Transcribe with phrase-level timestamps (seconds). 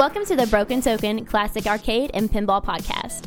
[0.00, 3.26] Welcome to the Broken Token Classic Arcade and Pinball Podcast.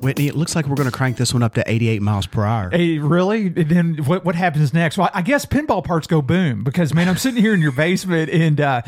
[0.00, 2.44] Whitney, it looks like we're going to crank this one up to 88 miles per
[2.44, 2.70] hour.
[2.70, 3.48] Hey, really?
[3.48, 4.24] Then what?
[4.24, 4.98] What happens next?
[4.98, 8.30] Well, I guess pinball parts go boom because man, I'm sitting here in your basement,
[8.30, 8.82] and uh,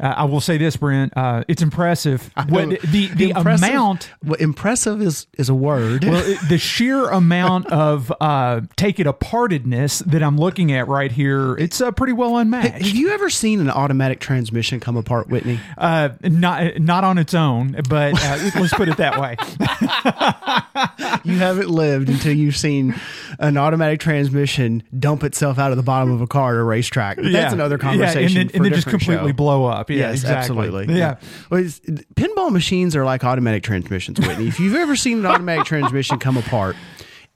[0.00, 2.30] uh, I will say this, Brent, uh, it's impressive.
[2.48, 4.10] What, the the Impressive- amount.
[4.24, 6.04] Well, impressive is is a word.
[6.04, 11.10] Well, it, the sheer amount of uh, take it apartedness that I'm looking at right
[11.12, 12.72] here, it's uh, pretty well unmatched.
[12.84, 15.60] Have you ever seen an automatic transmission come apart, Whitney?
[15.78, 19.36] Uh, not not on its own, but uh, let's put it that way.
[21.24, 22.94] You haven't lived until you've seen
[23.38, 27.16] an automatic transmission dump itself out of the bottom of a car at a racetrack.
[27.16, 27.52] But that's Yeah.
[27.52, 28.24] another Yeah, conversation.
[28.24, 29.36] and then, for and then just completely show.
[29.36, 29.83] blow up.
[29.90, 30.38] Yeah, yes, exactly.
[30.38, 30.96] absolutely.
[30.98, 31.16] Yeah.
[31.50, 34.48] Well, pinball machines are like automatic transmissions, Whitney.
[34.48, 36.76] if you've ever seen an automatic transmission come apart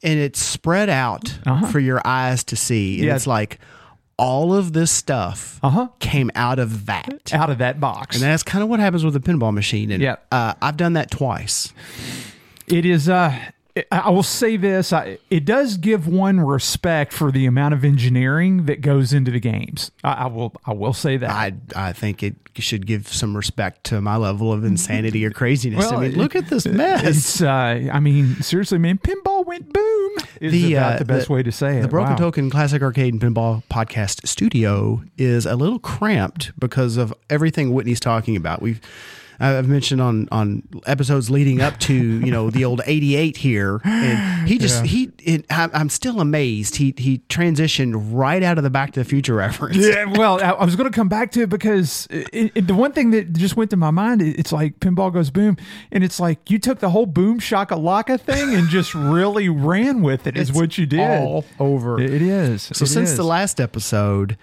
[0.02, 1.28] and it's spread out
[1.70, 3.16] for your eyes to see, and Uh-huh.
[3.16, 3.58] It's like
[4.16, 5.88] all of this stuff Uh-huh.
[6.00, 7.32] came out of that.
[7.32, 8.16] Out of that box.
[8.16, 9.90] And that's kind of what happens with a pinball machine.
[9.92, 10.16] And Yeah.
[10.32, 11.72] uh, I've done that twice.
[12.66, 13.08] It is.
[13.08, 13.38] Uh,
[13.92, 18.66] I will say this: I, it does give one respect for the amount of engineering
[18.66, 19.90] that goes into the games.
[20.04, 20.54] I, I will.
[20.64, 21.30] I will say that.
[21.30, 25.78] I I think it should give some respect to my level of insanity or craziness.
[25.90, 27.04] Well, I mean, it- look at this mess.
[27.04, 27.42] it's.
[27.42, 30.12] Uh, I mean, seriously, man, pinball went boom.
[30.40, 31.82] Is The, about uh, the best the- way to say it.
[31.82, 32.16] The Broken Wow.
[32.16, 38.00] Token Classic Arcade and Pinball Podcast Studio is a little cramped because of everything Whitney's
[38.00, 38.62] talking about.
[38.62, 38.80] We've
[39.40, 44.48] I've mentioned on on episodes leading up to you know the old '88 here, and
[44.48, 48.70] he just he it, I'm I'm still amazed he he transitioned right out of the
[48.70, 49.76] Back to the Future reference.
[49.76, 52.74] Yeah, well, I, I was going to come back to it because it, it- the
[52.74, 55.56] one thing that just went to my mind, it's like pinball goes boom,
[55.92, 60.26] and it's like you took the whole boom shakalaka thing and just really ran with
[60.26, 60.36] it.
[60.36, 60.98] Is It's what you did.
[61.00, 62.00] all over.
[62.00, 62.62] It- it is.
[62.72, 64.36] So since the last episode,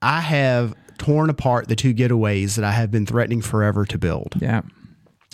[0.00, 4.34] I have torn apart the two getaways that I have been threatening forever to build.
[4.40, 4.62] yeah.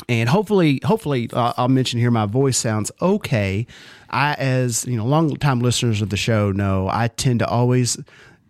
[0.08, 3.66] and hopefully hopefully uh, i'll mention here my voice sounds okay
[4.10, 7.98] i as you know long time listeners of the show know i tend to always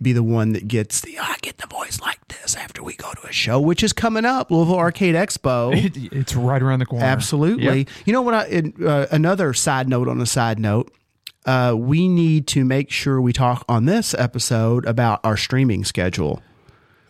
[0.02, 3.10] be the one that gets the i get the voice like this after we go
[3.14, 6.86] to a show which is coming up louisville arcade expo It, it's right around the
[6.86, 7.04] corner.
[7.06, 7.88] absolutely Yep.
[8.04, 10.92] you know what i uh, another side note on a side note
[11.46, 16.42] uh, we need to make sure we talk on this episode about our streaming schedule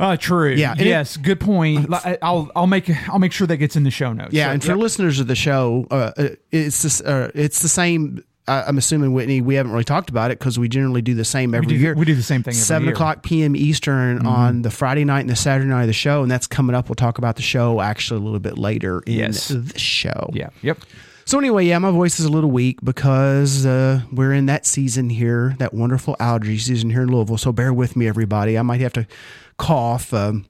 [0.00, 0.50] Uh, true.
[0.50, 1.16] Yeah, and it- Yes.
[1.16, 1.92] good point.
[2.22, 4.32] I'll I'll make I'll make sure that gets in the show notes.
[4.32, 7.68] Yeah, So, and for listeners of the show, uh, uh, it's this, uh, it's the
[7.68, 8.22] same.
[8.46, 9.42] I'm assuming Whitney.
[9.42, 11.94] We haven't really talked about it because we generally do the same every do- year.
[11.94, 12.94] we do the same thing every Seven year.
[12.94, 13.02] Mm-hmm.
[13.02, 13.54] o'clock p.m.
[13.54, 16.74] Eastern on the Friday night and the Saturday night of the show, and that's coming
[16.74, 16.88] up.
[16.88, 19.48] We'll talk about the show actually a little bit later in Yes.
[19.48, 20.30] this show.
[20.32, 20.48] yeah.
[20.62, 20.78] Yep.
[21.26, 25.10] So anyway, yeah, my voice is a little weak because uh, we're in that season
[25.10, 27.36] here, that wonderful allergy season here in Louisville.
[27.36, 28.56] So bear with me, everybody.
[28.56, 29.06] I might have to
[29.58, 30.14] cough.
[30.14, 30.46] Um,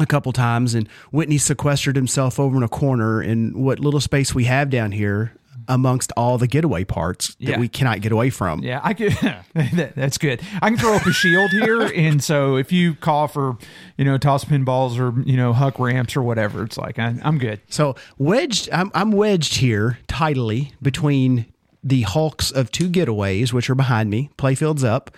[0.00, 4.32] a couple times, and Whitney sequestered himself over in a corner in what little space
[4.32, 5.32] we have down here
[5.66, 7.58] amongst all the getaway parts that Yeah.
[7.58, 8.60] we cannot get away from.
[8.62, 9.12] Yeah, I could.
[9.54, 10.40] that, that's good.
[10.62, 13.58] I can throw up a shield here, and so if you cough or
[13.96, 17.38] you know toss pinballs or you know huck ramps or whatever, it's like I, I'm
[17.38, 17.60] good.
[17.68, 21.46] So wedged, I'm, I'm wedged here tidily between
[21.82, 24.30] the hulks of two getaways, which are behind me.
[24.36, 25.10] Playfield's up,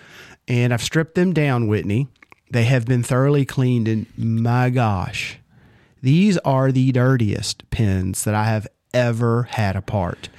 [0.47, 1.67] and I've stripped them down.
[1.67, 2.07] Whitney,
[2.51, 5.39] they have been thoroughly cleaned, and my gosh,
[6.01, 10.29] these are the dirtiest pins that I have ever had apart.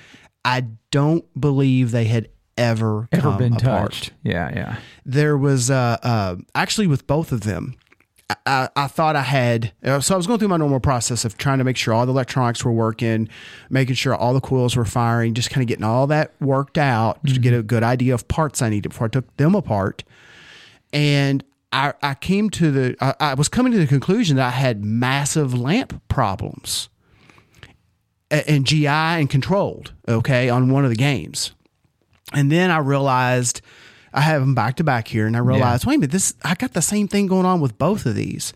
[0.45, 2.29] I don't believe they had
[2.59, 4.13] ever Ever come been apart touched?
[4.23, 4.77] Yeah, yeah.
[5.07, 7.77] there was uh, uh, actually with both of them.
[8.47, 11.37] I, I, thought I had uh, so I was going through my normal process of
[11.37, 13.29] trying to make sure all the electronics were working,
[13.69, 17.25] making sure all the coils were firing, just kind of getting all that worked out
[17.27, 20.03] to get a good idea of parts I needed before I took them apart.
[20.95, 24.51] And I, I came to the I, I was coming to the conclusion that I
[24.51, 26.89] had massive lamp problems
[28.31, 31.53] and GI and controlled, okay, on one of the games.
[32.33, 33.61] And then I realized
[34.13, 36.55] I have them back to back here, and I realized, wait a minute, this I
[36.55, 38.53] got the same thing going on with both of these.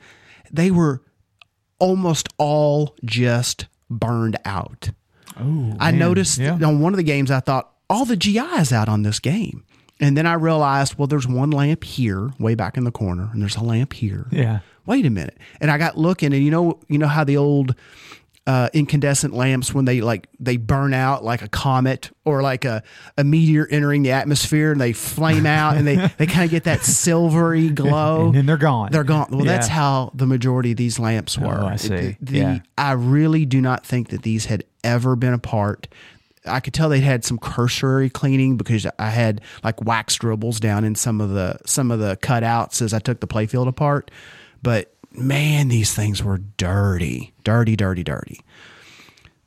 [0.50, 1.02] They were
[1.78, 4.90] almost all just burned out.
[5.38, 6.54] Oh, I noticed yeah.
[6.54, 9.64] on one of the games, I thought all the GI is out on this game.
[10.00, 13.40] And then I realized, well, there's one lamp here, way back in the corner, and
[13.40, 14.26] there's a lamp here.
[14.30, 14.58] Yeah.
[14.84, 15.38] Wait a minute.
[15.60, 17.74] And I got looking, and you know, you know how the old
[18.46, 22.82] uh, incandescent lamps, when they like they burn out like a comet or like a,
[23.18, 26.64] a meteor entering the atmosphere, and they flame out, and they they kind of get
[26.64, 28.26] that silvery glow.
[28.26, 28.92] And then they're gone.
[28.92, 29.28] They're gone.
[29.30, 31.58] Well, that's how the majority of these lamps were.
[31.60, 31.88] Oh, I see.
[31.88, 32.58] The- the- Yeah.
[32.78, 35.88] I really do not think that these had ever been apart.
[36.46, 40.84] I could tell they'd had some cursory cleaning because I had like wax dribbles down
[40.84, 44.10] in some of the some of the cutouts as I took the playfield apart.
[44.62, 48.40] But man, these things were dirty, dirty, dirty, dirty.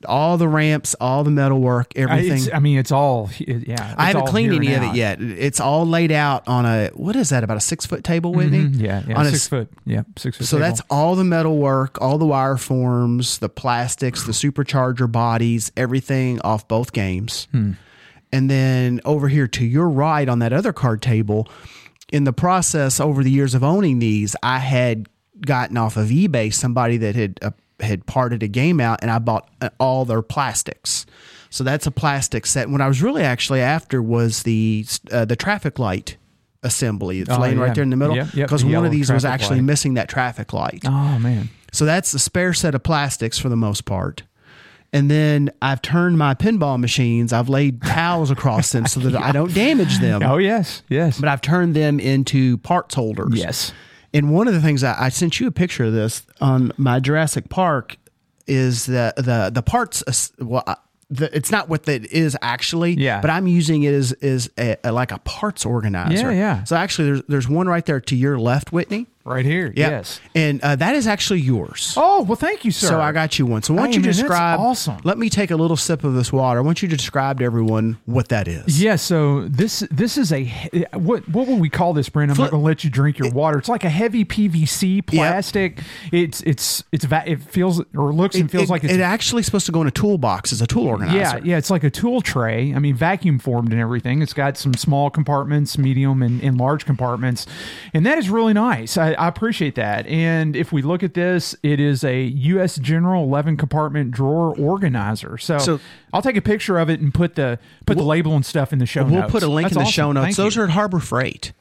[0.06, 2.38] All the ramps, all the metal work, I, everything.
[2.38, 3.94] it's, I mean, it's all it- yeah.
[3.98, 5.20] I haven't cleaned any of it yet.
[5.20, 7.44] It's all laid out on a what is that?
[7.44, 8.64] About a six foot table, Whitney?
[8.64, 9.68] Mhm, Yeah, yeah, On six s- foot.
[9.84, 10.46] Yeah, six foot.
[10.46, 10.68] So table.
[10.68, 16.40] that's all the metal work, all the wire forms, the plastics, the supercharger bodies, everything
[16.40, 17.46] off both games.
[17.52, 17.72] Hmm.
[18.32, 21.46] And then over here to your right on that other card table,
[22.12, 25.08] in the process over the years of owning these, I had
[25.44, 27.50] gotten off of eBay somebody that had uh,
[27.80, 31.06] had parted a game out, and I bought uh, all their plastics.
[31.50, 32.68] So that's a plastic set.
[32.70, 36.16] What I was really actually after was the uh, the traffic light
[36.62, 37.20] assembly.
[37.20, 37.64] It's Oh, laying yeah.
[37.64, 39.64] right there in the middle Yep, yep, because one of these was actually light.
[39.64, 40.82] missing that traffic light.
[40.86, 41.48] oh man.
[41.72, 44.24] So that's the spare set of plastics for the most part.
[44.92, 49.30] And then I've turned my pinball machines, I've laid towels across them so that I
[49.32, 50.22] don't damage them.
[50.22, 53.34] Oh yes, yes, But I've turned them into parts holders.
[53.34, 53.72] yes.
[54.12, 56.98] And one of the things I, I sent you a picture of this on my
[57.00, 57.96] Jurassic Park
[58.46, 60.02] is the the the parts.
[60.06, 60.76] uh, Well, I-
[61.12, 62.92] the, it's not what that is actually.
[62.92, 63.20] Yeah.
[63.20, 64.48] But I'm using it as is
[64.84, 66.30] like a parts organizer.
[66.32, 66.64] Yeah, yeah.
[66.64, 69.08] So actually, there's there's one right there to your left, Whitney.
[69.24, 69.70] Right here.
[69.76, 69.90] Yeah.
[69.90, 70.18] Yes.
[70.34, 71.92] And uh, that is actually yours.
[71.96, 72.86] Oh well, thank you, sir.
[72.86, 73.62] So I got you one.
[73.62, 74.58] So why don't you describe?
[74.58, 74.96] awesome.
[75.04, 76.58] Let me take a little sip of this water.
[76.58, 78.82] I want you to describe to everyone what that is.
[78.82, 80.44] Yeah, so this this is a
[80.94, 82.30] what what would we call this, Brent?
[82.30, 83.58] I'm Flip- not going to let you drink your water.
[83.58, 85.80] It's like a heavy PVC plastic.
[86.12, 89.42] It's it's it's va- it feels or looks and feels it, like it's it actually
[89.42, 91.18] supposed to go in a toolbox as a tool organizer.
[91.18, 91.58] yeah yeah.
[91.58, 92.74] It's like a tool tray.
[92.74, 94.22] I mean, vacuum formed and everything.
[94.22, 97.46] It's got some small compartments, medium and, and large compartments,
[97.92, 98.96] and that is really nice.
[98.96, 100.06] I, I appreciate that.
[100.06, 102.76] And if we look at this, it is a U.S.
[102.76, 105.36] General 11 compartment drawer organizer.
[105.38, 105.80] So, So-
[106.12, 108.78] I'll take a picture of it and put the put the label and stuff in
[108.78, 109.32] the show We'll notes.
[109.32, 109.92] put a link That's in the awesome.
[109.92, 110.24] show notes.
[110.24, 110.62] Thank Those you.
[110.62, 111.52] are at Harbor Freight.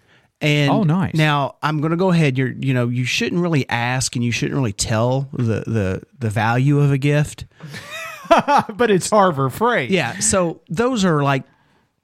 [0.42, 1.16] And Oh, nice.
[1.16, 2.38] Now I'm going to go ahead.
[2.38, 6.30] You're, you know, you shouldn't really ask, and you shouldn't really tell the the the
[6.30, 7.46] value of a gift.
[8.30, 9.90] but it's Harbor Freight.
[9.90, 10.20] Yeah.
[10.20, 11.44] So those are like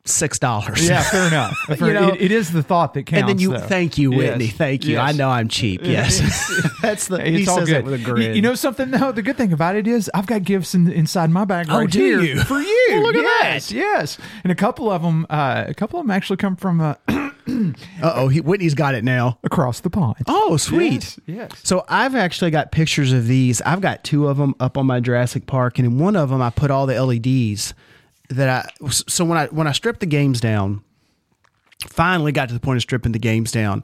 [0.06, 0.88] six dollars.
[0.88, 1.58] Yeah, fair enough.
[1.70, 3.22] You know, it, it is the thought that counts.
[3.22, 3.60] And then you though.
[3.68, 4.46] thank you, Whitney.
[4.46, 4.56] Yes.
[4.56, 4.98] Thank you.
[5.00, 5.82] I know I'm cheap.
[5.84, 6.20] Yes,
[6.82, 7.22] that's the.
[7.24, 7.78] he It's all says good.
[7.78, 8.36] it with a You- grin.
[8.36, 9.12] You, know something though?
[9.12, 11.90] The good thing about it is I've got gifts in, inside my bag Oh, right
[11.90, 12.42] do here you?
[12.42, 12.86] for you.
[12.92, 13.76] Well, look at yes, that.
[13.76, 16.96] Yes, and a couple of them, uh, a couple of them actually come from uh,
[17.48, 17.72] Uh
[18.02, 19.38] oh, Whitney's got it now.
[19.44, 20.16] across the pond.
[20.28, 20.94] Oh, sweet.
[20.94, 21.52] Yes, yes.
[21.64, 23.62] So I've actually got pictures of these.
[23.62, 26.42] I've got two of them up on my Jurassic Park, and in one of them,
[26.42, 27.76] I put all the LEDs
[28.30, 28.88] that I.
[28.90, 30.84] So when I when I stripped the games down,
[31.88, 33.84] finally got to the point of stripping the games down.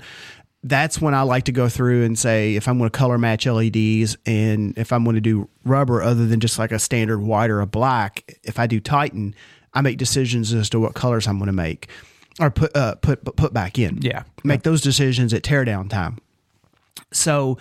[0.64, 3.48] That's when I like to go through and say if I'm going to color match
[3.48, 7.50] LEDs and if I'm going to do rubber other than just like a standard white
[7.50, 8.38] or a black.
[8.44, 9.34] If I do Titan,
[9.74, 11.90] I make decisions as to what colors I'm going to make
[12.40, 14.00] or put uh, put put back in.
[14.02, 14.24] Yeah.
[14.44, 16.20] make those decisions at teardown time.
[17.12, 17.58] So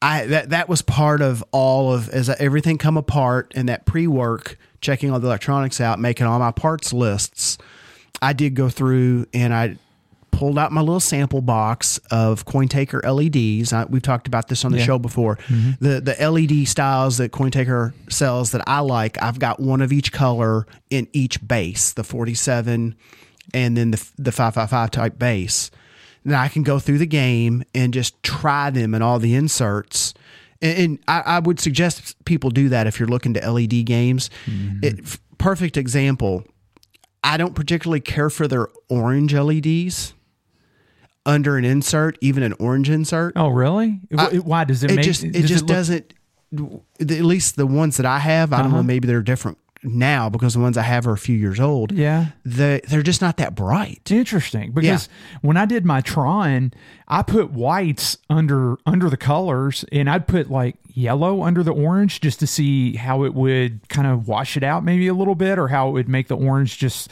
[0.00, 4.06] I that that was part of all of as everything come apart and that pre
[4.06, 7.58] work, checking all the electronics out, making all my parts lists.
[8.22, 9.76] I did go through and I
[10.30, 13.72] pulled out my little sample box of CoinTaker LEDs.
[13.72, 14.84] I, we've talked about this on the Yeah.
[14.84, 15.36] show before.
[15.36, 15.84] Mm-hmm.
[15.84, 20.12] The the LED styles that CoinTaker sells that I like, I've got one of each
[20.12, 22.94] color in each base, the 47
[23.52, 25.70] and then the the 555 type base.
[26.24, 30.14] Then I can go through the game and just try them in all the inserts.
[30.64, 34.30] And, and I, I would suggest people do that if you're looking to LED games.
[34.82, 36.44] It, f- perfect example.
[37.22, 40.14] I don't particularly care for their orange LEDs
[41.26, 43.32] under an insert, even an orange insert.
[43.36, 44.00] Oh, really?
[44.10, 46.14] Wh- Why does it, it make just it does just look- doesn't.
[47.00, 48.76] At least the ones that I have, I don't Uh-huh.
[48.76, 48.82] know.
[48.84, 51.92] Maybe they're different now because the ones I have are a few years old.
[51.92, 52.26] Yeah.
[52.44, 54.10] they they're just not that bright.
[54.10, 55.08] Interesting, because
[55.42, 56.72] when I did my Tron,
[57.08, 62.20] I put whites under under the colors, and I'd put like yellow under the orange
[62.20, 65.58] just to see how it would kind of wash it out, maybe a little bit,
[65.58, 67.10] or how it would make the orange just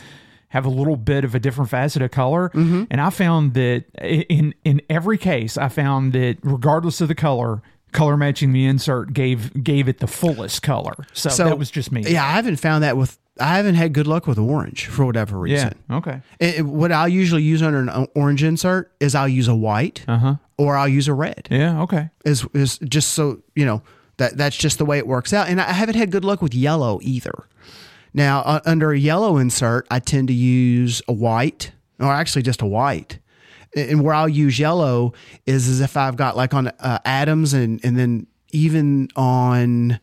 [0.49, 2.51] have a little bit of a different facet of color.
[2.51, 2.85] Mm-hmm.
[2.91, 7.63] And I found that in in every case, I found that regardless of the color.
[7.93, 12.03] Color matching the insert gave gave it the fullest color, so, that was just me.
[12.07, 13.19] Yeah, I haven't found that with.
[13.41, 15.73] I haven't had good luck with orange for whatever reason.
[15.89, 15.97] yeah.
[15.97, 16.21] Okay.
[16.39, 20.37] It- what I'll usually use under an orange insert is I'll use a white Uh-huh.
[20.59, 21.49] or I'll use a red.
[21.51, 21.81] Yeah.
[21.83, 22.11] Okay.
[22.27, 23.83] Is is just so you know
[24.19, 25.49] that that's just the way it works out.
[25.49, 27.47] And I haven't had good luck with yellow either.
[28.15, 32.61] Now uh, under a yellow insert, I tend to use a white or actually just
[32.63, 33.19] a white.
[33.75, 35.15] And where I'll use yellow
[35.47, 39.99] is as if I've got like on uh, Addams and and then even on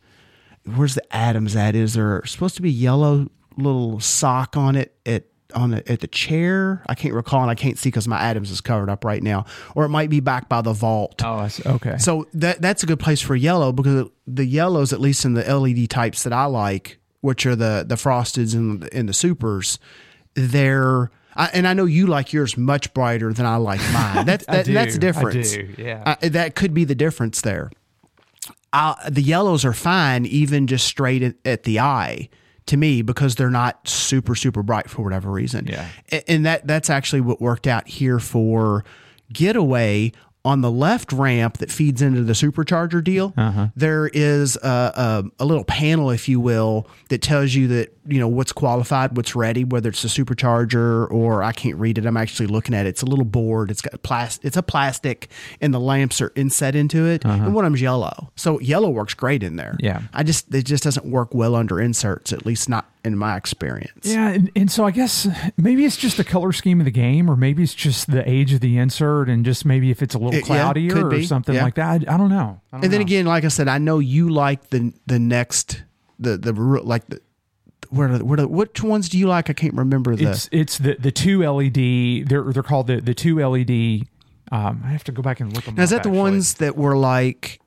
[0.76, 1.76] where's the Addams at?
[1.76, 6.08] Is there supposed to be yellow little sock on it at on the, at the
[6.08, 6.84] chair.
[6.88, 9.46] I can't recall, and I can't see because my Addams is covered up right now.
[9.76, 11.22] Or it might be back by the vault.
[11.24, 11.98] Oh, okay.
[11.98, 15.44] So that that's a good place for yellow because the yellows, at least in the
[15.44, 19.80] LED types that I like, which are the the frosteds and the, and the supers,
[20.36, 24.25] they're I, and I know you like yours much brighter than I like mine.
[24.25, 24.74] That's that, do.
[24.74, 25.51] that's I difference.
[25.53, 26.15] do, yeah.
[26.22, 27.72] That could be the difference there.
[28.72, 32.29] Uh, the yellows are fine, even just straight at, at the eye
[32.67, 35.65] to me because they're not super super bright for whatever reason.
[35.65, 35.88] Yeah.
[36.12, 38.84] A- and that that's actually what worked out here for
[39.34, 40.12] getaway
[40.50, 43.68] on the left ramp that feeds into the supercharger deal uh-huh.
[43.75, 48.20] there is a, a, a little panel if you will that tells you that you
[48.20, 52.18] know what's qualified what's ready whether it's a supercharger or i can't read it i'm
[52.18, 52.89] actually looking at it.
[52.89, 53.72] It's a little board.
[53.72, 55.29] It's got plastic it's a plastic
[55.62, 57.25] and the lamps are inset into it.
[57.25, 57.46] Uh-huh.
[57.46, 58.32] And one of them's yellow.
[58.36, 59.75] So yellow works great in there.
[59.79, 60.01] Yeah.
[60.13, 64.06] i just it just doesn't work well under inserts at least not in my experience
[64.06, 65.27] Yeah, and, and so I guess
[65.58, 68.51] maybe it's just the color scheme of the game, or maybe it's just the age
[68.53, 71.24] of the insert, and just maybe if it's a little It- yeah, cloudier could or
[71.24, 71.63] something Yeah.
[71.63, 72.03] like that.
[72.10, 72.60] I, I don't know.
[72.72, 73.06] I don't And then know.
[73.06, 75.84] again, like I said, I know you like the the next
[76.20, 77.22] the the like the
[77.89, 79.50] where where the, which ones do you like?
[79.50, 80.29] I can't remember the.
[80.29, 82.27] it's it's the the two LED.
[82.27, 84.08] They're they're called the the two LED.
[84.51, 85.75] Um, I have to go back and look them.
[85.75, 86.20] now, is that the actually.
[86.20, 87.59] ones that were like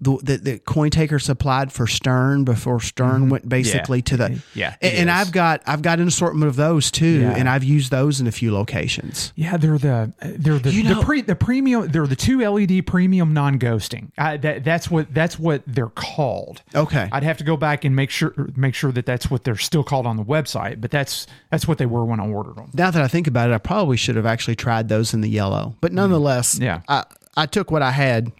[0.00, 4.58] the the coin taker supplied for Stern before Stern went basically to the Mm-hmm.
[4.58, 5.10] Yeah, and, and.
[5.10, 7.34] I've got I've got an assortment of those too, Yeah.
[7.36, 9.32] and I've used those in a few locations.
[9.36, 11.88] Yeah, they're the they're the You the, pre, the premium.
[11.88, 14.10] They're the two LED premium non ghosting.
[14.16, 16.62] That that's what that's what they're called.
[16.74, 17.08] Okay.
[17.12, 19.82] I'd have to go back and make sure make sure that that's what they're still
[19.84, 20.80] called on the website.
[20.80, 22.70] But that's that's what they were when I ordered them.
[22.74, 25.28] Now that I think about it, I probably should have actually tried those in the
[25.30, 26.64] yellow, but nonetheless, Mm-hmm.
[26.64, 26.80] Yeah.
[26.88, 27.04] I
[27.36, 28.32] I took what I had,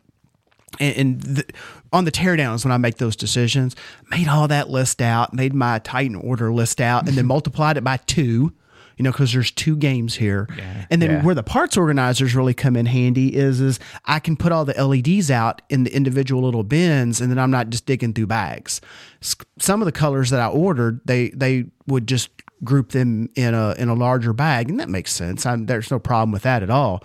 [0.78, 1.44] and, and the,
[1.92, 3.74] on the teardowns when I make those decisions,
[4.10, 7.84] made all that list out, made my Titan order list out, and then multiplied it
[7.84, 8.52] by two.
[8.96, 10.84] You know, because there's two games here, Yeah.
[10.90, 11.22] and then Yeah.
[11.22, 14.74] where the parts organizers really come in handy is is I can put all the
[14.74, 18.82] LEDs out in the individual little bins, and then I'm not just digging through bags.
[19.58, 22.28] Some of the colors that I ordered, they they would just
[22.62, 25.46] group them in a in a larger bag, and that makes sense.
[25.46, 27.02] I'm, there's no problem with that at all.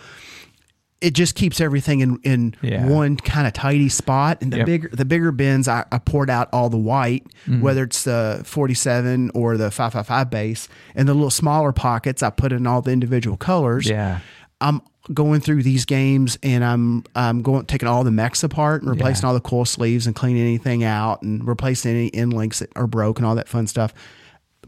[1.01, 2.87] It just keeps everything in in Yeah.
[2.87, 4.41] one kind of tidy spot.
[4.41, 4.65] And the Yep.
[4.65, 7.61] bigger the bigger bins, I, I poured out all the white, Mm-hmm.
[7.61, 12.51] whether it's the 47 or the 555 base, and the little smaller pockets, I put
[12.51, 13.87] in all the individual colors.
[13.87, 14.19] Yeah.
[14.61, 14.81] I'm
[15.13, 19.23] going through these games and I'm I'm going taking all the mechs apart and replacing
[19.23, 19.27] Yeah.
[19.27, 22.87] all the coil sleeves and cleaning anything out and replacing any end links that are
[22.87, 23.93] broke and all that fun stuff.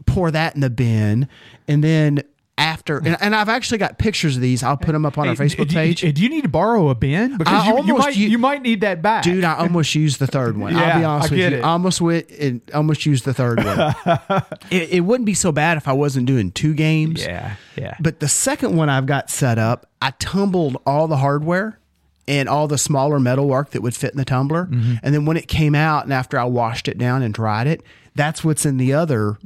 [0.06, 1.26] Pour that in the bin,
[1.66, 2.20] and then
[2.58, 4.62] after, and, and I've actually got pictures of these.
[4.62, 6.00] I'll put them up on our Facebook do page.
[6.00, 7.38] Do you need to borrow a bin?
[7.38, 10.18] Because you, you almost might u- you might need that back, Dude, I almost used
[10.18, 10.76] the third one.
[10.76, 11.58] I'll be honest I with you.
[11.58, 11.62] it.
[11.62, 13.78] I almost went and almost used the third one.
[14.70, 17.22] it, it wouldn't be so bad if I wasn't doing two games.
[17.24, 17.96] Yeah, yeah.
[18.00, 21.78] But the second one I've got set up, I tumbled all the hardware
[22.26, 24.66] and all the smaller metalwork that would fit in the tumbler.
[24.66, 24.94] Mm-hmm.
[25.02, 27.82] And then when it came out and after I washed it down and dried it,
[28.14, 29.38] that's what's in the other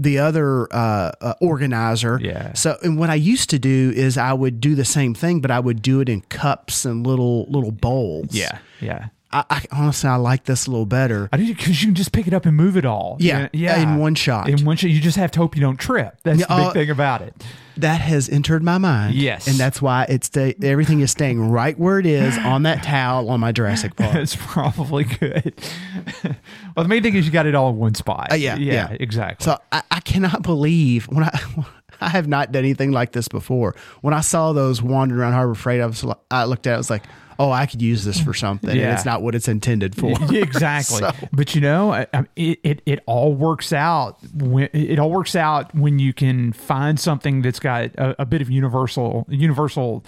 [0.00, 2.18] the other uh, uh, organizer.
[2.22, 2.54] Yeah.
[2.54, 5.50] So and what I used to do is I would do the same thing, but
[5.50, 8.34] I would do it in cups and little little bowls.
[8.34, 9.08] yeah, yeah.
[9.32, 11.28] I, I honestly I like this a little better.
[11.32, 13.16] I do because you can just pick it up and move it all.
[13.20, 14.48] Yeah, yeah, in one shot.
[14.48, 16.18] In one shot, you just have to hope you don't trip.
[16.24, 17.34] That's Yeah, the big uh, thing about it.
[17.76, 19.14] that has entered my mind.
[19.14, 19.46] Yes.
[19.46, 23.38] and that's why it's everything is staying right where it is on that towel on
[23.40, 24.16] my Jurassic Park.
[24.16, 25.54] It's probably good.
[26.24, 28.32] well, the main thing is you got it all in one spot.
[28.32, 28.96] Uh, yeah, yeah, yeah.
[28.98, 29.44] exactly.
[29.44, 31.38] So I, I cannot believe when I
[32.02, 33.74] I have not done anything like this before.
[34.00, 36.78] When I saw those wandering around Harbor Freight, I was I looked at it, I
[36.78, 37.02] was like,
[37.40, 38.70] oh, I could use this for something.
[38.70, 40.12] And it's not what it's intended for.
[40.32, 40.98] Exactly.
[41.00, 45.10] So- But you know, I- I- it, it it all works out when it all
[45.10, 50.04] works out when you can find something that's got a, a bit of universal universal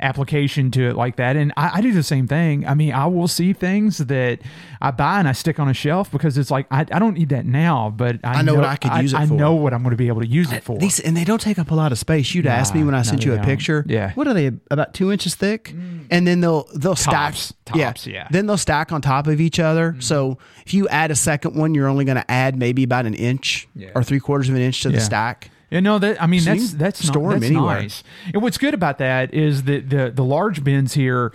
[0.00, 1.36] application to it like that.
[1.36, 2.66] And I, I do the same thing.
[2.66, 4.40] I mean, I will see things that
[4.80, 7.30] I buy and I stick on a shelf because it's like I, I don't need
[7.30, 9.34] that now, but I, I know what I could use it I for.
[9.34, 10.78] know what I'm going to be able to use it for.
[10.78, 12.34] These and they don't take up a lot of space.
[12.34, 13.44] You'd ask me when I sent you a don't.
[13.44, 13.84] picture.
[13.86, 14.12] Yeah.
[14.12, 14.52] what are they?
[14.70, 16.06] About two inches thick, mm.
[16.10, 17.34] and then they'll they'll stack.
[17.34, 18.28] Tops, tops, yeah.
[18.30, 19.92] Then they'll stack on top of each other.
[19.92, 20.02] Mm.
[20.02, 23.14] So if you add a second one, you're only going to add maybe about an
[23.14, 23.90] inch Yeah.
[23.94, 25.02] or three quarters of an inch to the Yeah.
[25.02, 25.50] stack.
[25.70, 27.80] You know that I mean So that's that's store not, that's anywhere.
[27.82, 28.04] nice.
[28.32, 31.32] And what's good about that is that the the large bins here,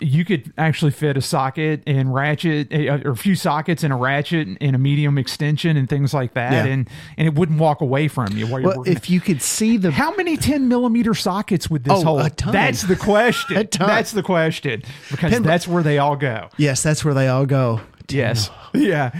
[0.00, 3.96] you could actually fit a socket and ratchet uh, or a few sockets and a
[3.96, 6.64] ratchet and a medium extension and things like that, Yeah.
[6.72, 9.76] and and it wouldn't walk away from you while you're Well, if you could see
[9.76, 12.20] the how many 10 millimeter sockets would this Oh, hold?
[12.22, 12.52] a ton.
[12.52, 13.56] That's the question.
[13.56, 13.86] A ton.
[13.86, 16.48] That's the question because that's where they all go.
[16.56, 17.80] yes, that's where they all go.
[18.08, 18.50] Yes.
[18.74, 19.10] Yeah.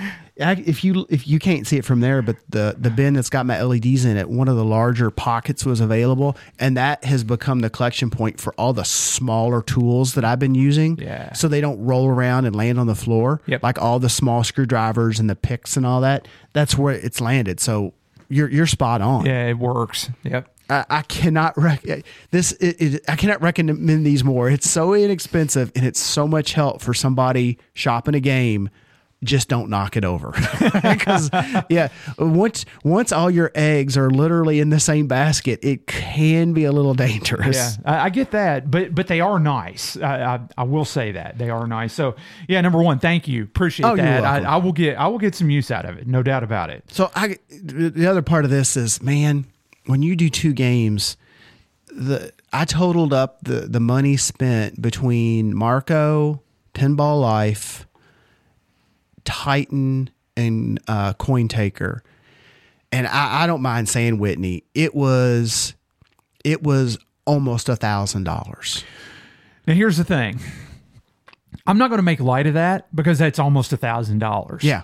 [0.40, 3.44] If you if you can't see it from there, but the the bin that's got
[3.44, 7.60] my LEDs in it, one of the larger pockets was available, and that has become
[7.60, 10.98] the collection point for all the smaller tools that I've been using.
[10.98, 11.32] Yeah.
[11.34, 13.42] So they don't roll around and land on the floor.
[13.46, 13.62] Yep.
[13.62, 16.26] Like all the small screwdrivers and the picks and all that.
[16.52, 17.60] That's where it's landed.
[17.60, 17.92] So
[18.30, 19.26] you're you're spot on.
[19.26, 20.08] Yeah, it works.
[20.22, 20.48] Yep.
[20.70, 22.52] I, I cannot rec- this.
[22.52, 24.48] It, it, I cannot recommend these more.
[24.48, 28.70] It's so inexpensive and it's so much help for somebody shopping a game.
[29.22, 30.30] Just don't knock it over,
[30.82, 31.28] because
[31.68, 36.64] yeah, once once all your eggs are literally in the same basket, it can be
[36.64, 37.54] a little dangerous.
[37.84, 39.98] Yeah, I, I get that, but but they are nice.
[39.98, 41.92] I, I, I will say that they are nice.
[41.92, 42.16] So
[42.48, 44.24] yeah, number one, thank you, appreciate Oh, that.
[44.24, 44.38] I.
[44.54, 46.84] I will get I will get some use out of it, no doubt about it.
[46.90, 49.44] So I the other part of this is man,
[49.84, 51.18] when you do two games,
[51.88, 56.40] the I totaled up the the money spent between Marco,
[56.72, 57.86] Pinball Life,
[59.24, 62.02] Titan, and uh, Coin Taker,
[62.92, 64.64] and I, I don't mind saying Whitney.
[64.74, 65.74] It was
[66.44, 68.84] it was almost a thousand dollars.
[69.66, 70.40] Now here's the thing.
[71.66, 74.64] I'm not going to make light of that because that's almost a thousand dollars.
[74.64, 74.82] Yeah,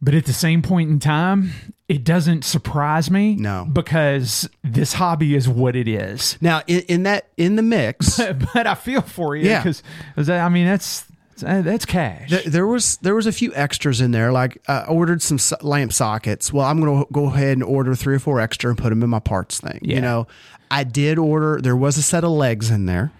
[0.00, 1.50] But at the same point in time,
[1.88, 3.34] it doesn't surprise me.
[3.36, 3.66] No.
[3.70, 6.38] Because this hobby is what it is.
[6.40, 8.16] now in, in that in the mix.
[8.54, 9.62] but I feel for you Yeah.
[9.62, 11.04] because I mean that's
[11.40, 12.30] that's cash.
[12.30, 14.32] There, there was there was a few extras in there.
[14.32, 16.52] Like uh, I ordered some so- lamp sockets.
[16.52, 19.02] Well, I'm going to go ahead and order three or four extra and put them
[19.02, 19.78] in my parts thing.
[19.82, 19.96] Yeah.
[19.96, 20.26] You know,
[20.70, 21.60] I did order.
[21.60, 23.10] There was a set of legs in there.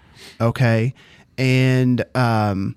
[0.41, 0.93] Okay,
[1.37, 2.75] and um,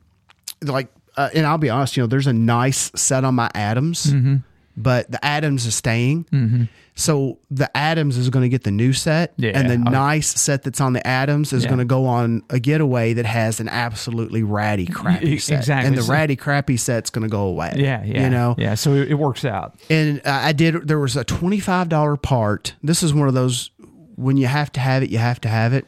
[0.63, 1.97] like, uh, and I'll be honest.
[1.97, 4.37] You know, there's a nice set on my Addams, Mm-hmm.
[4.77, 6.69] But the Addams is staying.
[6.95, 9.53] So the Addams is going to get the new set, Yeah.
[9.59, 9.91] and the Oh.
[9.93, 11.71] nice set that's on the Addams is Yeah.
[11.71, 15.61] going to go on a getaway that has an absolutely ratty crappy set.
[15.61, 15.89] exactly.
[15.89, 17.73] And the So- ratty crappy set's going to go away.
[17.77, 18.25] yeah, yeah.
[18.25, 19.75] You know, Yeah, so it, works out.
[19.89, 22.75] and uh, I did, there was a $25 part.
[22.83, 23.71] This is one of those,
[24.17, 25.87] when you have to have it, you have to have it.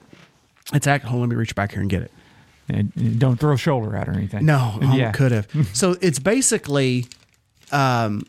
[0.72, 1.04] It's act.
[1.04, 2.11] Hold on, let me reach back here and get it.
[2.70, 4.46] And, don't throw a shoulder at or anything.
[4.46, 5.12] No, I yeah.
[5.12, 5.46] could have.
[5.74, 7.04] so it's basically
[7.72, 8.22] um,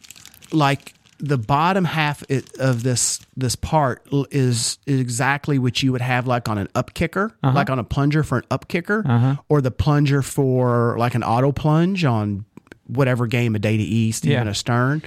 [0.56, 2.24] like the bottom half
[2.60, 6.94] of this this part is, is exactly what you would have like on an up
[6.94, 7.54] kicker, Uh-huh.
[7.56, 11.52] like on a plunger for an up kicker, or the plunger for like an auto
[11.52, 12.46] plunge on
[12.88, 14.52] whatever game, a Data East, even Yeah.
[14.52, 15.04] a Stern.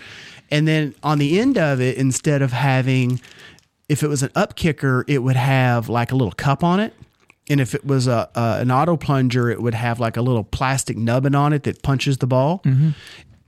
[0.51, 3.21] And then on the end of it, instead of having,
[3.91, 6.95] if it was an up kicker, it would have like a little cup on it.
[7.51, 10.45] And if it was a, a an auto plunger, it would have like a little
[10.45, 12.63] plastic nubbin on it that punches the ball.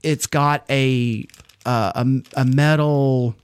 [0.03, 1.25] It's got a
[1.65, 3.35] uh, a, a metal.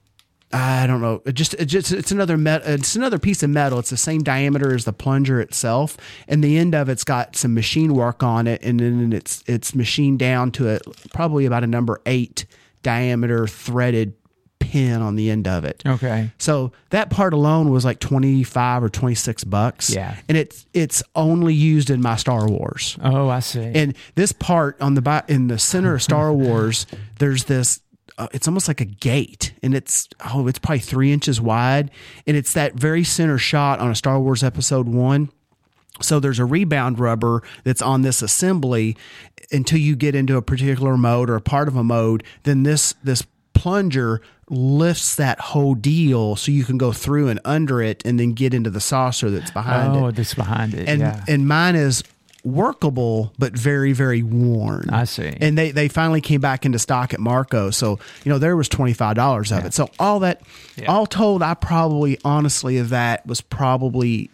[0.53, 1.21] I don't know.
[1.25, 3.79] It just it just it's another met, It's another piece of metal.
[3.79, 7.53] It's the same diameter as the plunger itself, and the end of it's got some
[7.53, 10.79] machine work on it, and then it's it's machined down to a
[11.13, 12.45] probably about a number eight
[12.81, 14.13] diameter threaded
[14.59, 15.81] pin on the end of it.
[15.85, 16.31] Okay.
[16.37, 19.89] So that part alone was like 25 or 26 bucks.
[19.93, 20.15] Yeah.
[20.27, 22.97] And it's it's only used in my Star Wars.
[23.01, 23.71] Oh, I see.
[23.73, 26.85] And this part on the in the center of Star Wars,
[27.19, 27.81] there's this.
[28.17, 31.91] Uh, it's almost like a gate, and it's oh, it's probably three inches wide,
[32.25, 35.29] and it's that very center shot on a Star Wars Episode One.
[36.01, 38.97] So there's a rebound rubber that's on this assembly
[39.51, 42.23] until you get into a particular mode or a part of a mode.
[42.43, 47.81] Then this this plunger lifts that whole deal so you can go through and under
[47.81, 50.87] it and then get into the saucer that's behind it oh, this behind it.
[50.87, 51.23] and yeah.
[51.27, 52.01] and mine is
[52.47, 55.35] workable but very very worn I see.
[55.41, 58.67] and they they finally came back into stock at marco so you know there was
[58.69, 60.41] $25 of it so all that
[60.75, 60.85] Yeah.
[60.91, 64.29] all told i probably honestly of that was probably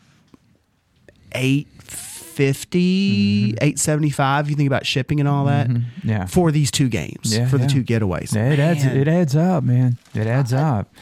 [1.35, 6.09] 850 875 you think about shipping and all that Mm-hmm.
[6.09, 6.25] Yeah.
[6.25, 9.63] for these two games Yeah, for the two getaways Yeah, it adds it adds up,
[9.63, 9.97] man.
[10.13, 10.93] It adds up.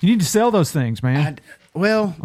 [0.00, 1.38] You need to sell those things, man.
[1.74, 2.16] Well,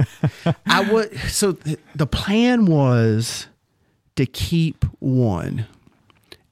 [0.66, 1.18] I would.
[1.18, 3.48] So th- the plan was
[4.18, 5.66] to keep one,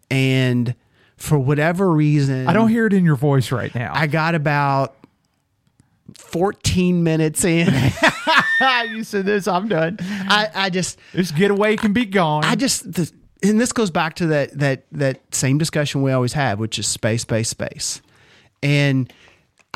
[0.08, 0.74] and
[1.16, 3.90] for whatever reason, I don't hear it in your voice right now.
[3.92, 4.94] I got about
[6.14, 7.66] fourteen minutes in.
[8.88, 9.98] you said this, I'm done.
[10.00, 12.44] I, I just, This getaway can be gone.
[12.44, 13.10] I just, the,
[13.42, 16.86] and this goes back to that that that same discussion we always have, which is
[16.86, 18.00] space, space, space,
[18.62, 19.12] and.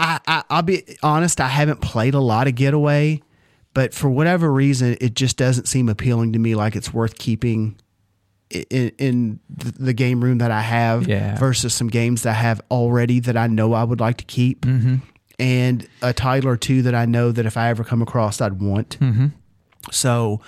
[0.02, 1.42] I, I, I'll be honest.
[1.42, 3.20] I haven't played a lot of Getaway,
[3.74, 6.54] but for whatever reason, it just doesn't seem appealing to me.
[6.54, 7.76] Like it's worth keeping
[8.50, 11.38] in, in the game room that I have Yeah.
[11.38, 14.62] versus some games that I have already that I know I would like to keep,
[14.66, 14.96] Mm-hmm.
[15.38, 18.60] and a title or two that I know that if I ever come across, I'd
[18.60, 18.98] want.
[19.00, 19.26] Mm-hmm.
[19.92, 20.40] So,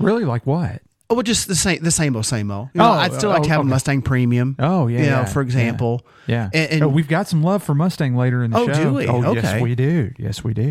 [0.00, 0.82] really like what?
[1.10, 2.70] Oh, well, just the same, the same old, same old.
[2.74, 3.64] You know, Oh, I'd still like oh, to have a.
[3.64, 4.56] Mustang Premium.
[4.58, 6.04] Oh yeah, you know, yeah, for example.
[6.26, 8.84] Yeah, And, and Oh, we've got some love for Mustang later in the Oh, show.
[8.84, 9.06] do we?
[9.06, 9.42] Oh, Okay.
[9.42, 10.12] yes, we do.
[10.18, 10.70] Yes, we do.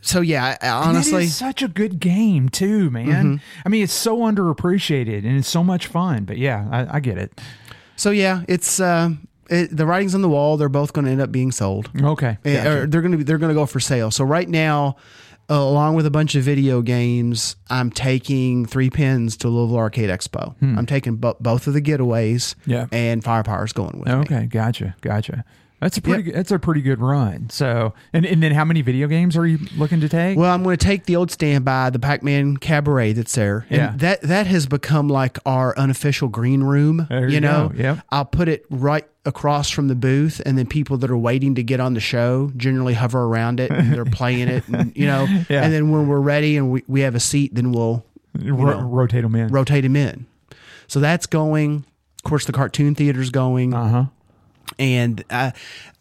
[0.00, 3.06] So yeah, I- I And honestly, such a good game too, man.
[3.38, 3.62] Mm-hmm.
[3.64, 6.24] I mean, it's so underappreciated and it's so much fun.
[6.24, 7.40] But yeah, I, I get it.
[7.96, 9.10] so yeah, it's uh,
[9.48, 10.56] it, the writing's on the wall.
[10.56, 11.90] They're both going to end up being sold.
[12.00, 12.86] Okay, Eh, gotcha.
[12.86, 14.10] they're going to be they're going to go for sale.
[14.10, 14.96] So right now,
[15.50, 20.08] uh, along with a bunch of video games, I'm taking three pins to Louisville Arcade
[20.08, 20.54] Expo.
[20.62, 22.54] I'm taking bo- both of the getaways.
[22.64, 22.70] Hmm.
[22.70, 22.86] Yeah.
[22.92, 24.14] and Firepower's going with me.
[24.14, 25.44] Okay, gotcha, gotcha.
[25.80, 26.22] That's a pretty.
[26.24, 27.48] good That's a pretty good run.
[27.50, 30.36] So, and and then how many video games are you looking to take?
[30.38, 33.66] Well, I'm going to take the old standby, the Pac-Man Cabaret that's there.
[33.70, 33.92] And Yeah.
[33.96, 37.06] that that has become like our unofficial green room.
[37.08, 38.00] There you you know, yep.
[38.10, 41.62] I'll put it right across from the booth, and then people that are waiting to
[41.62, 45.26] get on the show generally hover around it and they're playing it, and you know.
[45.48, 45.62] Yeah.
[45.64, 48.04] And then when we're ready and we, we have a seat, then we'll
[48.38, 49.48] Ro- rotate them in.
[49.48, 50.26] rotate them in.
[50.86, 51.84] So that's going.
[52.18, 53.72] Of course, the cartoon theater's going.
[53.74, 54.04] uh huh.
[54.78, 55.50] And uh,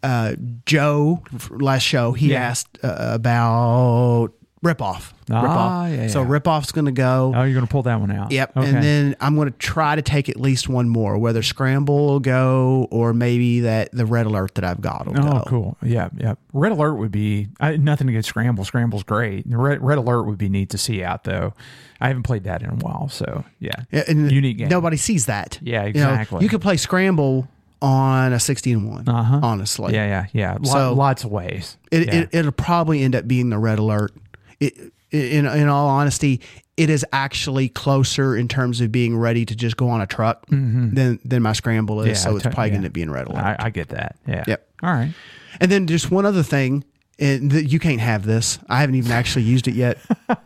[0.03, 2.41] uh, Joe last show he Yeah.
[2.41, 4.29] asked uh, about
[4.63, 5.13] ripoff.
[5.31, 5.95] Ah, ripoff.
[5.97, 6.27] yeah, So yeah.
[6.27, 7.31] ripoff's going to go.
[7.33, 8.31] Oh, you're gonna pull that one out.
[8.31, 8.67] Yep, Okay.
[8.69, 12.19] and then I'm going to try to take at least one more, whether Scramble will
[12.19, 15.43] go or maybe that the Red Alert that I've got will Oh, go.
[15.47, 15.77] cool.
[15.81, 16.33] Yeah, yeah.
[16.51, 18.65] Red Alert would be I, nothing against Scramble.
[18.65, 19.45] Scramble's great.
[19.47, 21.53] Red, Red Alert would be neat to see out though.
[22.01, 23.71] I haven't played that in a while, so yeah.
[23.91, 24.67] Yeah, and Unique game.
[24.69, 25.57] Nobody sees that.
[25.61, 26.43] Yeah, You know, exactly.
[26.43, 27.47] You, could play Scramble
[27.81, 29.07] on a 60 and one.
[29.07, 29.39] Uh-huh.
[29.41, 30.57] Honestly, Yeah, yeah, yeah.
[30.61, 31.77] Lo- So- lots of ways.
[31.91, 32.15] It, yeah.
[32.21, 34.11] it it'll probably end up being the red alert.
[34.59, 36.39] It, in in all honesty,
[36.77, 40.45] it is actually closer in terms of being ready to just go on a truck
[40.47, 42.05] than than my scramble is.
[42.05, 42.09] Mm-hmm.
[42.09, 42.73] Yeah, so it's t- probably yeah.
[42.73, 43.43] going to be in red alert.
[43.43, 44.17] I, I get that.
[44.27, 44.43] Yeah.
[44.47, 44.67] Yep.
[44.83, 45.11] All right.
[45.59, 46.83] And then just one other thing.
[47.17, 48.59] And th- you can't have this.
[48.69, 49.97] I haven't even actually used it yet.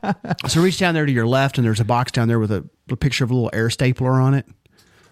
[0.47, 2.67] so reach down there to your left, and there's a box down there with a,
[2.89, 4.47] a picture of a little air stapler on it.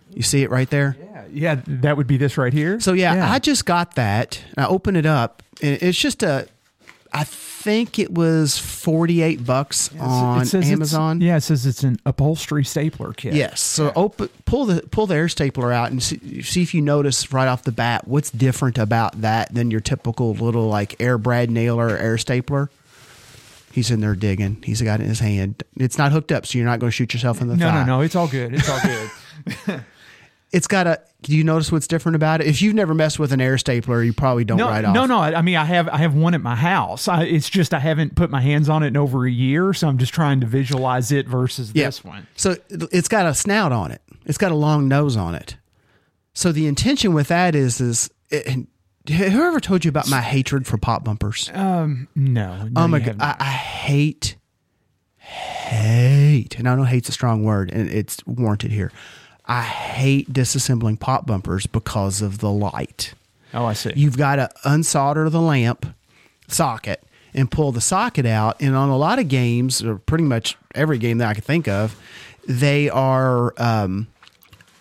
[0.10, 0.98] You see it right there.
[1.00, 1.62] Yeah, yeah.
[1.68, 2.80] That would be this right here.
[2.80, 4.42] So yeah, I just got that.
[4.58, 6.48] I open it up, and it's just a.
[7.14, 11.20] I think it was forty eight bucks on It Amazon.
[11.20, 13.34] Yeah, it says it's an upholstery stapler kit.
[13.34, 13.60] Yes.
[13.60, 17.34] So open, pull the pull the air stapler out and see, see if you notice
[17.34, 21.52] right off the bat what's different about that than your typical little like air brad
[21.52, 22.70] nailer or air stapler.
[23.74, 24.62] He's in there digging.
[24.66, 25.64] He's got it in his hand.
[25.78, 27.84] It's not hooked up, so you're not going to shoot yourself in the No, thigh.
[27.86, 28.02] no, no.
[28.02, 28.54] It's all good.
[28.54, 29.84] It's all good.
[30.52, 31.02] It's got a.
[31.22, 32.48] Do you notice what's different about it?
[32.48, 34.94] If you've never messed with an air stapler, you probably don't no, right off.
[34.94, 35.20] no, no.
[35.20, 37.08] I I mean, I have I have one at my house.
[37.08, 39.88] I, it's just I haven't put my hands on it in over a year, so
[39.88, 41.86] I'm just trying to visualize it versus Yeah.
[41.86, 42.28] this one.
[42.36, 44.02] So it's got a snout on it.
[44.26, 45.56] It's got a long nose on it.
[46.34, 48.68] So the intention with that is is and
[49.08, 51.50] whoever told you about my hatred for pop bumpers?
[51.54, 52.64] Um, no.
[52.64, 53.18] no oh my god.
[53.20, 54.36] I, I hate
[55.18, 58.92] hate, and I know hate's a strong word, and it's warranted here.
[59.52, 63.14] I hate disassembling pop bumpers because of the light.
[63.54, 63.92] oh, I see.
[63.98, 65.94] You've got to unsolder the lamp
[66.48, 68.62] socket and pull the socket out.
[68.62, 71.68] And on a lot of games, or pretty much every game that I can think
[71.68, 72.00] of,
[72.48, 74.08] they are um,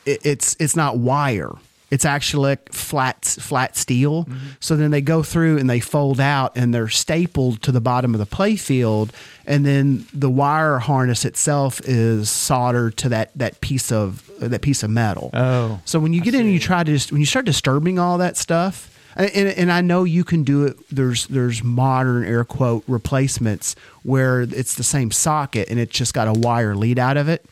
[0.07, 1.51] it, it's it's not wire.
[1.91, 4.29] It's actually like flat flat steel.
[4.61, 8.15] So then they go through and they fold out and they're stapled to the bottom
[8.15, 9.13] of the play field,
[9.47, 14.83] and then the wire harness itself is soldered to that that piece of that piece
[14.83, 15.31] of metal.
[15.33, 17.99] Oh, So when you get in and you try to just when you start disturbing
[17.99, 20.77] all that stuff, and, and, I know you can do it.
[20.89, 26.29] There's there's modern air quote replacements where it's the same socket and it's just got
[26.29, 27.45] a wire lead out of it.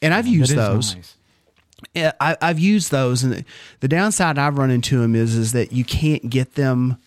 [0.00, 0.94] And I've used those.
[0.94, 1.16] nice.
[1.94, 3.44] Yeah, I, I've used those, and
[3.80, 6.98] the, downside I've run into them is is that you can't get them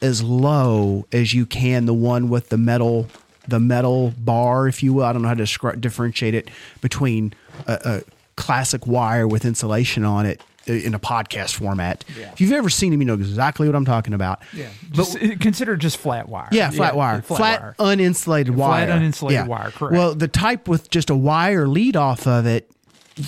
[0.00, 3.08] as low as you can the one with the metal
[3.46, 5.04] the metal bar, if you will.
[5.04, 7.34] I don't know how to differentiate it between
[7.66, 8.02] a, a
[8.42, 12.04] classic wire with insulation on it uh, in a podcast format.
[12.32, 14.42] If you've ever seen them, you know exactly what I'm talking about.
[14.52, 16.48] Yeah, just, uh, consider just flat wire.
[16.50, 17.74] Yeah, flat wire, flat, wire.
[17.78, 19.94] uninsulated wire, uninsulated wire, correct.
[19.94, 22.68] Well, the type with just a wire lead off of it,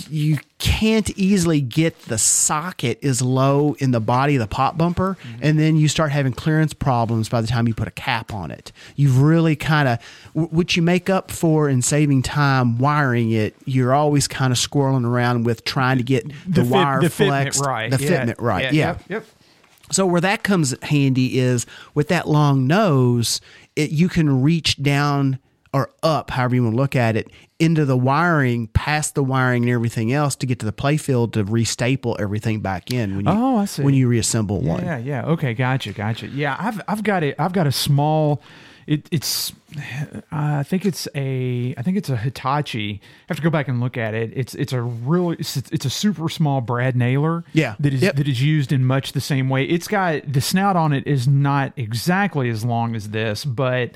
[0.09, 5.17] you can't easily get the socket as low in the body of the pop bumper,
[5.21, 5.39] Mm-hmm.
[5.43, 8.51] and then you start having clearance problems by the time you put a cap on
[8.51, 8.71] it.
[8.95, 9.99] You've really kind of,
[10.33, 15.05] what you make up for in saving time wiring it, you're always kind of squirreling
[15.05, 17.91] around with trying to get the, fit- wire the fitment right.
[17.91, 18.63] the Yeah, fitment right.
[18.65, 18.87] yeah, yeah.
[18.87, 19.01] Yep.
[19.09, 19.25] yep.
[19.91, 23.39] So where that comes handy is with that long nose,
[23.75, 25.37] it, you can reach down
[25.75, 29.63] or up, however you want to look at it, into the wiring, past the wiring
[29.63, 33.31] and everything else to get to the playfield to restaple everything back in when you
[33.31, 33.83] Oh, I see.
[33.83, 34.83] when you reassemble one.
[34.85, 35.25] Yeah, yeah.
[35.25, 36.27] Okay, gotcha, gotcha.
[36.27, 37.35] Yeah, I've I've got it.
[37.37, 38.41] I've got a small.
[38.87, 43.01] it, it's uh, I think it's a I think it's a Hitachi.
[43.03, 44.31] I have to go back and look at it.
[44.35, 47.43] It's it's a really it's, it's a super small brad nailer.
[47.53, 47.75] Yeah.
[47.79, 48.15] that is Yep.
[48.15, 49.65] that is used in much the same way.
[49.65, 53.91] It's got the snout on it is not exactly as long as this, but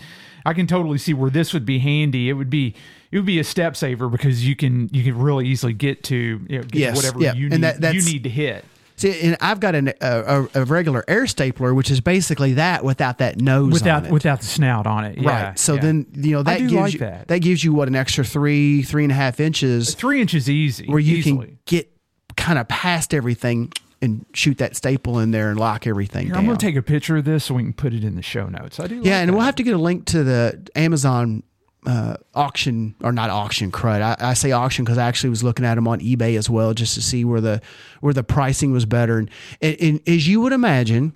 [0.45, 2.29] I can totally see where this would be handy.
[2.29, 2.75] It would be
[3.11, 6.15] it would be a step saver because you can you can really easily get to
[6.15, 7.33] you know, get Yes, whatever yeah.
[7.33, 8.65] you And need that- you need to hit.
[8.95, 13.19] See, and I've got an, a, a, regular air stapler, which is basically that without
[13.19, 14.11] that nose on Without it.
[14.11, 15.57] without the snout on it, yeah, right.
[15.59, 15.81] So yeah.
[15.81, 17.39] then you know that gives like you that.
[17.39, 20.99] gives you what an extra three three and a half inches three inches easy where
[20.99, 21.47] you easily.
[21.47, 21.89] can get
[22.35, 26.39] kind of past everything and shoot that staple in there and lock everything Here, down.
[26.39, 28.21] I'm going to take a picture of this so we can put it in the
[28.21, 28.79] show notes.
[28.79, 28.95] I do.
[28.95, 29.33] yeah, like and that.
[29.33, 31.43] we'll have to get a link to the Amazon
[31.85, 34.01] uh, auction or not auction crud.
[34.01, 36.73] I, I say auction because I actually was looking at them on eBay as well
[36.73, 37.61] just to see where the
[38.01, 39.17] where the pricing was better.
[39.17, 39.29] And,
[39.61, 41.13] and, and as you would imagine,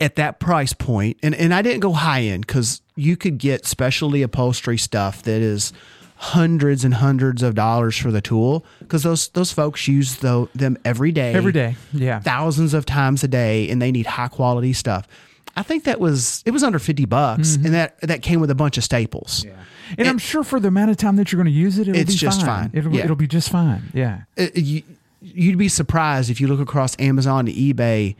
[0.00, 3.66] at that price point, and, and I didn't go high end because you could get
[3.66, 5.72] specialty upholstery stuff that is
[6.20, 10.76] hundreds and hundreds of dollars for the tool because those those folks use tho- them
[10.84, 11.76] every day every day.
[11.92, 12.18] Yeah.
[12.20, 15.06] thousands of times a day and they need high quality stuff.
[15.56, 18.54] I think that was it was under 50 bucks and that that came with a
[18.56, 19.44] bunch of staples.
[19.44, 19.94] Mm-hmm.
[19.98, 22.00] and I'm sure for the amount of time that you're going to use it, it'll
[22.00, 22.70] It's be just fine.
[22.70, 22.78] fine.
[22.78, 23.04] It'll, Yeah.
[23.04, 23.84] it'll be just fine.
[23.94, 24.22] Yeah.
[24.38, 24.82] Uh, you,
[25.22, 28.14] you'd be surprised if you look across Amazon and eBay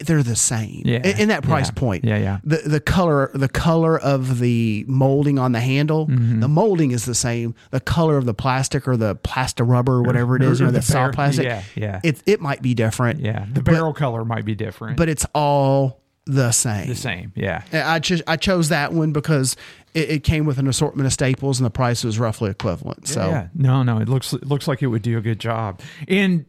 [0.00, 0.98] they're the same Yeah.
[1.06, 1.80] in, that price Yeah.
[1.80, 2.04] point.
[2.04, 2.38] Yeah, yeah.
[2.44, 6.40] The the color the color of the molding on the handle, Mm-hmm.
[6.40, 7.54] the molding is the same.
[7.70, 10.70] The color of the plastic or the plastic rubber or whatever it is, Or know,
[10.70, 11.44] the the soft plastic.
[11.44, 12.00] yeah, yeah.
[12.02, 13.20] It it might be different.
[13.20, 13.46] Yeah.
[13.52, 16.86] The barrel color might be different, But it's all the same.
[16.86, 17.32] the same.
[17.34, 17.62] Yeah.
[17.72, 19.56] I cho- I chose that one because
[19.94, 23.08] it, it came with an assortment of staples and the price was roughly equivalent.
[23.08, 23.48] So yeah.
[23.54, 23.98] No, no.
[23.98, 25.80] It looks it looks like it would do a good job.
[26.06, 26.44] And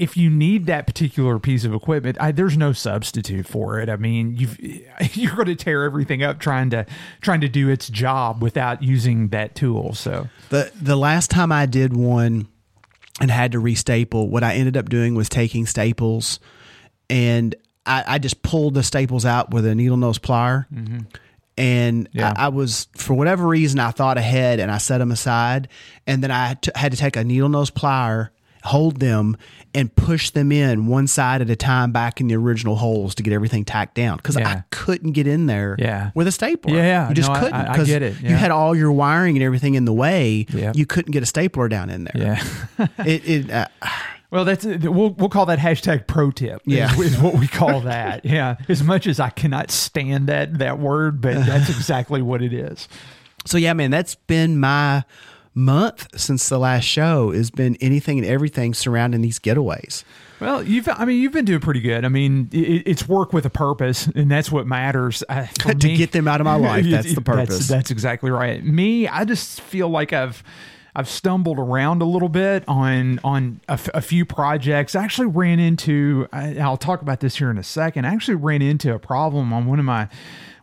[0.00, 3.88] if you need that particular piece of equipment, I, there's no substitute for it.
[3.88, 4.58] I mean, you've,
[5.16, 6.86] you're going to tear everything up trying to
[7.20, 9.94] trying to do its job without using that tool.
[9.94, 12.48] So the the last time I did one
[13.20, 16.40] and had to restaple, what I ended up doing was taking staples
[17.10, 20.66] and I, I just pulled the staples out with a needle nose plier.
[20.72, 20.98] Mm-hmm.
[21.58, 22.32] And Yeah.
[22.36, 25.68] I, I was, for whatever reason, I thought ahead and I set them aside.
[26.06, 28.30] And then I t- had to take a needle nose plier,
[28.64, 29.36] hold them,
[29.74, 33.22] and push them in one side at a time back in the original holes to
[33.22, 34.48] get everything tacked down because Yeah.
[34.48, 36.10] I couldn't get in there Yeah.
[36.14, 36.74] with a stapler.
[36.76, 37.08] Yeah, yeah.
[37.08, 37.54] you just No, couldn't.
[37.54, 38.20] I- I get it.
[38.20, 40.46] You had all your wiring and everything in the way.
[40.52, 40.72] Yeah.
[40.74, 42.12] You couldn't get a stapler down in there.
[42.78, 42.86] yeah.
[43.06, 43.66] It, it uh,
[44.32, 46.62] Well, that's we'll we'll call that hashtag pro tip.
[46.66, 47.00] is- Yeah.
[47.00, 48.24] is, what we call that.
[48.24, 52.52] Yeah, as much as I cannot stand that that word, but that's exactly what it
[52.52, 52.88] is.
[53.46, 55.02] so yeah, man, that's been my
[55.54, 57.32] month since the last show.
[57.32, 60.04] Has been anything and everything surrounding these getaways.
[60.40, 62.04] Well, you've I mean you've been doing pretty good.
[62.04, 65.96] I mean it, it's work with a purpose, and that's what matters uh, To me.
[65.96, 67.48] get them out of my life, that's the purpose.
[67.58, 68.64] That's, that's exactly right.
[68.64, 70.42] Me, I just feel like I've.
[70.92, 74.96] I've stumbled around a little bit on on a, f- a few projects.
[74.96, 76.26] I actually ran into.
[76.32, 78.06] I, I'll talk about this here in a second.
[78.06, 80.08] I actually ran into a problem on one of my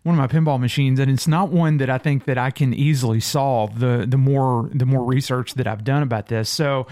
[0.07, 2.73] one of my pinball machines, and it's not one that I think that I can
[2.73, 3.79] easily solve.
[3.79, 6.87] The the more the more research that I've done about this, so.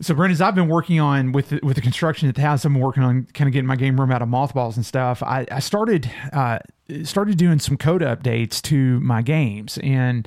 [0.00, 2.62] So, Brendan, as I've been working on with the, with the construction at the house,
[2.62, 5.24] been working on kind of getting my game room out of mothballs and stuff.
[5.24, 6.60] I, I started uh,
[7.04, 10.26] started doing some code updates to my games, and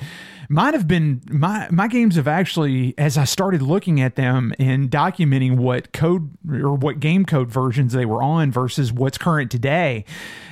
[0.49, 4.89] mine have been my my games have actually, as I started looking at them and
[4.91, 10.05] documenting what code or what game code versions they were on versus what's current today,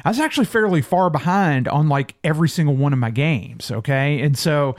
[0.04, 3.70] I was actually fairly far behind on like every single one of my games.
[3.70, 4.76] Okay, and so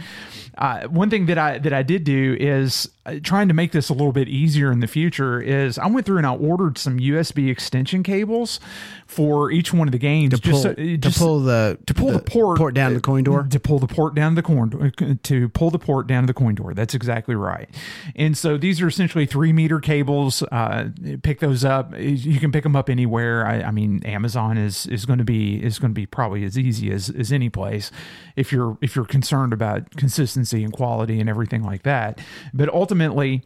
[0.58, 3.92] uh, one thing that I that I did do is trying to make this a
[3.92, 7.50] little bit easier in the future is I went through and I ordered some USB
[7.50, 8.60] extension cables
[9.06, 12.20] for each one of the games To pull, so- to pull the to pull the,
[12.20, 13.42] port port down the coin door.
[13.50, 14.90] to pull the port down to the coin door
[15.22, 16.74] to pull the port down to the coin door.
[16.74, 17.68] That's exactly right.
[18.14, 20.42] And so these are essentially three meter cables.
[20.52, 20.90] Uh,
[21.22, 21.92] pick those up.
[21.98, 23.46] You can pick them up anywhere.
[23.46, 26.56] I, I mean amazon is is going to be is going to be probably as
[26.56, 27.90] easy as as any place
[28.36, 32.18] if you're if you're concerned about consistency and quality and everything like that.
[32.54, 33.42] But ultimately ultimately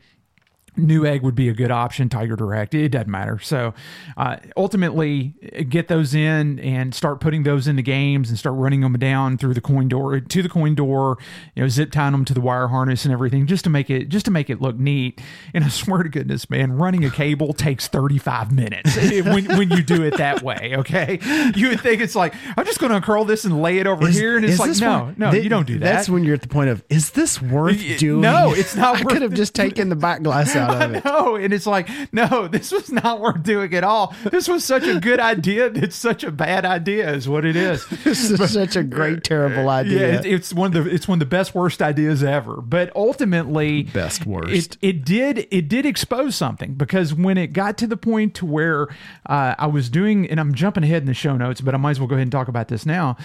[0.79, 2.09] Newegg would be a good option.
[2.09, 3.39] Tiger Direct, it doesn't matter.
[3.39, 3.75] So,
[4.17, 5.35] uh, ultimately,
[5.69, 9.55] get those in and start putting those into games and start running them down through
[9.55, 11.19] the coin door to the coin door.
[11.55, 14.09] You know, zip tying them to the wire harness and everything, just to make it
[14.09, 15.21] just to make it look neat.
[15.53, 19.71] And I swear to goodness, man, running a cable takes thirty five minutes when when
[19.71, 20.75] you do it that way.
[20.77, 21.19] Okay,
[21.55, 24.09] you would think it's like I'm just going to uncurl this and lay it over
[24.09, 25.85] Is- here, and it's like no, one- no, th- you don't do that.
[25.93, 28.21] That's when you're at the point of is this worth doing?
[28.23, 31.05] no, it's not I could have just taken the back glass out out of it.
[31.05, 34.15] No, and it's like, no, this was not worth doing at all.
[34.31, 35.67] This was such a good idea.
[35.67, 37.85] It's such a bad idea, is what it is.
[38.05, 40.13] This is such a great, terrible idea.
[40.13, 42.61] Yeah, it, it's one of the it's one of the best worst ideas ever.
[42.61, 44.53] But ultimately, Best worst.
[44.53, 48.47] It it did it did expose something because when it got to the point to
[48.47, 48.89] where
[49.27, 51.93] uh, I was doing, and I'm jumping ahead in the show notes, but I might
[51.93, 53.17] as well go ahead and talk about this now.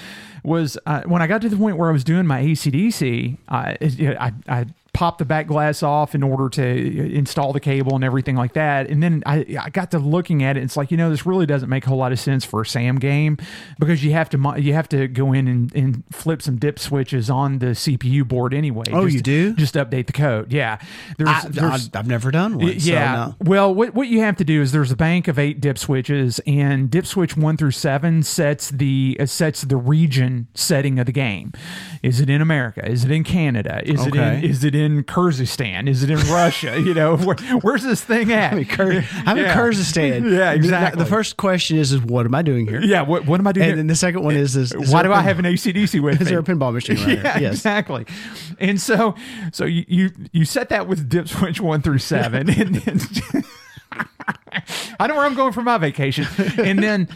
[0.44, 3.76] Was uh, when I got to the point where I was doing my ACDC, uh,
[3.82, 4.66] it- I I
[5.00, 8.90] popped the back glass off in order to install the cable and everything like that.
[8.90, 10.64] And then I, I got to looking at it.
[10.64, 12.66] It's like, you know, this really doesn't make a whole lot of sense for a
[12.66, 13.38] SAM game
[13.80, 17.30] because you have to, you have to go in and, and flip some dip switches
[17.30, 18.84] on the CPU board anyway.
[18.92, 19.54] Oh, just- you do?
[19.54, 20.52] Just update the code.
[20.52, 20.80] Yeah.
[21.18, 22.78] There's, I, there's- have never done one.
[22.78, 23.16] so yeah.
[23.16, 23.36] no.
[23.40, 26.42] Well, what, what you have to do is there's a bank of eight dip switches,
[26.46, 31.14] and dip switch one through seven sets the uh, sets the region setting of the
[31.14, 31.54] game.
[32.04, 32.86] Is it in America?
[32.86, 33.82] Is it in Canada?
[33.86, 35.88] Is it in is it in Kyrgyzstan?
[35.88, 36.80] Is it in Russia?
[36.80, 38.54] You know, where, where's this thing at?
[38.54, 40.30] I'm in, Kyr- I'm in Kyrgyzstan.
[40.40, 41.04] Yeah, exactly.
[41.04, 42.82] The, first question is, is what am I doing here?
[42.82, 43.02] Yeah.
[43.02, 43.64] What, what am I doing?
[43.64, 43.76] And here?
[43.78, 46.28] then the second one is, is, is Why do I have an ACDC with Is
[46.28, 46.32] me?
[46.32, 47.42] there a pinball machine right yeah, here?
[47.50, 47.54] Yes.
[47.56, 48.06] exactly.
[48.60, 49.16] And so,
[49.52, 53.00] so you, you you set that with dip switch one through seven, and then
[55.00, 57.08] I know where I'm going for my vacation, and then.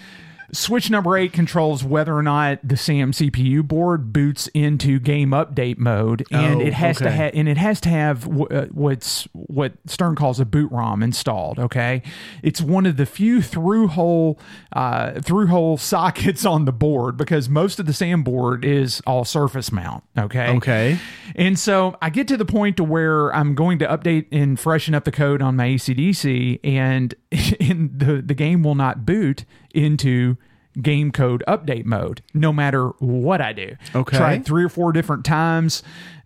[0.54, 5.78] Switch number eight controls whether or not the SAM CPU board boots into game update
[5.78, 7.16] mode, and Oh, it has to okay.
[7.16, 11.02] have and it has to have w- uh, what's what Stern calls a boot ROM
[11.04, 11.60] installed.
[11.60, 12.02] Okay,
[12.44, 14.40] it's one of the few through hole
[14.74, 19.26] uh, through hole sockets on the board because most of the SAM board is all
[19.26, 20.04] surface mount.
[20.18, 21.00] Okay, Okay.
[21.36, 24.94] and so I get to the point to where I'm going to update and freshen
[24.94, 27.16] up the code on my ACDC, and,
[27.60, 30.38] and the, the game will not boot into
[30.82, 33.76] game code update mode, no matter what I do.
[33.94, 34.18] Okay.
[34.18, 35.84] Tried three or four different times,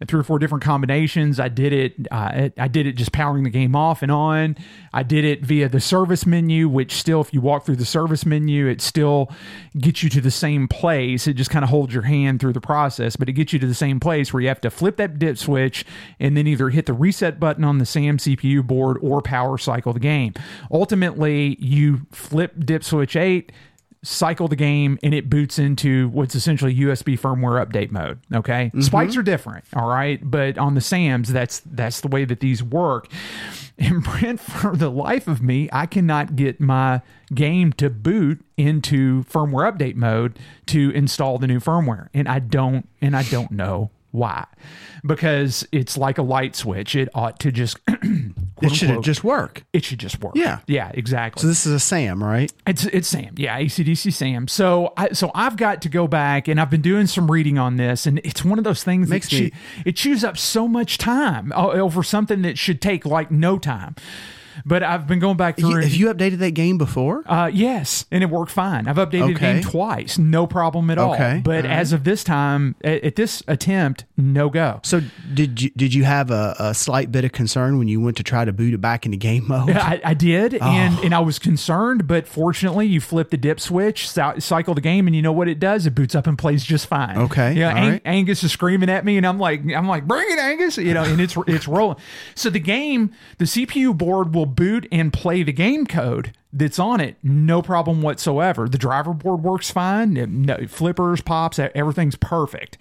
[0.08, 1.40] three or four different combinations.
[1.40, 2.08] I did it.
[2.12, 4.56] Uh, I did it just powering the game off and on.
[4.94, 8.26] I did it via the service menu, which still, if you walk through the service
[8.26, 9.30] menu, it still
[9.78, 11.28] gets you to the same place.
[11.28, 13.68] It just kind of holds your hand through the process, but it gets you to
[13.68, 15.86] the same place where you have to flip that dip switch
[16.20, 19.94] and then either hit the reset button on the SAM CPU board or power cycle
[19.94, 20.34] the game.
[20.72, 23.52] Ultimately, you flip dip switch eight
[24.04, 28.20] cycle the game and it boots into what's essentially USB firmware update mode.
[28.34, 28.82] Okay, mm-hmm.
[28.82, 29.66] spikes are different.
[29.74, 33.08] All right, but on the Sams, that's that's the way that these work.
[33.80, 39.24] And Brent, for the life of me, I cannot get my game to boot into
[39.26, 43.92] firmware update mode to install the new firmware, and I don't and I don't know
[44.10, 44.48] why.
[45.06, 46.96] Because it's like a light switch.
[46.96, 47.78] It ought to just
[48.62, 49.64] It should just work.
[49.74, 50.34] it should just work.
[50.36, 50.60] Yeah.
[50.68, 51.42] Yeah, exactly.
[51.42, 52.52] So this is a Sam, right?
[52.66, 54.48] It's it's Sam, yeah, ACDC Sam.
[54.48, 57.78] So I so I've got to go back and I've been doing some reading on
[57.78, 59.52] this, and it's one of those things Makes that me-
[59.86, 63.96] it chews up so much time uh, over something that should take like no time.
[64.66, 65.70] But I've been going back through.
[65.70, 67.24] You- have you updated that game before?
[67.26, 68.88] uh, yes, and it worked fine.
[68.88, 71.14] I've updated the game twice, no problem at all.
[71.14, 71.80] Okay, But all right.
[71.80, 74.80] as of this time, at, at this attempt, no go.
[74.84, 75.02] So
[75.34, 78.24] did you did you have a, a slight bit of concern when you went to
[78.24, 79.72] try to boot it back into game mode?
[79.72, 80.66] I, I did, Oh.
[80.66, 85.08] and and I was concerned, but fortunately, you flip the dip switch, cycle the game,
[85.08, 85.86] and you know what it does?
[85.86, 87.18] It boots up and plays just fine.
[87.18, 87.70] Okay, yeah.
[87.76, 88.02] Ang- right.
[88.06, 91.04] Angus is screaming at me, and I'm like, I'm like, bring it, Angus, you know,
[91.04, 91.98] and it's it's rolling.
[92.36, 97.00] So the game, the CPU board will boot and play the game code that's on
[97.00, 98.68] it, no problem whatsoever.
[98.68, 100.14] The driver board works fine,
[100.46, 102.78] no, flippers, pops, everything's perfect.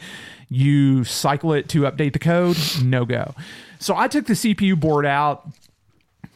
[0.48, 3.34] You cycle it to update the code, no go.
[3.78, 5.48] So I took the CPU board out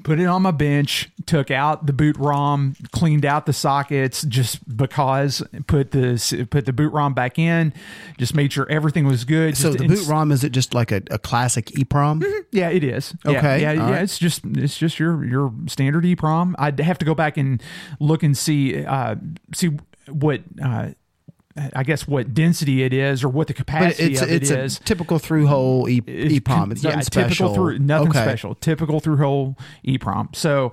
[0.03, 4.77] put it on my bench, took out the boot ROM, cleaned out the sockets just
[4.77, 7.73] because, put the put the boot ROM back in,
[8.19, 9.57] just made sure everything was good.
[9.57, 12.25] so Just the boot ROM is it just like a, a classic EEPROM?
[12.51, 13.15] yeah, it is.
[13.25, 13.91] Okay, yeah, all yeah.
[13.91, 14.03] right.
[14.03, 16.55] It's just it's just your your standard EEPROM.
[16.59, 17.63] I'd have to go back and
[17.99, 19.17] look and see uh,
[19.55, 19.71] see
[20.09, 20.43] what.
[20.63, 20.91] Uh,
[21.75, 24.79] I guess what density it is, or what the capacity it's of it it's is.
[24.79, 26.73] a typical through hole e- It's EEPROM.
[26.73, 27.29] It's yeah, nothing special.
[27.49, 28.23] Typical through, nothing Okay.
[28.23, 28.55] special.
[28.55, 30.35] Typical through hole EEPROM.
[30.35, 30.73] So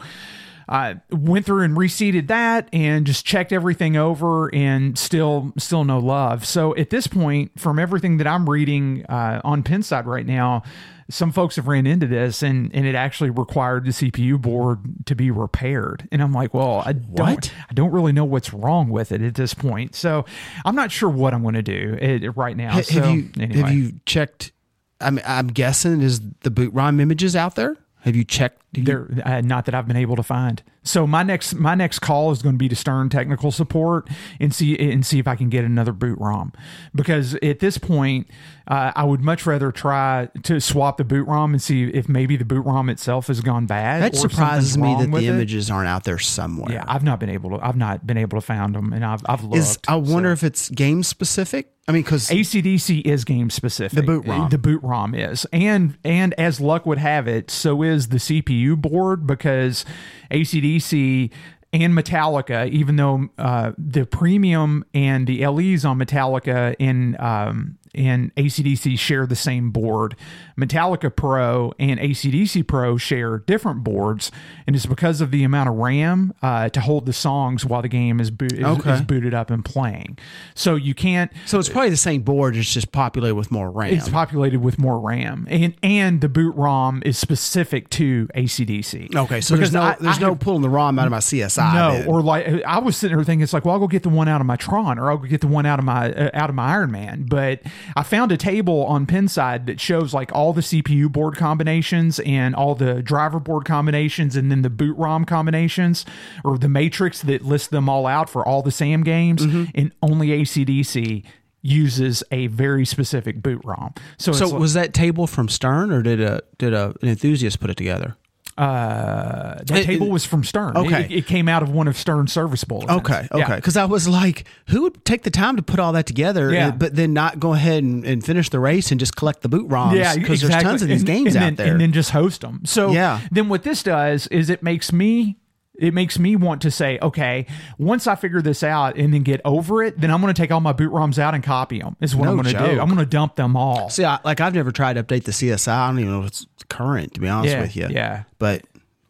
[0.70, 6.00] I went through and reseated that and just checked everything over and still still no
[6.00, 6.46] love.
[6.46, 10.64] So at this point, from everything that I'm reading uh, on Pinside right now,
[11.10, 15.16] some folks have ran into this and, and it actually required the CPU board to
[15.16, 16.08] be repaired.
[16.12, 17.54] And I'm like, well, I don't, What?
[17.70, 19.96] I don't really know what's wrong with it at this point.
[19.96, 20.26] So
[20.66, 22.72] I'm not sure what I'm going to do eh, right now.
[22.72, 23.62] Ha- so have you anyway.
[23.62, 24.52] have you checked?
[25.00, 27.78] I mean, I'm guessing is the boot ROM images out there.
[28.02, 30.62] Have you checked There, uh, not that I've been able to find.
[30.84, 34.10] So my next my next call is going to be to Stern technical support
[34.40, 36.54] and see and see if I can get another boot ROM
[36.96, 38.30] because at this point
[38.68, 42.36] uh, I would much rather try to swap the boot ROM and see if maybe
[42.36, 44.02] the boot ROM itself has gone bad.
[44.02, 45.24] That surprises me that the it.
[45.26, 46.74] images aren't out there somewhere.
[46.74, 47.66] Yeah, I've not been able to.
[47.66, 49.58] I've not been able to find them, and I've I've looked.
[49.58, 50.34] Is I wonder so.
[50.34, 51.72] if it's game specific.
[51.90, 53.96] I mean, because ACDC is game specific.
[53.96, 54.50] The boot ROM.
[54.50, 55.46] The boot ROM is.
[55.54, 59.86] And and as luck would have it, so is the CPU board because
[60.32, 61.32] ACDC
[61.74, 68.34] and Metallica, even though uh, the premium and the LEs on Metallica in um, and
[68.36, 70.16] ACDC share the same board,
[70.58, 74.32] Metallica Pro and ACDC Pro share different boards,
[74.66, 77.88] and it's because of the amount of RAM uh, to hold the songs while the
[77.88, 78.94] game is, boot, is, Okay.
[78.94, 80.18] is booted up and playing.
[80.56, 82.56] So you can't so it's probably the same board.
[82.56, 83.94] It's just populated with more RAM.
[83.94, 89.16] it's populated with more RAM, and and the boot ROM is specific to ACDC.
[89.16, 91.20] okay, so there's no I- there's I no have- pulling the ROM out of my
[91.20, 91.74] CSI.
[91.74, 92.08] no, then.
[92.08, 94.28] or like I was sitting there thinking, it's like, well, I'll go get the one
[94.28, 96.50] out of my Tron, or I'll go get the one out of my uh, out
[96.50, 97.26] of my Iron Man.
[97.30, 97.62] But
[97.96, 102.54] I found a table on Pinside that shows like all the CPU board combinations and
[102.56, 106.06] all the driver board combinations, and then the boot ROM combinations,
[106.44, 109.64] or the matrix that lists them all out for all the SAM games, Mm-hmm.
[109.76, 111.24] and only ACDC
[111.62, 113.94] uses a very specific boot ROM.
[114.18, 117.60] So, so like- was that table from Stern, or did a did a, an enthusiast
[117.60, 118.16] put it together?
[118.58, 120.76] Uh, that It- table was from Stern.
[120.76, 121.04] Okay.
[121.06, 123.00] It, it came out of one of Stern's service bulletins.
[123.00, 123.56] Okay, okay.
[123.58, 126.70] Because I was like, who would take the time to put all that together, Yeah.
[126.70, 129.50] and- but then not go ahead and, and finish the race and just collect the
[129.50, 129.96] boot ROMs?
[129.96, 130.48] Yeah, because exactly.
[130.50, 131.72] there's tons of these And- games out then, there.
[131.74, 132.62] and then just host them.
[132.66, 133.20] So Yeah.
[133.32, 135.38] then what this does is it makes me
[135.80, 137.46] it makes me want to say, okay,
[137.78, 140.52] once I figure this out and then get over it, then I'm going to take
[140.52, 141.96] all my boot ROMs out and copy them.
[142.02, 142.80] Is what No I'm going to do.
[142.82, 143.90] I'm going to dump them all.
[143.90, 145.68] See, I, like I've never tried to update the CSI.
[145.72, 147.88] I don't even know if it's current, to be honest with you.
[147.90, 148.24] yeah.
[148.40, 148.64] but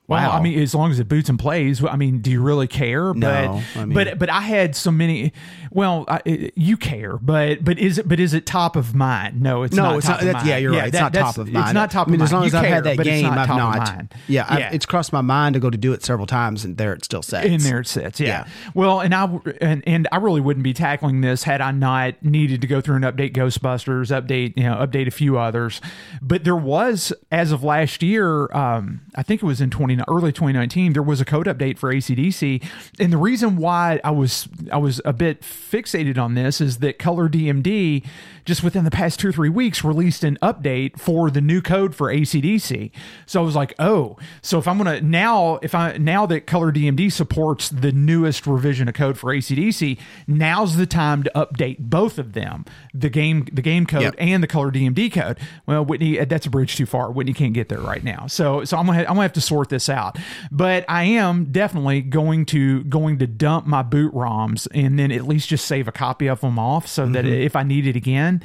[0.07, 0.31] wow.
[0.31, 3.13] I mean, as long as it boots and plays, I mean, do you really care?
[3.13, 5.33] But No, I mean- but but I had so many.
[5.77, 9.39] Well, I, it- you care, but but is it but is it top of mind?
[9.43, 9.97] No, it's no, not.
[9.97, 10.33] it's top not.
[10.33, 10.47] mind.
[10.47, 10.87] yeah, you're right.
[10.87, 11.65] It's that- not top of mind.
[11.67, 12.39] It's not top I mean, of as mind.
[12.39, 13.77] long as You I've care, had that game, not I've not.
[13.77, 14.13] mind.
[14.27, 16.93] Yeah, I've, it's crossed my mind to go to do it several times, and there
[16.93, 17.45] it still sits.
[17.45, 18.19] in there it sits.
[18.19, 18.27] Yeah.
[18.27, 18.47] Yeah.
[18.73, 19.29] Well, and I
[19.61, 22.95] and, and I really wouldn't be tackling this had I not needed to go through
[22.95, 25.79] and update Ghostbusters, update you know, update a few others.
[26.23, 30.31] But there was as of last year, um, I think it was in twenty early
[30.31, 32.63] twenty nineteen, there was a code update for ACDC,
[32.99, 36.99] and the reason why I was I was a bit fixated on this is that
[36.99, 38.05] Color DMD
[38.47, 41.93] just within the past two or three weeks released an update for the new code
[41.93, 42.91] for ACDC.
[43.27, 46.71] So I was like, oh, so if I'm gonna now if I now that Color
[46.71, 52.17] DMD supports the newest revision of code for ACDC, now's the time to update both
[52.17, 54.15] of them, the game the game code Yep.
[54.17, 55.37] and the Color DMD code.
[55.65, 57.11] Well, Whitney, uh, that's a bridge too far.
[57.11, 58.27] Whitney can't get there right now.
[58.27, 60.17] So so I'm gonna I'm gonna have to sort this out.
[60.51, 65.27] But I am definitely going to going to dump my boot ROMs and then at
[65.27, 67.33] least just save a copy of them off so that Mm-hmm.
[67.33, 68.36] if I need it again.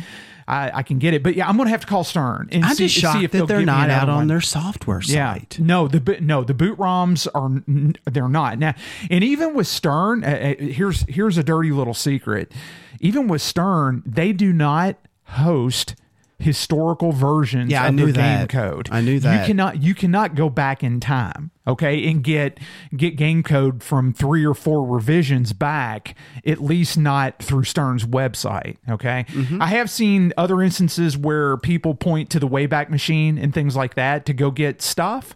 [0.49, 2.75] I, I can get it, but yeah, I'm gonna have to call Stern and I'm
[2.75, 4.27] see, just see shocked if they'll that they're not out on one.
[4.27, 5.59] their software Yeah, site.
[5.61, 7.63] no, the no the boot ROMs are
[8.11, 8.75] they're not now,
[9.11, 12.53] and even with Stern, uh, uh, here's here's a dirty little secret.
[13.01, 15.95] Even with Stern, they do not host
[16.43, 18.49] historical versions Yeah, I of knew their game that.
[18.49, 18.89] code.
[18.91, 19.33] I knew that.
[19.33, 19.47] You that.
[19.47, 22.59] cannot you cannot go back in time, okay, and get
[22.97, 26.15] get game code from three or four revisions back.
[26.47, 28.77] At least not through Stern's website.
[28.91, 29.63] Okay, Mm-hmm.
[29.63, 33.95] I have seen other instances where people point to the Wayback Machine and things like
[33.95, 35.35] that to go get stuff.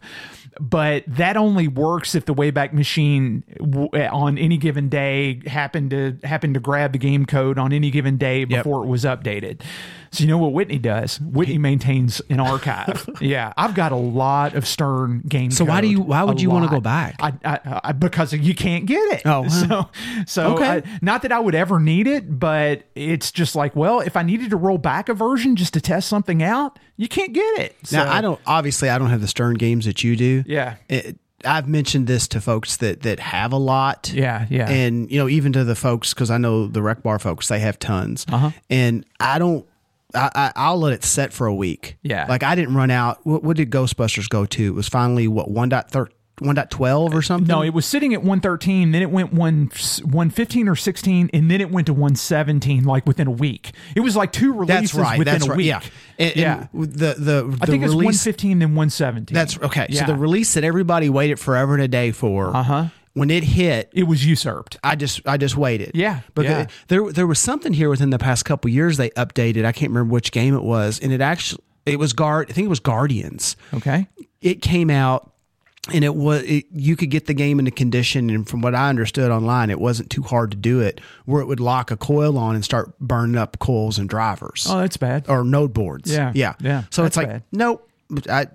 [0.59, 6.17] But that only works if the Wayback Machine w- on any given day happened to
[6.25, 9.61] happen to grab the game code on any given day before it was updated.
[10.17, 11.21] So you know what Whitney does?
[11.21, 13.09] Whitney maintains an archive.
[13.21, 15.51] yeah, I've got a lot of Stern game.
[15.51, 17.17] So why do you- why would you wanna go back?
[17.21, 19.23] I, I, I, because you can't get it.
[19.25, 19.89] Oh, so
[20.27, 20.65] so Okay.
[20.65, 24.23] I- not that I would ever need it, but it's just like, well, if I
[24.23, 27.77] needed to roll back a version just to test something out, you can't get it.
[27.85, 28.41] So, Now I don't.
[28.47, 30.45] Obviously, I don't have the Stern games that you do.
[30.47, 30.77] Yeah.
[30.89, 34.11] It, I've mentioned this to folks that that have a lot.
[34.13, 34.69] Yeah, yeah.
[34.71, 37.61] And you know, even to the folks because I know the Rec Bar folks, they
[37.61, 38.25] have tons.
[38.33, 38.51] Uh-huh.
[38.71, 39.67] And I don't.
[40.17, 41.97] I, I, I'll let it set for a week.
[42.03, 42.27] Yeah.
[42.29, 43.25] Like I didn't run out.
[43.25, 44.65] What, what did Ghostbusters go to?
[44.67, 46.09] It was finally what one dot thir-
[46.39, 47.47] one dot twelve or something.
[47.49, 49.71] No, it was sitting at 113, then it went one
[50.03, 53.73] 115 or 16, and then it went to 117 like within a week.
[53.95, 55.19] It was like two releases that's right.
[55.19, 55.57] within That's a right.
[55.57, 55.67] week.
[55.67, 55.81] Yeah.
[56.19, 56.67] And, and yeah.
[56.75, 58.27] The the I the think it's release.
[58.27, 59.35] 115 then 117.
[59.35, 59.87] That's okay.
[59.89, 60.01] Yeah.
[60.07, 62.49] So the release that everybody waited forever and a day for.
[62.55, 62.87] Uh Uh-huh.
[63.17, 64.77] When it hit, it was usurped.
[64.85, 65.93] I just I just waited.
[65.95, 66.67] Yeah, But yeah.
[66.89, 69.65] there there was something here within the past couple years they updated.
[69.65, 72.51] I can't remember which game it was, and it actually it was guard.
[72.51, 73.57] I think it was Guardians.
[73.73, 74.07] Okay.
[74.43, 75.33] It came out
[75.95, 78.89] and it was it, you could get the game into condition and from what i
[78.89, 82.37] understood online it wasn't too hard to do it where it would lock a coil
[82.39, 85.27] on and start burning up coils and drivers Oh, that's bad.
[85.29, 87.43] or node boards Yeah, yeah yeah, so it's like bad.
[87.53, 87.89] nope
[88.29, 88.47] I,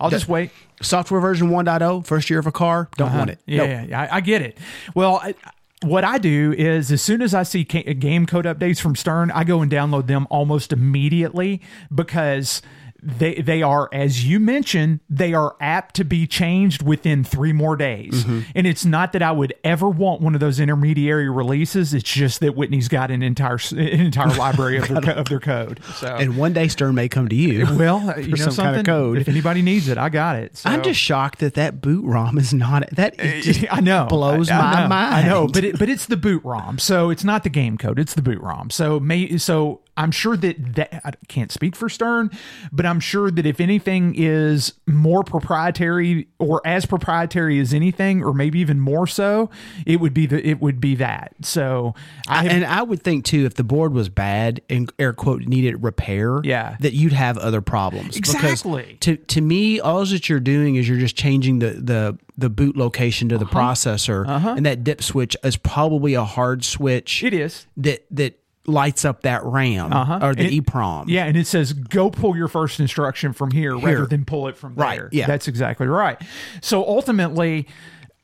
[0.00, 0.50] I'll just wait.
[0.82, 3.42] software version 1.0 first year of a car don't want it Uh-huh.
[3.66, 3.88] Yeah, Nope.
[3.90, 4.00] yeah.
[4.00, 4.58] I, I get it.
[4.94, 5.34] Well, I,
[5.82, 9.44] what I do is as soon as I see game code updates from Stern, I
[9.44, 11.60] go and download them almost immediately
[11.94, 12.60] because
[13.02, 17.76] they they are as you mentioned they are apt to be changed within three more
[17.76, 18.40] days Mm-hmm.
[18.54, 22.40] and it's not that i would ever want one of those intermediary releases it's just
[22.40, 26.36] that whitney's got an entire an entire library of their, of their code so and
[26.36, 29.18] one day stern may come to you well you know some something kind of code.
[29.18, 32.52] if anybody needs it i got it i'm just shocked that that boot rom is
[32.52, 34.88] not that it just I know blows I- I my know.
[34.88, 37.78] mind I know, but it, but it's the boot ROM, so it's not the game
[37.78, 38.70] code; it's the boot ROM.
[38.70, 42.30] So may so I'm sure that that I can't speak for Stern,
[42.72, 48.32] but I'm sure that if anything is more proprietary or as proprietary as anything, or
[48.32, 49.50] maybe even more so,
[49.86, 51.34] it would be the it would be that.
[51.42, 51.94] So
[52.28, 55.42] I have, and I would think too, if the board was bad and air quote
[55.42, 56.76] needed repair, Yeah.
[56.80, 58.14] that you'd have other problems.
[58.14, 58.96] Because Exactly.
[59.00, 62.74] to to me, all that you're doing is you're just changing the the the boot
[62.76, 63.58] location to the Uh-huh.
[63.60, 64.26] processor,
[64.56, 67.22] and that dip switch is probably a hard switch.
[67.22, 67.66] it is.
[67.76, 70.18] that that lights up that RAM Uh-huh.
[70.22, 71.04] or the it- EEPROM.
[71.08, 74.56] Yeah, and it says go pull your first instruction from here, rather than pull it
[74.56, 75.08] from Right, there.
[75.12, 75.26] yeah.
[75.26, 76.20] That's exactly right.
[76.60, 77.66] So ultimately,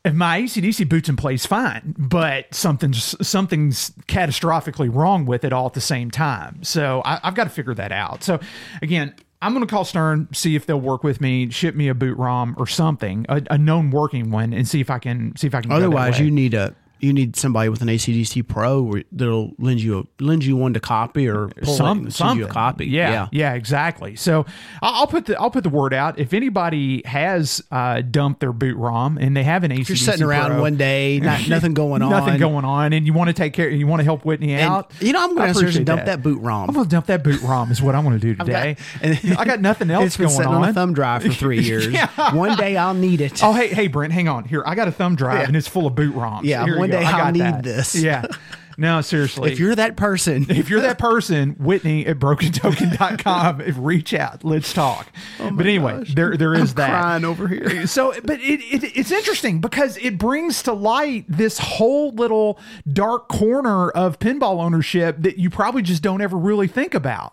[0.05, 5.67] if my ACDC boots in place fine, but something's something's catastrophically wrong with it all
[5.67, 6.63] at the same time.
[6.63, 8.23] So I, I've got to figure that out.
[8.23, 8.39] So
[8.83, 9.15] again.
[9.43, 12.17] I'm going to call Stern, see if they'll work with me, ship me a boot
[12.17, 15.55] ROM or something, a, a known working one, and see if I can see if
[15.55, 15.71] I can.
[15.73, 20.23] Otherwise, you need a you need somebody with an ACDC Pro that'll lend you a,
[20.23, 22.39] lend you one to copy or some something.
[22.39, 22.87] you a copy.
[22.87, 24.17] Yeah, yeah, exactly.
[24.17, 24.47] So
[24.83, 26.19] I'll put the I'll put the word out.
[26.19, 29.97] If anybody has uh, dumped their boot ROM and they have an ACDC If you're
[29.97, 33.35] sitting around one day, not, nothing going on, nothing going on, and you want to
[33.35, 34.93] take care, you want to help Whitney And, out.
[35.01, 36.69] you know, I'm going to dump that, boot ROM.
[36.69, 38.77] I'm gonna dump that boot ROM is what I'm going to do today.
[39.03, 40.63] and- I got nothing else it's been going sitting on.
[40.65, 41.87] on a thumb drive for three years.
[41.89, 42.35] Yeah.
[42.35, 43.43] One day I'll need it.
[43.45, 44.45] Oh, hey, hey, Brent, hang on.
[44.45, 45.47] Here, I got a thumb drive Yeah.
[45.47, 46.45] and it's full of boot ROMs.
[46.45, 47.01] Yeah, Here one go.
[47.01, 47.63] day I'll need that.
[47.63, 47.95] this.
[47.95, 48.27] Yeah.
[48.79, 49.53] No, seriously.
[49.53, 54.45] if you're that person, if you're that person, Whitney at brokentoken.com, reach out.
[54.45, 55.09] Let's talk.
[55.41, 56.91] Oh but anyway, there there is that.
[56.91, 57.87] crying over here.
[57.87, 62.59] So, but it, it it's interesting because it brings to light this whole little
[62.93, 67.33] dark corner of pinball ownership that you probably just don't ever really think about.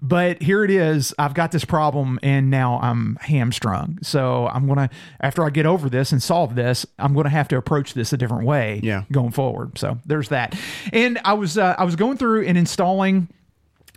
[0.00, 1.14] But here it is.
[1.18, 3.98] I've got this problem and now I'm hamstrung.
[4.02, 4.90] So I'm going to,
[5.20, 8.12] after I get over this and solve this, I'm going to have to approach this
[8.12, 9.04] a different way Yeah.
[9.10, 9.78] going forward.
[9.78, 10.54] So there's that.
[10.92, 13.28] And I was, uh, I was going through and installing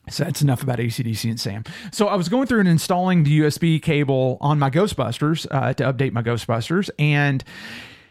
[0.10, 1.66] so that's enough about ACDC and Sam.
[1.92, 5.84] So I was going through and installing the USB cable on my Ghostbusters uh, to
[5.84, 6.90] update my Ghostbusters.
[6.98, 7.44] And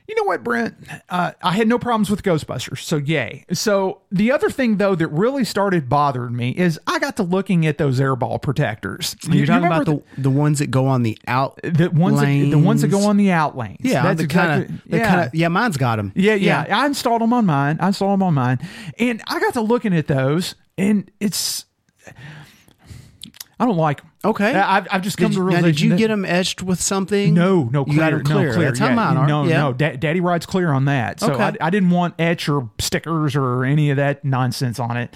[0.08, 0.74] you know what, Brent?
[1.08, 2.78] Uh, I had no problems with Ghostbusters.
[2.80, 3.44] So yay.
[3.52, 7.66] So the other thing, though, that really started bothering me is I got to looking
[7.66, 9.16] at those airball protectors.
[9.24, 12.20] you're You talking remember about the, the ones that go on the out the, ones
[12.20, 13.78] that, the ones that go on the out lanes.
[13.80, 15.08] Yeah, that's the kind of exactly- yeah.
[15.10, 16.12] Kinda, yeah, mine's got them.
[16.14, 17.78] yeah, yeah, I installed them on mine.
[17.80, 18.58] I installed them on mine,
[18.98, 21.64] and I got to looking at those, and it's
[23.58, 24.10] I don't like 'em.
[24.24, 24.54] Okay.
[24.54, 25.72] I- I've, I've just come Did, to now, realization.
[25.72, 27.32] did you that- get them etched with something?
[27.32, 28.48] No, no, clear, You got 'em clear.
[28.48, 28.66] no, clear.
[28.66, 29.26] That's how mine are.
[29.26, 29.58] No, yeah.
[29.60, 31.20] no, Da- Daddy Ride's clear on that.
[31.20, 31.42] So Okay.
[31.60, 35.14] I, I didn't want etch or stickers or any of that nonsense on it.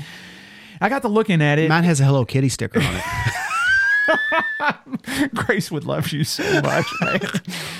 [0.80, 1.68] I got to looking at it.
[1.68, 3.02] Mine has a Hello Kitty sticker on it.
[5.34, 7.20] Grace would love you so much, man.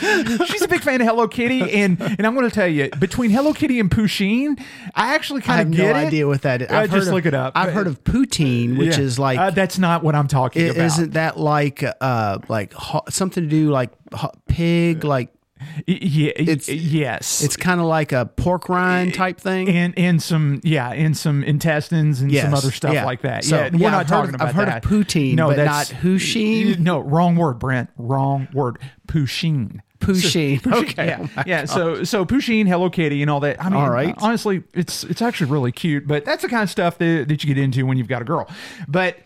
[0.47, 3.31] She's a big fan of Hello Kitty, and and I'm going to tell you, between
[3.31, 4.61] Hello Kitty and Pusheen,
[4.95, 6.07] I actually kind have of no get it.
[6.07, 6.71] idea what that is.
[6.71, 7.53] I've just of- look it up.
[7.57, 9.05] I've heard of poutine, which Yeah.
[9.05, 10.85] is like Uh, that's not what I'm talking i- about.
[10.87, 15.40] isn't that like uh like ho- something to do like ho- pig like Y-
[15.87, 17.43] yeah, it's- yes.
[17.43, 19.69] it's kind of like a pork rind type thing.
[19.69, 23.05] and and some yeah, and some intestines and some other stuff yeah.
[23.05, 23.45] like that.
[23.45, 24.83] So, yeah, yeah, we're not I've heard talking of- about I've heard of that.
[24.85, 26.79] poutine, but that's- not Pusheen?
[26.81, 27.91] No, wrong word, Brent.
[27.97, 28.79] Wrong word.
[29.07, 29.81] Pusheen.
[30.01, 30.65] Pusheen.
[30.73, 31.07] Okay.
[31.07, 31.65] Yeah, Oh yeah.
[31.67, 33.63] So so Pusheen, Hello Kitty, and all that.
[33.63, 34.15] I mean, All right.
[34.19, 36.07] honestly, it's it's actually really cute.
[36.07, 38.25] But that's the kind of stuff that, that you get into when you've got a
[38.25, 38.49] girl.
[38.89, 39.19] But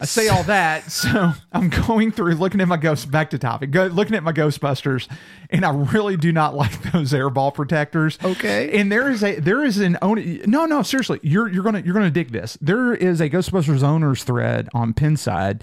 [0.00, 3.10] I say all that, so I'm going through looking at my ghost.
[3.10, 3.70] Back to topic.
[3.70, 5.08] Go, looking at my Ghostbusters,
[5.50, 8.18] and I really do not like those airball protectors.
[8.22, 8.78] Okay.
[8.78, 10.40] And there is a there is an own.
[10.46, 12.58] No, no, seriously, you're you're gonna you're gonna dig this.
[12.60, 15.62] There is a Ghostbusters owners thread on Pinside.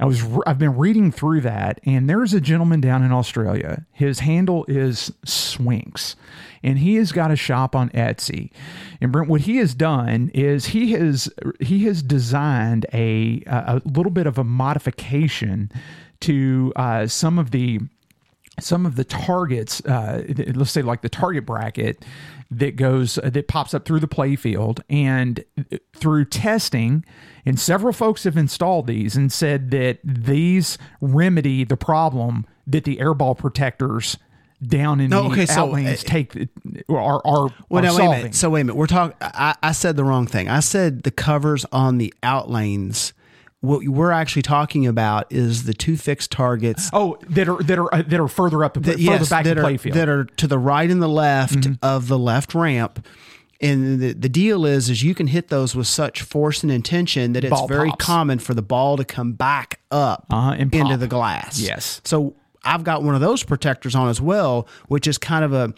[0.00, 3.84] I was I've been reading through that, and there's a gentleman down in Australia.
[3.92, 6.16] His handle is Swinks,
[6.62, 8.50] and he has got a shop on Etsy.
[9.02, 11.28] And Brent, what he has done is he has
[11.60, 15.70] he has designed a a little bit of a modification
[16.20, 17.80] to uh, some of the
[18.58, 20.24] some of the targets, uh,
[20.54, 22.04] let's say like the target bracket
[22.50, 27.04] that goes uh, that pops up through the playfield, and uh, through testing,
[27.46, 32.96] and several folks have installed these and said that these remedy the problem that the
[32.96, 34.16] airball protectors
[34.62, 36.36] down in No, the okay, so, outlanes uh, take
[36.88, 38.10] are are, are Well, now, wait a solving.
[38.18, 38.34] minute.
[38.34, 38.76] So wait a minute.
[38.76, 39.16] We're talking.
[39.20, 40.48] I, I said the wrong thing.
[40.48, 43.12] I said the covers on the outlanes.
[43.62, 46.88] What we're actually talking about is the two fixed targets.
[46.94, 49.44] oh, that are that are uh, that are further up the that, further yes, back
[49.44, 49.78] that the are playfield.
[49.90, 49.98] Mm-hmm.
[49.98, 53.06] that are to the right and the left of the left ramp.
[53.62, 57.34] And the, the deal is, is you can hit those with such force and intention
[57.34, 58.02] that it's Ball very pops.
[58.06, 60.98] common for the ball to come back up Uh-huh, into pop.
[60.98, 61.60] the glass.
[61.60, 62.00] Yes.
[62.02, 62.34] So
[62.64, 65.74] I've got one of those protectors on as well, which is kind of a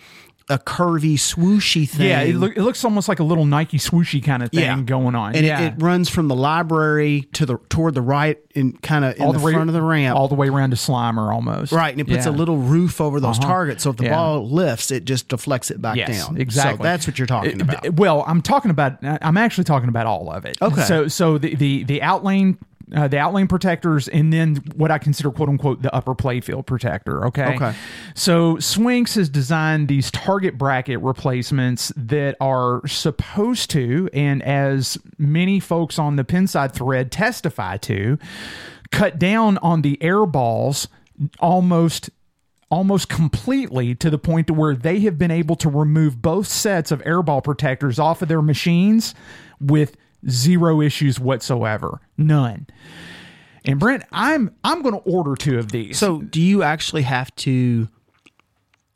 [0.48, 2.08] a curvy, swooshy thing.
[2.08, 5.14] yeah, it, look, it looks almost like a little Nike swooshy kind of thing going
[5.14, 5.34] on.
[5.34, 5.60] and yeah.
[5.60, 9.32] it, it runs from the library to the toward the right and kind of in
[9.32, 10.16] the, front of the ramp.
[10.16, 11.72] all the way around to Slimer almost.
[11.72, 12.32] Right, and it puts Yeah.
[12.32, 13.48] a little roof over those uh-huh.
[13.48, 14.16] targets, so if the Yeah.
[14.16, 16.36] ball lifts, it just deflects it back Yes, down.
[16.36, 16.78] exactly.
[16.78, 17.94] So that's what you're talking about.
[17.94, 18.98] Well, I'm talking about.
[19.02, 20.56] I'm actually talking about all of it.
[20.60, 20.82] Okay.
[20.82, 22.56] So, so the the the outlane.
[22.94, 27.26] Uh, the outlane protectors, and then what I consider "quote unquote" the upper playfield protector.
[27.26, 27.54] Okay.
[27.54, 27.74] Okay.
[28.14, 35.60] So Swinks has designed these target bracket replacements that are supposed to, and as many
[35.60, 38.18] folks on the Pinside thread testify to,
[38.90, 40.88] cut down on the air balls
[41.40, 42.10] almost
[42.70, 46.90] almost completely to the point to where they have been able to remove both sets
[46.90, 49.14] of airball protectors off of their machines
[49.60, 49.94] with
[50.28, 52.66] zero issues whatsoever none
[53.64, 57.34] and brent i'm i'm going to order two of these So do you actually have
[57.36, 57.88] to?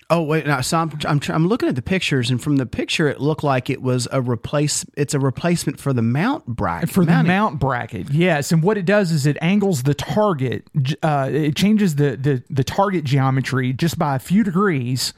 [0.09, 0.61] Oh wait, no.
[0.61, 3.68] So I'm, I'm I'm looking at the pictures, and from the picture, it looked like
[3.68, 4.87] it was a replace.
[4.97, 8.85] It's a replacement for the mount bracket for the mount bracket yes and what it
[8.85, 10.68] does is it angles the target
[11.03, 15.12] uh, it changes the, the the target geometry just by a few degrees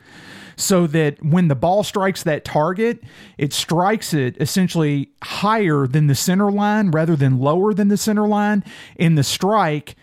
[0.60, 3.00] so that when the ball strikes that target
[3.38, 8.26] it strikes it essentially higher than the center line rather than lower than the center
[8.26, 8.64] line.
[8.98, 9.94] And the strike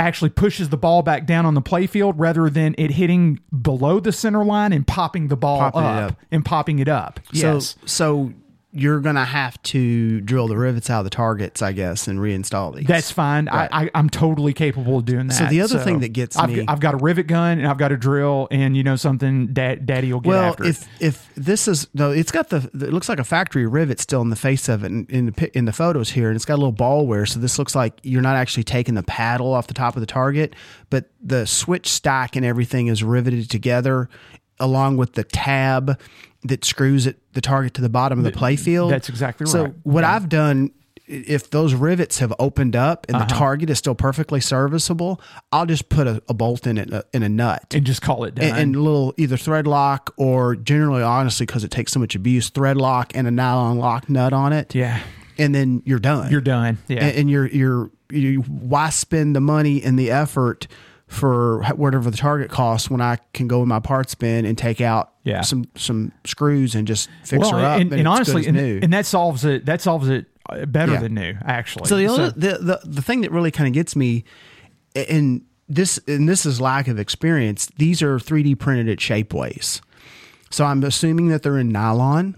[0.00, 4.10] actually pushes the ball back down on the playfield rather than it hitting below the
[4.12, 6.18] center line and popping the ball Popping up, up.
[6.32, 7.20] and popping it up.
[7.32, 7.76] Yes.
[7.84, 8.32] So so
[8.72, 12.76] you're gonna have to drill the rivets out of the targets, I guess, and reinstall
[12.76, 12.86] these.
[12.86, 13.48] That's fine.
[13.48, 15.34] I, I, I'm totally capable of doing that.
[15.34, 17.78] So the other thing that gets I've, me- I've got a rivet gun and I've
[17.78, 20.32] got a drill, and you know something, Dad, Daddy will get it.
[20.32, 23.66] well, after if if this is no, it's got the it looks like a factory
[23.66, 26.36] rivet still in the face of it in, in the in the photos here, and
[26.36, 27.26] it's got a little ball wear.
[27.26, 30.06] So this looks like you're not actually taking the paddle off the top of the
[30.06, 30.54] target,
[30.90, 34.08] but the switch stack and everything is riveted together,
[34.60, 36.00] along with the tab
[36.42, 38.90] that screws it the target to the bottom of the playfield.
[38.90, 39.50] that's exactly right.
[39.52, 40.72] so what I've done.
[41.12, 43.24] If those rivets have opened up and Uh-huh.
[43.26, 45.20] the target is still perfectly serviceable,
[45.50, 48.22] I'll just put a, a bolt in it, uh, in a nut, and just call
[48.22, 48.54] it done.
[48.56, 52.76] and, little either thread lock or generally honestly because it takes so much abuse thread
[52.76, 55.00] lock and a nylon lock nut on it yeah,
[55.36, 56.78] and then you're done you're done.
[56.86, 60.68] Yeah, and, and you're you're you why spend the money and the effort
[61.10, 64.80] for whatever the target costs when I can go in my parts bin and take
[64.80, 65.40] out Yeah.
[65.40, 68.92] some some screws and just fix well, her up and, and, and honestly, and, and
[68.92, 69.66] that solves it.
[69.66, 71.00] That solves it uh, better Yeah.
[71.00, 71.88] than new, actually.
[71.88, 74.22] So the, other, the the the thing that really kind of gets me,
[74.94, 77.66] and this and this is lack of experience.
[77.76, 79.80] These are 3D printed at Shapeways,
[80.48, 82.36] so I'm assuming that they're in nylon,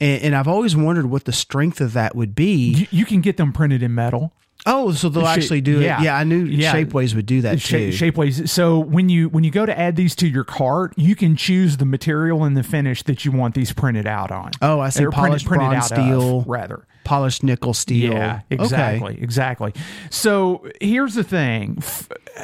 [0.00, 2.74] and, and I've always wondered what the strength of that would be.
[2.74, 4.32] you, you can get them printed in metal.
[4.70, 6.00] Oh, so they'll Shape- actually do yeah.
[6.00, 6.04] it.
[6.04, 6.72] Yeah, I knew Yeah.
[6.74, 7.88] Shapeways would do that too.
[7.88, 8.48] Shapeways.
[8.48, 11.78] So when you when you go to add these to your cart, you can choose
[11.78, 14.50] the material and the finish that you want these printed out on.
[14.62, 15.04] Oh, I see.
[15.04, 16.42] Or Polished bronze of, steel.
[16.46, 16.86] rather.
[17.04, 18.12] Polished nickel steel.
[18.12, 18.62] Yeah, Okay.
[18.62, 19.72] exactly, exactly.
[20.10, 21.82] So here's the thing: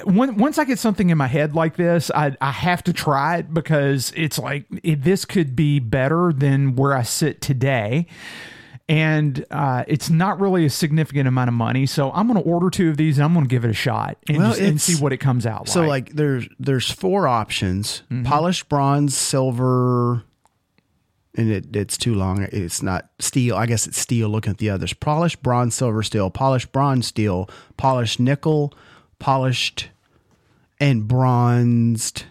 [0.05, 3.37] when, once I get something in my head like this, I, I have to try
[3.39, 8.07] it because it's like it, this could be better than where I sit today.
[8.87, 12.69] And uh, it's not really a significant amount of money, so I'm going to order
[12.69, 14.79] two of these and I'm going to give it a shot and, Well, just, and
[14.81, 15.89] see what it comes out So like.
[15.89, 18.25] like there's there's four options: Mm-hmm.
[18.25, 20.25] polished bronze, silver,
[21.35, 22.43] and it, it's too long.
[22.53, 23.57] It's not steel.
[23.57, 24.29] I guess it's steel.
[24.29, 28.75] Looking at the others: polished bronze, silver, steel, polished bronze, steel, polished nickel,
[29.19, 29.89] polished
[30.79, 32.25] and bronzed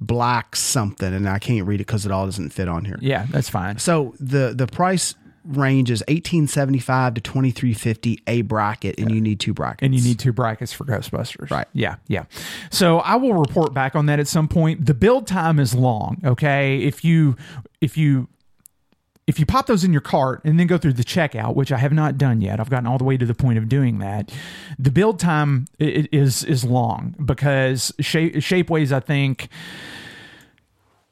[0.00, 2.98] black something, and I can't read it because it all doesn't fit on here.
[3.00, 3.78] yeah, that's fine.
[3.78, 8.98] So the the price range is eighteen seventy five to twenty three fifty a bracket,
[8.98, 9.82] and you need two brackets.
[9.82, 11.50] and you need two brackets for Ghostbusters.
[11.50, 11.68] Right.
[11.72, 11.96] Yeah.
[12.08, 12.24] Yeah.
[12.70, 14.84] So I will report back on that at some point.
[14.84, 16.20] The build time is long.
[16.24, 16.78] Okay.
[16.78, 17.36] If you,
[17.80, 18.28] if you,
[19.26, 21.78] if you pop those in your cart and then go through the checkout, which I
[21.78, 24.32] have not done yet, I've gotten all the way to the point of doing that.
[24.78, 29.48] The build time is is long because Shapeways, I think,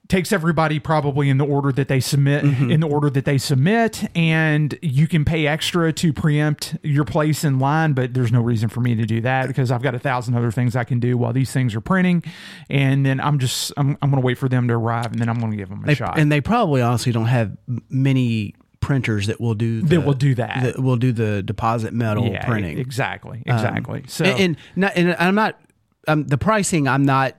[0.09, 4.05] takes everybody probably in the order that they submit in the order that they submit
[4.15, 8.69] and you can pay extra to preempt your place in line but there's no reason
[8.69, 11.17] for me to do that because i've got a thousand other things i can do
[11.17, 12.23] while these things are printing
[12.69, 15.31] and then i'm just i'm, I'm going to wait for them to arrive and then
[15.31, 17.57] i'm going to give them a They- shot and they probably honestly don't have
[17.89, 20.63] many printers that will do the, That will do that.
[20.63, 22.77] that will do the deposit metal yeah printing.
[22.79, 25.59] exactly exactly so and, and not, and I'm not
[26.07, 26.87] um, the pricing.
[26.87, 27.35] I'm not.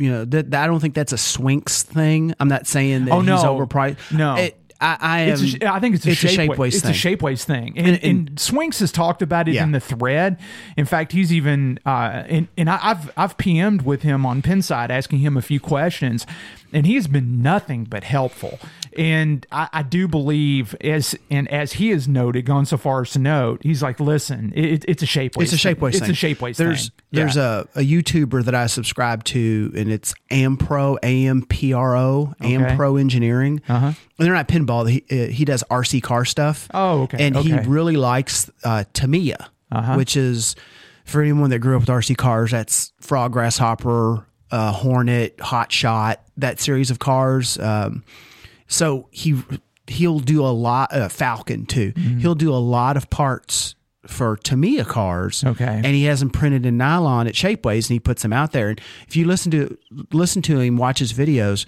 [0.00, 2.34] You know that, that I don't think that's a Swinks thing.
[2.40, 3.36] I'm not saying that Oh, he's no.
[3.58, 3.98] overpriced.
[4.16, 4.34] No.
[4.36, 5.28] It, I, I am.
[5.34, 6.28] It's a, think it's a, it's a.
[6.28, 6.90] Shapeways It's thing.
[6.90, 9.64] a shapeways thing, and, And- and, and- Swinks has talked about it Yeah.
[9.64, 10.38] in the thread.
[10.78, 14.88] In fact, he's even uh, and and I, I've I've PM'd with him on Pinside,
[14.88, 16.26] asking him a few questions,
[16.72, 18.58] and he has been nothing but helpful.
[18.98, 23.10] And I, I do believe, as and as he has noted, gone so far as
[23.12, 25.42] to note, he's like, listen, it, it's a shapeways.
[25.42, 25.56] It's a.
[25.56, 26.92] Shapeways It's a shapeways There's thing.
[27.12, 27.62] there's Yeah.
[27.76, 32.34] a, a YouTuber that I subscribe to, and it's Ampro A M P R O
[32.40, 33.62] Ampro Engineering.
[33.68, 33.86] Uh-huh.
[33.86, 34.90] And they're not pinball.
[34.90, 36.66] He uh, he does RC car stuff.
[36.74, 39.94] Oh, okay, And he really likes uh, Tamiya, Uh-huh.
[39.94, 40.56] which is
[41.04, 42.50] for anyone that grew up with RC cars.
[42.50, 47.58] That's Frog Grasshopper, uh, Hornet, Hot Shot, that series of cars.
[47.58, 48.04] Um,
[48.66, 49.42] so he
[49.86, 50.92] he'll do a lot.
[50.92, 51.92] Uh, Falcon too.
[51.92, 52.18] Mm-hmm.
[52.20, 53.74] He'll do a lot of parts
[54.06, 55.44] for Tamiya cars.
[55.44, 55.64] Okay.
[55.64, 58.70] and he has them printed in nylon at Shapeways, and he puts them out there.
[58.70, 59.76] And if you listen to
[60.12, 61.66] listen to him, watch his videos,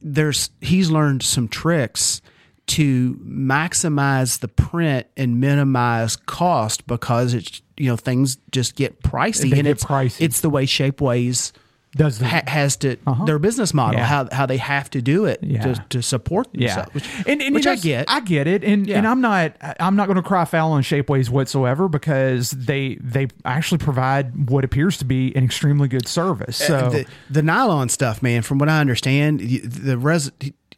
[0.00, 2.20] there's he's learned some tricks
[2.66, 9.44] to maximize the print and minimize cost because it's you know things just get pricey
[9.44, 10.20] and get it's pricey.
[10.20, 11.52] it's the way Shapeways
[11.92, 14.06] does the, ha- has to their business model Yeah.
[14.06, 15.62] how how they have to do it Yeah.
[15.74, 18.62] to, to support Yeah, themselves which, and, and which you I get I get it,
[18.64, 18.98] and Yeah.
[18.98, 23.28] and I'm not I'm not going to cry foul on Shapeways whatsoever because they they
[23.44, 26.56] actually provide what appears to be an extremely good service.
[26.58, 28.42] So Uh, the, the nylon stuff, man.
[28.42, 30.30] From what I understand, the res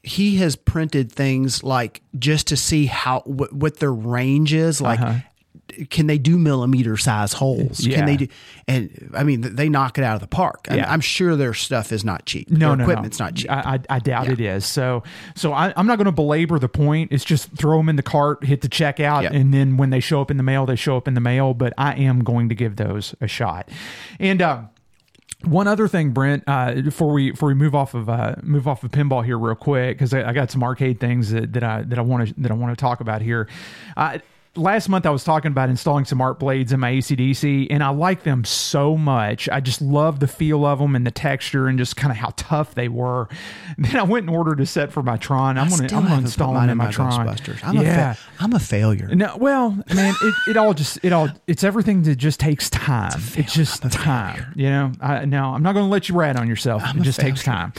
[0.03, 4.81] he has printed things like just to see how what, what their range is.
[4.81, 4.99] Like,
[5.91, 7.81] can they do millimeter size holes?
[7.81, 7.97] Yeah.
[7.97, 8.29] Can they do?
[8.69, 10.67] And I mean, they knock it out of the park.
[10.69, 12.51] I'm, I'm sure their stuff is not cheap.
[12.51, 13.27] no, their no, equipment's no.
[13.27, 13.51] not cheap.
[13.51, 14.67] I, I, I doubt it is.
[14.67, 15.03] So,
[15.35, 17.13] so I, I'm not going to belabor the point.
[17.13, 19.33] It's just throw them in the cart, hit the checkout, Yeah.
[19.33, 21.55] and then when they show up in the mail, they show up in the mail.
[21.55, 23.69] But I am going to give those a shot.
[24.19, 24.71] And um,
[25.45, 28.85] one other thing, Brent, uh, before we before we move off of uh, move off
[28.85, 31.83] of pinball here real quick, because I, I got some arcade things that, that I
[31.83, 33.49] that I want to that I want to talk about here.
[33.97, 34.19] Uh,
[34.57, 37.91] last month I was talking about installing some art blades in my ACDC, and I
[37.91, 39.49] like them so much.
[39.49, 42.33] I just love the feel of them and the texture and just kind of how
[42.37, 43.29] tough they were.
[43.79, 45.57] Then I went and ordered a set for my Tron.
[45.57, 47.27] I'm gonna Still I'm gonna haven't put install mine in my, Tron.
[47.27, 47.61] Ghostbusters.
[47.65, 48.13] I'm, a yeah.
[48.13, 49.09] fa- I'm a failure.
[49.15, 53.19] No, well, man, it, it all just it all it's everything that just takes time.
[53.37, 54.93] It's, just time, you know.
[55.01, 56.83] I, no, I'm not going to let you rat on yourself.
[56.95, 57.73] it just takes time.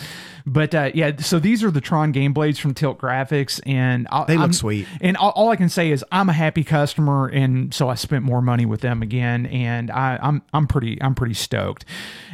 [0.46, 4.26] But uh, yeah, so these are the Tron game blades from Tilt Graphics, and I'll,
[4.26, 4.88] They look I'm- sweet.
[5.02, 8.24] And all, all I can say is I'm a happy customer, and so I spent
[8.24, 11.86] more money with them again, and I, I'm I'm pretty I'm pretty stoked.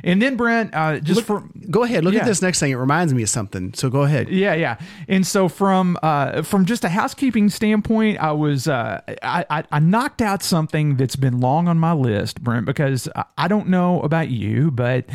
[0.04, 2.04] And then Brent, uh, just for Go ahead.
[2.06, 2.22] Look Yeah.
[2.22, 2.72] at this next thing.
[2.72, 3.74] It reminds me of something.
[3.74, 4.30] So go ahead.
[4.30, 4.78] yeah, yeah.
[5.08, 9.80] And so from uh, from just a housekeeping standpoint, I was uh, I, I I
[9.80, 14.02] knocked out something that's been long on my list, Brent, because I- I don't know
[14.02, 15.06] about you, but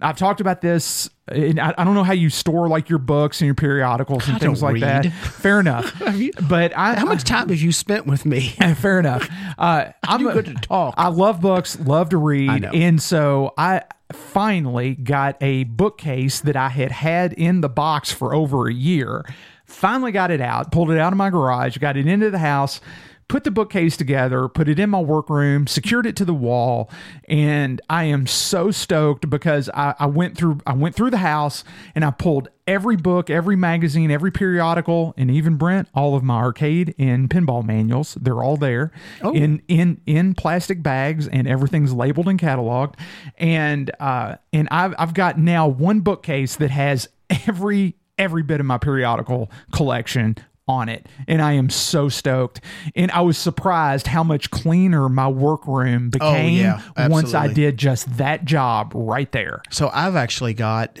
[0.00, 1.08] I've talked about this.
[1.28, 4.36] And I, I don't know how you store like your books and your periodicals and
[4.36, 5.12] I things like that.
[5.12, 5.92] Fair enough.
[6.48, 8.48] but I, How much time have you spent with me?
[8.76, 9.28] Fair enough.
[9.58, 10.94] Uh, I'm good to talk.
[10.96, 12.70] I love books, love to read, know.
[12.70, 13.82] and so I
[14.12, 19.24] finally got a bookcase that I had had in the box for over a year.
[19.64, 22.80] Finally got it out, pulled it out of my garage, got it into the house.
[23.28, 26.88] Put the bookcase together, put it in my workroom, secured it to the wall,
[27.28, 31.64] and I am so stoked because I, I went through I went through the house
[31.96, 36.36] and I pulled every book, every magazine, every periodical, and even Brent, all of my
[36.36, 38.16] arcade and pinball manuals.
[38.20, 38.92] They're all there
[39.34, 42.94] in in in plastic bags, and everything's labeled and cataloged.
[43.38, 47.08] And uh, and I've I've got now one bookcase that has
[47.48, 50.36] every every bit of my periodical collection
[50.68, 52.60] on it and i am so stoked.
[52.94, 57.76] And i was surprised how much cleaner my workroom oh, became yeah, once i did
[57.78, 59.62] just that job right there.
[59.70, 60.98] So I've actually got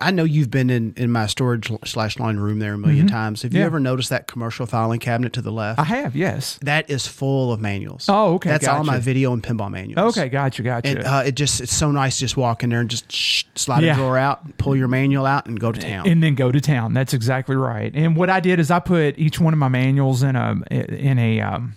[0.00, 3.42] I know you've been in, in my storage slash line room there a 1000000 times.
[3.42, 3.66] Have you Mm-hmm.
[3.66, 5.78] Ever noticed that commercial filing cabinet to the left?
[5.78, 6.58] I have, yes.
[6.62, 8.06] that is full of manuals.
[8.08, 10.16] Oh, okay, That's all my video and pinball manuals.
[10.16, 10.88] Okay, gotcha, gotcha.
[10.88, 13.44] And uh, it just it's so nice to just walk in there and just shh,
[13.54, 13.92] slide Yeah.
[13.92, 16.08] a drawer out, pull your manual out, and go to town.
[16.08, 16.94] and then go to town.
[16.94, 17.92] That's exactly right.
[17.94, 21.18] And what I did is I put each one of my manuals in a in
[21.18, 21.74] a um,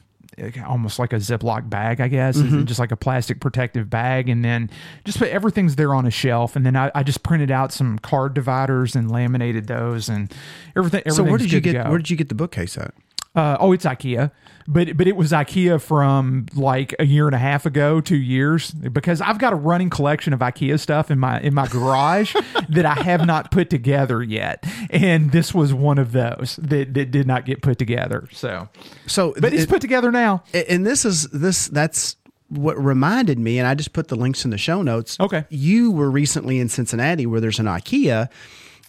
[0.65, 2.65] almost like a Ziploc bag, I guess, Mm-hmm.
[2.65, 4.69] just like a plastic protective bag, and then
[5.05, 6.55] just put everything's there on a shelf.
[6.55, 10.33] And then I, I just printed out some card dividers and laminated those, and
[10.75, 11.03] everything.
[11.11, 12.93] so where did you get where did you get the bookcase at?
[13.35, 14.29] Uh, oh, it's IKEA,
[14.67, 18.71] but but it was IKEA from like a year and a half ago, two years,
[18.71, 22.35] because I've got a running collection of IKEA stuff in my in my garage
[22.69, 27.11] that I have not put together yet, and this was one of those that, that
[27.11, 28.27] did not get put together.
[28.31, 28.69] So,
[29.07, 30.43] So, but it's it- put together now.
[30.53, 32.15] and this is this that's
[32.49, 35.19] what reminded me, and I just put the links in the show notes.
[35.19, 35.45] Okay.
[35.49, 38.29] you were recently in Cincinnati where there's an IKEA.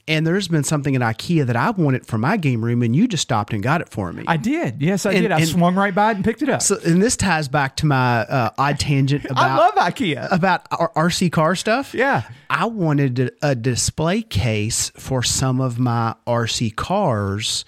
[0.07, 3.09] And there's been something at IKEA that I wanted for my game room, and you
[3.09, 4.23] just stopped and got it for me.
[4.27, 5.33] I did, yes, I And- did.
[5.33, 6.61] I and- swung right by it and picked it up.
[6.61, 10.29] So, and this ties back to my uh, odd tangent about I love IKEA.
[10.31, 11.95] about R- RC car stuff.
[11.95, 12.25] Yeah.
[12.51, 17.65] I wanted a- a display case for some of my RC cars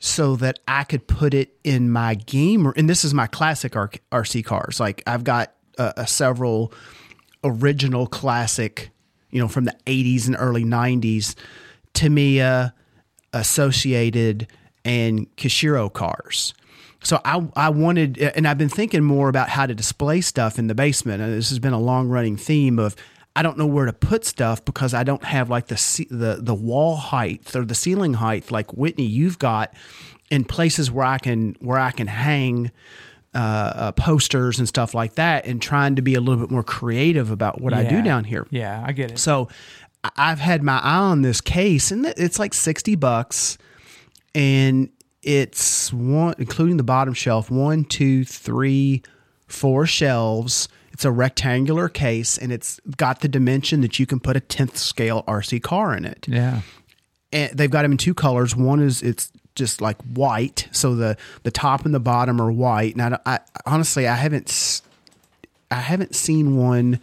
[0.00, 2.64] so that I could put it in my game.
[2.64, 2.74] Room.
[2.76, 4.80] And this is my classic RC cars.
[4.80, 6.72] Like I've got uh, uh, several
[7.44, 8.90] original classic,
[9.30, 11.34] you know, from the 80s and early 90s,
[11.94, 12.74] Tamiya,
[13.32, 14.46] Associated,
[14.84, 16.54] and Kyosho cars.
[17.02, 20.66] So I I wanted, and I've been thinking more about how to display stuff in
[20.66, 21.22] the basement.
[21.22, 22.94] And this has been a long running theme of
[23.36, 26.54] I don't know where to put stuff because I don't have like the the the
[26.54, 29.72] wall height or the ceiling height like Whitney you've got
[30.30, 32.70] in places where I can where I can hang
[33.34, 36.64] uh, uh, posters and stuff like that, and trying to be a little bit more
[36.64, 38.46] creative about what I do down here.
[38.50, 39.18] Yeah, I get it.
[39.18, 39.48] So
[40.16, 43.56] I've had my eye on this case, and it's like sixty bucks,
[44.34, 44.90] and
[45.22, 49.02] it's one, including the bottom shelf, one, two, three,
[49.46, 50.68] four shelves.
[50.92, 54.76] It's a rectangular case, and it's got the dimension that you can put a tenth
[54.76, 56.62] scale RC car in it yeah.
[57.32, 58.56] and they've got them in two colors.
[58.56, 62.96] One is it's just like white, so the the top and the bottom are white.
[62.96, 64.82] Now, I, honestly, I haven't
[65.70, 67.00] I haven't seen one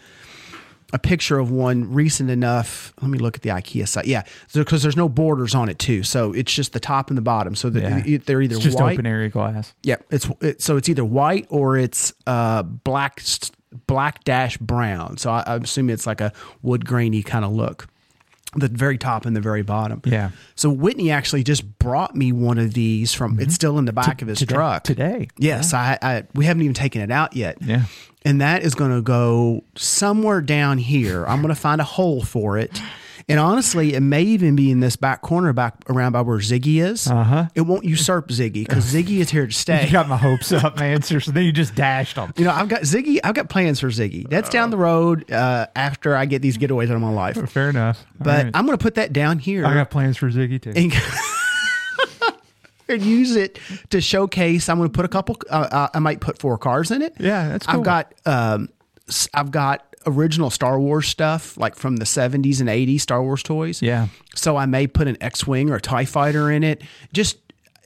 [0.93, 2.93] a picture of one recent enough.
[3.01, 4.05] Let me look at the IKEA site.
[4.07, 4.23] Yeah,
[4.53, 7.55] because there's no borders on it too, so it's just the top and the bottom.
[7.55, 8.17] So the, Yeah.
[8.25, 8.93] they're either It's just white.
[8.93, 9.73] open area glass.
[9.83, 13.21] Yeah, it's it, so it's either white or it's uh black
[13.85, 15.17] black dash brown.
[15.17, 16.31] So I, I'm assuming it's like a
[16.61, 17.87] wood grainy kind of look.
[18.55, 20.01] The very top and the very bottom.
[20.05, 20.31] Yeah.
[20.55, 23.33] So Whitney actually just brought me one of these from.
[23.33, 23.51] It's mm-hmm.
[23.51, 25.27] still in the back of his Today- truck today.
[25.37, 27.57] Yes, I, I we haven't even taken it out yet.
[27.61, 27.83] Yeah.
[28.23, 31.25] And that is going to go somewhere down here.
[31.25, 32.81] I'm going to find a hole for it.
[33.29, 36.81] And honestly, it may even be in this back corner, back around by where Ziggy
[36.81, 37.07] is.
[37.07, 37.47] Uh-huh.
[37.55, 39.85] It won't usurp Ziggy because Ziggy is here to stay.
[39.85, 41.01] You got my hopes up, man.
[41.03, 42.31] Seriously, then you just dashed them.
[42.37, 43.19] You know, I've got Ziggy.
[43.25, 44.29] I've got plans for Ziggy.
[44.29, 47.35] That's down the road uh, after I get these getaways out of my life.
[47.51, 47.99] Fair enough.
[47.99, 48.51] All But right.
[48.53, 50.71] I'm going to put that down here I got plans for Ziggy too.
[50.73, 50.93] and,
[52.87, 53.59] and use it
[53.89, 54.69] to showcase.
[54.69, 55.35] I'm going to put a couple.
[55.49, 57.13] Uh, uh, I might put four cars in it.
[57.19, 57.79] Yeah, that's cool.
[57.79, 58.13] I've got.
[58.25, 58.69] Um,
[59.33, 63.81] I've got original Star Wars stuff, like from the 70s and 80s Star Wars toys.
[63.81, 64.07] Yeah.
[64.33, 66.81] So I may put an X-wing or a Tie Fighter in it.
[67.13, 67.37] Just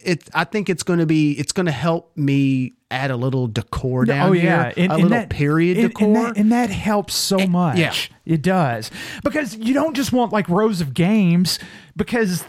[0.03, 0.29] it.
[0.33, 1.33] I think it's going to be.
[1.33, 4.87] It's going to help me add a little decor down oh yeah, here.
[4.91, 6.07] a little period and, decor.
[6.07, 7.77] and that, and that helps so much.
[7.77, 7.93] yeah.
[8.25, 8.91] it does
[9.23, 11.57] because you don't just want like rows of games.
[11.95, 12.45] Because,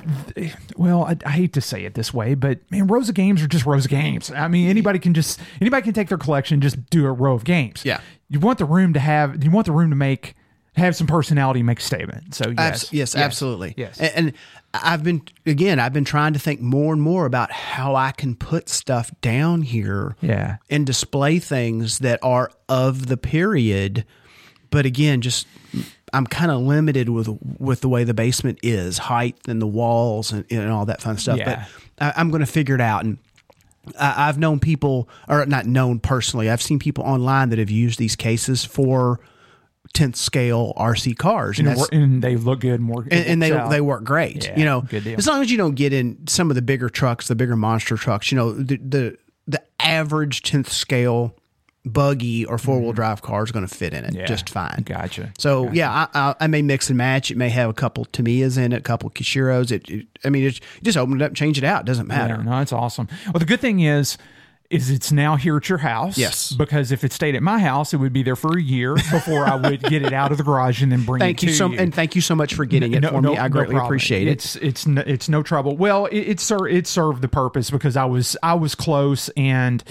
[0.77, 3.49] well, I, I hate to say it this way, but man, rows of games are
[3.49, 4.31] just rows of games.
[4.31, 7.35] I mean, anybody can just anybody can take their collection, and just do a row
[7.35, 7.85] of games.
[7.85, 8.01] Yeah.
[8.33, 10.35] You want the room to have you want the room to make
[10.75, 12.35] have some personality, make a statement.
[12.35, 13.75] So yes, Abs- yes, absolutely.
[13.77, 14.01] yes.
[14.01, 14.33] And, and
[14.73, 18.35] I've been again, I've been trying to think more and more about how I can
[18.35, 20.57] put stuff down here, Yeah.
[20.71, 24.07] and display things that are of the period.
[24.71, 25.47] But again, just
[26.15, 27.29] I'm kind of limited with
[27.59, 31.19] with the way the basement is, height and the walls and, and all that fun
[31.19, 31.37] stuff.
[31.37, 31.67] Yeah.
[31.99, 33.19] But I, I'm going to figure it out and.
[33.99, 36.49] I- I've known people, or not known personally.
[36.51, 39.21] I've seen people online that have used these cases for
[39.93, 43.53] tenth scale RC cars, and, wor- and they look good and work, and, and they
[43.53, 43.71] out.
[43.71, 44.47] they work great.
[44.47, 44.81] Yeah, you know,
[45.19, 47.97] as long as you don't get in some of the bigger trucks, the bigger monster
[47.97, 48.31] trucks.
[48.33, 49.17] You know, the the,
[49.47, 51.37] the average tenth scale
[51.85, 54.21] buggy or four wheel drive car is going to fit in it Mm-hmm.
[54.21, 54.27] Yeah.
[54.27, 54.83] just fine.
[54.85, 55.33] Gotcha.
[55.39, 57.31] So yeah, I, I, I may mix and match.
[57.31, 59.73] It may have a couple Tamiyas in it, a couple Kyoshos.
[59.73, 61.81] It, it I mean, it's, just open it up, change it out.
[61.83, 62.35] It doesn't matter.
[62.37, 63.09] Yeah, no, it's awesome.
[63.27, 64.17] Well, the good thing is,
[64.71, 66.17] is it's now here at your house.
[66.17, 66.53] Yes.
[66.53, 69.45] Because if it stayed at my house, it would be there for a year before
[69.45, 71.57] I would get it out of the garage and then bring Thank it you to
[71.59, 71.79] so you.
[71.79, 73.37] and thank you so much for getting it for me.
[73.37, 74.31] I greatly appreciate it.
[74.31, 75.77] It's it's no, it's no trouble.
[75.77, 79.85] Well, it it, ser- it served the purpose because I was I was close and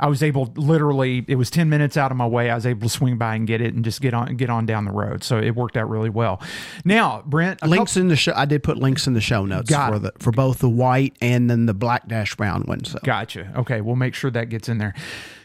[0.00, 2.50] I was able literally it was 10 minutes out of my way.
[2.50, 4.66] I was able to swing by and get it and just get on get on
[4.66, 5.24] down the road.
[5.24, 6.40] So it worked out really well.
[6.84, 8.32] Now, Brent, links in the show.
[8.36, 9.98] I did put links in the show notes for it.
[10.00, 12.84] the for both the white and then the black dash brown one.
[12.84, 13.52] So Gotcha.
[13.56, 14.94] Okay, we'll make sure that gets in there.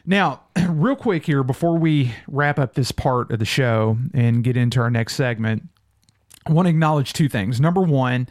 [0.05, 4.57] Now, real quick here before we wrap up this part of the show and get
[4.57, 5.63] into our next segment,
[6.45, 7.61] I want to acknowledge two things.
[7.61, 8.27] Number one,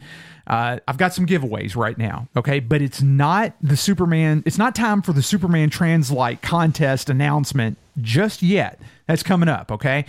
[0.47, 4.43] uh, I've got some giveaways right now, okay, but it's not the Superman.
[4.45, 8.79] It's not time for the Superman Translite contest announcement just yet.
[9.07, 10.05] That's coming up, okay.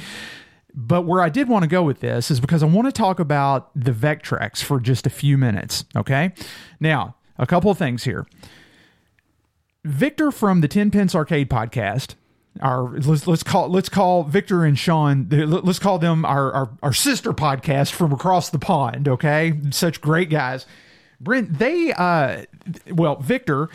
[0.74, 3.20] But where I did want to go with this is because I want to talk
[3.20, 6.32] about the Vectrex for just a few minutes, okay.
[6.80, 8.26] Now, a couple of things here.
[9.84, 12.14] Victor from the Ten Pence Arcade podcast,
[12.60, 16.92] our let's let's call let's call Victor and Sean let's call them our, our our
[16.92, 19.08] sister podcast from across the pond.
[19.08, 20.66] Okay, such great guys.
[21.20, 22.44] Brent, they uh,
[22.90, 23.68] well, Victor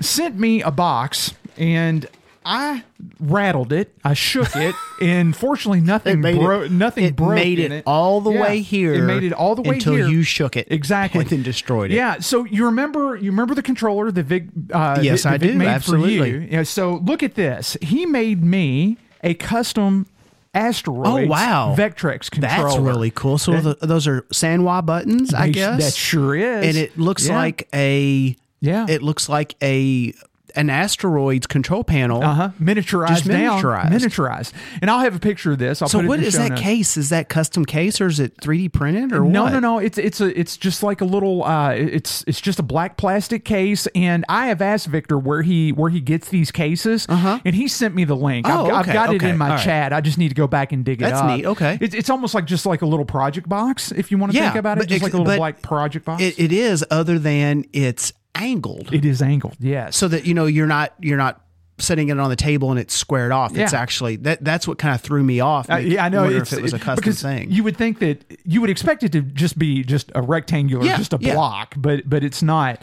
[0.00, 2.06] sent me a box and
[2.48, 2.84] I
[3.18, 6.70] rattled it, I shook it, and fortunately nothing it- broke.
[6.70, 9.62] Nothing it broke made it all the Yeah, way here It made it all the
[9.62, 9.74] way here.
[9.74, 10.68] until here you shook it.
[10.70, 11.94] exactly and then destroyed it.
[11.96, 12.20] Yeah.
[12.20, 14.44] So you remember you remember the controller that Vic?
[14.72, 16.18] Uh, Yes, that- I that Vic do, Made absolutely.
[16.18, 16.48] For you.
[16.50, 16.62] Yeah.
[16.62, 17.76] So look at this.
[17.82, 20.06] He made me a custom
[20.54, 21.24] asteroid.
[21.24, 21.74] Oh, wow.
[21.76, 22.62] Vectrex controller.
[22.68, 23.38] That's really cool.
[23.38, 25.84] So the, those are Sanwa buttons, I They- guess.
[25.84, 26.64] that sure is.
[26.66, 27.36] And it looks Yeah.
[27.36, 28.86] like a Yeah.
[28.88, 30.14] It looks like a
[30.56, 32.22] an asteroid's control panel.
[32.22, 32.50] Uh huh.
[32.60, 33.62] Miniaturized Just down.
[33.62, 33.90] miniaturized.
[33.90, 34.52] Miniaturized.
[34.80, 35.82] And I'll have a picture of this.
[35.82, 36.60] I'll So put it what show that notes.
[36.62, 36.96] case?
[36.96, 39.52] Is that custom case or is it 3D printed or No, what?
[39.52, 39.78] no, no.
[39.78, 41.44] It's it's a it's just like a little.
[41.44, 45.72] Uh, it's it's just a black plastic case, and I have asked Victor where he
[45.72, 47.40] where he gets these cases, uh-huh.
[47.44, 48.46] and he sent me the link.
[48.46, 49.64] I've, Oh, I've okay, got it in my all right.
[49.64, 49.92] chat.
[49.92, 51.26] I just need to go back and dig it That's up.
[51.36, 51.78] neat, okay.
[51.80, 54.44] it's it's almost like just like a little project box, if you want to Yeah,
[54.50, 56.22] think about it, just like a little black project box.
[56.22, 58.92] It, it is other than it's angled.
[58.92, 59.96] it is angled, yes.
[59.96, 61.40] so that you know you're not you're not
[61.78, 63.54] setting it on the table and it's squared off.
[63.54, 65.70] It's actually that that's what kind of threw me off.
[65.70, 66.24] Uh, yeah, I know.
[66.24, 67.50] It's, if it was a custom thing.
[67.50, 70.96] You would think that you would expect it to just be just a rectangular, Yeah,
[70.96, 71.34] just a yeah.
[71.34, 72.82] block, but but it's not.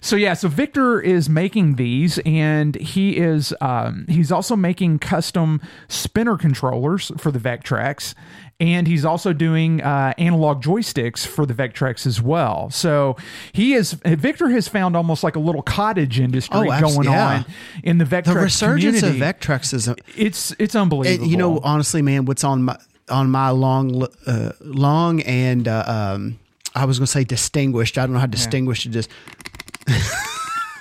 [0.00, 5.60] So yeah, so Victor is making these, and he is um, he's also making custom
[5.88, 8.14] spinner controllers for the Vectrex,
[8.60, 12.70] and he's also doing uh, analog joysticks for the Vectrex as well.
[12.70, 13.16] So
[13.52, 17.36] he is Victor has found almost like a little cottage industry Oh, going yeah.
[17.38, 17.44] on
[17.82, 19.22] in the Vectrex the resurgence community.
[19.24, 21.26] of Vectrex is it's it's it, unbelievable.
[21.26, 22.76] you know honestly man what's on my
[23.08, 25.84] on my long uh, long and uh,
[26.14, 26.38] um
[26.74, 27.98] I was going to say distinguished.
[27.98, 29.08] I don't know how distinguished it is.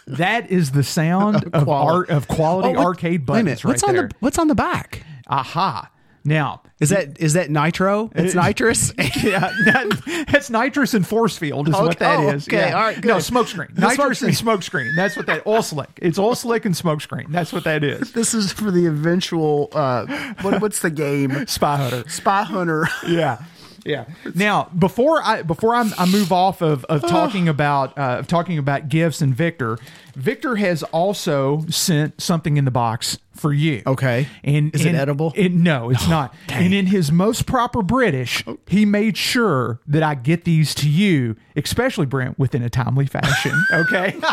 [0.08, 3.84] That is the sound of Quali- art of quality Oh, what- arcade buttons right What's
[3.84, 4.08] on there.
[4.08, 5.04] the what's on the back?
[5.28, 5.90] Aha!
[6.24, 8.12] Now, Is that is that nitro?
[8.16, 8.94] It's nitrous.
[8.98, 12.00] yeah, that, that's nitrous and force field is what Okay.
[12.00, 12.48] that Oh, is.
[12.48, 12.58] okay.
[12.70, 12.74] Yeah.
[12.76, 13.24] All right, No, good.
[13.24, 13.70] smoke screen.
[13.78, 14.92] Nitrous smoke and smoke screen.
[14.96, 15.44] That's what that.
[15.44, 15.90] All slick.
[16.02, 17.28] It's all slick and smoke screen.
[17.30, 18.12] That's what that is.
[18.14, 19.70] this is for the eventual.
[19.74, 20.06] Uh,
[20.42, 21.46] what, what's the game?
[21.48, 22.10] Spy hunter.
[22.10, 22.88] Spy Hunter.
[23.08, 23.42] yeah
[23.86, 24.06] yeah.
[24.36, 28.58] Now before i before i, I move off of, of talking about uh, of talking
[28.58, 29.78] about gifts and victor
[30.16, 33.82] victor has also sent something in the box for you.
[33.88, 34.28] Okay.
[34.44, 35.32] and Is it edible?
[35.36, 36.34] it, no it's not.
[36.50, 41.36] And in his most proper british he made sure that i get these to you
[41.56, 44.20] especially brent within a timely fashion okay?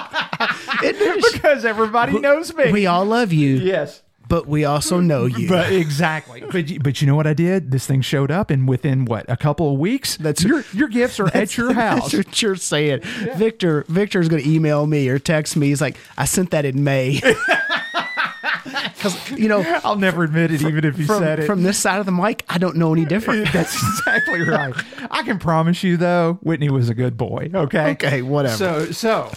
[1.32, 2.70] Because everybody knows me.
[2.70, 5.48] We all love you, yes but we also know you.
[5.48, 6.42] but exactly.
[6.50, 7.70] But you- but you know what I did?
[7.70, 11.18] This thing showed up, and within what a couple of weeks, That's- your your gifts
[11.20, 12.12] are at your house.
[12.12, 13.00] That's what you're saying.
[13.36, 15.68] Victor Victor's going to email me or text me.
[15.68, 17.20] He's like, I sent that in May.
[18.96, 21.46] Because, you know, I'll never admit it, even if you from, said it.
[21.46, 23.52] from this side of the mic, I don't know any different.
[23.52, 24.74] That's exactly right.
[25.10, 27.50] I can promise you, though, Whitney was a good boy.
[27.54, 27.92] Okay.
[27.92, 28.56] Okay, whatever.
[28.56, 29.32] So so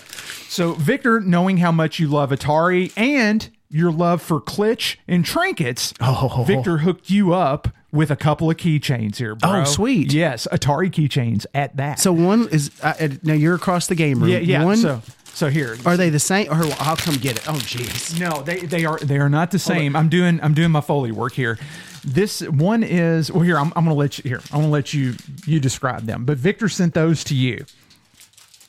[0.47, 5.93] so Victor, knowing how much you love Atari and your love for Klitsch and trinkets,
[6.01, 6.43] Oh.
[6.45, 9.61] Victor hooked you up with a couple of keychains here, bro.
[9.61, 10.13] Oh, sweet.
[10.13, 11.99] Yes, Atari keychains at that.
[11.99, 14.29] So one is, uh, uh, now you're across the game room.
[14.29, 14.63] yeah, yeah.
[14.63, 15.01] One, so
[15.33, 15.77] so here.
[15.85, 16.51] are they the same?
[16.51, 17.47] Or I'll come get it.
[17.47, 18.19] Oh, jeez.
[18.19, 19.95] No, they they are they are not the same.
[19.95, 21.57] I'm doing I'm doing my foley work here.
[22.03, 25.15] This one is well here I'm, I'm gonna let you here I'm gonna let you
[25.45, 26.25] you describe them.
[26.25, 27.65] But Victor sent those to you.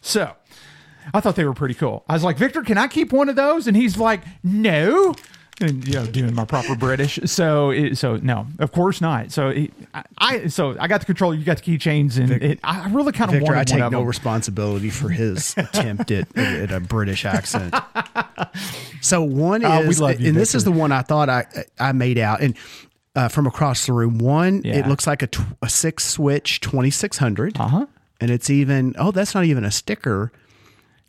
[0.00, 0.34] So
[1.14, 2.04] I thought they were pretty cool.
[2.08, 3.66] I was like, Victor, can I keep one of those?
[3.66, 5.14] And he's like, No.
[5.62, 7.18] And you know, doing my proper British.
[7.26, 9.30] So it, so no, of course not.
[9.30, 12.60] So it, I, I so I got the controller, you got the keychains, and it,
[12.64, 14.06] I really kind of Victor, wanted I take no them.
[14.06, 17.74] responsibility for his attempt at, at a British accent.
[19.02, 21.46] So one Oh, we is, love you, and this is the one I thought I
[21.78, 22.54] I made out, and
[23.16, 24.76] uh, from across the room, one Yeah.
[24.78, 27.86] it looks like a, tw- a six switch twenty six hundred, Uh huh.
[28.20, 30.32] and it's even oh that's not even a sticker.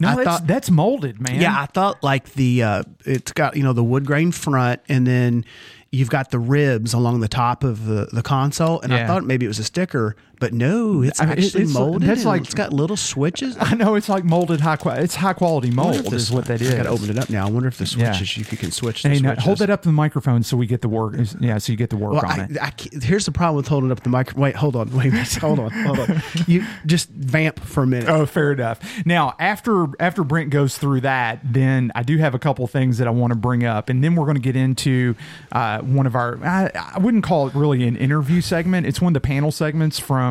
[0.01, 1.39] No, I that's thought- that's molded, man.
[1.39, 5.05] Yeah, I thought like the uh, it's got you know the wood grain front, and
[5.07, 5.45] then
[5.91, 9.45] you've got the ribs along the top of the, the console, and I thought maybe
[9.45, 12.09] it was a sticker, but no, it's I mean, actually it's- molded.
[12.09, 13.55] and like- it's got little switches.
[13.59, 15.03] I know it's like molded high quality.
[15.03, 16.73] It's high quality I mold this- is what that I is.
[16.73, 17.47] got to open it up now.
[17.47, 18.11] I wonder if the Yeah.
[18.11, 20.57] switches, if you can switch the Hey, now, hold that up to the microphone so
[20.57, 21.15] we get the work.
[21.39, 22.57] Yeah, so you get the work Well, on I, it.
[22.61, 22.71] I
[23.05, 24.33] here's the problem with holding up the mic.
[24.35, 24.89] Wait, hold on.
[24.91, 25.33] Wait, a minute.
[25.35, 25.69] hold on.
[25.71, 26.21] Hold on.
[26.47, 28.09] You just vamp for a minute.
[28.09, 28.79] Oh, fair enough.
[29.05, 33.07] Now, after after Brent goes through that, then I do have a couple things that
[33.07, 35.15] I want to bring up, and then we're going to get into
[35.51, 36.43] uh, one of our.
[36.43, 38.87] I, I wouldn't call it really an interview segment.
[38.87, 40.30] It's one of the panel segments from.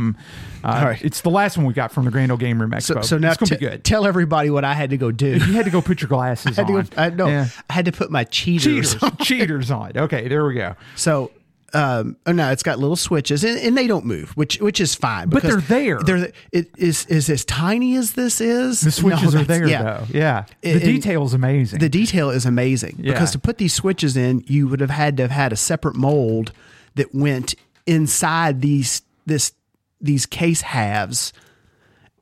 [0.63, 1.03] Uh, All right.
[1.03, 2.83] It's the last one we got from the Grand Ole Game Room Expo.
[2.97, 3.85] So, so now it's going to t- be good.
[3.85, 5.29] tell everybody what I had to go do.
[5.29, 6.85] you had to go put your glasses I had to on.
[6.85, 7.47] go, I, no, Yeah.
[7.69, 8.95] I had to put my cheaters.
[8.95, 9.17] cheaters, on.
[9.19, 9.93] cheaters on.
[9.97, 10.75] Okay, there we go.
[10.97, 11.31] So,
[11.73, 14.97] um, oh no, it's got little switches, and, and they don't move, which which is
[14.97, 15.29] fine.
[15.29, 16.01] But they're there.
[16.01, 18.81] They're it is is as tiny as this is.
[18.81, 19.83] The switches No, are there yeah.
[19.85, 20.05] though.
[20.13, 21.79] Yeah, the And- is amazing.
[21.79, 23.13] The detail is amazing Yeah.
[23.13, 25.95] because to put these switches in, you would have had to have had a separate
[25.95, 26.51] mold
[26.97, 27.55] that went
[27.87, 29.53] inside these this
[30.01, 31.33] these case halves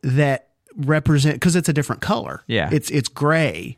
[0.02, 2.42] that represent because it's a different color.
[2.46, 2.68] Yeah.
[2.72, 3.76] it's it's gray.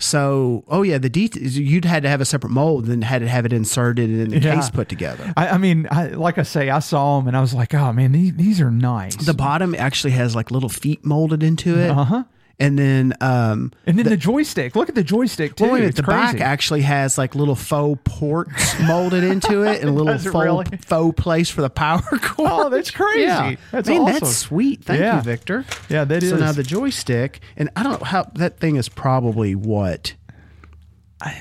[0.00, 3.28] So, oh yeah, the details you'd had to have a separate mold, then had to
[3.28, 4.56] have it inserted and then the Yeah.
[4.56, 5.32] case put together.
[5.36, 7.92] I, I mean, I, like I say, I saw them and I was like, oh
[7.92, 9.14] man, these, these are nice.
[9.14, 11.90] The bottom actually has like little feet molded into it.
[11.90, 12.24] Uh huh.
[12.60, 14.76] And then, um, And then the, joystick.
[14.76, 15.64] Look at the joystick too.
[15.64, 16.34] well, wait minute, it's the crazy.
[16.38, 20.64] back actually has like little faux ports molded into it and a little faux, really?
[20.86, 22.50] faux place for the power cord.
[22.52, 23.22] Oh, that's crazy.
[23.22, 23.56] Yeah.
[23.72, 24.12] That's Man, awesome.
[24.20, 24.84] that's sweet.
[24.84, 25.16] Thank Yeah.
[25.16, 25.64] you, Victor.
[25.88, 29.56] Yeah, that So now the joystick, and I don't know how that thing is probably
[29.56, 30.14] what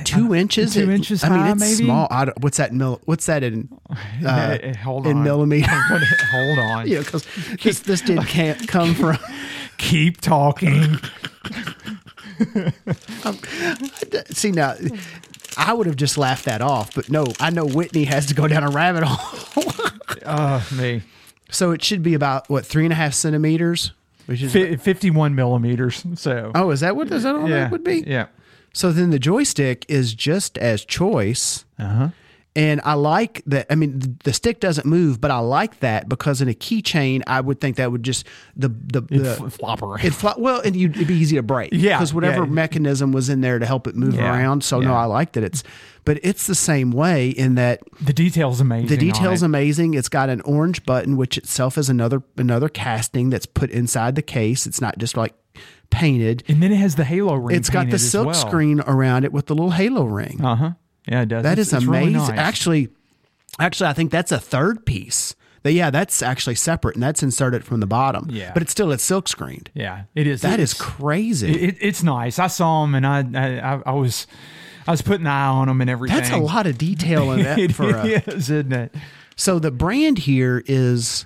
[0.06, 0.74] two inches.
[0.74, 1.84] two It- inches I mean, it's maybe?
[1.86, 2.08] small.
[2.10, 3.02] I don't, what's that in mil?
[3.06, 3.70] What's that in?
[4.26, 5.24] Uh, hold in on.
[5.24, 5.70] millimeter.
[6.32, 6.88] Hold on.
[6.96, 7.26] know, because
[7.62, 9.18] this this did can't come from.
[9.78, 11.00] Keep talking.
[14.30, 14.76] See now,
[15.58, 18.48] I would have just laughed that off, but no, I know Whitney has to go
[18.48, 19.74] down a rabbit hole.
[20.26, 21.02] uh, me.
[21.50, 23.92] so it should be about what three and a half centimeters,
[24.26, 26.04] which is Fi 51 millimeters.
[26.16, 27.60] So, oh, is that what is that all yeah.
[27.60, 28.04] that would be?
[28.06, 28.28] Yeah.
[28.74, 31.66] So then the joystick is just as choice.
[31.78, 32.10] Uh huh.
[32.56, 33.66] And I like that.
[33.72, 37.42] I mean, the stick doesn't move, but I like that because in a keychain, I
[37.42, 40.06] would think that would just the the, the flop around.
[40.06, 41.72] It flop well, and you'd, it'd be easy to break.
[41.74, 42.52] Yeah, because whatever yeah.
[42.52, 44.64] mechanism was in there to help it move Yeah, around.
[44.64, 44.94] So no.
[44.94, 45.64] I like that it's,
[46.06, 48.88] but it's the same way in that The detail's amazing.
[48.88, 49.46] the detail's it.
[49.48, 49.96] amazing.
[49.96, 54.22] It's got an orange button, which itself is another another casting that's put inside the
[54.22, 54.68] case.
[54.68, 55.34] It's not just like
[55.90, 56.44] painted.
[56.48, 57.58] And then it has the halo ring.
[57.58, 60.40] It's got the silk screen around it with the little halo ring.
[60.44, 60.72] Uh huh.
[61.08, 61.44] Yeah, it does.
[61.44, 62.36] That It's- is it's really amazing.
[62.36, 62.46] nice.
[62.46, 62.90] Actually,
[63.60, 65.36] actually, I think that's a third piece.
[65.64, 68.28] That yeah, that's actually separate and that's inserted from the bottom.
[68.30, 68.52] Yeah.
[68.54, 69.70] but it's still it's silk screened.
[69.74, 70.42] yeah, it is.
[70.42, 71.54] That is It's- crazy.
[71.54, 72.38] It, it's nice.
[72.38, 74.28] I saw them and I, I, I, I was,
[74.86, 76.18] I was putting an eye on them and everything.
[76.18, 78.94] that's a lot of detail in that It for a, is, isn't it?
[79.38, 81.26] So the brand here is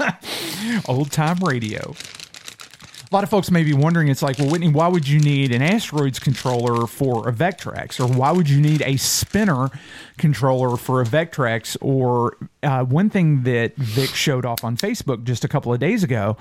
[0.88, 1.94] old time radio.
[3.12, 5.52] A lot of folks may be wondering, it's like, well, Whitney, why would you need
[5.52, 8.00] an asteroids controller for a Vectrex?
[8.00, 9.70] Or why would you need a spinner
[10.22, 11.76] controller for a Vectrex?
[11.82, 16.04] Or uh, one thing that Vic showed off on Facebook just a couple of days
[16.04, 16.38] ago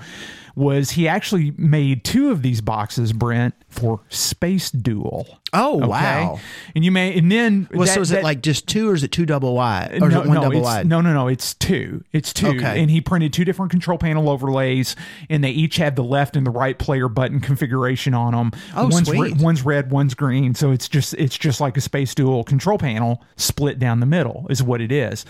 [0.55, 5.39] was he actually made two of these boxes, Brent, for Space Duel.
[5.53, 5.87] Oh, Okay?
[5.87, 6.39] wow.
[6.75, 7.67] And you may, and then.
[7.71, 10.01] Well, that- so is it like just two or is it two double wide?
[10.01, 10.87] Or is it one no, double wide?
[10.87, 11.27] No, no, no.
[11.27, 12.03] It's two.
[12.11, 12.47] It's two.
[12.47, 12.81] Okay.
[12.81, 14.95] And he printed two different control panel overlays,
[15.29, 18.51] and they each have the left and the right player button configuration on them.
[18.75, 19.37] Oh, one's sweet.
[19.37, 20.53] one's red, one's green.
[20.53, 24.47] So it's just it's just like a Space Duel control panel split down the middle
[24.49, 25.25] is what it is.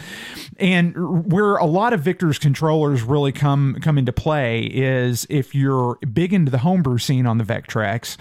[0.58, 5.98] And where a lot of Victor's controllers really come come into play is if you're
[6.14, 8.18] big into the homebrew scene on the Vectrex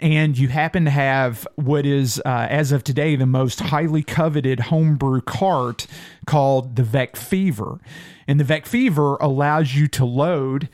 [0.00, 4.58] and you happen to have what is, uh, as of today, the most highly coveted
[4.60, 5.86] homebrew cart
[6.26, 7.78] called the Vec Fever.
[8.26, 10.68] And the Vec Fever allows you to load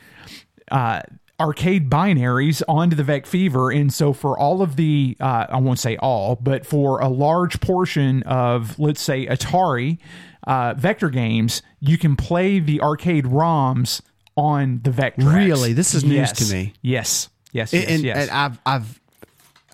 [0.71, 1.01] uh,
[1.39, 3.71] arcade binaries onto the Vec Fever.
[3.71, 7.59] And so, for all of the, uh, I won't say all, but for a large
[7.61, 9.99] portion of, let's say, Atari
[10.45, 14.01] uh, vector games, you can play the arcade ROMs
[14.35, 15.33] on the Vectrex.
[15.33, 15.73] Really?
[15.73, 16.47] This is news Yes.
[16.47, 16.73] to me.
[16.81, 17.29] Yes.
[17.51, 17.73] Yes.
[17.73, 17.85] Yes.
[17.89, 18.17] and, yes.
[18.17, 19.01] and I've I've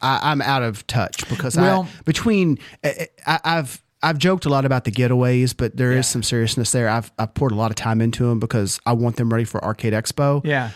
[0.01, 4.49] I, I'm out of touch because Well- I between I, I- I've I've joked a
[4.49, 6.01] lot about the getaways, but there is Yeah.
[6.01, 6.87] some seriousness there.
[6.89, 9.63] I've I've poured a lot of time into them because I want them ready for
[9.63, 10.41] Arcade Expo.
[10.45, 10.71] yeah.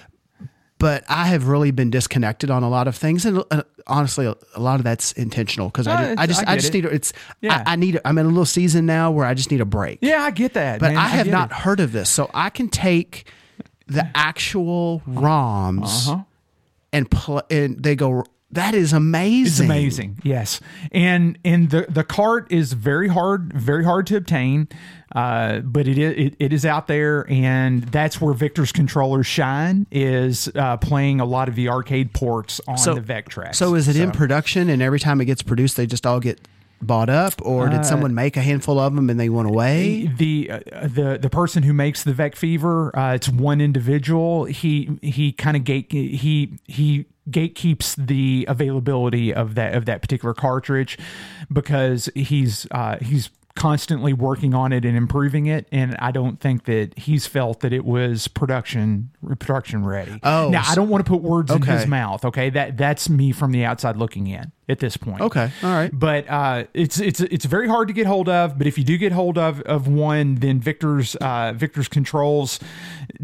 [0.80, 4.36] But I have really been disconnected on a lot of things, and uh, honestly, a,
[4.54, 6.84] a lot of that's intentional because Uh, I, I just I I, just it.
[6.84, 7.64] need it's Yeah.
[7.66, 9.98] I, I need I'm in a little season now where I just need a break.
[10.02, 10.80] Yeah, I get that.
[10.80, 10.98] But man.
[10.98, 11.56] I have not it.
[11.58, 13.26] heard of this, so I can take
[13.88, 16.24] the actual ROMs Uh-huh.
[16.94, 18.24] and pl- and they go.
[18.52, 19.45] That is amazing.
[19.48, 20.19] It's amazing.
[20.24, 20.61] Yes,
[20.94, 24.69] and and the the cart is very hard, very hard to obtain,
[25.14, 29.86] uh, but it is it, it is out there, and that's where Victor's controllers shine.
[29.91, 33.56] Is uh, playing a lot of the arcade ports on So- the Vectrex.
[33.56, 36.40] So is it in production, and every time it gets produced, they just all get
[36.82, 40.12] bought up, or Uh, did someone make a handful of them and they went away?
[40.18, 44.45] the uh, the the person who makes the Vec Fever, uh, it's one individual.
[44.45, 50.34] He he kind of gate he he gatekeeps the availability of that of that particular
[50.34, 50.98] cartridge
[51.52, 56.65] because he's uh, he's constantly working on it and improving it and I don't think
[56.65, 59.09] that he's felt that it was production
[59.39, 60.19] production ready.
[60.23, 62.49] Oh, now I don't want to put words in his mouth, okay?
[62.49, 65.89] That that's me from the outside looking in at this point Okay, all right.
[65.93, 68.57] but uh, it's it's it's very hard to get hold of.
[68.57, 72.59] But if you do get hold of of one, then Victor's uh, Victor's controls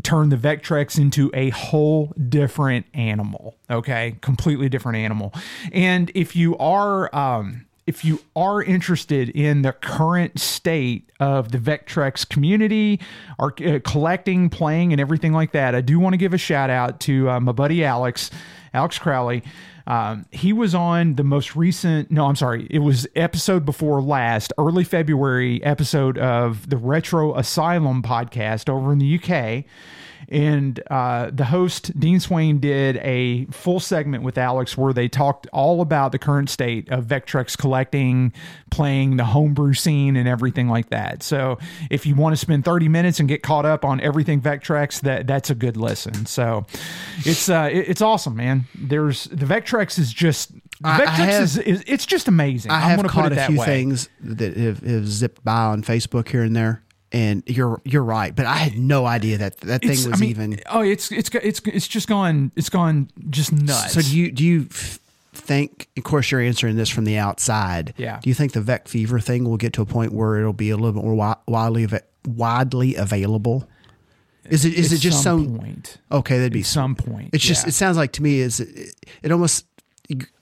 [0.01, 3.55] turn the Vectrex into a whole different animal.
[3.69, 5.33] Okay, completely different animal.
[5.71, 11.57] And if you are um, if you are interested in the current state of the
[11.57, 12.99] Vectrex community,
[13.37, 16.69] or uh, collecting, playing, and everything like that, I do want to give a shout
[16.69, 18.31] out to uh, my buddy Alex,
[18.73, 19.43] Alex Crowley.
[19.85, 24.53] Um, he was on the most recent, no, I'm sorry, it was episode before last,
[24.57, 29.65] early February episode of the Retro Asylum podcast over in the UK.
[30.33, 35.45] And uh, the host, Dean Swain, did a full segment with Alex where they talked
[35.53, 38.33] all about the current state of Vectrex collecting,
[38.71, 41.21] playing the homebrew scene, and everything like that.
[41.21, 41.59] So
[41.91, 45.27] if you want to spend 30 minutes and get caught up on everything Vectrex, that
[45.27, 46.25] that's a good listen.
[46.25, 46.65] So
[47.19, 48.65] it's uh, it- it's awesome, man.
[48.73, 50.51] There's the Vectrex is just
[50.81, 52.71] the I- I Vectrex have- is, is it's just amazing.
[52.71, 53.65] I I'm have caught put it a few way.
[53.65, 56.81] things that have, have zipped by on Facebook here and there,
[57.13, 58.35] and you're you're right.
[58.35, 60.59] But I had no idea that that thing It's- was I mean, even.
[60.69, 63.93] oh, it's it's it's it's just gone it's gone just nuts.
[63.93, 64.67] So do you do you
[65.33, 65.87] think?
[65.97, 67.93] Of course, you're answering this from the outside.
[67.97, 68.19] Yeah.
[68.21, 70.69] Do you think the Vec Fever thing will get to a point where it'll be
[70.71, 71.87] a little bit more widely
[72.27, 73.67] widely available?
[74.49, 75.97] Is it is At it just some so point?
[76.11, 76.37] okay?
[76.37, 79.31] That'd be At some point, It's just it sounds like to me is it, it
[79.31, 79.65] almost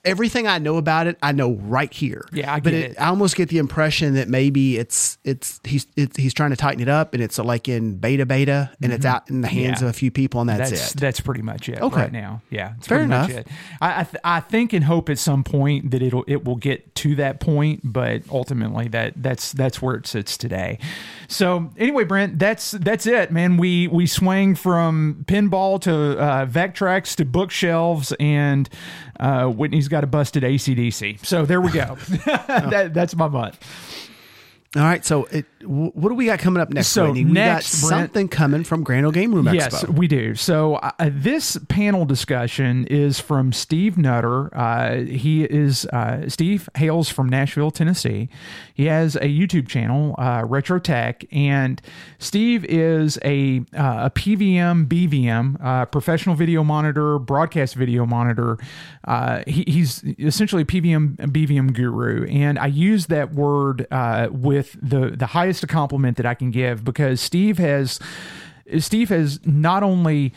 [0.03, 2.26] everything I know about it I know right here.
[2.32, 2.99] Yeah, I but get it.
[3.02, 6.82] I almost get the impression that maybe it's it's he's it's, he's trying to tighten
[6.82, 9.84] it up and it's like in beta beta and it's out in the hands Mm-hmm.
[9.86, 9.90] Yeah.
[9.90, 10.98] of a few people and that's, that's it.
[10.99, 11.95] that's pretty much it Okay.
[12.02, 12.41] right now.
[12.49, 13.28] Yeah, it's Fair pretty enough.
[13.30, 13.48] much it.
[13.80, 16.95] I I, th- I think and hope at some point that it'll it will get
[16.95, 20.80] to that point, but ultimately that that's that's where it sits today.
[21.32, 23.56] So anyway, Brent, that's that's it, man.
[23.56, 28.68] We we swang from pinball to uh, Vectrex to bookshelves, and
[29.18, 31.26] uh, Whitney's got a busted ACDC.
[31.26, 31.95] So there we go.
[32.26, 33.66] that, that's my month.
[34.76, 36.88] All right, so it, what do we got coming up next?
[36.88, 37.26] So Whitney?
[37.26, 39.54] we next, got Brent- something coming from Grand Ole Game Room Expo.
[39.54, 40.36] Yes, we do.
[40.36, 44.56] So uh, this panel discussion is from Steve Nutter.
[44.56, 48.30] Uh, he is uh, Steve hails from Nashville, Tennessee.
[48.74, 51.82] He has a YouTube channel, uh, Retro Tech, and
[52.20, 58.58] Steve is a uh, a PVM BVM uh, professional video monitor, broadcast video monitor.
[59.06, 64.78] Uh, he, he's essentially a PVM BVM guru, and I use that word uh, with
[64.82, 67.99] the the highest compliment that I can give because Steve has
[68.80, 70.34] Steve has not only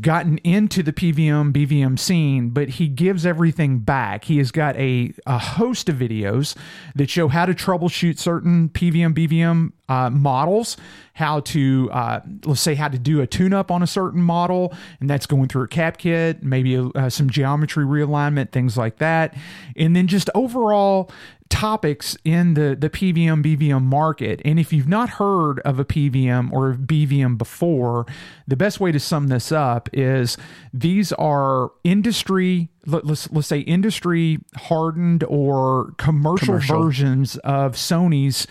[0.00, 4.24] gotten into the PVM BVM scene, but he gives everything back.
[4.24, 6.56] He has got a, a host of videos
[6.94, 10.76] that show how to troubleshoot certain PVM BVM uh, models,
[11.14, 15.08] how to uh, let's say how to do a tune-up on a certain model, and
[15.08, 19.36] that's going through a cap kit, maybe uh, some geometry realignment, things like that,
[19.76, 21.10] and then just overall
[21.50, 24.40] topics in the the PVM BVM market.
[24.44, 28.06] And if you've not heard of a PVM or a BVM before,
[28.48, 30.38] the best way to sum this up is
[30.72, 36.82] these are industry let, us let's say industry hardened or commercial, Commercial.
[36.82, 38.46] versions of Sony's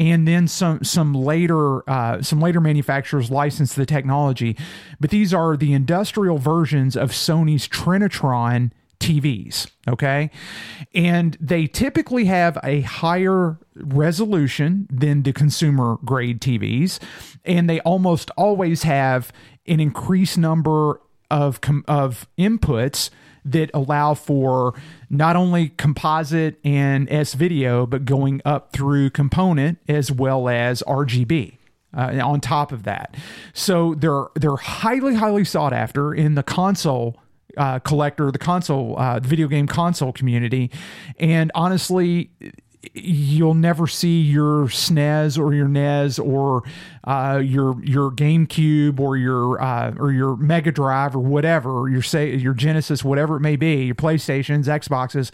[0.00, 4.56] and then some some later uh, some later manufacturers license the technology
[5.00, 8.70] but these are the industrial versions of Sony's Trinitron
[9.00, 10.30] TVs, okay?
[10.94, 16.98] And they typically have a higher resolution than the consumer grade TVs,
[17.44, 19.32] and they almost always have
[19.66, 21.00] an increased number
[21.30, 23.10] of com- of inputs
[23.44, 24.74] that allow for
[25.08, 31.54] not only composite and S video, but going up through component as well as RGB.
[31.96, 33.16] Uh, on top of that,
[33.54, 37.16] so they're they're highly highly sought after in the console
[37.58, 40.70] uh, collector, the console, uh, video game console community,
[41.18, 42.30] and honestly,
[42.94, 46.62] you'll never see your SNES or your NES or
[47.04, 52.34] uh, your your GameCube or your uh, or your Mega Drive or whatever your say
[52.36, 55.30] your Genesis, whatever it may be, your PlayStations, Xboxes.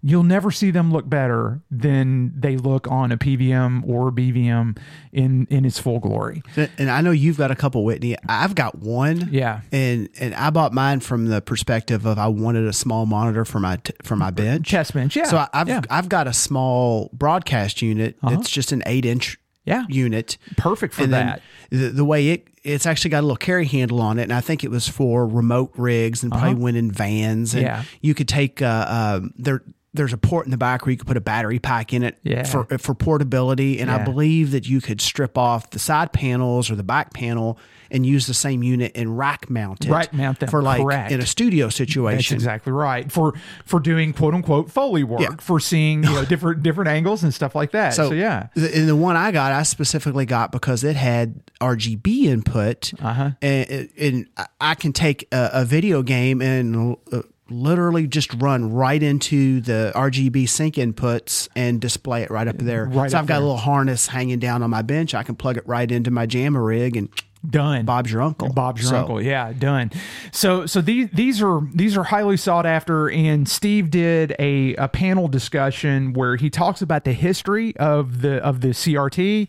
[0.00, 4.78] You'll never see them look better than they look on a PVM or BVM
[5.12, 6.40] in in its full glory.
[6.78, 8.14] And I know you've got a couple, Whitney.
[8.28, 9.28] I've got one.
[9.32, 9.62] Yeah.
[9.72, 13.58] And and I bought mine from the perspective of I wanted a small monitor for
[13.58, 14.66] my t- for my bench.
[14.68, 15.24] Chest bench, yeah.
[15.24, 15.80] So I've yeah.
[15.90, 18.16] I've got a small broadcast unit.
[18.22, 19.84] It's just an eight inch Yeah.
[19.88, 20.38] unit.
[20.56, 21.42] Perfect for and that.
[21.70, 24.40] The, the way it it's actually got a little carry handle on it, and I
[24.42, 27.54] think it was for remote rigs and probably went in vans.
[27.54, 27.78] And Uh-huh.
[27.82, 27.84] Yeah.
[28.00, 29.62] you could take uh, um, there.
[29.94, 32.18] There's a port in the back where you could put a battery pack in it
[32.22, 32.44] Yeah.
[32.44, 36.76] for for portability, and I believe that you could strip off the side panels or
[36.76, 37.58] the back panel
[37.90, 39.90] and use the same unit and rack mount it.
[39.90, 41.10] Rack mount them, for like correct.
[41.10, 42.34] in a studio That's situation.
[42.34, 43.32] exactly right for
[43.64, 45.28] for doing quote unquote foley work Yeah.
[45.40, 47.94] for seeing you know different different angles and stuff like that.
[47.94, 52.24] So, yeah, the, and the one I got, I specifically got because it had RGB
[52.24, 53.30] input, Uh-huh.
[53.40, 54.26] and, and
[54.60, 59.92] I can take a, a video game and uh, literally just run right into the
[59.94, 62.84] RGB sync inputs and display it right up there.
[62.86, 63.36] Right so I've got there.
[63.38, 65.14] a little harness hanging down on my bench.
[65.14, 67.08] I can plug it right into my jammer rig, and
[67.48, 67.84] done.
[67.84, 68.52] Bob's your uncle.
[68.52, 69.22] Bob's your So- uncle.
[69.22, 69.92] Yeah, done.
[70.32, 74.88] So so these these are these are highly sought after and Steve did a, a
[74.88, 79.48] panel discussion where he talks about the history of the of the CRT.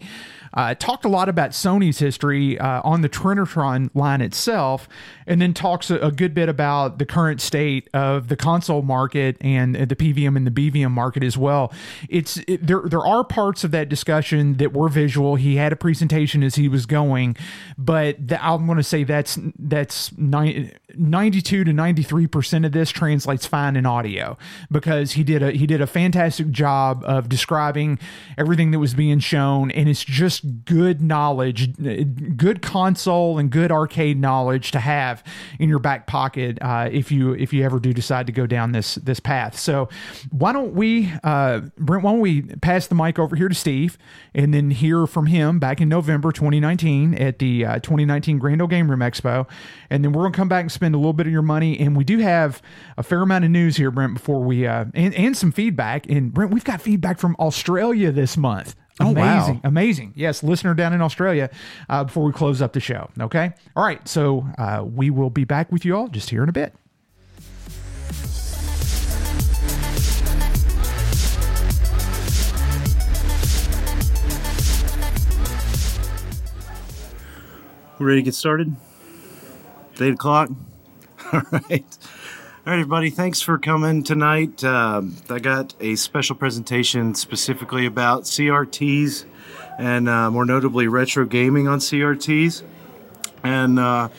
[0.53, 4.89] Uh, talked a lot about Sony's history uh, on the Trinitron line itself,
[5.27, 9.37] and then talks a, a good bit about the current state of the console market
[9.41, 11.71] and the PVM and the BVM market as well.
[12.09, 12.81] It's it, there.
[12.85, 15.35] There are parts of that discussion that were visual.
[15.35, 17.35] He had a presentation as he was going,
[17.77, 22.89] but the, I'm going to say that's that's nine, 92 to 93 percent of this
[22.89, 24.37] translates fine in audio
[24.71, 27.99] because he did a he did a fantastic job of describing
[28.37, 31.75] everything that was being shown, and it's just good knowledge,
[32.37, 35.23] good console and good arcade knowledge to have
[35.59, 38.71] in your back pocket uh, if you if you ever do decide to go down
[38.71, 39.57] this this path.
[39.57, 39.89] So
[40.31, 42.03] why don't we, uh, Brent?
[42.03, 43.97] Why don't we pass the mic over here to Steve
[44.33, 48.67] and then hear from him back in November 2019 at the uh, 2019 Grand Ole
[48.67, 49.47] Game Room Expo,
[49.89, 51.79] and then we're gonna come back and spend a little bit of your money.
[51.79, 52.61] And we do have
[52.97, 56.09] a fair amount of news here, Brent, before we uh, and and some feedback.
[56.09, 58.75] And Brent, we've got feedback from Australia this month.
[58.99, 59.37] Oh, wow.
[59.37, 60.13] Amazing, amazing.
[60.15, 61.49] Yes, listener down in Australia.
[61.87, 63.53] Uh, before we close up the show, okay.
[63.75, 66.53] All right, so uh, we will be back with you all just here in a
[66.53, 66.73] bit.
[77.99, 78.73] We ready to get started?
[79.91, 80.49] It's eight o'clock.
[81.33, 81.85] All right.
[82.69, 83.09] All right, everybody.
[83.09, 84.63] Thanks for coming tonight.
[84.63, 89.25] Um, I got a special presentation specifically about CRTs
[89.79, 92.61] and uh, more notably retro gaming on CRTs.
[93.41, 94.09] And uh,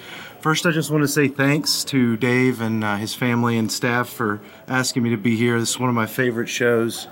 [0.40, 4.09] first, I just want to say thanks to Dave and uh, his family and staff
[4.09, 5.60] for asking me to be here.
[5.60, 7.06] This is one of my favorite shows,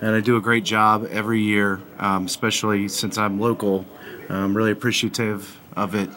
[0.00, 3.86] and I do a great job every year, um, especially since I'm local.
[4.28, 6.10] I'm really appreciative of it.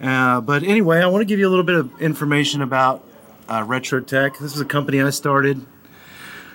[0.00, 3.02] Uh, but anyway, I want to give you a little bit of information about
[3.48, 4.38] uh, Retro Tech.
[4.38, 5.64] This is a company I started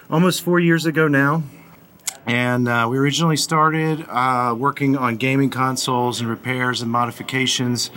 [0.10, 1.44] almost four years ago now.
[2.26, 7.90] And uh, we originally started uh, working on gaming consoles and repairs and modifications.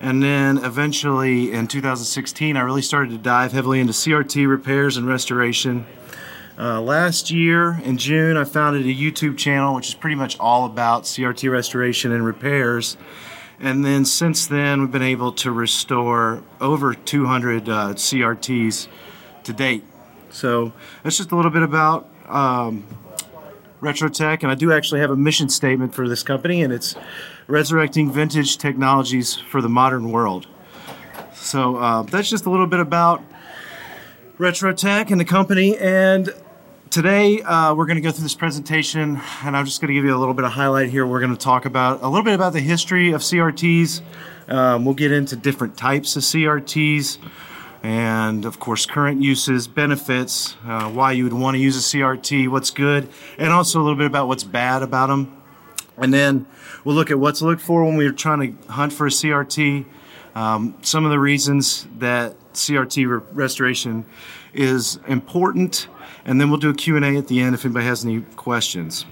[0.00, 5.06] And then eventually in 2016, I really started to dive heavily into CRT repairs and
[5.06, 5.86] restoration.
[6.56, 10.64] Uh, last year in June, I founded a YouTube channel, which is pretty much all
[10.64, 12.96] about CRT restoration and repairs.
[13.60, 18.88] And then since then, we've been able to restore over 200 uh, CRTs
[19.44, 19.84] to date.
[20.30, 20.72] So
[21.02, 22.86] that's just a little bit about um,
[23.80, 26.94] Retrotech, and I do actually have a mission statement for this company, and it's
[27.46, 30.46] resurrecting vintage technologies for the modern world.
[31.34, 33.22] So uh, that's just a little bit about
[34.38, 35.76] Retrotech and the company.
[35.78, 36.30] And
[36.98, 40.04] today uh, we're going to go through this presentation, and I'm just going to give
[40.04, 41.06] you a little bit of highlight here.
[41.06, 44.00] We're going to talk about a little bit about the history of CRTs.
[44.48, 47.18] Um, we'll get into different types of CRTs
[47.84, 52.48] and of course current uses benefits uh, why you would want to use a crt
[52.48, 53.08] what's good
[53.38, 55.40] and also a little bit about what's bad about them
[55.96, 56.44] and then
[56.82, 59.86] we'll look at what to look for when we're trying to hunt for a crt
[60.34, 64.04] um, some of the reasons that crt re- restoration
[64.52, 65.86] is important
[66.28, 69.04] and then we'll do a q&a at the end if anybody has any questions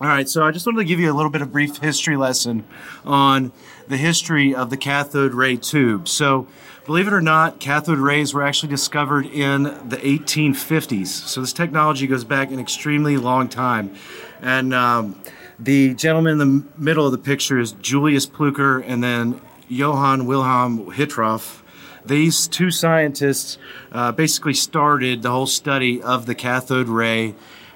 [0.00, 2.16] all right, so I just wanted to give you a little bit of brief history
[2.16, 2.64] lesson
[3.04, 3.52] on
[3.86, 6.08] the history of the cathode ray tube.
[6.08, 6.48] So,
[6.84, 11.06] believe it or not, cathode rays were actually discovered in the 1850s.
[11.06, 13.94] So, this technology goes back an extremely long time.
[14.42, 15.18] And um,
[15.58, 20.90] the gentleman in the middle of the picture is Julius Plücker and then Johann Wilhelm
[20.92, 21.62] Hittorf.
[22.06, 23.58] These two scientists
[23.92, 27.34] uh, basically started the whole study of the cathode ray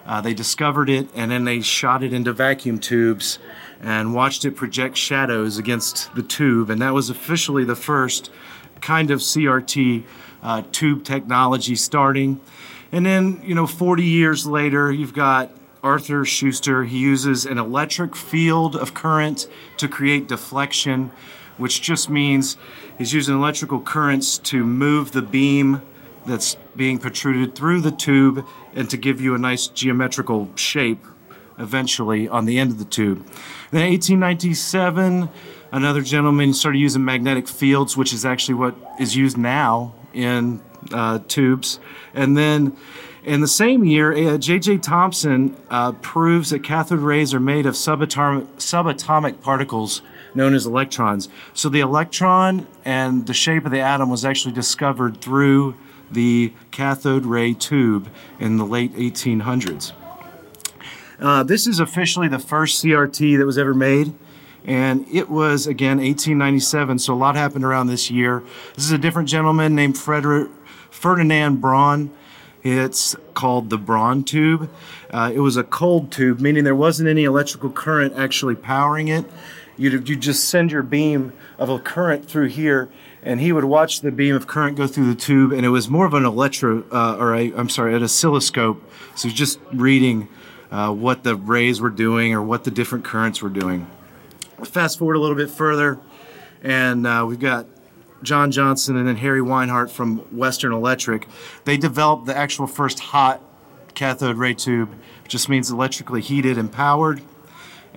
[0.09, 3.39] uh, they discovered it and then they shot it into vacuum tubes
[3.83, 6.71] and watched it project shadows against the tube.
[6.71, 8.31] And that was officially the first
[8.81, 10.05] kind of CRT
[10.43, 12.41] uh, tube technology starting.
[12.91, 15.51] And then, you know, 40 years later, you've got
[15.83, 16.85] Arthur Schuster.
[16.85, 19.47] He uses an electric field of current
[19.77, 21.11] to create deflection,
[21.59, 22.57] which just means
[22.99, 25.81] he's using electrical currents to move the beam
[26.27, 28.45] that's being protruded through the tube
[28.75, 31.05] and to give you a nice geometrical shape
[31.59, 33.19] eventually on the end of the tube.
[33.71, 35.29] Then 1897,
[35.73, 40.61] another gentleman started using magnetic fields, which is actually what is used now in
[40.93, 41.81] uh, tubes.
[42.15, 42.77] And then
[43.25, 44.77] in the same year, J.J.
[44.77, 50.03] Uh, Thomson uh, proves that cathode rays are made of subatomic, subatomic particles
[50.39, 51.29] known as electrons.
[51.53, 55.77] So the electron and the shape of the atom was actually discovered through
[56.11, 58.09] the cathode ray tube
[58.41, 59.93] in the late 1800s.
[61.21, 64.15] Uh, this is officially the first CRT that was ever made,
[64.65, 67.01] and it was again 1897.
[67.01, 68.45] So a lot happened around this year.
[68.77, 70.49] This is a different gentleman named Frederick
[70.91, 72.13] Ferdinand Braun.
[72.63, 74.71] It's called the Braun tube.
[75.11, 79.25] Uh, it was a cold tube, meaning there wasn't any electrical current actually powering it.
[79.79, 82.91] You'd, you'd just send your beam of a current through here,
[83.23, 85.89] and he would watch the beam of current go through the tube, and it was
[85.89, 88.83] more of an electro, uh, or I'm sorry, an oscilloscope.
[89.15, 90.29] So just reading
[90.71, 93.87] uh, what the rays were doing or what the different currents were doing.
[94.65, 95.99] Fast forward a little bit further,
[96.63, 97.67] and uh, we've got
[98.23, 101.29] John Johnson and then Harry Weinhart from Western Electric.
[101.65, 103.41] They developed the actual first hot
[103.95, 104.91] cathode ray tube,
[105.23, 107.23] which just means electrically heated and powered,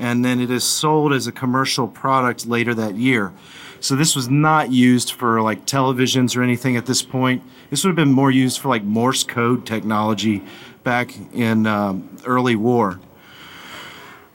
[0.01, 3.31] and then it is sold as a commercial product later that year.
[3.79, 7.43] So this was not used for like televisions or anything at this point.
[7.69, 10.43] This would have been more used for like Morse code technology
[10.83, 12.99] back in um, early war.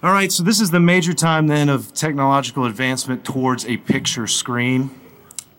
[0.04, 4.28] All right, so this is the major time then of technological advancement towards a picture
[4.28, 4.90] screen.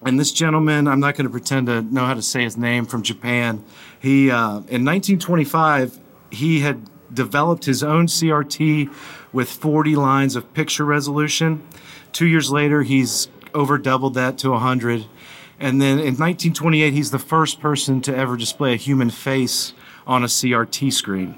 [0.05, 2.85] And this gentleman, I'm not going to pretend to know how to say his name
[2.85, 3.65] from Japan.
[3.99, 5.99] He, uh, in 1925,
[6.31, 8.89] he had developed his own CRT
[9.33, 11.63] with 40 lines of picture resolution.
[12.11, 15.05] Two years later, he's over doubled that to 100.
[15.59, 19.73] And then in 1928, he's the first person to ever display a human face
[20.05, 21.35] on a CRT screen.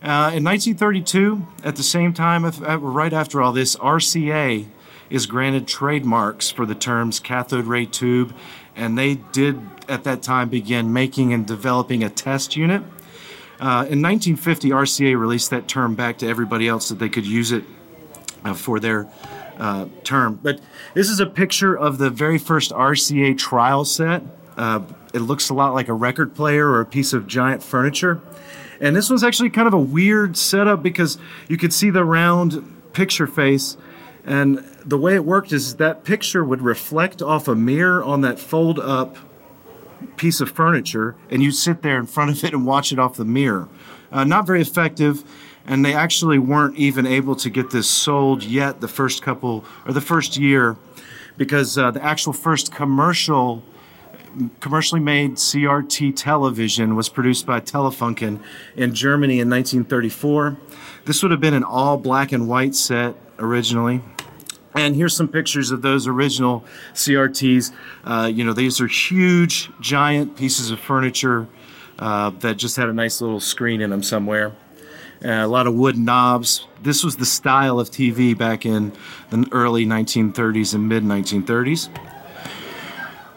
[0.00, 4.66] Uh, in 1932, at the same time, uh, right after all this, RCA
[5.10, 8.34] is granted trademarks for the terms cathode ray tube,
[8.76, 12.82] and they did at that time begin making and developing a test unit.
[13.60, 17.50] Uh, in 1950, RCA released that term back to everybody else that they could use
[17.50, 17.64] it
[18.44, 19.08] uh, for their
[19.58, 20.38] uh, term.
[20.40, 20.60] But
[20.94, 24.22] this is a picture of the very first RCA trial set.
[24.56, 24.82] Uh,
[25.12, 28.20] it looks a lot like a record player or a piece of giant furniture.
[28.80, 31.18] And this was actually kind of a weird setup because
[31.48, 33.76] you could see the round picture face.
[34.24, 38.38] And the way it worked is that picture would reflect off a mirror on that
[38.38, 39.16] fold up
[40.16, 43.16] piece of furniture, and you'd sit there in front of it and watch it off
[43.16, 43.68] the mirror.
[44.10, 45.24] Uh, not very effective
[45.68, 49.92] and they actually weren't even able to get this sold yet the first couple or
[49.92, 50.76] the first year
[51.36, 53.62] because uh, the actual first commercial
[54.60, 58.40] commercially made CRT television was produced by Telefunken
[58.76, 60.56] in Germany in 1934.
[61.06, 64.02] This would have been an all black and white set originally.
[64.74, 66.64] And here's some pictures of those original
[66.94, 67.72] CRTs.
[68.04, 71.46] Uh, you know, these are huge, giant pieces of furniture
[71.98, 74.52] uh, that just had a nice little screen in them somewhere.
[75.24, 76.66] Uh, a lot of wood knobs.
[76.82, 78.92] This was the style of TV back in
[79.30, 81.88] the early 1930s and mid 1930s.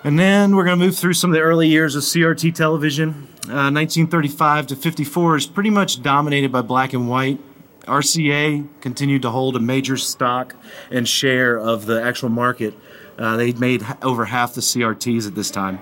[0.03, 3.27] And then we're going to move through some of the early years of CRT television.
[3.47, 7.39] Uh, 1935 to 54 is pretty much dominated by black and white.
[7.87, 10.55] RCA continued to hold a major stock
[10.89, 12.73] and share of the actual market.
[13.17, 15.79] Uh, they made over half the CRTs at this time.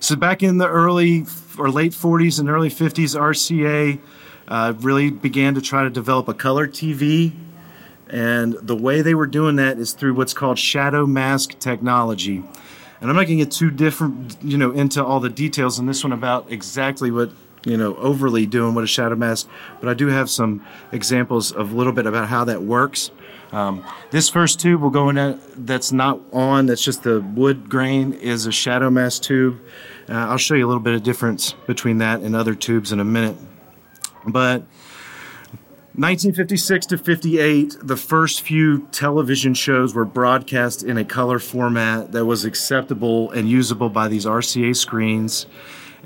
[0.00, 1.26] So back in the early
[1.58, 3.98] or late 40s and early 50s, RCA
[4.48, 7.32] uh, really began to try to develop a color TV.
[8.08, 12.44] And the way they were doing that is through what's called shadow mask technology.
[13.00, 15.86] And I'm not going to get too different, you know, into all the details in
[15.86, 17.30] this one about exactly what,
[17.66, 19.48] you know, overly doing what a shadow mask,
[19.80, 23.10] but I do have some examples of a little bit about how that works.
[23.52, 27.68] Um, this first tube will go in that, that's not on, that's just the wood
[27.68, 29.60] grain, is a shadow mask tube.
[30.08, 33.00] Uh, I'll show you a little bit of difference between that and other tubes in
[33.00, 33.36] a minute.
[34.24, 34.62] But
[35.98, 42.26] 1956 to 58, the first few television shows were broadcast in a color format that
[42.26, 45.46] was acceptable and usable by these RCA screens.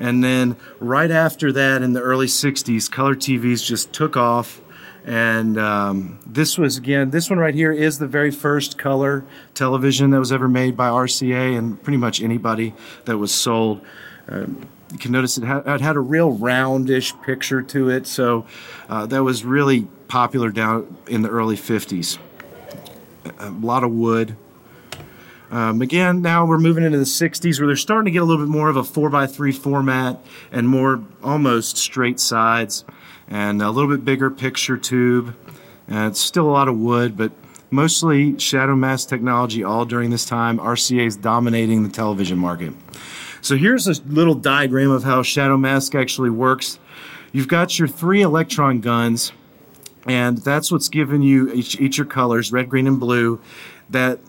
[0.01, 4.63] And then right after that, in the early 60s, color TVs just took off.
[5.05, 9.25] And um, this was, again, this one right here is the very first color
[9.55, 12.75] television that was ever made by RCA and pretty much anybody
[13.05, 13.83] that was sold.
[14.29, 18.47] Um, you can notice it had, it had a real roundish picture to it, so
[18.89, 22.19] uh, that was really popular down in the early 50s.
[23.39, 24.37] A lot of wood.
[25.51, 28.45] Um, again, now we're moving into the 60s where they're starting to get a little
[28.45, 32.85] bit more of a 4x3 format and more almost straight sides
[33.29, 35.35] and a little bit bigger picture tube.
[35.89, 37.33] And it's still a lot of wood, but
[37.71, 40.59] mostly shadow mask technology all during this time.
[40.59, 42.73] RCA is dominating the television market.
[43.43, 46.79] So here's a little diagram of how Shadow Mask actually works.
[47.33, 49.33] You've got your three electron guns,
[50.07, 53.41] and that's what's giving you each, each your colors, red, green, and blue.
[53.89, 54.21] That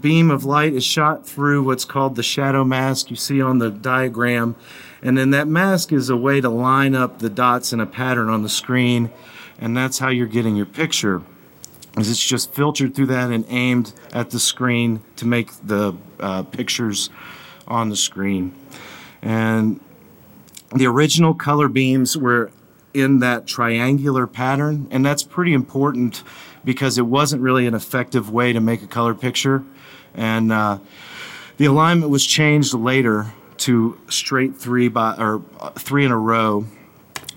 [0.00, 3.70] beam of light is shot through what's called the shadow mask you see on the
[3.70, 4.56] diagram.
[5.02, 8.28] And then that mask is a way to line up the dots in a pattern
[8.28, 9.10] on the screen,
[9.58, 11.22] and that's how you're getting your picture.
[11.96, 16.42] Is it's just filtered through that and aimed at the screen to make the uh,
[16.42, 17.10] pictures
[17.68, 18.54] on the screen.
[19.22, 19.80] And
[20.74, 22.50] the original color beams were
[22.94, 26.22] in that triangular pattern, and that's pretty important
[26.64, 29.64] because it wasn't really an effective way to make a color picture.
[30.14, 30.78] And uh,
[31.56, 36.66] the alignment was changed later to straight three by or uh, three in a row.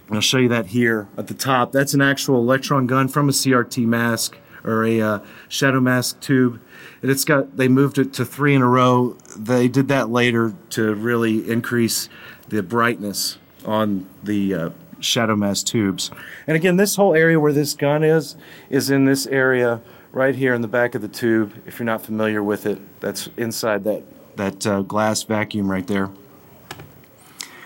[0.07, 1.71] And I'll show you that here at the top.
[1.71, 6.59] That's an actual electron gun from a CRT mask or a uh, shadow mask tube
[7.01, 9.15] and it's got they moved it to three in a row.
[9.35, 12.09] They did that later to really increase
[12.47, 16.11] the brightness on the uh, shadow mask tubes.
[16.47, 18.35] And again, this whole area where this gun is
[18.69, 19.81] is in this area
[20.11, 21.53] right here in the back of the tube.
[21.65, 24.03] If you're not familiar with it, that's inside that
[24.35, 26.09] that uh, glass vacuum right there.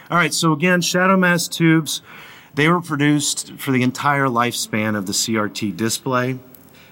[0.10, 2.02] All right, so again, shadow mask tubes.
[2.54, 6.40] They were produced for the entire lifespan of the CRT display,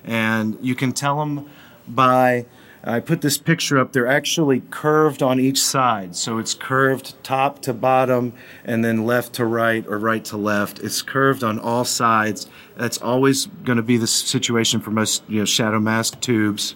[0.05, 1.49] and you can tell them
[1.87, 2.45] by
[2.83, 3.91] I put this picture up.
[3.91, 6.15] They're actually curved on each side.
[6.15, 8.33] So it's curved top to bottom
[8.63, 10.79] and then left to right or right to left.
[10.79, 12.47] It's curved on all sides.
[12.77, 16.75] That's always going to be the situation for most you know, shadow mask tubes.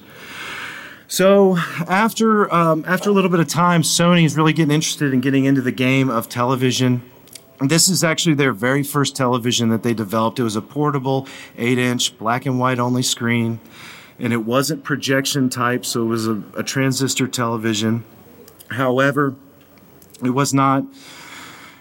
[1.08, 1.58] So
[1.88, 5.46] after um, after a little bit of time, Sony is really getting interested in getting
[5.46, 7.10] into the game of television.
[7.60, 10.40] This is actually their very first television that they developed.
[10.40, 11.28] It was a portable,
[11.58, 13.60] eight-inch, black and white only screen
[14.24, 18.06] and it wasn't projection type, so it was a, a transistor television.
[18.70, 19.36] However,
[20.24, 20.86] it was not.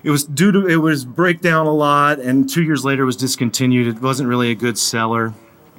[0.02, 3.16] It was due to it was breakdown a lot, and two years later it was
[3.16, 3.86] discontinued.
[3.86, 5.34] It wasn't really a good seller,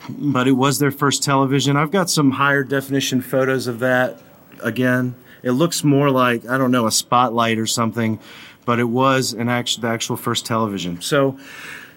[0.08, 1.76] but it was their first television.
[1.76, 4.22] I've got some higher definition photos of that.
[4.62, 8.20] Again, it looks more like I don't know a spotlight or something,
[8.64, 11.02] but it was an actual the actual first television.
[11.02, 11.38] So,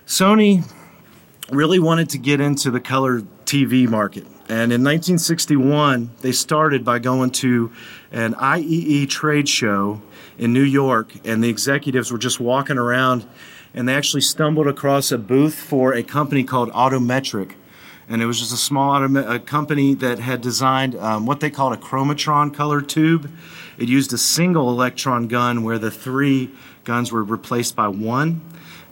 [0.09, 0.69] Sony
[1.53, 4.27] really wanted to get into the color TV market.
[4.49, 7.73] And in 1961, they started by going to
[8.13, 10.01] an IEE trade show
[10.39, 13.27] in New York, and the executives were just walking around,
[13.75, 17.55] and they actually stumbled across a booth for a company called Autometric.
[18.09, 21.51] and it was just a small automa- a company that had designed um, what they
[21.51, 23.29] called a chromatron color tube.
[23.79, 26.53] It used a single electron gun where the three
[26.85, 28.43] guns were replaced by one,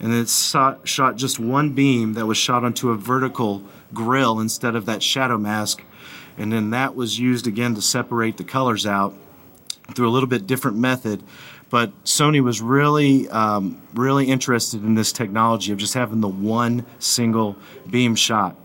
[0.00, 3.62] and it shot, shot just one beam that was shot onto a vertical
[3.94, 5.82] grill instead of that shadow mask,
[6.36, 9.14] and then that was used again to separate the colors out
[9.94, 11.22] through a little bit different method.
[11.70, 16.86] But Sony was really, um, really interested in this technology of just having the one
[16.98, 17.56] single
[17.90, 18.56] beam shot.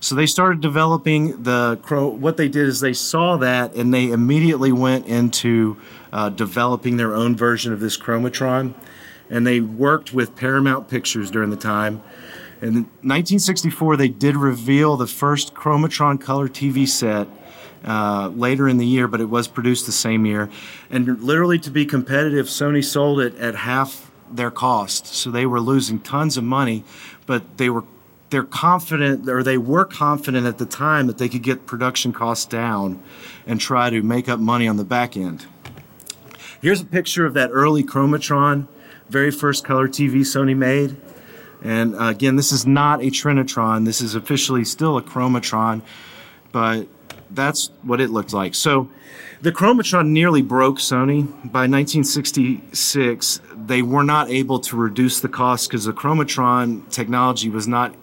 [0.00, 2.06] So they started developing the crow.
[2.06, 5.78] What they did is they saw that and they immediately went into
[6.12, 8.74] uh, developing their own version of this chromatron.
[9.28, 12.02] And they worked with Paramount Pictures during the time.
[12.62, 17.28] In 1964, they did reveal the first chromatron color TV set
[17.84, 20.48] uh, later in the year, but it was produced the same year.
[20.90, 25.06] And literally, to be competitive, Sony sold it at half their cost.
[25.06, 26.84] So they were losing tons of money,
[27.26, 27.84] but they were
[28.30, 32.44] they're confident or they were confident at the time that they could get production costs
[32.44, 33.00] down
[33.46, 35.46] and try to make up money on the back end.
[36.60, 38.66] Here's a picture of that early Chromatron,
[39.08, 40.96] very first color TV Sony made.
[41.66, 43.84] And uh, again, this is not a Trinitron.
[43.84, 45.82] This is officially still a Chromatron,
[46.52, 46.86] but
[47.30, 48.54] that's what it looked like.
[48.54, 48.88] So
[49.42, 51.26] the Chromatron nearly broke Sony.
[51.42, 57.66] By 1966, they were not able to reduce the cost because the Chromatron technology was
[57.66, 57.96] not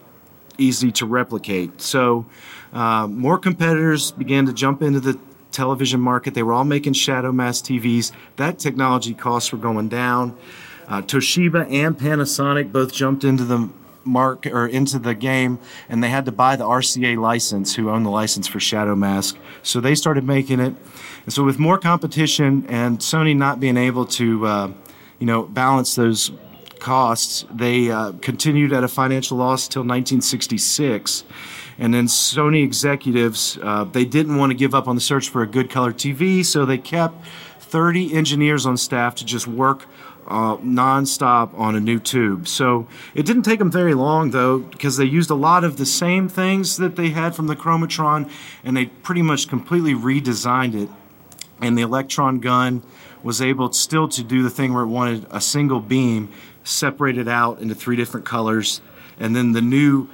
[0.58, 1.80] easy to replicate.
[1.80, 2.26] So
[2.74, 5.18] uh, more competitors began to jump into the
[5.52, 6.34] television market.
[6.34, 8.12] They were all making shadow mask TVs.
[8.36, 10.36] That technology costs were going down.
[10.86, 13.70] Uh, Toshiba and Panasonic both jumped into the
[14.04, 15.58] mark or into the game,
[15.88, 19.36] and they had to buy the RCA license, who owned the license for Shadow Mask.
[19.62, 20.74] So they started making it.
[21.24, 24.72] And so with more competition and Sony not being able to, uh,
[25.18, 26.32] you know, balance those
[26.78, 31.24] costs, they uh, continued at a financial loss till 1966.
[31.78, 35.42] And then Sony executives, uh, they didn't want to give up on the search for
[35.42, 37.26] a good color TV, so they kept
[37.58, 39.86] 30 engineers on staff to just work
[40.26, 42.48] uh, nonstop on a new tube.
[42.48, 45.86] So it didn't take them very long, though, because they used a lot of the
[45.86, 48.30] same things that they had from the Chromatron,
[48.64, 50.88] and they pretty much completely redesigned it.
[51.60, 52.82] And the electron gun
[53.22, 56.30] was able still to do the thing where it wanted a single beam
[56.62, 58.80] separated out into three different colors.
[59.18, 60.08] And then the new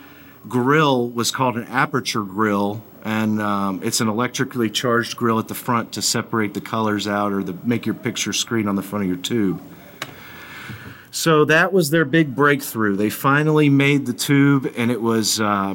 [0.48, 5.54] grill was called an aperture grill, and um, it's an electrically charged grill at the
[5.54, 9.04] front to separate the colors out or the, make your picture screen on the front
[9.04, 9.60] of your tube.
[11.10, 12.96] So that was their big breakthrough.
[12.96, 15.74] They finally made the tube, and it was uh,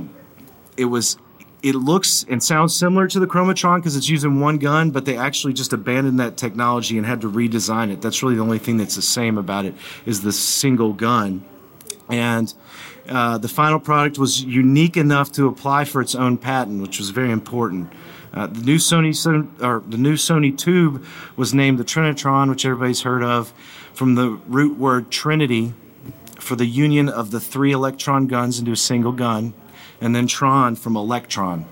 [0.77, 1.17] it was
[1.61, 5.17] it looks and sounds similar to the Chromatron because it's using one gun, but they
[5.17, 8.01] actually just abandoned that technology and had to redesign it.
[8.01, 9.73] That's really the only thing that's the same about it
[10.05, 11.45] is the single gun,
[12.09, 12.53] and.
[13.07, 17.11] Uh, the final product was unique enough to apply for its own patent, which was
[17.11, 17.87] very important.
[18.33, 19.13] Uh, the new Sony
[19.61, 21.05] or the new Sony tube
[21.37, 23.53] was named the Trinitron, which everybody's heard of,
[23.95, 25.73] from the root word Trinity
[26.39, 29.53] for the union of the three electron guns into a single gun,
[29.99, 31.65] and then Tron from electron.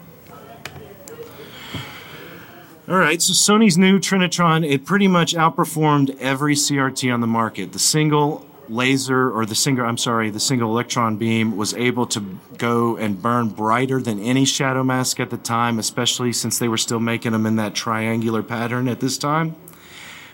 [2.88, 7.72] All right, so Sony's new Trinitron, it pretty much outperformed every CRT on the market.
[7.72, 12.40] The single laser or the single I'm sorry, the single electron beam was able to
[12.58, 16.78] go and burn brighter than any shadow mask at the time, especially since they were
[16.78, 19.56] still making them in that triangular pattern at this time.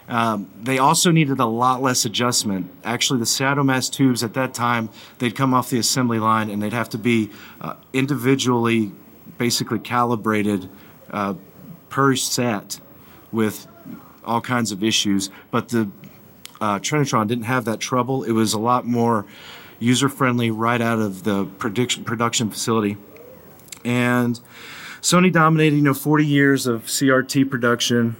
[0.10, 2.72] Um, they also needed a lot less adjustment.
[2.84, 6.61] Actually, the shadow mask tubes at that time, they'd come off the assembly line and
[6.61, 7.30] they'd have to be
[7.61, 8.91] uh, individually
[9.38, 10.68] basically calibrated
[11.11, 11.36] uh,
[11.90, 12.80] per set
[13.31, 13.68] with
[14.26, 15.30] all kinds of issues.
[15.52, 15.90] But the
[16.60, 18.23] uh, Trinitron didn't have that trouble.
[18.23, 19.27] It was a lot more
[19.77, 22.98] user friendly right out of the production facility.
[23.86, 24.40] And
[25.02, 28.15] Sony dominated, you know, 40 years of CRT production.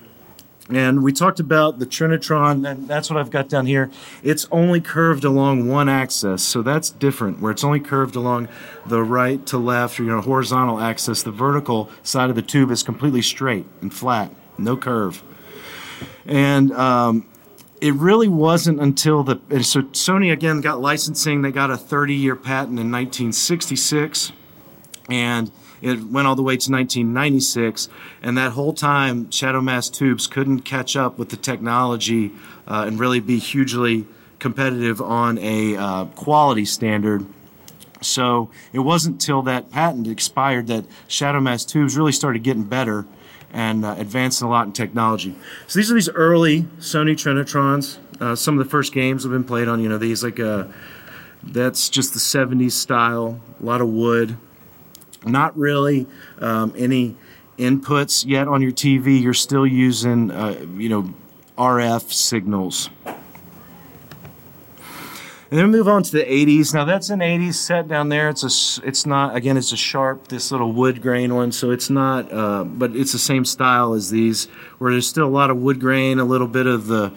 [0.70, 3.90] And we talked about the Trinitron, and that's what I've got down here.
[4.22, 8.50] It's only curved along one axis, so that's different, where it's only curved along
[8.86, 11.24] the right to left or you know horizontal axis.
[11.24, 15.24] The vertical side of the tube is completely straight and flat, no curve.
[16.28, 17.28] And um,
[17.82, 21.42] it really wasn't until the so Sony again got licensing.
[21.42, 24.34] They got a 30-year patent in 1966,
[25.10, 25.52] and
[25.82, 27.90] it went all the way to 1996.
[28.22, 32.32] And that whole time, Shadow Mask tubes couldn't catch up with the technology
[32.68, 34.06] uh, and really be hugely
[34.40, 37.26] competitive on a uh, quality standard.
[38.02, 43.06] So it wasn't till that patent expired that Shadow Mask tubes really started getting better
[43.52, 45.36] and uh, advancing a lot in technology.
[45.68, 47.98] So these are these early Sony Trinitrons.
[48.22, 50.66] Uh, some of the first games have been played on, you know, these like uh,
[51.44, 54.38] that's just the 70s style, a lot of wood.
[55.26, 56.08] Not really
[56.40, 57.16] um, any
[57.58, 59.22] inputs yet on your TV.
[59.22, 61.14] You're still using, uh, you know,
[61.58, 62.90] RF signals.
[65.52, 66.76] And then move on to the 80s.
[66.76, 68.30] Now that's an 80s set down there.
[68.30, 69.58] It's a, it's not again.
[69.58, 71.52] It's a sharp, this little wood grain one.
[71.52, 74.46] So it's not, uh, but it's the same style as these,
[74.78, 77.12] where there's still a lot of wood grain, a little bit of the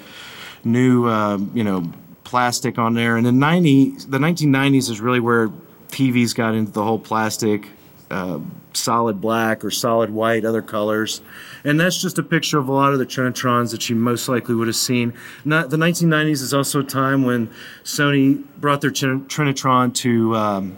[0.65, 1.93] new, uh, you know,
[2.25, 3.17] plastic on there.
[3.17, 5.51] And the 90, the 1990s is really where
[5.89, 7.69] TVs got into the whole plastic
[8.13, 8.39] uh,
[8.75, 11.23] solid black or solid white, other colors.
[11.65, 14.55] And that's just a picture of a lot of the Trinitrons that you most likely
[14.55, 15.15] would have seen.
[15.45, 17.51] Not, the 1990s is also a time when
[17.83, 20.77] Sony brought their Trinitron to um,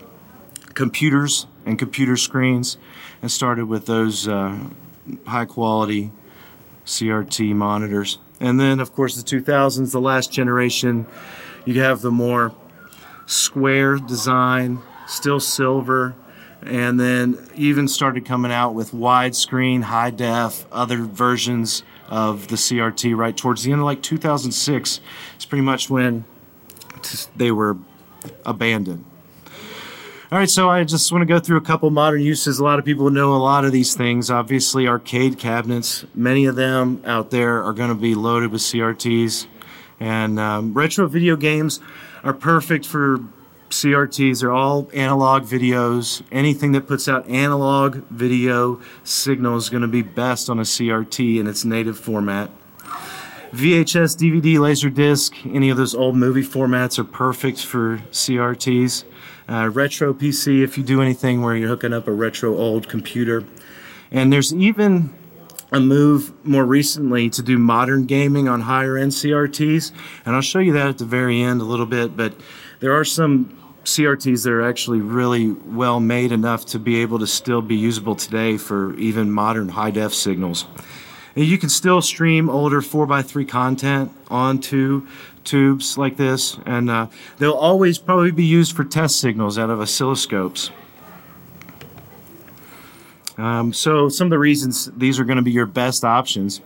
[0.75, 2.79] computers and computer screens
[3.21, 4.59] and started with those uh,
[5.27, 6.13] high quality
[6.87, 8.19] CRT monitors.
[8.41, 11.07] And then, of course, the 2000s, the last generation,
[11.65, 12.55] you have the more
[13.27, 16.15] square design, still silver,
[16.65, 23.17] and then even started coming out with widescreen, high def, other versions of the CRT
[23.17, 25.01] right towards the end of like 2006.
[25.35, 26.25] It's pretty much when
[27.37, 27.77] they were
[28.45, 29.05] abandoned.
[30.33, 32.59] All right, so I just want to go through a couple modern uses.
[32.59, 34.31] A lot of people know a lot of these things.
[34.31, 39.47] Obviously, arcade cabinets, many of them out there are going to be loaded with CRTs.
[40.01, 41.79] And um, retro video games
[42.25, 43.21] are perfect for
[43.75, 46.23] CRTs are all analog videos.
[46.31, 51.41] Anything that puts out analog video signal is going to be best on a CRT
[51.41, 52.51] in its native format.
[53.51, 59.05] VHS, DVD, Laserdisc, any of those old movie formats are perfect for CRTs.
[59.49, 63.45] Uh, retro PC, if you do anything where you're hooking up a retro old computer.
[64.13, 65.13] And there's even
[65.73, 69.91] a move more recently to do modern gaming on higher end CRTs.
[70.25, 72.17] And I'll show you that at the very end a little bit.
[72.17, 72.35] But
[72.79, 77.27] there are some CRTs that are actually really well made enough to be able to
[77.27, 80.67] still be usable today for even modern high def signals.
[81.37, 85.07] And you can still stream older 4x3 content onto
[85.43, 87.09] tubes like this, and uh,
[87.39, 90.71] they'll always probably be used for test signals out of oscilloscopes.
[93.37, 96.61] Um, so, some of the reasons these are going to be your best options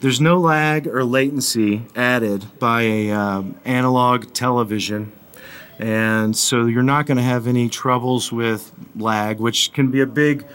[0.00, 5.10] there's no lag or latency added by a um, analog television
[5.78, 10.06] and so you're not going to have any troubles with lag, which can be a
[10.06, 10.46] big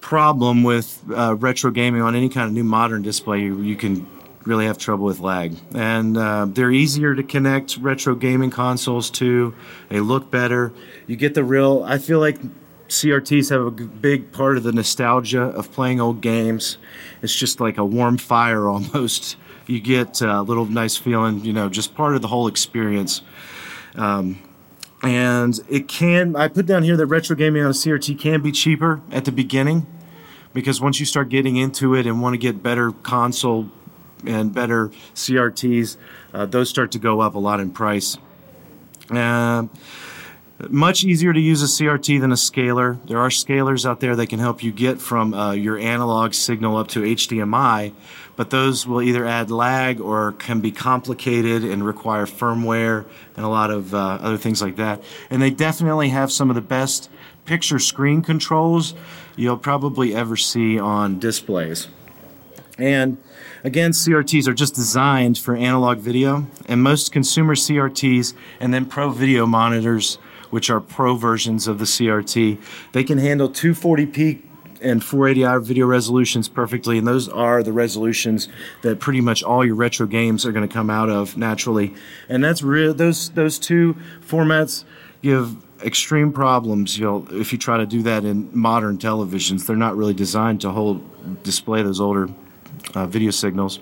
[0.00, 3.40] problem with uh, retro gaming on any kind of new modern display.
[3.40, 4.06] You, you can
[4.44, 5.54] really have trouble with lag.
[5.74, 9.54] And uh, they're easier to connect retro gaming consoles to.
[9.88, 10.72] They look better.
[11.06, 12.38] You get the real, I feel like
[12.88, 16.78] CRTs have a big part of the nostalgia of playing old games.
[17.22, 19.36] It's just like a warm fire almost.
[19.66, 23.22] You get a little nice feeling, you know, just part of the whole experience.
[23.94, 24.40] Um,
[25.02, 28.52] and it can, I put down here that retro gaming on a CRT can be
[28.52, 29.86] cheaper at the beginning
[30.52, 33.70] because once you start getting into it and want to get better console
[34.26, 35.96] and better CRTs,
[36.34, 38.18] uh, those start to go up a lot in price.
[39.08, 39.66] Uh,
[40.68, 42.98] much easier to use a CRT than a scaler.
[43.06, 46.76] There are scalers out there that can help you get from uh, your analog signal
[46.76, 47.92] up to HDMI,
[48.36, 53.06] but those will either add lag or can be complicated and require firmware
[53.36, 55.02] and a lot of uh, other things like that.
[55.30, 57.10] And they definitely have some of the best
[57.44, 58.94] picture screen controls
[59.36, 61.88] you'll probably ever see on displays.
[62.78, 63.18] And
[63.62, 69.10] again, CRTs are just designed for analog video, and most consumer CRTs and then pro
[69.10, 70.18] video monitors
[70.50, 72.60] which are pro versions of the CRT.
[72.92, 74.42] They can handle 240p
[74.82, 78.48] and 480i video resolutions perfectly, and those are the resolutions
[78.82, 81.94] that pretty much all your retro games are going to come out of naturally.
[82.28, 82.94] And that's real.
[82.94, 83.96] Those those two
[84.26, 84.84] formats
[85.22, 86.98] give extreme problems.
[86.98, 90.60] You know, if you try to do that in modern televisions, they're not really designed
[90.62, 92.28] to hold display those older
[92.94, 93.80] uh, video signals.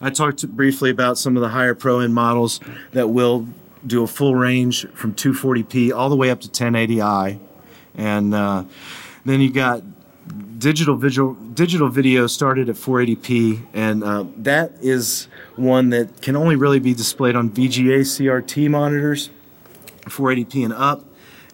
[0.00, 2.60] I talked briefly about some of the higher pro end models
[2.92, 3.48] that will
[3.86, 7.38] do a full range from 240p all the way up to 1080i,
[7.94, 8.64] and uh,
[9.24, 9.82] then you got
[10.58, 16.56] digital visual digital video started at 480p, and uh, that is one that can only
[16.56, 19.30] really be displayed on VGA CRT monitors,
[20.04, 21.04] 480p and up.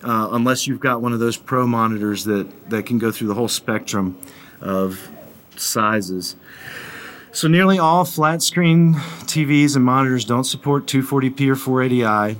[0.02, 3.32] Uh, unless you've got one of those pro monitors that, that can go through the
[3.32, 4.18] whole spectrum
[4.60, 5.08] of
[5.56, 6.36] sizes.
[7.34, 12.36] So nearly all flat screen TVs and monitors don't support 240p or 480i.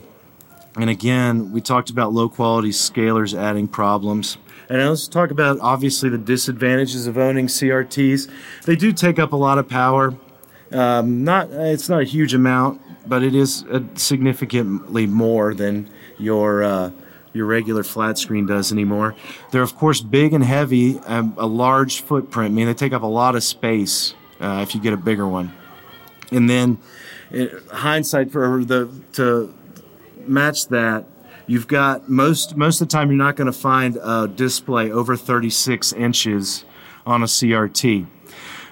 [0.76, 4.38] And again, we talked about low quality scalers adding problems.
[4.68, 8.30] And let's talk about obviously the disadvantages of owning CRTs.
[8.66, 10.14] They do take up a lot of power.
[10.70, 13.64] Um, not it's not a huge amount, but it is
[13.96, 16.92] significantly more than your uh,
[17.32, 19.16] your regular flat screen does anymore.
[19.50, 22.52] They're of course big and heavy, um, a large footprint.
[22.52, 25.26] I mean, they take up a lot of space uh, if you get a bigger
[25.26, 25.52] one.
[26.30, 26.78] And then,
[27.32, 29.54] uh, hindsight for the to
[30.26, 31.04] match that,
[31.46, 35.16] you've got most most of the time you're not going to find a display over
[35.16, 36.64] 36 inches
[37.06, 38.06] on a CRT.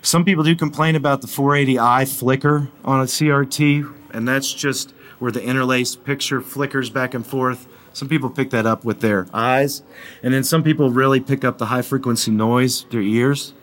[0.05, 5.30] Some people do complain about the 480i flicker on a CRT, and that's just where
[5.30, 7.68] the interlaced picture flickers back and forth.
[7.93, 9.82] Some people pick that up with their eyes,
[10.22, 13.55] and then some people really pick up the high frequency noise their ears.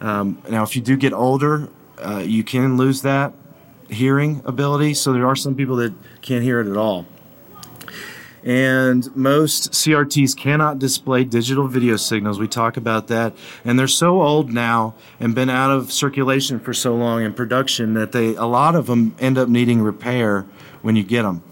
[0.00, 1.68] Um, now, if you do get older,
[1.98, 3.32] uh, you can lose that
[3.88, 4.94] hearing ability.
[4.94, 5.92] So there are some people that
[6.22, 7.06] can't hear it at all.
[8.42, 12.38] And most CRTs cannot display digital video signals.
[12.38, 13.34] We talk about that.
[13.64, 17.94] And they're so old now and been out of circulation for so long in production
[17.94, 20.46] that they a lot of them end up needing repair
[20.82, 21.42] when you get them.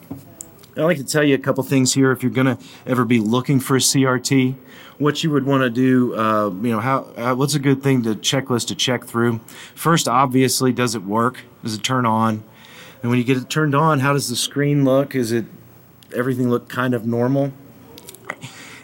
[0.77, 3.19] I'd like to tell you a couple things here if you're going to ever be
[3.19, 4.55] looking for a CRT.
[4.99, 8.03] What you would want to do, uh, you know, how uh, what's a good thing
[8.03, 9.41] to checklist to check through?
[9.75, 11.41] First, obviously, does it work?
[11.63, 12.45] Does it turn on?
[13.03, 15.15] And when you get it turned on, how does the screen look?
[15.15, 15.47] Is it
[16.15, 17.53] everything look kind of normal?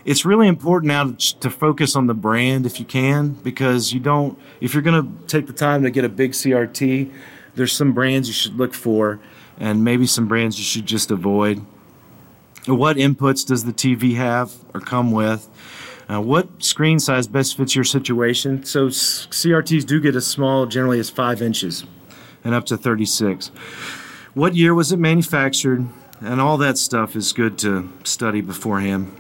[0.05, 4.01] It's really important now to, to focus on the brand if you can, because you
[4.01, 4.39] don't.
[4.61, 7.12] If you're going to take the time to get a big CRT,
[7.55, 9.20] there's some brands you should look for,
[9.59, 11.65] and maybe some brands you should just avoid.
[12.66, 15.49] What inputs does the TV have or come with?
[16.11, 18.65] Uh, what screen size best fits your situation?
[18.65, 21.85] So CRTs do get as small, generally as five inches,
[22.43, 23.49] and up to 36.
[24.35, 25.87] What year was it manufactured?
[26.20, 29.15] And all that stuff is good to study beforehand.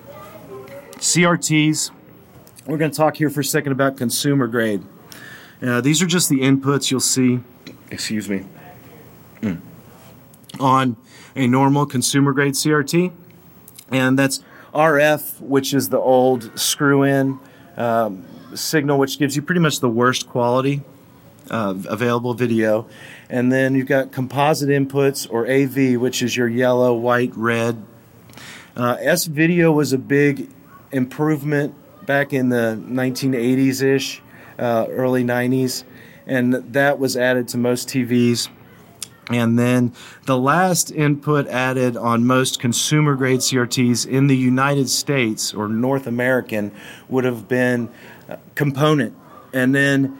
[0.96, 1.92] CRTs.
[2.66, 4.84] We're going to talk here for a second about consumer grade.
[5.62, 7.40] Uh, these are just the inputs you'll see.
[7.90, 8.46] Excuse me.
[10.58, 10.96] On
[11.36, 13.12] a normal consumer grade CRT,
[13.90, 14.42] and that's
[14.74, 17.38] RF, which is the old screw in
[17.76, 18.24] um,
[18.54, 20.82] signal, which gives you pretty much the worst quality
[21.50, 22.86] uh, available video.
[23.28, 27.82] And then you've got composite inputs or AV, which is your yellow, white, red.
[28.76, 30.48] Uh, S video was a big
[30.92, 31.74] improvement
[32.06, 34.22] back in the 1980s ish,
[34.58, 35.84] uh, early 90s,
[36.26, 38.48] and that was added to most TVs.
[39.30, 39.92] And then
[40.26, 46.06] the last input added on most consumer grade CRTs in the United States or North
[46.06, 46.72] American
[47.08, 47.88] would have been
[48.28, 49.16] uh, component.
[49.52, 50.18] And then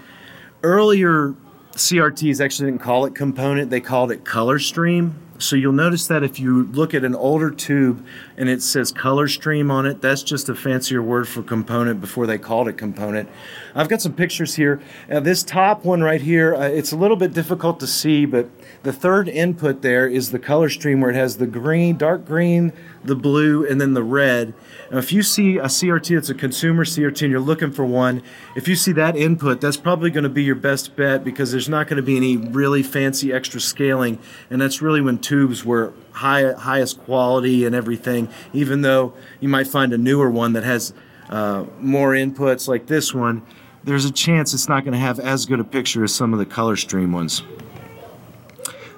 [0.62, 1.34] earlier
[1.72, 5.16] CRTs actually didn't call it component, they called it color stream.
[5.40, 8.04] So you'll notice that if you look at an older tube
[8.36, 12.26] and it says color stream on it, that's just a fancier word for component before
[12.26, 13.26] they called it component.
[13.74, 14.82] I've got some pictures here.
[15.10, 18.50] Uh, this top one right here, uh, it's a little bit difficult to see, but
[18.82, 22.74] the third input there is the color stream where it has the green, dark green,
[23.02, 24.52] the blue, and then the red.
[24.90, 28.22] Now, if you see a CRT that's a consumer CRT and you're looking for one,
[28.56, 31.68] if you see that input, that's probably going to be your best bet because there's
[31.68, 34.18] not going to be any really fancy extra scaling,
[34.50, 38.28] and that's really when tubes were high, highest quality and everything.
[38.52, 40.92] Even though you might find a newer one that has
[41.28, 43.42] uh, more inputs like this one,
[43.84, 46.40] there's a chance it's not going to have as good a picture as some of
[46.40, 47.44] the color stream ones.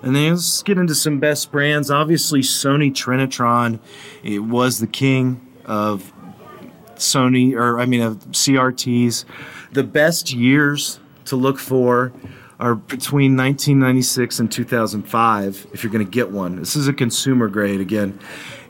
[0.00, 1.90] And then let's get into some best brands.
[1.90, 3.78] Obviously, Sony Trinitron,
[4.24, 6.12] it was the king of
[6.96, 9.24] Sony, or I mean, of CRTs.
[9.72, 12.12] The best years to look for
[12.60, 16.56] are between 1996 and 2005 if you're going to get one.
[16.56, 18.18] This is a consumer grade again.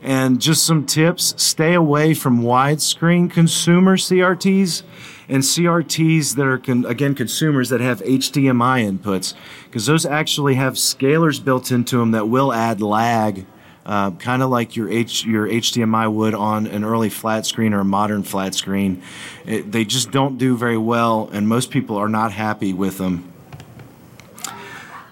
[0.01, 4.81] And just some tips stay away from widescreen consumer CRTs
[5.29, 10.73] and CRTs that are, con- again, consumers that have HDMI inputs because those actually have
[10.73, 13.45] scalers built into them that will add lag
[13.85, 17.81] uh, kind of like your H, your HDMI would on an early flat screen or
[17.81, 19.01] a modern flat screen.
[19.45, 23.33] It, they just don't do very well, and most people are not happy with them.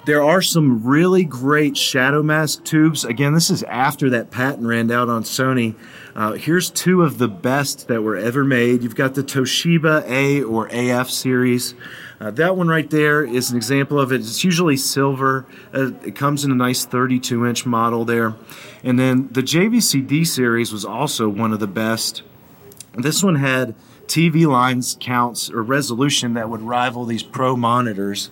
[0.03, 3.06] There are some really great shadow mask tubes.
[3.06, 5.76] Again, this is after that patent ran out on Sony.
[6.15, 8.81] Uh, here's two of the best that were ever made.
[8.81, 11.76] You've got the Toshiba A or AF series.
[12.22, 14.22] Uh, that one right there is an example of it.
[14.22, 15.48] It's usually silver.
[15.73, 18.35] Uh, it comes in a nice 32 inch model there.
[18.84, 22.22] And then the JVC-D series was also one of the best.
[22.93, 23.73] This one had
[24.06, 28.30] TV lines counts or resolution that would rival these pro monitors.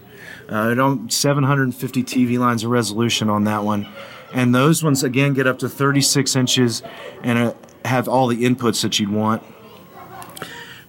[0.47, 0.75] Uh,
[1.07, 3.87] 750 TV lines of resolution on that one.
[4.31, 6.83] And those ones, again, get up to 36 inches
[7.23, 7.53] and uh,
[7.85, 9.41] have all the inputs that you'd want.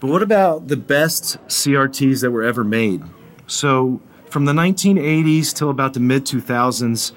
[0.00, 3.02] But what about the best CRTs that were ever made?
[3.46, 4.00] So,
[4.30, 7.12] from the 1980s till about the mid 2000s,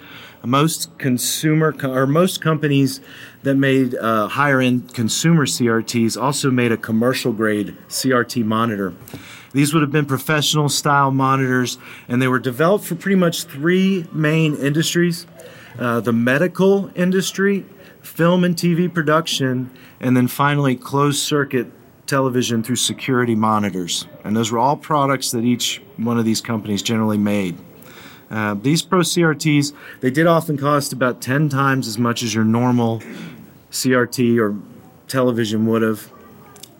[0.45, 2.99] most consumer co- or most companies
[3.43, 8.93] that made uh, higher end consumer CRTs also made a commercial grade CRT monitor.
[9.53, 11.77] These would have been professional style monitors,
[12.09, 15.25] and they were developed for pretty much three main industries
[15.79, 17.65] uh, the medical industry,
[18.01, 21.71] film and TV production, and then finally closed circuit
[22.05, 24.07] television through security monitors.
[24.23, 27.57] And those were all products that each one of these companies generally made.
[28.29, 32.43] Uh, these Pro CRTs, they did often cost about 10 times as much as your
[32.43, 33.01] normal
[33.71, 34.57] CRT or
[35.07, 36.11] television would have.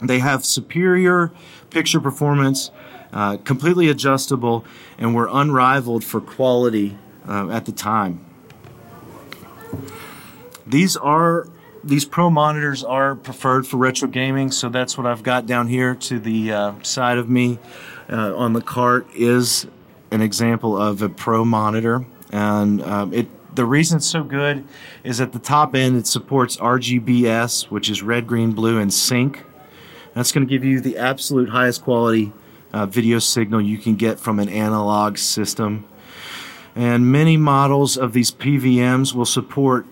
[0.01, 1.31] They have superior
[1.69, 2.71] picture performance,
[3.11, 4.65] uh, completely adjustable,
[4.97, 6.97] and were unrivaled for quality
[7.27, 8.25] uh, at the time.
[10.65, 11.47] These are
[11.83, 15.95] these pro monitors are preferred for retro gaming, so that's what I've got down here
[15.95, 17.59] to the uh, side of me
[18.09, 19.67] uh, on the cart is
[20.11, 23.27] an example of a pro monitor, and um, it.
[23.55, 24.65] The reason it's so good
[25.03, 29.43] is at the top end it supports RGBS, which is red, green, blue, and sync.
[30.15, 32.33] That's going to give you the absolute highest quality
[32.73, 35.85] uh, video signal you can get from an analog system.
[36.75, 39.85] And many models of these PVMs will support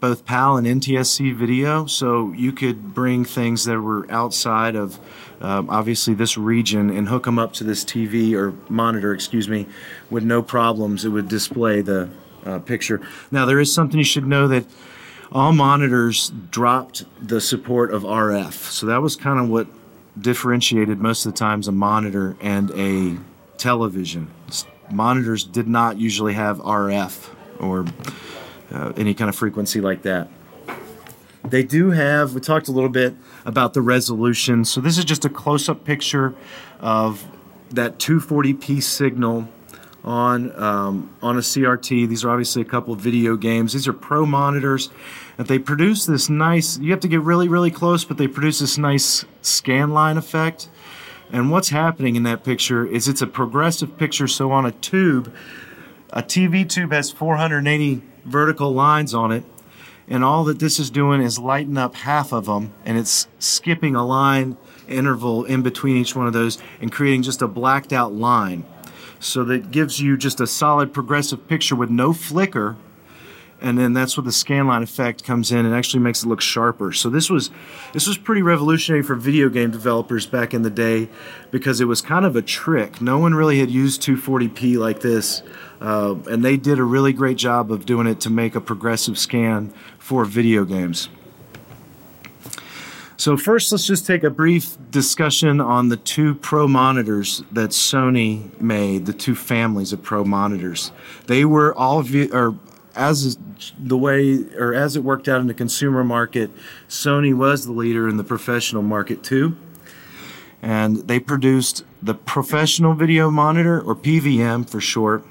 [0.00, 4.98] both PAL and NTSC video, so you could bring things that were outside of
[5.40, 9.66] um, obviously this region and hook them up to this TV or monitor, excuse me,
[10.10, 11.04] with no problems.
[11.04, 12.08] It would display the
[12.44, 13.00] uh, picture.
[13.30, 14.64] Now, there is something you should know that
[15.32, 19.66] all monitors dropped the support of RF, so that was kind of what
[20.20, 23.18] differentiated most of the times a monitor and a
[23.58, 24.30] television.
[24.90, 27.28] Monitors did not usually have RF
[27.60, 27.84] or
[28.72, 30.28] uh, any kind of frequency like that.
[31.44, 33.14] They do have, we talked a little bit
[33.44, 34.64] about the resolution.
[34.64, 36.34] So this is just a close up picture
[36.80, 37.26] of
[37.70, 39.48] that 240p signal
[40.04, 42.08] on um, on a CRT.
[42.08, 43.72] These are obviously a couple of video games.
[43.72, 44.90] These are pro monitors,
[45.36, 46.78] and they produce this nice.
[46.78, 50.68] You have to get really really close, but they produce this nice scan line effect.
[51.32, 54.26] And what's happening in that picture is it's a progressive picture.
[54.26, 55.32] So on a tube,
[56.12, 59.44] a TV tube has 480 vertical lines on it,
[60.08, 63.94] and all that this is doing is lighting up half of them, and it's skipping
[63.94, 64.56] a line
[64.88, 68.64] interval in between each one of those and creating just a blacked out line.
[69.20, 72.76] So that gives you just a solid progressive picture with no flicker.
[73.62, 76.92] And then that's where the scanline effect comes in and actually makes it look sharper.
[76.92, 77.50] So this was
[77.92, 81.10] this was pretty revolutionary for video game developers back in the day
[81.50, 83.02] because it was kind of a trick.
[83.02, 85.42] No one really had used 240p like this
[85.80, 89.18] uh, and they did a really great job of doing it to make a progressive
[89.18, 91.08] scan for video games.
[93.16, 98.58] So, first, let's just take a brief discussion on the two Pro monitors that Sony
[98.58, 100.90] made, the two families of Pro monitors.
[101.26, 102.02] They were all,
[102.32, 102.54] or
[102.96, 103.36] as
[103.78, 106.50] the way, or as it worked out in the consumer market,
[106.88, 109.54] Sony was the leader in the professional market too.
[110.62, 115.24] And they produced the professional video monitor, or PVM for short,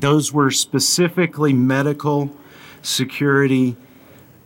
[0.00, 2.30] those were specifically medical,
[2.82, 3.76] security,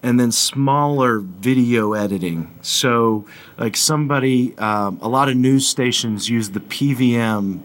[0.02, 2.56] and then smaller video editing.
[2.62, 3.26] So,
[3.56, 7.62] like somebody, um, a lot of news stations use the PVM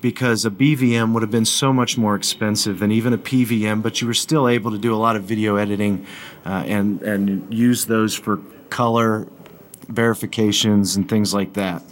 [0.00, 4.00] because a BVM would have been so much more expensive than even a PVM, but
[4.00, 6.06] you were still able to do a lot of video editing
[6.44, 8.38] uh, and and use those for
[8.68, 9.26] color
[9.88, 11.82] verifications and things like that.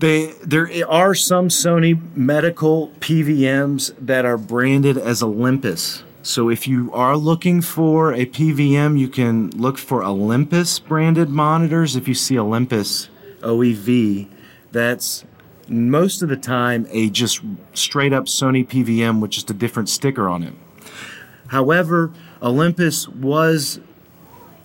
[0.00, 6.04] They, there are some Sony medical PVMs that are branded as Olympus.
[6.22, 11.96] So if you are looking for a PVM, you can look for Olympus branded monitors.
[11.96, 13.10] If you see Olympus
[13.40, 14.30] OEV,
[14.72, 15.26] that's
[15.68, 17.42] most of the time a just
[17.74, 20.54] straight up Sony PVM with just a different sticker on it.
[21.48, 22.10] However,
[22.40, 23.80] Olympus was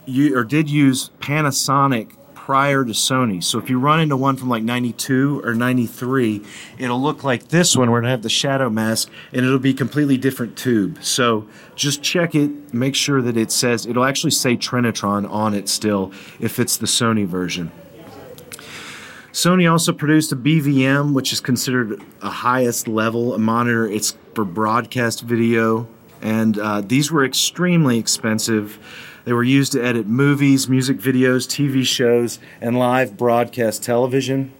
[0.06, 2.15] you or did use Panasonic
[2.46, 3.44] prior to Sony.
[3.44, 6.44] So if you run into one from like 92 or 93,
[6.78, 10.16] it'll look like this one where it'll have the shadow mask and it'll be completely
[10.16, 11.04] different tube.
[11.04, 15.68] So just check it, make sure that it says, it'll actually say Trinitron on it
[15.68, 17.72] still if it's the Sony version.
[19.32, 23.88] Sony also produced a BVM, which is considered a highest level a monitor.
[23.88, 25.88] It's for broadcast video,
[26.22, 28.78] and uh, these were extremely expensive.
[29.26, 34.54] They were used to edit movies, music videos, TV shows, and live broadcast television.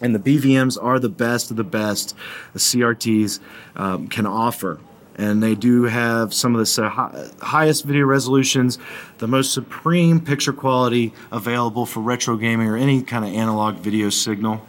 [0.00, 2.14] And the BVMs are the best of the best
[2.52, 3.38] the CRTs
[3.76, 4.80] um, can offer.
[5.14, 8.78] And they do have some of the highest video resolutions,
[9.18, 14.10] the most supreme picture quality available for retro gaming or any kind of analog video
[14.10, 14.66] signal.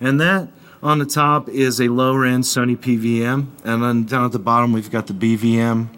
[0.00, 0.50] And that
[0.82, 4.72] on the top is a lower end Sony PVM, and then down at the bottom
[4.72, 5.88] we've got the BVM.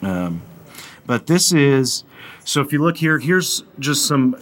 [0.00, 0.42] Um,
[1.08, 2.04] but this is
[2.44, 4.36] so if you look here, here's just some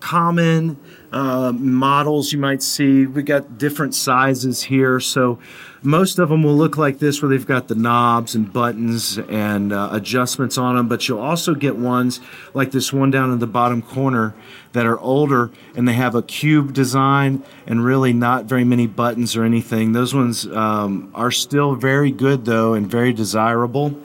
[0.00, 0.78] common
[1.12, 3.06] uh, models you might see.
[3.06, 5.38] We got different sizes here, so
[5.82, 9.72] most of them will look like this, where they've got the knobs and buttons and
[9.72, 10.88] uh, adjustments on them.
[10.88, 12.20] But you'll also get ones
[12.52, 14.34] like this one down in the bottom corner
[14.72, 19.36] that are older and they have a cube design and really not very many buttons
[19.36, 19.92] or anything.
[19.92, 23.96] Those ones um, are still very good though and very desirable.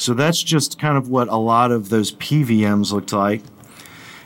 [0.00, 3.42] So that's just kind of what a lot of those PVMs looked like.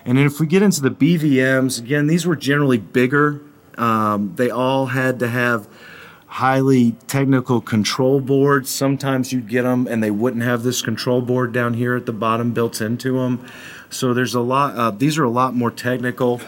[0.05, 3.41] And then if we get into the BVMs, again, these were generally bigger.
[3.77, 5.67] Um, they all had to have
[6.27, 8.71] highly technical control boards.
[8.71, 12.13] Sometimes you'd get them and they wouldn't have this control board down here at the
[12.13, 13.45] bottom built into them.
[13.91, 16.41] So there's a lot, uh, these are a lot more technical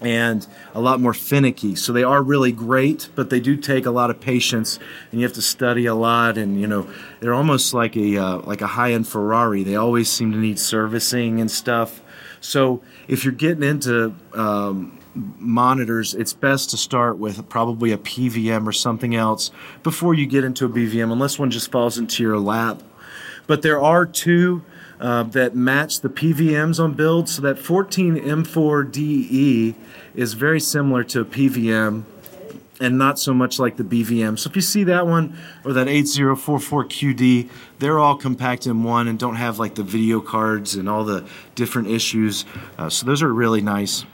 [0.00, 0.44] and
[0.78, 1.74] a lot more finicky.
[1.74, 4.78] So they are really great, but they do take a lot of patience,
[5.10, 6.38] and you have to study a lot.
[6.38, 6.88] And you know,
[7.18, 9.64] they're almost like a uh, like a high end Ferrari.
[9.64, 12.00] They always seem to need servicing and stuff.
[12.40, 18.64] So if you're getting into um, monitors, it's best to start with probably a PVM
[18.64, 19.50] or something else
[19.82, 22.84] before you get into a BVM, unless one just falls into your lap.
[23.48, 24.62] But there are two
[25.00, 27.28] uh, that match the PVMs on build.
[27.28, 29.74] So that 14M4DE
[30.14, 32.04] is very similar to a PVM
[32.80, 34.38] and not so much like the BVM.
[34.38, 37.48] So if you see that one or that 8044QD,
[37.78, 41.26] they're all compact in one and don't have like the video cards and all the
[41.54, 42.44] different issues.
[42.76, 44.04] Uh, so those are really nice.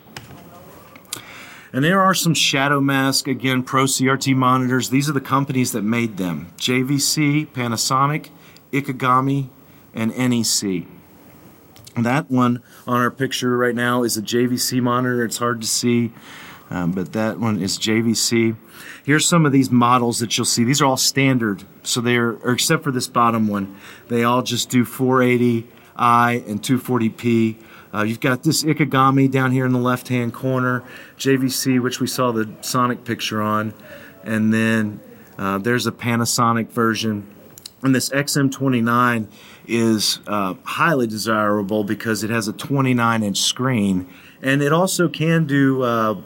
[1.72, 4.90] And there are some Shadow Mask, again, Pro CRT monitors.
[4.90, 8.30] These are the companies that made them JVC, Panasonic,
[8.72, 9.48] Ikegami,
[9.94, 10.86] and NEC.
[11.96, 15.24] That one on our picture right now is a JVC monitor.
[15.24, 16.12] It's hard to see
[16.70, 18.56] um, but that one is JVC.
[19.04, 20.64] Here's some of these models that you'll see.
[20.64, 23.76] These are all standard, so they're, except for this bottom one,
[24.08, 25.66] they all just do 480i
[26.48, 27.56] and 240p.
[27.92, 30.82] Uh, you've got this Ikegami down here in the left hand corner,
[31.16, 33.74] JVC, which we saw the Sonic picture on,
[34.24, 35.00] and then
[35.38, 37.28] uh, there's a Panasonic version.
[37.82, 39.28] And this XM29
[39.66, 44.06] is uh, highly desirable because it has a 29 inch screen
[44.42, 46.20] and it also can do uh,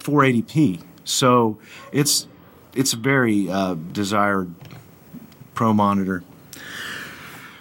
[0.00, 0.82] 480p.
[1.04, 1.58] So
[1.92, 2.26] it's
[2.74, 4.52] it's a very uh, desired
[5.54, 6.22] pro monitor.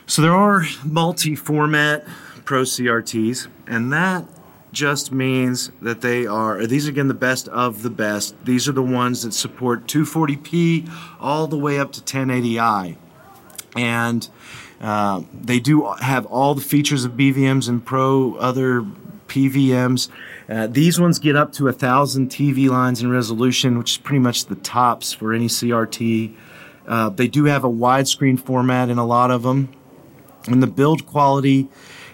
[0.05, 2.05] So there are multi-format
[2.45, 4.25] pro CRTs, and that
[4.71, 8.35] just means that they are these are again the best of the best.
[8.45, 12.97] These are the ones that support 240p all the way up to 1080i,
[13.75, 14.29] and
[14.81, 18.85] uh, they do have all the features of BVMs and pro other
[19.27, 20.09] PVMs.
[20.49, 24.19] Uh, these ones get up to a thousand TV lines in resolution, which is pretty
[24.19, 26.33] much the tops for any CRT.
[26.87, 29.69] Uh, they do have a widescreen format in a lot of them,
[30.47, 31.67] and the build quality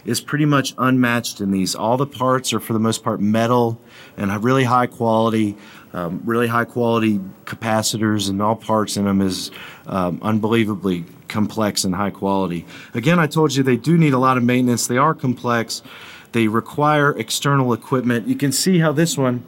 [0.03, 1.75] is pretty much unmatched in these.
[1.75, 3.79] All the parts are for the most part metal
[4.17, 5.57] and have really high quality.
[5.93, 9.49] Um, really high quality capacitors and all parts in them is
[9.87, 12.65] um, unbelievably complex and high quality.
[12.93, 14.87] Again, I told you they do need a lot of maintenance.
[14.87, 15.81] They are complex.
[16.31, 18.27] They require external equipment.
[18.27, 19.45] You can see how this one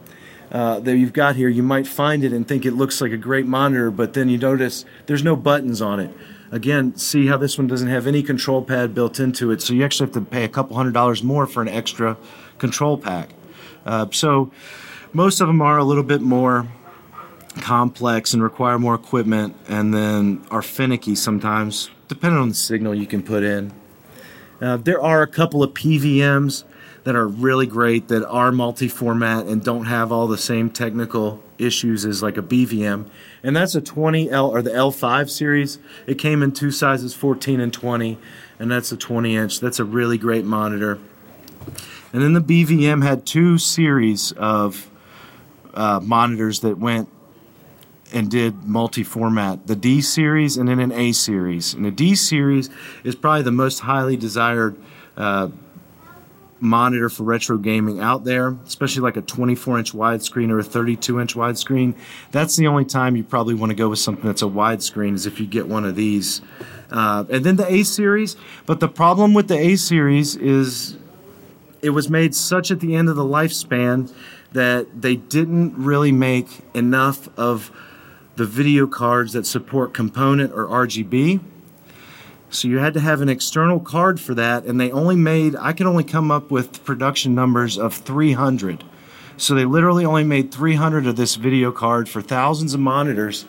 [0.51, 3.17] uh, that you've got here, you might find it and think it looks like a
[3.17, 6.15] great monitor, but then you notice there's no buttons on it.
[6.51, 9.83] Again, see how this one doesn't have any control pad built into it, so you
[9.83, 12.15] actually have to pay a couple hundred dollars more for an extra
[12.57, 13.31] control pack.
[13.85, 14.49] Uh, so
[15.11, 16.67] most of them are a little bit more
[17.57, 23.07] complex and require more equipment and then are finicky sometimes, depending on the signal you
[23.07, 23.73] can put in.
[24.61, 26.63] Uh, there are a couple of PVMs
[27.03, 32.05] that are really great that are multi-format and don't have all the same technical issues
[32.05, 33.09] as like a BVM.
[33.43, 35.79] And that's a 20L or the L5 series.
[36.05, 38.17] It came in two sizes, 14 and 20,
[38.59, 39.59] and that's a 20 inch.
[39.59, 40.99] That's a really great monitor.
[42.11, 44.89] And then the BVM had two series of
[45.73, 47.09] uh, monitors that went
[48.13, 51.73] and did multi-format the D series and then an A series.
[51.73, 52.69] And the D series
[53.03, 54.75] is probably the most highly desired
[55.15, 55.49] uh,
[56.59, 61.19] monitor for retro gaming out there, especially like a 24 inch widescreen or a 32
[61.19, 61.95] inch widescreen.
[62.31, 65.25] That's the only time you probably want to go with something that's a widescreen is
[65.25, 66.41] if you get one of these.
[66.89, 68.35] Uh, and then the A series.
[68.65, 70.97] But the problem with the A series is
[71.81, 74.11] it was made such at the end of the lifespan
[74.53, 77.71] that they didn't really make enough of
[78.37, 81.41] the video cards that support component or RGB.
[82.49, 85.73] So you had to have an external card for that, and they only made, I
[85.73, 88.83] could only come up with production numbers of 300.
[89.35, 93.45] So they literally only made 300 of this video card for thousands of monitors.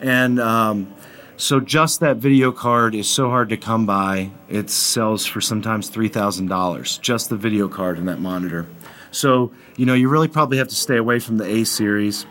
[0.00, 0.94] And um,
[1.36, 4.30] so just that video card is so hard to come by.
[4.48, 8.66] It sells for sometimes $3,000, just the video card in that monitor.
[9.10, 12.26] So, you know, you really probably have to stay away from the A series.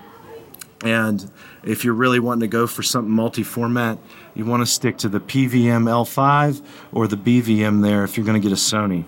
[0.84, 1.32] And
[1.66, 3.98] if you're really wanting to go for something multi format,
[4.36, 6.64] you want to stick to the PVM L5
[6.94, 9.04] or the BVM there if you're going to get a Sony.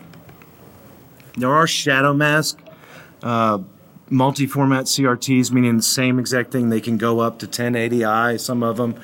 [1.37, 2.59] There are Shadow Mask
[3.21, 3.59] uh,
[4.09, 6.69] multi format CRTs, meaning the same exact thing.
[6.69, 8.99] They can go up to 1080i, some of them.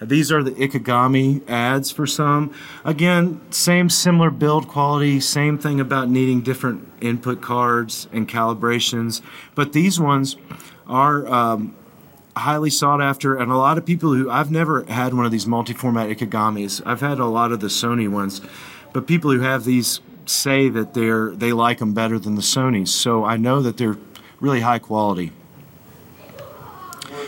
[0.00, 2.52] These are the Ikegami ads for some.
[2.84, 9.20] Again, same similar build quality, same thing about needing different input cards and calibrations.
[9.54, 10.36] But these ones
[10.88, 11.76] are um,
[12.36, 15.46] highly sought after, and a lot of people who I've never had one of these
[15.46, 16.82] multi format Ikegamis.
[16.86, 18.40] I've had a lot of the Sony ones,
[18.92, 22.88] but people who have these say that they're they like them better than the Sonys.
[22.88, 23.98] So I know that they're
[24.40, 25.32] really high quality.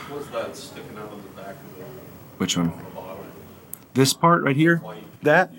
[0.08, 1.84] What that sticking out of the back of the
[2.38, 2.72] Which one?
[3.94, 4.82] This part right here.
[5.22, 5.52] That.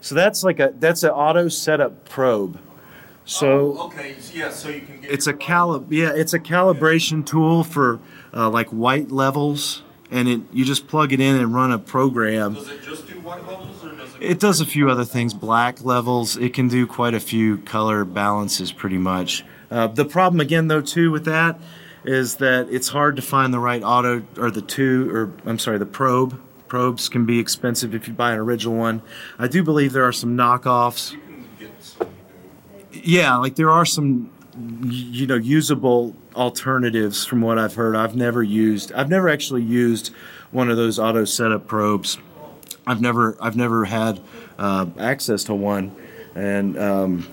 [0.00, 2.58] So that's like a that's an auto setup probe.
[3.24, 3.76] So.
[3.78, 5.10] Oh, okay, yeah, so you can get.
[5.10, 5.92] it's a calib.
[5.92, 8.00] yeah it's a calibration tool for
[8.34, 9.82] uh, like white levels
[10.12, 12.54] and it you just plug it in and run a program.
[12.54, 14.22] Does it just do white levels or does it?
[14.22, 16.36] it does a few other things black levels.
[16.36, 19.44] It can do quite a few color balances pretty much.
[19.70, 21.58] Uh, the problem again though too with that
[22.04, 25.78] is that it's hard to find the right auto or the two or i'm sorry
[25.78, 26.38] the probe.
[26.68, 29.02] Probes can be expensive if you buy an original one.
[29.38, 31.12] I do believe there are some knockoffs.
[31.12, 32.08] You can get some.
[32.92, 34.30] yeah, like there are some
[34.82, 37.96] you know usable alternatives from what I've heard.
[37.96, 40.12] I've never used I've never actually used
[40.50, 42.18] one of those auto setup probes.
[42.86, 44.20] I've never I've never had
[44.58, 45.94] uh, access to one,
[46.34, 47.28] and um,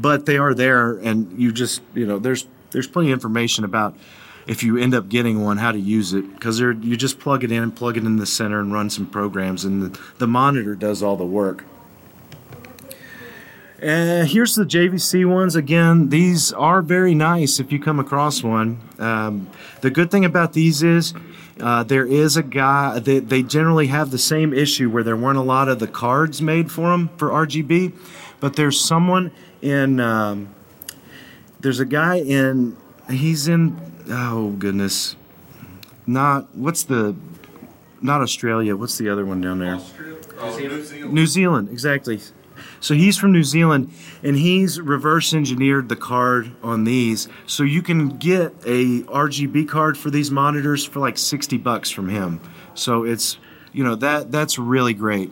[0.00, 3.96] but they are there, and you just you know there's there's plenty of information about
[4.46, 7.50] if you end up getting one how to use it because you just plug it
[7.50, 10.74] in and plug it in the center and run some programs, and the, the monitor
[10.74, 11.64] does all the work.
[13.82, 15.54] Uh, here's the JVC ones.
[15.54, 18.80] Again, these are very nice if you come across one.
[18.98, 19.50] Um,
[19.82, 21.12] the good thing about these is
[21.60, 25.36] uh, there is a guy, they, they generally have the same issue where there weren't
[25.36, 27.92] a lot of the cards made for them for RGB,
[28.40, 29.30] but there's someone
[29.60, 30.54] in, um,
[31.60, 32.78] there's a guy in,
[33.10, 33.78] he's in,
[34.08, 35.16] oh goodness,
[36.06, 37.14] not, what's the,
[38.00, 39.74] not Australia, what's the other one down there?
[39.74, 40.16] Austria?
[40.38, 41.14] Oh, New Zealand.
[41.14, 42.20] New Zealand, exactly.
[42.80, 43.92] So he's from New Zealand,
[44.22, 49.96] and he's reverse engineered the card on these, so you can get a RGB card
[49.96, 52.40] for these monitors for like sixty bucks from him.
[52.74, 53.38] So it's
[53.72, 55.30] you know that that's really great.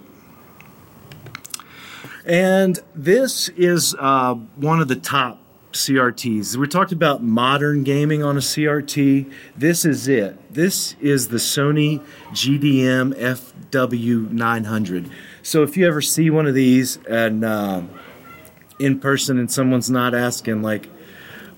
[2.27, 5.41] And this is uh, one of the top
[5.75, 6.57] CRTs.
[6.57, 9.31] We talked about modern gaming on a CRT.
[9.57, 10.39] This is it.
[10.53, 12.01] This is the Sony
[12.31, 13.15] GDM
[13.71, 15.11] FW900.
[15.45, 17.83] So if you ever see one of these and uh,
[18.79, 20.89] in person and someone's not asking like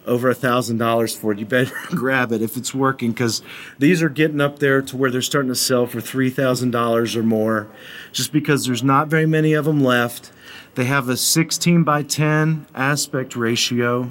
[0.07, 3.43] over a thousand dollars for it, you better grab it if it's working because
[3.79, 7.15] these are getting up there to where they're starting to sell for three thousand dollars
[7.15, 7.69] or more,
[8.11, 10.33] just because there's not very many of them left.
[10.75, 14.11] They have a 16 by 10 aspect ratio,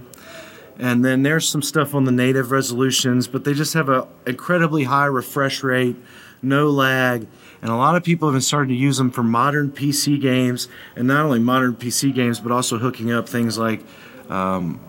[0.80, 4.86] and then there's some stuff on the native resolutions, but they just have an incredibly
[4.86, 5.98] high refresh rate,
[6.42, 7.28] no lag,
[7.66, 10.68] and a lot of people have been starting to use them for modern PC games,
[10.96, 13.82] and not only modern PC games, but also hooking up things like
[14.30, 14.80] um,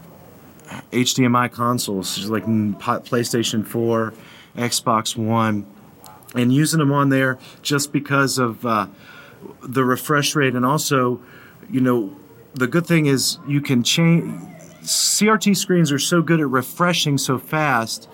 [0.92, 4.12] HDMI consoles, like PlayStation 4,
[4.58, 5.66] Xbox One,
[6.34, 8.88] and using them on there just because of uh,
[9.62, 11.18] the refresh rate, and also,
[11.70, 12.14] you know,
[12.52, 14.24] the good thing is you can change.
[14.82, 18.06] CRT screens are so good at refreshing so fast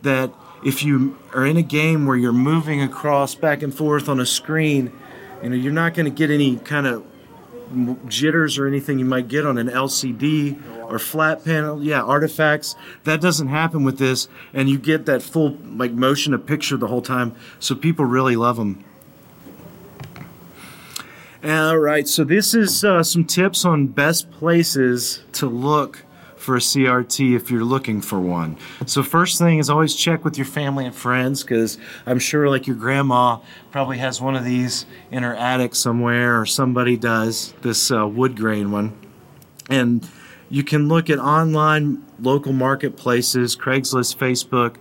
[0.00, 0.32] that
[0.64, 4.26] if you are in a game where you're moving across back and forth on a
[4.26, 4.92] screen,
[5.42, 7.04] you know, you're not going to get any kind of
[8.08, 10.60] jitters or anything you might get on an LCD
[10.90, 11.82] or flat panel.
[11.82, 12.76] Yeah, artifacts.
[13.04, 16.86] That doesn't happen with this, and you get that full like motion of picture the
[16.86, 17.34] whole time.
[17.58, 18.84] So people really love them.
[21.44, 26.02] All right, so this is uh, some tips on best places to look
[26.46, 28.56] for a CRT if you're looking for one.
[28.86, 32.68] So first thing is always check with your family and friends because I'm sure like
[32.68, 33.40] your grandma
[33.72, 38.36] probably has one of these in her attic somewhere or somebody does this uh, wood
[38.36, 38.96] grain one.
[39.68, 40.08] And
[40.48, 44.76] you can look at online local marketplaces, Craigslist, Facebook,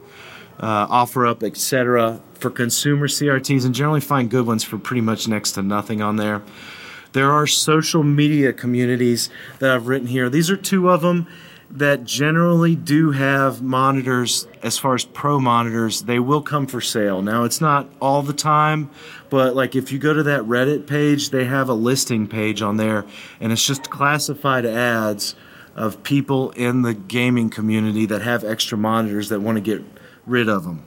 [0.60, 2.22] uh, OfferUp, etc.
[2.36, 6.18] for consumer CRTs and generally find good ones for pretty much next to nothing on
[6.18, 6.44] there.
[7.14, 10.30] There are social media communities that I've written here.
[10.30, 11.26] These are two of them.
[11.76, 17.22] That generally do have monitors as far as pro monitors they will come for sale.
[17.22, 18.90] Now it's not all the time
[19.30, 22.78] but like if you go to that reddit page they have a listing page on
[22.78, 23.06] there
[23.40, 25.36] and it's just classified ads
[25.76, 29.84] of people in the gaming community that have extra monitors that want to get
[30.26, 30.82] rid of them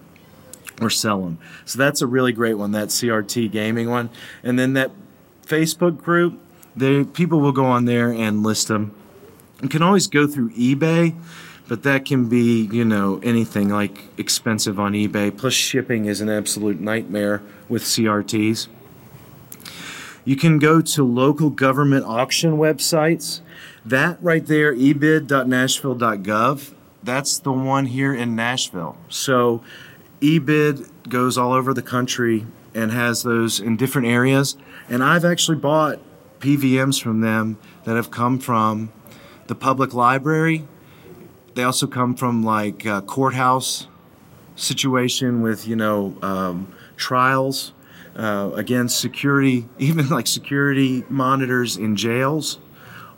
[0.80, 4.08] or sell them so that's a really great one that crt gaming one.
[4.42, 4.90] And then that
[5.46, 6.40] facebook group
[6.74, 8.94] they people will go on there and list them
[9.62, 11.14] you can always go through eBay,
[11.66, 15.36] but that can be, you know, anything like expensive on eBay.
[15.36, 18.68] Plus, shipping is an absolute nightmare with CRTs.
[20.24, 23.40] You can go to local government auction websites.
[23.84, 28.96] That right there, ebid.nashville.gov, that's the one here in Nashville.
[29.08, 29.62] So,
[30.20, 34.56] eBid goes all over the country and has those in different areas.
[34.88, 36.00] And I've actually bought
[36.40, 38.92] PVMs from them that have come from
[39.48, 40.66] the public library.
[41.54, 43.88] They also come from like uh, courthouse
[44.54, 47.72] situation with you know um, trials.
[48.14, 52.58] Uh, again, security, even like security monitors in jails.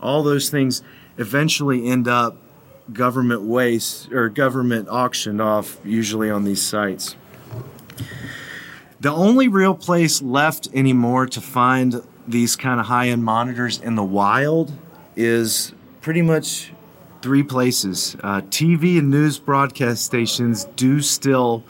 [0.01, 0.83] All those things
[1.19, 2.37] eventually end up
[2.93, 7.17] government waste or government auctioned off, usually on these sites.
[9.01, 13.95] The only real place left anymore to find these kind of high end monitors in
[13.95, 14.73] the wild
[15.17, 16.73] is pretty much
[17.23, 18.17] three places.
[18.23, 21.63] Uh, TV and news broadcast stations do still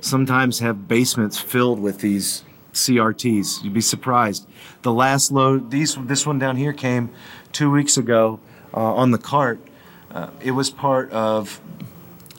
[0.00, 3.62] sometimes have basements filled with these CRTs.
[3.62, 4.48] You'd be surprised.
[4.82, 7.10] The last load, these this one down here came
[7.52, 8.40] two weeks ago
[8.74, 9.60] uh, on the cart.
[10.10, 11.60] Uh, it was part of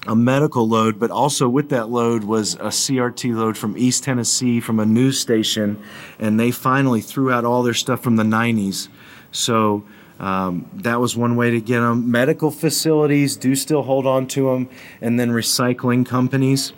[0.06, 4.60] a medical load, but also with that load was a CRT load from East Tennessee
[4.60, 5.82] from a news station,
[6.20, 8.90] and they finally threw out all their stuff from the 90s.
[9.32, 9.86] So
[10.24, 12.10] um, that was one way to get them.
[12.10, 14.70] Medical facilities do still hold on to them,
[15.02, 16.72] and then recycling companies.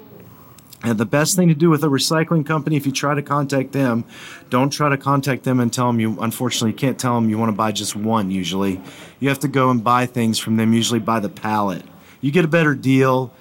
[0.82, 3.72] And the best thing to do with a recycling company, if you try to contact
[3.72, 4.04] them,
[4.50, 7.38] don't try to contact them and tell them you, unfortunately, you can't tell them you
[7.38, 8.82] want to buy just one usually.
[9.20, 11.84] You have to go and buy things from them, usually by the pallet.
[12.22, 13.32] You get a better deal,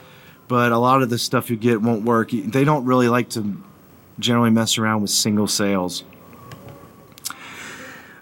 [0.48, 2.30] but a lot of the stuff you get won't work.
[2.30, 3.56] They don't really like to
[4.18, 6.04] generally mess around with single sales.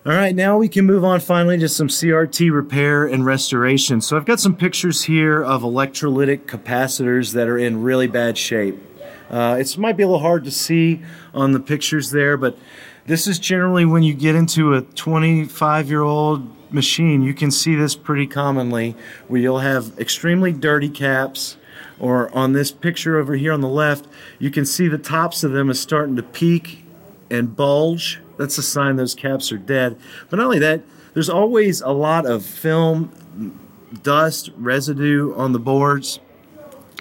[0.05, 4.01] All right, now we can move on finally to some CRT repair and restoration.
[4.01, 8.83] So I've got some pictures here of electrolytic capacitors that are in really bad shape.
[9.31, 11.03] Uh, it might be a little hard to see
[11.33, 12.59] on the pictures there, but
[13.07, 17.77] this is generally when you get into a 25 year old machine, you can see
[17.77, 18.97] this pretty commonly
[19.29, 21.59] where you'll have extremely dirty caps.
[22.01, 24.09] Or on this picture over here on the left,
[24.41, 26.85] you can see the tops of them is starting to peak
[27.31, 29.98] and bulge that's a sign those caps are dead.
[30.30, 30.82] But not only that,
[31.14, 33.59] there's always a lot of film,
[34.02, 36.20] dust, residue on the boards.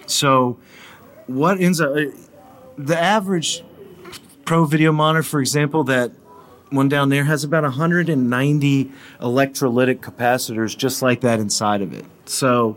[0.06, 0.58] So,
[1.26, 1.94] what ends up
[2.76, 3.64] the average
[4.44, 6.12] pro video monitor, for example, that
[6.70, 8.90] one down there has about 190
[9.20, 12.04] electrolytic capacitors just like that inside of it.
[12.26, 12.76] So,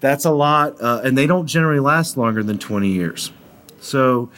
[0.00, 3.32] that's a lot, uh, and they don't generally last longer than 20 years.
[3.80, 4.30] So,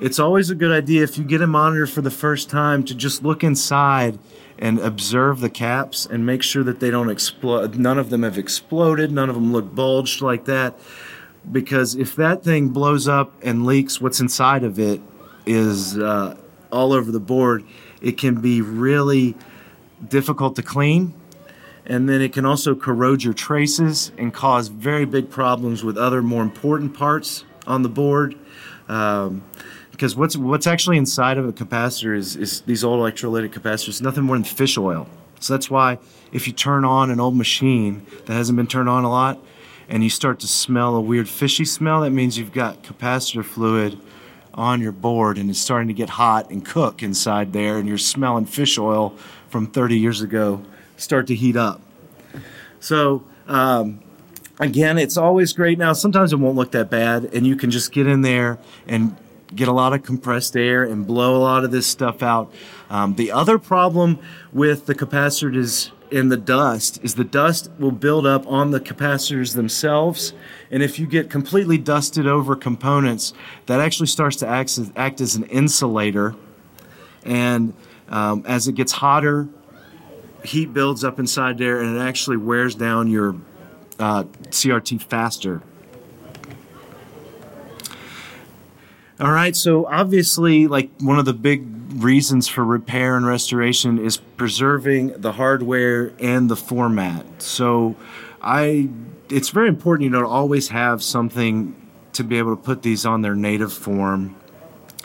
[0.00, 2.94] it's always a good idea if you get a monitor for the first time to
[2.94, 4.18] just look inside
[4.58, 7.76] and observe the caps and make sure that they don't explode.
[7.76, 10.78] None of them have exploded, none of them look bulged like that.
[11.50, 15.00] Because if that thing blows up and leaks, what's inside of it
[15.46, 16.36] is uh,
[16.70, 17.64] all over the board.
[18.02, 19.34] It can be really
[20.06, 21.14] difficult to clean.
[21.86, 26.22] And then it can also corrode your traces and cause very big problems with other
[26.22, 28.36] more important parts on the board.
[28.88, 29.44] Um,
[30.00, 34.24] because what's what's actually inside of a capacitor is, is these old electrolytic capacitors nothing
[34.24, 35.06] more than fish oil.
[35.40, 35.98] So that's why
[36.32, 39.38] if you turn on an old machine that hasn't been turned on a lot
[39.90, 44.00] and you start to smell a weird fishy smell that means you've got capacitor fluid
[44.54, 47.98] on your board and it's starting to get hot and cook inside there and you're
[47.98, 49.10] smelling fish oil
[49.50, 50.62] from 30 years ago
[50.96, 51.78] start to heat up.
[52.80, 54.00] So um,
[54.58, 55.76] again it's always great.
[55.76, 58.58] Now sometimes it won't look that bad and you can just get in there
[58.88, 59.14] and
[59.54, 62.52] get a lot of compressed air and blow a lot of this stuff out.
[62.88, 64.18] Um, the other problem
[64.52, 69.54] with the capacitors in the dust is the dust will build up on the capacitors
[69.54, 70.32] themselves.
[70.70, 73.32] And if you get completely dusted over components,
[73.66, 76.34] that actually starts to act as, act as an insulator.
[77.24, 77.74] And
[78.08, 79.48] um, as it gets hotter,
[80.44, 83.36] heat builds up inside there and it actually wears down your
[83.98, 85.62] uh, CRT faster.
[89.20, 94.16] All right, so obviously, like one of the big reasons for repair and restoration is
[94.16, 97.26] preserving the hardware and the format.
[97.42, 97.96] So,
[98.40, 98.88] I
[99.28, 101.76] it's very important, you know, to always have something
[102.14, 104.36] to be able to put these on their native form,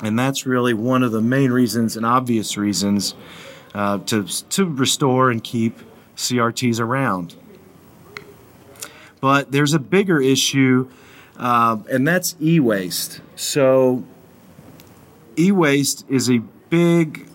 [0.02, 3.16] and that's really one of the main reasons and obvious reasons
[3.74, 5.80] uh, to to restore and keep
[6.16, 7.36] CRTs around.
[9.20, 10.90] But there's a bigger issue,
[11.38, 13.20] uh, and that's e-waste.
[13.36, 14.04] So
[15.38, 16.40] e-waste is a
[16.70, 17.28] big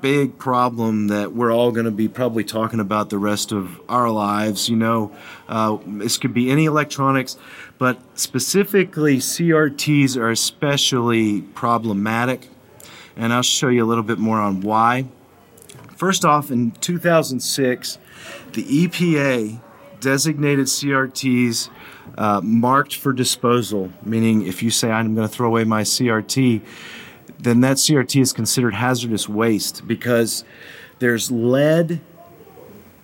[0.00, 4.10] big problem that we're all going to be probably talking about the rest of our
[4.10, 5.14] lives you know?
[5.48, 7.36] Uh, this could be any electronics
[7.78, 12.48] but specifically crts are especially problematic
[13.14, 15.06] and i'll show you a little bit more on why.
[15.96, 17.98] First off in 2006
[18.52, 19.60] the epa
[20.00, 21.70] designated crts
[22.16, 26.62] uh, marked for disposal meaning if you say i'm going to throw away my crt
[27.44, 30.44] then that CRT is considered hazardous waste because
[30.98, 32.00] there's lead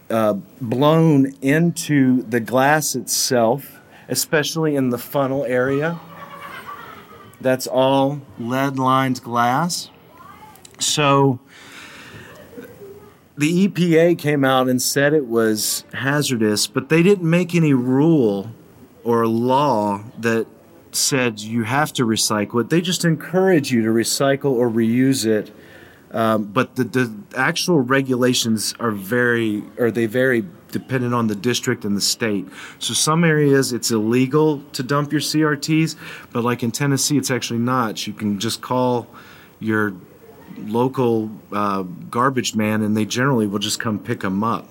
[0.09, 6.01] uh, blown into the glass itself, especially in the funnel area.
[7.41, 9.91] That's all lead lined glass.
[10.78, 11.39] So
[13.37, 18.51] the EPA came out and said it was hazardous, but they didn't make any rule
[19.05, 20.47] or a law that
[20.93, 22.70] said you have to recycle it.
[22.70, 25.52] They just encourage you to recycle or reuse it.
[26.12, 31.85] Um, but the, the actual regulations are very, or they vary dependent on the district
[31.85, 32.47] and the state.
[32.81, 35.97] So some areas it's illegal to dump your CRTs,
[36.32, 38.06] but like in Tennessee, it's actually not.
[38.06, 39.06] You can just call
[39.60, 39.94] your
[40.59, 44.68] local uh, garbage man, and they generally will just come pick them up.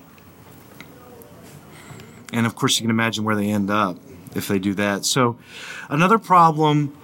[2.34, 3.96] And of course, you can imagine where they end up
[4.34, 5.04] if they do that.
[5.04, 5.36] So,
[5.88, 6.96] another problem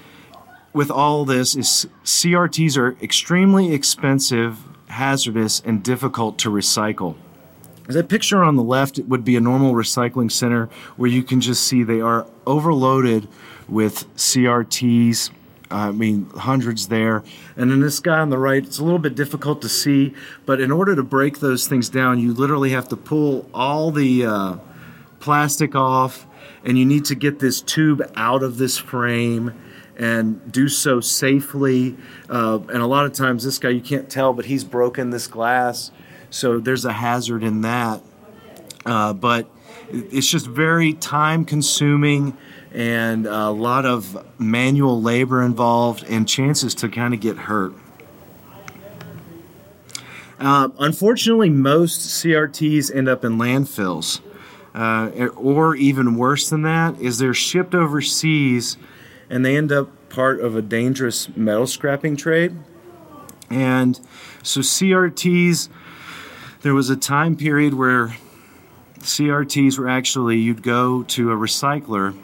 [0.73, 4.59] with all this is CRTs are extremely expensive,
[4.89, 7.17] hazardous, and difficult to recycle.
[7.89, 11.23] As that picture on the left it would be a normal recycling center where you
[11.23, 13.29] can just see they are overloaded
[13.69, 15.31] with CRTs.
[15.71, 17.25] I mean, hundreds there.
[17.57, 20.61] And then this guy on the right, it's a little bit difficult to see, but
[20.61, 24.57] in order to break those things down, you literally have to pull all the uh,
[25.21, 26.27] plastic off
[26.67, 29.55] and you need to get this tube out of this frame
[29.97, 31.97] and do so safely.
[32.29, 35.29] Uh, and a lot of times, this guy, you can't tell, but he's broken this
[35.29, 35.93] glass.
[36.29, 38.03] So there's a hazard in that.
[38.85, 39.49] Uh, but
[39.91, 42.37] it's just very time consuming
[42.75, 47.73] and a lot of manual labor involved and chances to kind of get hurt.
[50.39, 54.21] Uh, unfortunately, most CRTs end up in landfills.
[54.77, 58.77] Uh, or even worse than that, is they're shipped overseas
[59.31, 62.55] and they end up part of a dangerous metal scrapping trade.
[63.49, 63.99] And
[64.43, 65.71] so CRTs,
[66.61, 68.17] there was a time period where
[68.99, 72.15] CRTs were actually, you'd go to a recycler,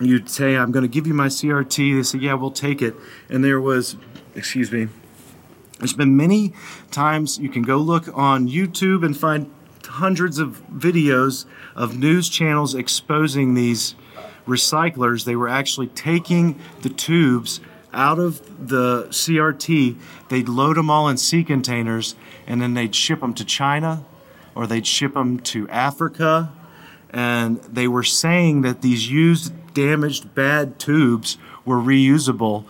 [0.00, 1.96] you'd say, I'm going to give you my CRT.
[1.96, 2.94] They say, Yeah, we'll take it.
[3.28, 3.96] And there was,
[4.34, 4.88] excuse me,
[5.78, 6.54] there's been many
[6.90, 9.50] times you can go look on YouTube and find
[9.94, 11.44] hundreds of videos
[11.74, 13.94] of news channels exposing these
[14.46, 15.24] recyclers.
[15.24, 17.60] They were actually taking the tubes
[17.92, 19.96] out of the CRT,
[20.28, 24.04] they'd load them all in sea containers, and then they'd ship them to China
[24.54, 26.52] or they'd ship them to Africa.
[27.10, 32.64] And they were saying that these used, damaged, bad tubes were reusable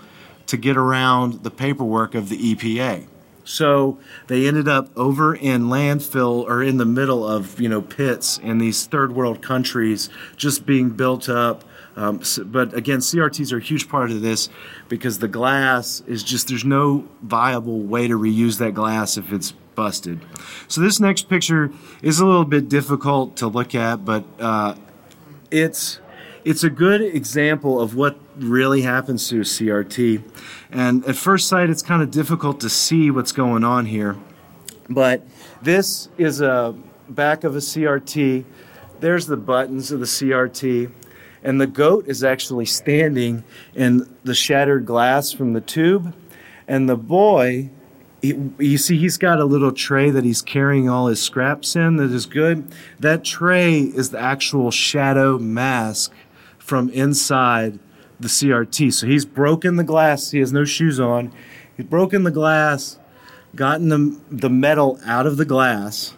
[0.47, 3.07] to get around the paperwork of the EPA.
[3.45, 8.39] So they ended up over in landfill or in the middle of you know pits
[8.39, 11.65] in these third world countries, just being built up.
[11.97, 14.49] Um, but again, CRTs are a huge part of this
[14.89, 19.53] because the glass is just there's no viable way to reuse that glass if it's
[19.75, 20.21] busted.
[20.67, 21.71] So this next picture
[22.03, 24.75] is a little bit difficult to look at, but uh,
[25.51, 26.01] it's
[26.45, 30.23] it's a good example of what really happens to a CRT.
[30.71, 34.17] And at first sight, it's kind of difficult to see what's going on here.
[34.89, 35.27] But
[35.63, 36.75] this is a
[37.09, 38.45] back of a CRT.
[39.01, 40.91] There's the buttons of the CRT.
[41.43, 43.45] And the goat is actually standing
[43.75, 46.15] in the shattered glass from the tube.
[46.67, 47.71] And the boy,
[48.23, 51.97] he, you see, he's got a little tray that he's carrying all his scraps in
[51.97, 52.73] that is good.
[52.99, 56.13] That tray is the actual shadow mask
[56.59, 57.79] from inside
[58.19, 58.93] the CRT.
[58.93, 60.31] So he's broken the glass.
[60.31, 61.33] He has no shoes on.
[61.77, 62.99] He's broken the glass,
[63.55, 66.15] gotten the, the metal out of the glass,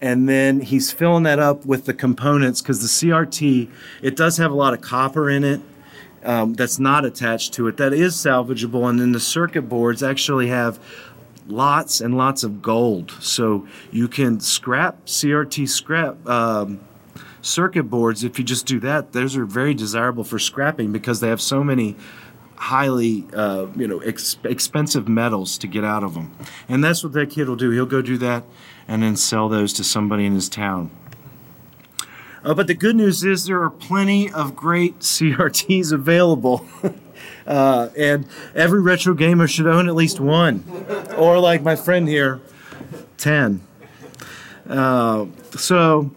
[0.00, 3.70] and then he's filling that up with the components because the CRT,
[4.02, 5.60] it does have a lot of copper in it.
[6.22, 10.48] Um, that's not attached to it that is salvageable and then the circuit boards actually
[10.48, 10.80] have
[11.46, 16.80] lots and lots of gold so you can scrap crt scrap um,
[17.44, 21.28] circuit boards, if you just do that, those are very desirable for scrapping because they
[21.28, 21.96] have so many
[22.56, 26.34] highly, uh, you know, ex- expensive metals to get out of them.
[26.68, 27.70] And that's what that kid will do.
[27.70, 28.44] He'll go do that
[28.88, 30.90] and then sell those to somebody in his town.
[32.42, 36.66] Uh, but the good news is there are plenty of great CRTs available.
[37.46, 40.64] uh, and every retro gamer should own at least one.
[41.16, 42.40] Or, like my friend here,
[43.18, 43.60] 10.
[44.68, 45.26] Uh,
[45.56, 46.10] so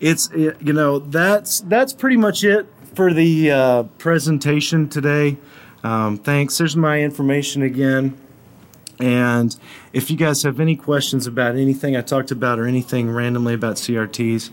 [0.00, 5.36] it's it, you know that's that's pretty much it for the uh, presentation today.
[5.84, 6.58] Um, thanks.
[6.58, 8.16] There's my information again.
[9.00, 9.56] And
[9.92, 13.76] if you guys have any questions about anything I talked about or anything randomly about
[13.76, 14.50] CRTs,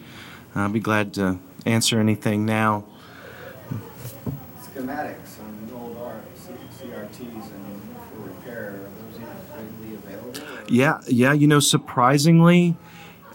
[0.53, 2.85] I'll be glad to answer anything now.
[4.61, 6.21] schematics on old R-
[6.79, 7.81] CRTs and
[8.13, 10.71] for repair, are those even readily available?
[10.71, 11.33] Yeah, yeah.
[11.33, 12.77] You know, surprisingly,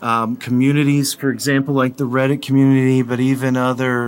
[0.03, 4.07] um, communities, for example, like the Reddit community, but even other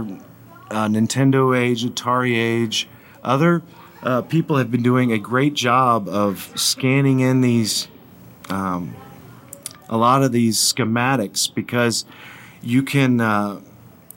[0.70, 2.89] uh, NintendoAge, Atari Age,
[3.23, 3.62] other
[4.02, 7.89] uh, people have been doing a great job of scanning in these,
[8.48, 8.97] um,
[9.89, 12.05] a lot of these schematics because
[12.62, 13.20] you can.
[13.20, 13.60] Uh,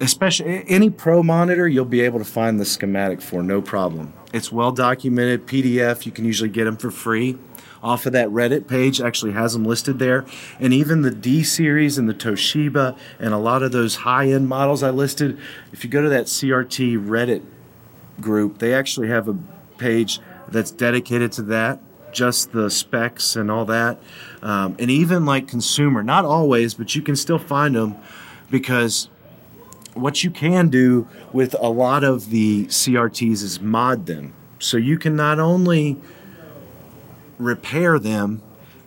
[0.02, 4.52] especially any pro monitor you'll be able to find the schematic for no problem it's
[4.52, 7.38] well documented pdf you can usually get them for free
[7.86, 10.26] off of that reddit page actually has them listed there
[10.60, 14.50] and even the d series and the toshiba and a lot of those high end
[14.50, 15.38] models i listed
[15.72, 17.44] if you go to that crt reddit
[18.20, 19.38] group they actually have a
[19.78, 21.80] page that's dedicated to that
[22.12, 24.00] just the specs and all that
[24.42, 27.96] um, and even like consumer not always but you can still find them
[28.50, 29.10] because
[29.96, 34.34] what you can do with a lot of the CRTs is mod them.
[34.60, 35.98] So you can not only
[37.38, 38.42] repair them,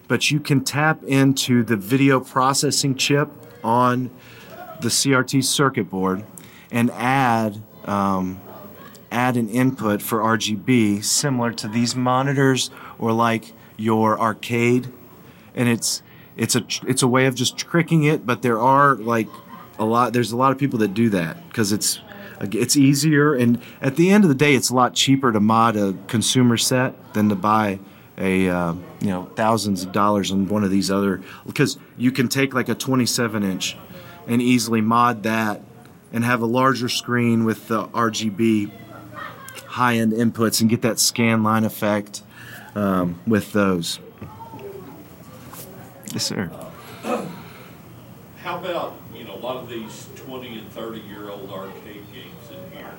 [0.06, 3.30] but you can tap into the video processing chip
[3.62, 4.10] on
[4.80, 6.24] the CRT circuit board
[6.70, 8.40] and add um,
[9.10, 14.92] add an input for RGB similar to these monitors or like your arcade,
[15.54, 16.02] and it's
[16.36, 18.26] it's a it's a way of just tricking it.
[18.26, 19.28] But there are like
[19.78, 20.12] a lot.
[20.12, 22.00] There's a lot of people that do that because it's
[22.40, 25.76] it's easier and at the end of the day, it's a lot cheaper to mod
[25.76, 27.80] a consumer set than to buy
[28.18, 32.28] a uh, you know thousands of dollars on one of these other because you can
[32.28, 33.76] take like a 27 inch
[34.26, 35.62] and easily mod that
[36.12, 38.70] and have a larger screen with the RGB
[39.66, 42.22] high end inputs and get that scan line effect
[42.74, 44.00] um, with those.
[46.12, 46.50] Yes, sir.
[48.42, 52.50] How about, you know, a lot of these twenty and thirty year old arcade games
[52.50, 52.90] in here?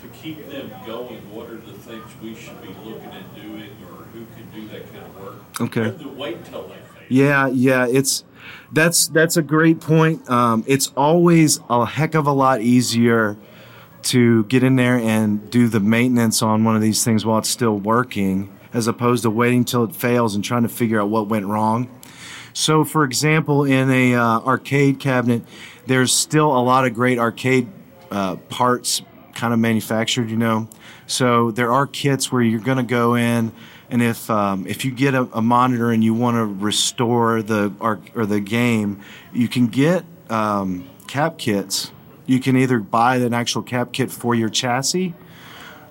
[0.00, 3.91] To keep them going, what are the things we should be looking at doing or
[4.12, 5.60] who can do that kind of work?
[5.60, 5.90] Okay.
[6.06, 6.70] Wait they fail.
[7.08, 8.24] Yeah, yeah, it's
[8.72, 10.28] that's that's a great point.
[10.30, 13.36] Um, it's always a heck of a lot easier
[14.04, 17.48] to get in there and do the maintenance on one of these things while it's
[17.48, 21.28] still working, as opposed to waiting till it fails and trying to figure out what
[21.28, 21.88] went wrong.
[22.54, 25.42] So, for example, in a uh, arcade cabinet,
[25.86, 27.68] there's still a lot of great arcade
[28.10, 29.02] uh, parts
[29.34, 30.30] kind of manufactured.
[30.30, 30.68] You know,
[31.06, 33.52] so there are kits where you're going to go in,
[33.92, 37.72] and if um, if you get a, a monitor and you want to restore the
[37.78, 39.00] arc or the game,
[39.34, 41.92] you can get um, cap kits.
[42.24, 45.12] You can either buy an actual cap kit for your chassis,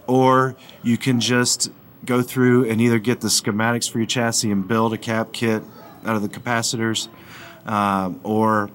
[0.08, 1.70] or you can just
[2.04, 5.62] go through and either get the schematics for your chassis and build a cap kit
[6.04, 7.08] out of the capacitors,
[7.68, 8.72] um, or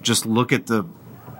[0.00, 0.84] just look at the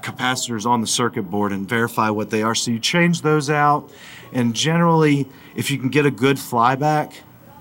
[0.03, 2.57] capacitors on the circuit board and verify what they are.
[2.57, 3.89] So you change those out,
[4.33, 7.15] and generally, if you can get a good flyback,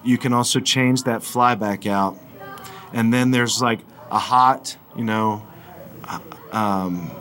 [0.04, 2.18] you can also change that flyback out.
[2.94, 3.80] And then there's like
[4.12, 5.46] a hot, you know,
[6.52, 7.12] um,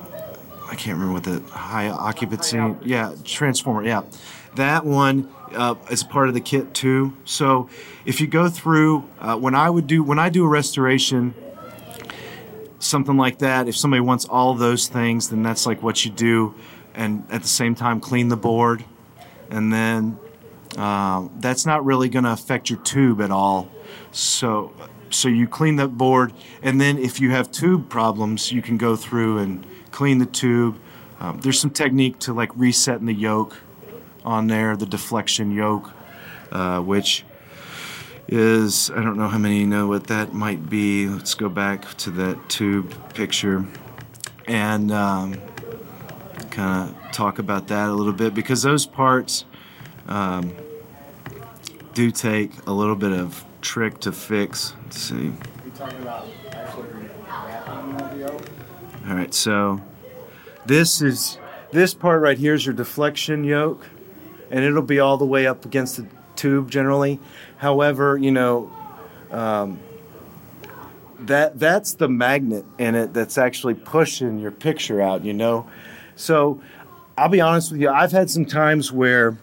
[0.70, 4.02] I can't remember what the high occupancy, yeah, transformer, yeah.
[4.56, 7.16] That one uh, is part of the kit too.
[7.24, 7.68] So
[8.04, 11.34] if you go through, uh, when I would do, when I do a restoration,
[12.78, 16.54] something like that, if somebody wants all those things, then that's like what you do,
[16.94, 18.84] and at the same time clean the board,
[19.50, 20.18] and then
[20.78, 23.68] uh, that's not really going to affect your tube at all.
[24.12, 24.72] So,
[25.10, 26.32] so you clean that board,
[26.62, 30.78] and then if you have tube problems, you can go through and clean the tube.
[31.18, 33.56] Um, there's some technique to like resetting the yoke
[34.24, 35.90] on there, the deflection yoke,
[36.52, 37.24] uh, which
[38.28, 41.08] is I don't know how many know what that might be.
[41.08, 43.66] Let's go back to that tube picture
[44.46, 45.40] and um,
[46.50, 49.44] kind of talk about that a little bit because those parts
[50.06, 50.54] um,
[51.98, 54.72] do take a little bit of trick to fix.
[54.84, 55.16] Let's see.
[55.16, 55.34] You
[55.76, 56.90] talking about actually
[57.34, 58.42] wrapping the yoke?
[59.08, 59.80] All right, so
[60.64, 61.38] This is
[61.72, 63.84] this part right here is your deflection yoke,
[64.48, 66.06] and it'll be all the way up against the
[66.36, 67.18] tube generally.
[67.56, 68.70] However, you know,
[69.32, 69.80] um,
[71.18, 75.24] that that's the magnet in it that's actually pushing your picture out.
[75.24, 75.68] You know,
[76.14, 76.62] so
[77.16, 77.90] I'll be honest with you.
[77.90, 79.36] I've had some times where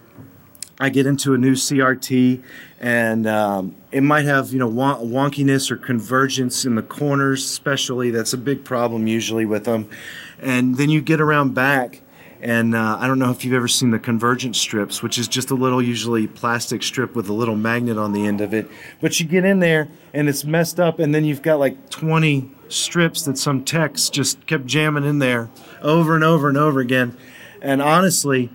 [0.80, 2.44] I get into a new CRT
[2.80, 8.12] and um, it might have you know won- wonkiness or convergence in the corners, especially.
[8.12, 9.90] That's a big problem usually with them.
[10.40, 12.02] And then you get around back,
[12.42, 15.50] and uh, I don't know if you've ever seen the convergent strips, which is just
[15.50, 18.70] a little usually plastic strip with a little magnet on the end of it.
[19.02, 22.52] But you get in there and it's messed up, and then you've got like 20
[22.68, 25.50] strips that some techs just kept jamming in there
[25.82, 27.18] over and over and over again.
[27.62, 28.52] And honestly,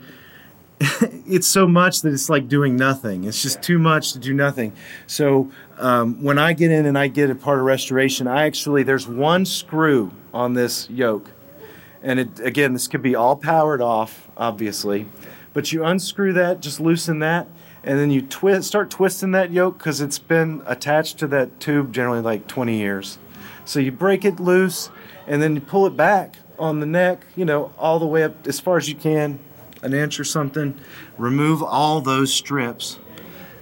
[1.27, 3.25] it's so much that it's like doing nothing.
[3.25, 4.73] It's just too much to do nothing.
[5.07, 8.83] So um, when I get in and I get a part of restoration, I actually
[8.83, 11.31] there's one screw on this yoke,
[12.03, 15.07] and it again this could be all powered off, obviously,
[15.53, 17.47] but you unscrew that, just loosen that,
[17.85, 21.93] and then you twist start twisting that yoke because it's been attached to that tube
[21.93, 23.19] generally like 20 years.
[23.67, 24.91] So you break it loose,
[25.27, 28.47] and then you pull it back on the neck, you know, all the way up
[28.47, 29.39] as far as you can,
[29.83, 30.79] an inch or something,
[31.19, 32.99] remove all those strips,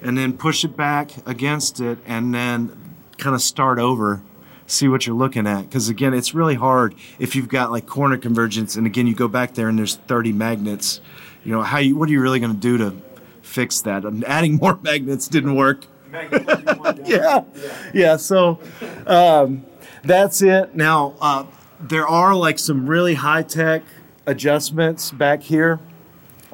[0.03, 4.23] and then push it back against it, and then kind of start over,
[4.66, 5.62] see what you're looking at.
[5.62, 9.28] Because again, it's really hard if you've got like corner convergence, and again, you go
[9.28, 11.01] back there and there's 30 magnets.
[11.45, 12.95] You know, how you, what are you really going to do to
[13.43, 14.05] fix that?
[14.05, 15.85] And adding more magnets didn't work.
[17.05, 17.45] yeah,
[17.93, 18.16] yeah.
[18.16, 18.59] So
[19.07, 19.66] um,
[20.03, 20.74] that's it.
[20.74, 21.45] Now uh,
[21.81, 23.82] there are like some really high tech
[24.27, 25.81] adjustments back here.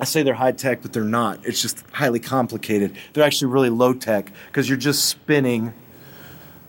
[0.04, 1.40] I say they're high tech, but they're not.
[1.46, 2.94] It's just highly complicated.
[3.14, 5.72] They're actually really low tech because you're just spinning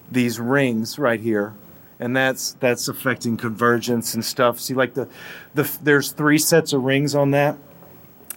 [0.09, 1.53] these rings right here,
[1.99, 4.61] and that's that's affecting convergence and stuff.
[4.61, 5.09] See, like the
[5.53, 7.57] the there's three sets of rings on that,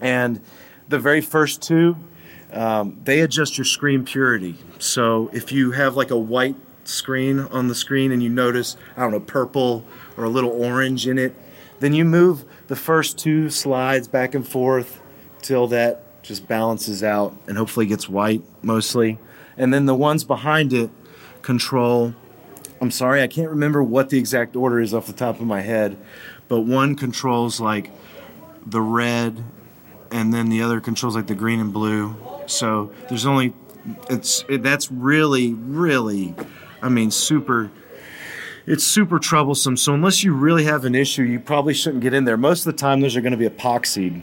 [0.01, 0.41] and
[0.89, 1.95] the very first two
[2.53, 4.57] um, they adjust your screen purity.
[4.81, 9.03] So if you have like a white screen on the screen and you notice I
[9.03, 9.85] don't know purple
[10.17, 11.37] or a little orange in it,
[11.81, 15.01] then you move the first two slides back and forth
[15.43, 19.19] till that just balances out and hopefully gets white mostly.
[19.57, 20.91] And then the ones behind it
[21.43, 22.15] control.
[22.81, 25.63] I'm sorry, I can't remember what the exact order is off the top of my
[25.63, 25.97] head,
[26.47, 27.91] but one controls like
[28.65, 29.43] the red
[30.11, 32.17] and then the other controls like the green and blue.
[32.47, 33.55] So there's only
[34.11, 36.35] it's it, that's really really
[36.83, 37.71] I mean super
[38.69, 39.79] it's super troublesome.
[39.79, 42.37] So unless you really have an issue, you probably shouldn't get in there.
[42.37, 44.23] Most of the time those are going to be epoxied.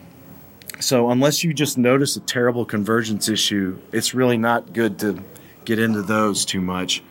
[0.80, 5.24] So unless you just notice a terrible convergence issue, it's really not good to
[5.66, 7.02] get into those too much.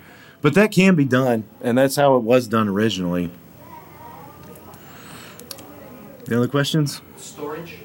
[0.43, 3.33] But that can be done, and that's how it was done originally.
[6.29, 7.01] Any other questions?
[7.17, 7.79] Storage,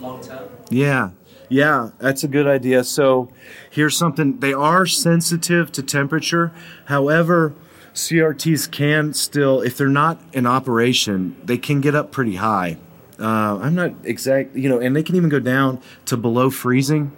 [0.00, 0.48] long term.
[0.68, 1.10] Yeah,
[1.48, 2.82] yeah, that's a good idea.
[2.82, 3.30] So
[3.70, 6.52] here's something they are sensitive to temperature.
[6.86, 7.54] However,
[7.96, 12.76] CRTs can still, if they're not in operation, they can get up pretty high.
[13.18, 17.16] Uh, I'm not exact, you know, and they can even go down to below freezing.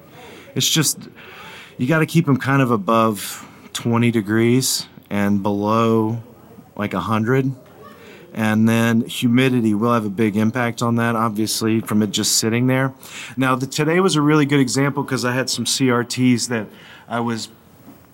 [0.55, 1.09] It's just,
[1.78, 6.22] you got to keep them kind of above 20 degrees and below
[6.76, 7.52] like 100
[8.32, 12.66] and then humidity will have a big impact on that obviously from it just sitting
[12.66, 12.92] there
[13.38, 16.66] now the, today was a really good example because i had some crts that
[17.09, 17.48] i was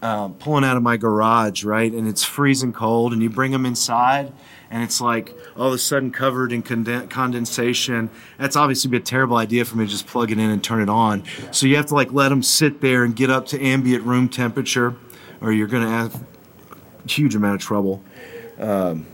[0.05, 3.65] uh, pulling out of my garage right and it's freezing cold and you bring them
[3.65, 4.31] inside
[4.71, 9.01] and it's like all of a sudden covered in conden- condensation that's obviously be a
[9.01, 11.75] terrible idea for me to just plug it in and turn it on so you
[11.77, 14.95] have to like let them sit there and get up to ambient room temperature
[15.41, 16.23] or you're going to have
[17.05, 18.05] a huge amount of trouble
[18.59, 19.07] um,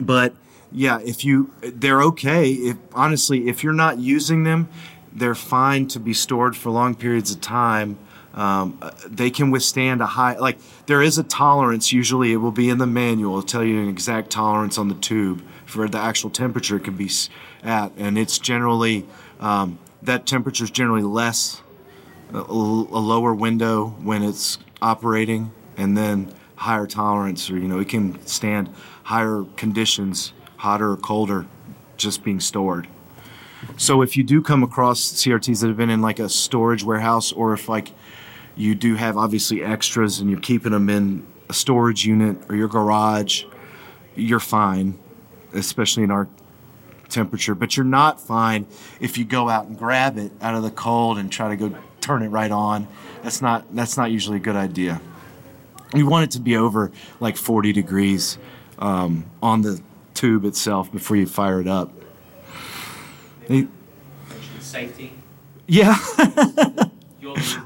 [0.00, 0.34] but
[0.72, 2.50] yeah, if you they're okay.
[2.50, 4.68] If honestly, if you're not using them,
[5.12, 7.98] they're fine to be stored for long periods of time.
[8.36, 11.90] Um, they can withstand a high like there is a tolerance.
[11.90, 13.38] Usually, it will be in the manual.
[13.38, 16.96] It'll tell you an exact tolerance on the tube for the actual temperature it can
[16.96, 17.10] be
[17.62, 19.06] at, and it's generally
[19.40, 21.62] um, that temperature is generally less
[22.32, 27.88] a, a lower window when it's operating, and then higher tolerance, or you know, it
[27.88, 28.68] can stand
[29.04, 31.46] higher conditions, hotter or colder,
[31.96, 32.86] just being stored.
[33.76, 37.32] So if you do come across CRTs that have been in like a storage warehouse,
[37.32, 37.92] or if like
[38.56, 42.68] you do have obviously extras and you're keeping them in a storage unit or your
[42.68, 43.44] garage,
[44.14, 44.98] you're fine,
[45.52, 46.28] especially in our
[47.08, 47.54] temperature.
[47.54, 48.66] But you're not fine
[49.00, 51.76] if you go out and grab it out of the cold and try to go
[52.00, 52.88] turn it right on.
[53.22, 55.00] That's not that's not usually a good idea.
[55.94, 58.38] You want it to be over like 40 degrees
[58.78, 59.80] um, on the
[60.14, 61.92] tube itself before you fire it up.
[64.60, 65.12] Safety.
[65.66, 65.96] yeah.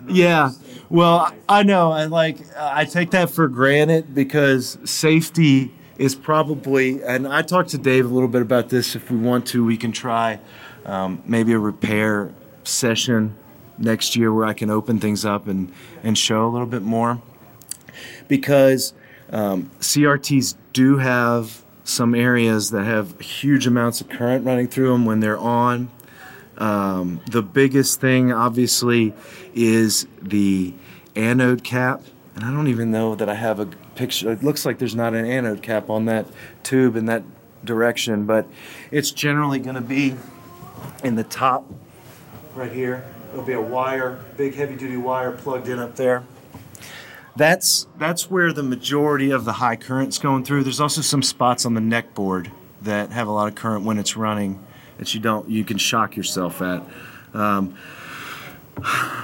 [0.09, 0.51] Yeah.
[0.91, 1.93] Well, I know.
[1.93, 2.39] I like.
[2.59, 7.03] I take that for granted because safety is probably.
[7.03, 8.97] And I talked to Dave a little bit about this.
[8.97, 10.41] If we want to, we can try
[10.85, 13.37] um, maybe a repair session
[13.79, 17.23] next year where I can open things up and and show a little bit more
[18.27, 18.93] because
[19.31, 25.05] um, CRTs do have some areas that have huge amounts of current running through them
[25.05, 25.91] when they're on.
[26.61, 29.15] Um, the biggest thing, obviously,
[29.55, 30.75] is the
[31.17, 32.03] anode cap.
[32.37, 34.31] And I don't even know that I have a picture.
[34.31, 36.27] It looks like there's not an anode cap on that
[36.63, 37.25] tube in that
[37.65, 38.47] direction, but
[38.91, 40.15] it's generally going to be
[41.03, 41.65] in the top
[42.55, 43.05] right here.
[43.31, 46.25] There'll be a wire, big heavy duty wire plugged in up there.
[47.37, 50.65] That's that's where the majority of the high current's going through.
[50.65, 52.51] There's also some spots on the neck board
[52.83, 54.65] that have a lot of current when it's running
[55.01, 56.85] that you don't you can shock yourself at.
[57.33, 57.75] Um,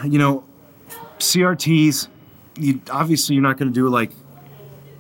[0.05, 0.43] you know,
[1.19, 2.09] CRTs.
[2.59, 4.11] You obviously you're not going to do like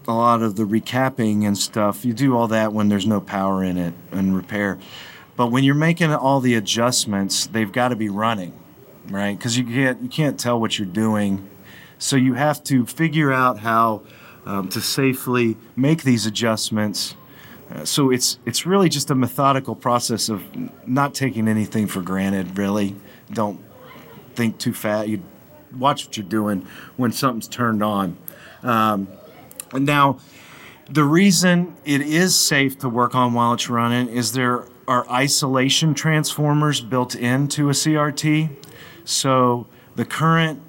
[0.06, 2.04] a lot of the recapping and stuff.
[2.04, 4.78] You do all that when there's no power in it and repair.
[5.34, 8.58] But when you're making all the adjustments, they've got to be running,
[9.08, 9.36] right?
[9.36, 11.48] Because you can't you can't tell what you're doing,
[11.98, 14.02] so you have to figure out how
[14.44, 17.16] um, to safely make these adjustments.
[17.70, 20.42] Uh, so it's it's really just a methodical process of
[20.86, 22.56] not taking anything for granted.
[22.56, 22.94] Really,
[23.32, 23.60] don't
[24.34, 25.08] think too fast.
[25.08, 25.22] You
[25.76, 28.16] watch what you're doing when something's turned on.
[28.62, 29.08] Um,
[29.72, 30.18] now,
[30.88, 35.94] the reason it is safe to work on while it's running is there are isolation
[35.94, 38.50] transformers built into a CRT.
[39.04, 40.62] So the current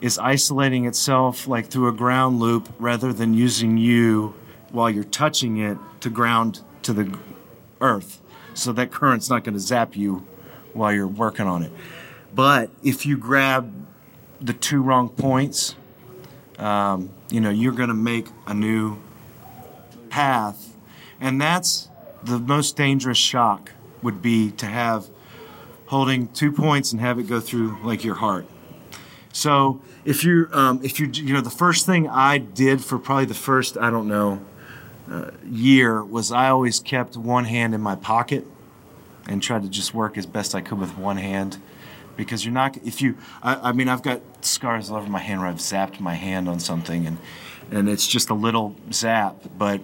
[0.00, 4.34] is isolating itself like through a ground loop rather than using you
[4.72, 7.18] while you're touching it to ground to the
[7.80, 8.20] earth.
[8.54, 10.26] So that current's not going to zap you
[10.72, 11.72] while you're working on it.
[12.34, 13.72] But if you grab
[14.40, 15.76] the two wrong points,
[16.58, 18.98] um, you know, you're going to make a new
[20.08, 20.76] path.
[21.20, 21.88] And that's
[22.22, 25.08] the most dangerous shock would be to have
[25.86, 28.46] holding two points and have it go through like your heart.
[29.32, 33.24] So if you um, if you you know the first thing I did for probably
[33.24, 34.44] the first I don't know
[35.12, 38.46] uh, year was I always kept one hand in my pocket
[39.28, 41.58] and tried to just work as best I could with one hand
[42.16, 45.40] because you're not if you I, I mean I've got scars all over my hand
[45.40, 47.18] where I've zapped my hand on something and
[47.70, 49.80] and it's just a little zap but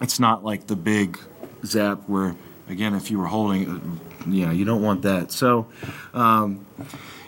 [0.00, 1.18] it's not like the big
[1.64, 2.34] zap where
[2.68, 5.30] again if you were holding uh, yeah you don't want that.
[5.32, 5.68] So
[6.14, 6.66] um,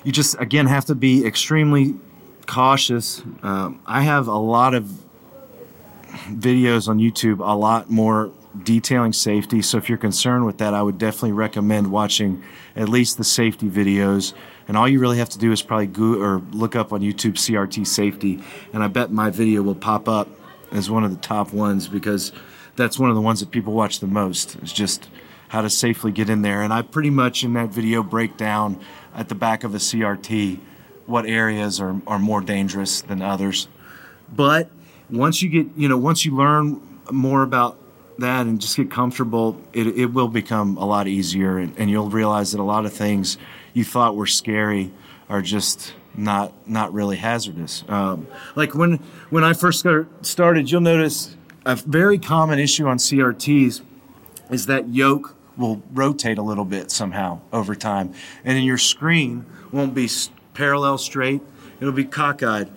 [0.05, 1.94] you just again have to be extremely
[2.47, 3.23] cautious.
[3.44, 4.91] Um, i have a lot of
[6.28, 8.31] videos on youtube a lot more
[8.62, 9.62] detailing safety.
[9.62, 12.42] So if you're concerned with that i would definitely recommend watching
[12.74, 14.32] at least the safety videos.
[14.68, 17.34] And all you really have to do is probably go or look up on youtube
[17.34, 18.42] crt safety.
[18.73, 20.28] And i bet my video will pop up
[20.73, 22.32] as one of the top ones because
[22.76, 25.08] that's one of the ones that people watch the most It's just
[25.49, 26.62] how to safely get in there.
[26.62, 28.81] And i pretty much in that video break down
[29.15, 30.58] at the back of a crt
[31.07, 33.68] what areas are, are more dangerous than others.
[34.32, 34.70] But
[35.12, 36.80] once you get you know once you learn
[37.10, 37.78] more about
[38.18, 41.58] that and just get comfortable it, it will become a lot easier.
[41.58, 43.39] And, and you'll realize that a lot of things
[43.72, 44.92] you thought were scary
[45.28, 47.84] are just not not really hazardous.
[47.89, 48.94] Um, like when
[49.30, 49.84] when i first
[50.22, 53.82] started you'll notice a very common issue on crts
[54.50, 58.12] is that yoke will rotate a little bit somehow over time.
[58.44, 60.08] And then your screen won't be
[60.55, 61.42] parallel straight.
[61.80, 62.70] It'll be cockeyed.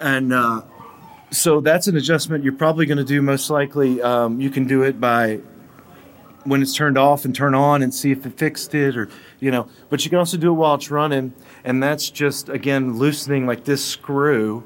[0.00, 0.62] And uh,
[1.34, 4.82] so that's an adjustment you're probably going to do most likely um, you can do
[4.82, 5.40] it by
[6.44, 9.08] when it's turned off and turn on and see if it fixed it or
[9.40, 11.32] you know but you can also do it while it's running
[11.64, 14.64] and that's just again loosening like this screw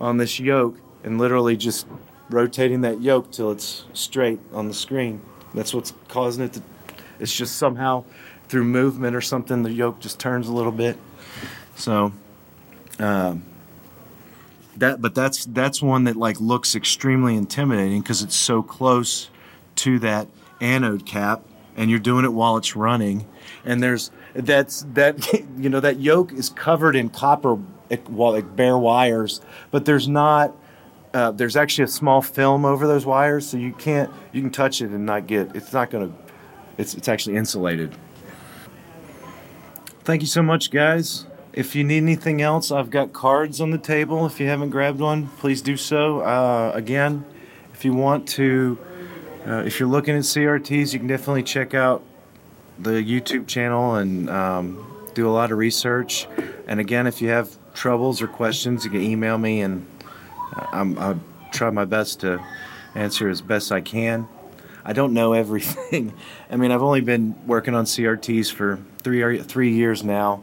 [0.00, 1.86] on this yoke and literally just
[2.30, 5.20] rotating that yoke till it's straight on the screen.
[5.54, 6.62] That's what's causing it to
[7.20, 8.04] it's just somehow
[8.48, 10.96] through movement or something the yoke just turns a little bit.
[11.74, 12.12] So
[12.98, 13.42] um,
[14.78, 19.30] that but that's that's one that like looks extremely intimidating because it's so close
[19.76, 20.28] to that
[20.60, 21.42] anode cap
[21.76, 23.24] and you're doing it while it's running.
[23.64, 27.58] And there's that's that you know that yoke is covered in copper
[28.10, 29.40] well, like bare wires
[29.70, 30.54] but there's not
[31.14, 34.82] uh, there's actually a small film over those wires so you can't you can touch
[34.82, 36.18] it and not get it's not going to
[36.76, 37.96] it's it's actually insulated.
[40.04, 41.27] Thank you so much guys
[41.58, 45.00] if you need anything else i've got cards on the table if you haven't grabbed
[45.00, 47.24] one please do so uh, again
[47.74, 48.78] if you want to
[49.46, 52.02] uh, if you're looking at crts you can definitely check out
[52.78, 56.26] the YouTube channel and um, do a lot of research.
[56.66, 59.86] And again, if you have troubles or questions, you can email me, and
[60.72, 61.20] I'm, I'll
[61.52, 62.42] try my best to
[62.94, 64.28] answer as best I can.
[64.84, 66.14] I don't know everything.
[66.50, 70.42] I mean, I've only been working on CRTs for three three years now,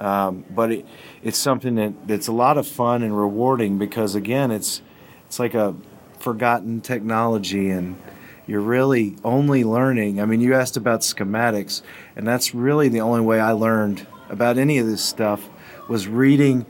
[0.00, 0.86] um, but it,
[1.22, 4.80] it's something that, that's a lot of fun and rewarding because again, it's
[5.26, 5.76] it's like a
[6.18, 8.00] forgotten technology and
[8.46, 10.20] you're really only learning.
[10.20, 11.82] I mean, you asked about schematics,
[12.16, 15.48] and that's really the only way I learned about any of this stuff
[15.86, 16.66] was reading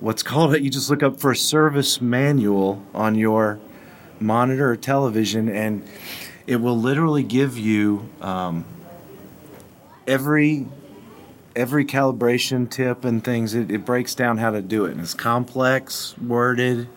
[0.00, 0.62] what's called it.
[0.62, 3.58] You just look up for a service manual on your
[4.20, 5.86] monitor or television, and
[6.46, 8.66] it will literally give you um,
[10.06, 10.66] every
[11.56, 13.54] every calibration tip and things.
[13.54, 16.88] It, it breaks down how to do it, and it's complex, worded.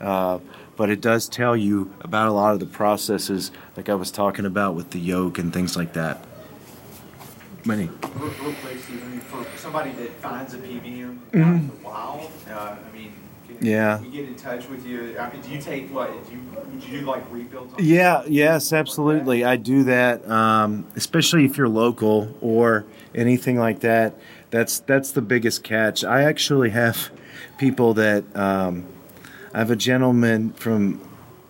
[0.00, 0.38] Uh,
[0.76, 4.46] but it does tell you about a lot of the processes, like I was talking
[4.46, 6.24] about with the yoke and things like that.
[7.66, 7.90] Many.
[8.14, 11.68] Real, real quick, Stephen, for somebody that finds a PVM Mhm.
[11.70, 12.99] the wild, uh, I mean,
[13.60, 14.00] Yeah.
[14.00, 15.18] we get in touch with you?
[15.18, 16.10] I mean, do you take what?
[16.26, 17.74] Do you, would you do like rebuilds?
[17.74, 19.44] On Yeah, yes, absolutely.
[19.44, 24.18] I do that, um, especially if you're local or anything like that.
[24.50, 26.04] That's that's the biggest catch.
[26.04, 27.10] I actually have
[27.58, 28.86] people that um,
[29.54, 31.00] I have a gentleman from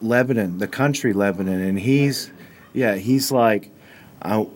[0.01, 2.31] Lebanon, the country Lebanon, and he's
[2.73, 3.71] yeah, he's like,
[4.23, 4.47] I,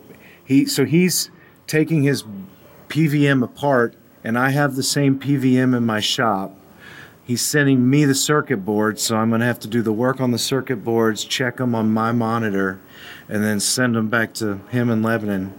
[0.43, 1.31] he so he's
[1.67, 2.23] taking his
[2.89, 6.57] PVM apart, and I have the same PVM in my shop.
[7.25, 10.21] He's sending me the circuit boards, so I'm going to have to do the work
[10.21, 12.79] on the circuit boards, check them on my monitor,
[13.27, 15.57] and then send them back to him in Lebanon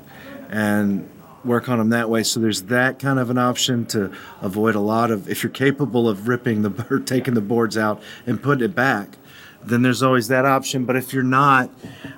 [0.48, 1.10] and
[1.44, 2.22] work on them that way.
[2.22, 6.08] So there's that kind of an option to avoid a lot of, if you're capable
[6.08, 9.18] of ripping the or taking the boards out and putting it back,
[9.60, 10.84] then there's always that option.
[10.84, 11.68] But if you're not,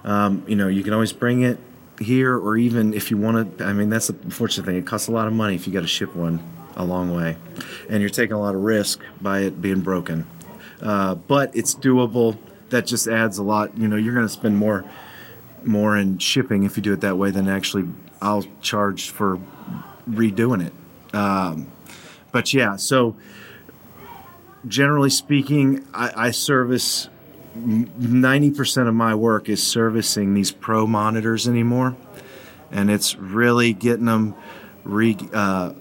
[0.04, 1.58] um, you know, you can always bring it
[1.98, 3.64] here, or even if you want to.
[3.64, 4.76] I mean, that's the unfortunate thing.
[4.76, 7.36] It costs a lot of money if you got to ship one a long way,
[7.90, 10.26] and you're taking a lot of risk by it being broken.
[10.80, 12.38] Uh, but it's doable.
[12.70, 13.76] That just adds a lot.
[13.76, 14.84] You know, you're going to spend more
[15.64, 17.84] more in shipping if you do it that way than actually
[18.22, 19.38] I'll charge for
[20.08, 20.72] redoing it.
[21.14, 21.70] Um,
[22.32, 23.16] but yeah, so
[24.66, 27.08] generally speaking, I, I service
[27.56, 31.96] 90% of my work is servicing these pro monitors anymore.
[32.70, 34.34] And it's really getting them
[34.84, 35.72] re, uh,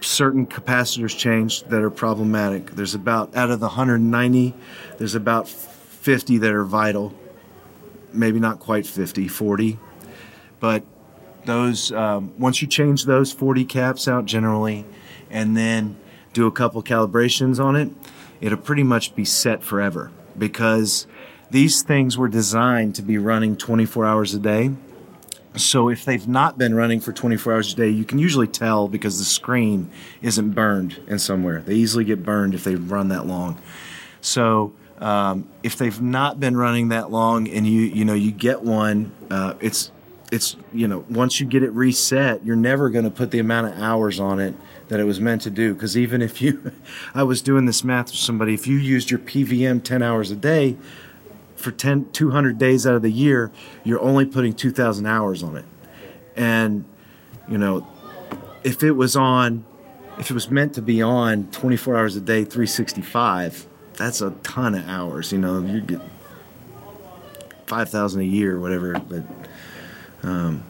[0.00, 2.72] certain capacitors changed that are problematic.
[2.72, 4.54] There's about, out of the 190,
[4.98, 7.14] there's about 50 that are vital.
[8.12, 9.78] Maybe not quite 50, 40.
[10.60, 10.82] But
[11.44, 14.84] those, um, once you change those 40 caps out generally,
[15.30, 15.96] and then
[16.32, 17.90] do a couple calibrations on it,
[18.40, 21.06] it'll pretty much be set forever because
[21.50, 24.70] these things were designed to be running 24 hours a day.
[25.58, 28.88] So if they've not been running for 24 hours a day, you can usually tell
[28.88, 29.90] because the screen
[30.22, 31.62] isn't burned in somewhere.
[31.62, 33.60] They easily get burned if they run that long.
[34.20, 38.62] So um, if they've not been running that long and you you know you get
[38.62, 39.90] one, uh, it's
[40.30, 43.68] it's you know once you get it reset, you're never going to put the amount
[43.68, 44.54] of hours on it
[44.88, 45.74] that it was meant to do.
[45.74, 46.72] Because even if you,
[47.14, 50.36] I was doing this math with somebody, if you used your PVM 10 hours a
[50.36, 50.76] day
[51.58, 53.50] for 10, 200 days out of the year,
[53.84, 55.64] you're only putting 2,000 hours on it.
[56.36, 56.84] And,
[57.48, 57.86] you know,
[58.62, 59.64] if it was on,
[60.18, 64.76] if it was meant to be on 24 hours a day, 365, that's a ton
[64.76, 65.32] of hours.
[65.32, 66.00] You know, you get
[67.66, 68.92] 5,000 a year or whatever.
[69.00, 69.24] But,
[70.22, 70.62] um,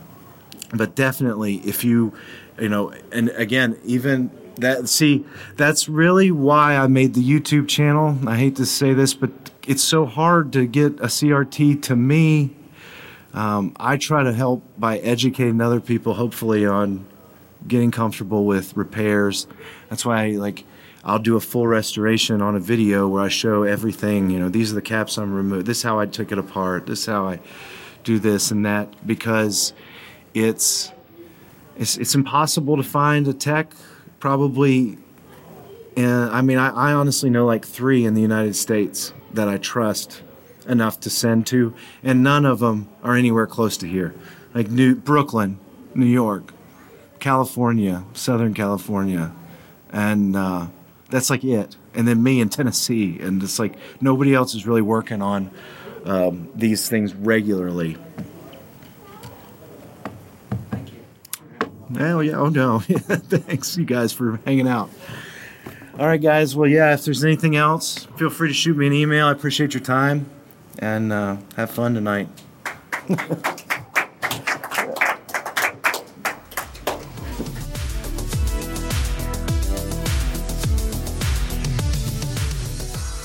[0.72, 2.14] but definitely if you,
[2.58, 5.26] you know, and again, even that, see,
[5.56, 8.18] that's really why I made the YouTube channel.
[8.26, 12.56] I hate to say this, but it's so hard to get a CRT to me.
[13.34, 17.04] Um, I try to help by educating other people, hopefully, on
[17.66, 19.46] getting comfortable with repairs.
[19.90, 20.64] That's why, I, like,
[21.04, 24.30] I'll do a full restoration on a video where I show everything.
[24.30, 25.66] You know, these are the caps I'm removed.
[25.66, 26.86] This is how I took it apart.
[26.86, 27.38] This is how I
[28.04, 29.74] do this and that because
[30.32, 30.90] it's
[31.76, 33.70] it's it's impossible to find a tech
[34.18, 34.96] probably.
[35.94, 39.58] And I mean, I, I honestly know like three in the United States that I
[39.58, 40.22] trust
[40.66, 44.14] enough to send to, and none of them are anywhere close to here.
[44.54, 45.58] Like New Brooklyn,
[45.94, 46.52] New York,
[47.18, 49.32] California, Southern California,
[49.90, 50.66] and uh,
[51.10, 51.76] that's like it.
[51.94, 55.50] And then me in Tennessee, and it's like nobody else is really working on
[56.04, 57.96] um, these things regularly.
[60.70, 61.04] Thank you.
[61.98, 62.78] Oh yeah, oh no.
[62.80, 64.90] Thanks you guys for hanging out.
[65.98, 66.54] All right, guys.
[66.54, 69.26] Well, yeah, if there's anything else, feel free to shoot me an email.
[69.26, 70.30] I appreciate your time
[70.78, 72.28] and uh, have fun tonight.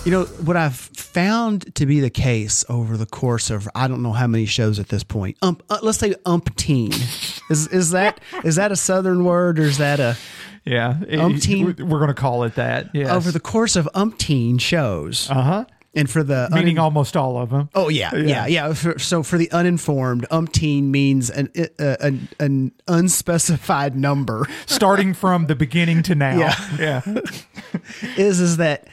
[0.05, 4.01] You know, what I've found to be the case over the course of I don't
[4.01, 5.37] know how many shows at this point.
[5.41, 6.91] Um, uh, let's say umpteen.
[7.49, 10.17] Is is that is that a southern word or is that a
[10.66, 12.90] yeah, Umpteen- We're going to call it that.
[12.93, 13.09] Yes.
[13.11, 15.30] over the course of umpteen shows?
[15.30, 15.66] uh huh.
[15.95, 17.69] And for the Meaning unin- almost all of them.
[17.75, 18.74] oh yeah yeah yeah.
[18.74, 24.48] For, so for the uninformed, umpteen means an uh, an, an unspecified number.
[24.66, 26.35] starting from the beginning to now.
[26.38, 26.56] Yeah.
[26.80, 27.01] yeah.
[28.17, 28.88] is is that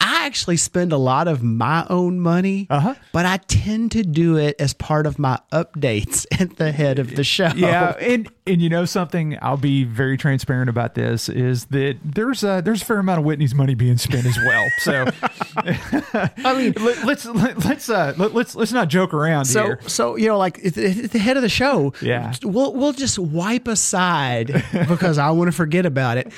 [0.00, 2.94] I actually spend a lot of my own money, Uh-huh.
[3.12, 7.16] but I tend to do it as part of my updates at the head of
[7.16, 7.50] the show.
[7.56, 12.44] Yeah, and and you know something, I'll be very transparent about this is that there's
[12.44, 14.66] a there's a fair amount of Whitney's money being spent as well.
[14.78, 15.06] So
[15.56, 19.80] I mean, let, let's let, let's uh let, let's let's not joke around So, here.
[19.86, 22.34] so you know, like at the, head of the show, Yeah.
[22.42, 26.30] we'll we'll just wipe aside because I want to forget about it.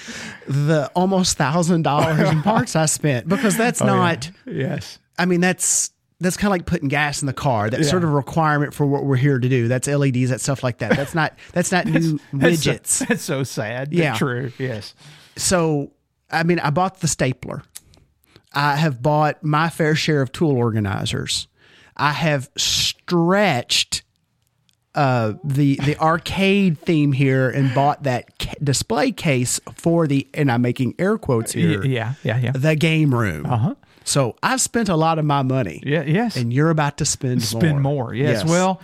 [0.47, 3.91] The almost thousand dollars in parts I spent because that's Oh, yeah.
[3.95, 4.31] not.
[4.47, 4.99] Yes.
[5.19, 7.69] I mean, that's that's kind of like putting gas in the car.
[7.71, 9.69] That's sort of a requirement for what we're here to do.
[9.69, 10.97] That's LEDs, that stuff like that.
[10.97, 13.07] That's not that's not new That's so- widgets.
[13.07, 13.93] That's so sad.
[13.93, 14.15] Yeah.
[14.15, 14.53] True.
[14.59, 14.95] Yes.
[15.37, 15.93] so
[16.31, 17.63] I mean, I bought the stapler.
[18.53, 21.47] I have bought my fair share of tool organizers.
[21.97, 24.03] I have stretched
[24.95, 30.51] uh, the the arcade theme here and bought that ca- display case for the and
[30.51, 31.85] I'm making air quotes here.
[31.85, 32.15] Yeah.
[32.23, 32.39] Yeah.
[32.39, 32.53] Yeah.
[32.53, 33.45] The game room.
[33.45, 33.75] Uh-huh.
[34.07, 35.83] So I've spent a lot of my money.
[35.85, 36.03] Yeah.
[36.05, 36.37] Yes.
[36.37, 37.61] And you're about to spend more.
[37.61, 38.15] spend more.
[38.15, 38.45] Yes.
[38.45, 38.81] Well,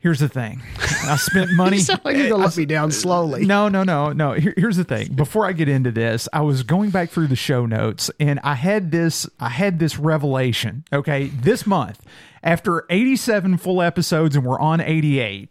[0.00, 0.62] here's the thing.
[1.04, 1.76] I spent money.
[1.76, 3.44] you sound like you're gonna let me down slowly.
[3.44, 4.32] No, no, no, no.
[4.32, 5.12] Here, here's the thing.
[5.12, 8.54] Before I get into this, I was going back through the show notes and I
[8.54, 11.26] had this I had this revelation, okay?
[11.26, 12.04] This month,
[12.42, 15.50] after 87 full episodes and we're on 88.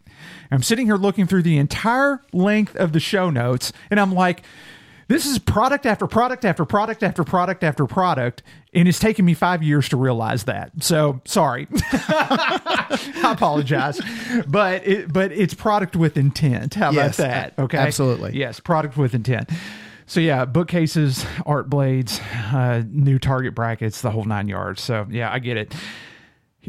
[0.50, 4.42] I'm sitting here looking through the entire length of the show notes and I'm like
[5.12, 8.42] this is product after product after product after product after product,
[8.72, 10.70] and it's taken me five years to realize that.
[10.82, 14.00] So sorry, I apologize,
[14.46, 16.74] but it, but it's product with intent.
[16.74, 17.58] How Yes, about that?
[17.58, 18.36] Okay, absolutely.
[18.38, 19.50] Yes, product with intent.
[20.06, 22.18] So yeah, bookcases, art blades,
[22.52, 24.80] uh, new target brackets, the whole nine yards.
[24.80, 25.74] So yeah, I get it.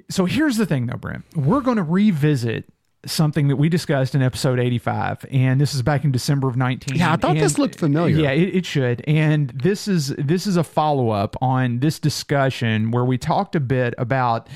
[0.10, 1.24] So here's the thing, though, Brent.
[1.36, 2.66] We're going to revisit
[3.06, 6.98] something that we discussed in episode 85 and this is back in december of 19
[6.98, 8.16] Yeah, I thought this looked familiar.
[8.16, 13.04] yeah it, it should and this is this is a follow-up on this discussion where
[13.04, 14.48] we talked a bit about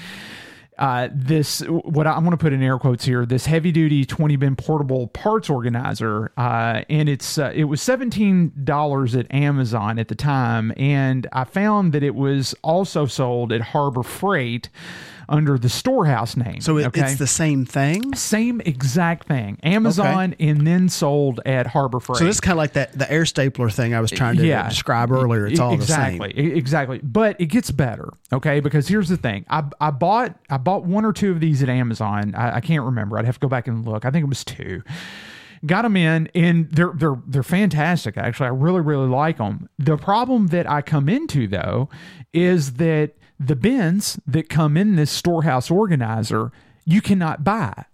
[0.78, 4.06] uh, this what I, I'm going to put in air quotes here this heavy duty
[4.06, 10.08] 20 bin portable parts organizer uh, and it's uh, it was $17 at Amazon at
[10.08, 14.70] the time and I found that it was also sold at Harbor Freight
[15.30, 17.02] under the storehouse name So it, okay?
[17.02, 18.16] it's the same thing.
[18.16, 22.58] same exact thing Amazon and then sold at Harbor Freight So this is kind of
[22.58, 25.48] like that the air stapler thing I was trying to describe earlier.
[25.48, 26.58] It's all exactly, the same.
[26.58, 27.00] exactly.
[27.04, 28.60] But it gets better, okay?
[28.60, 31.70] Because here's the thing: I, I bought I bought one or two of these at
[31.70, 32.34] Amazon.
[32.36, 33.18] I, I can't remember.
[33.18, 34.06] I'd have to go back and look.
[34.06, 34.84] I think it was two.
[35.66, 38.18] Got them in, and they're they're they're fantastic.
[38.18, 39.70] Actually, I really really like them.
[39.80, 41.90] The problem that I come into though
[42.34, 46.52] is that the bins that come in this storehouse organizer
[46.86, 47.86] you cannot buy.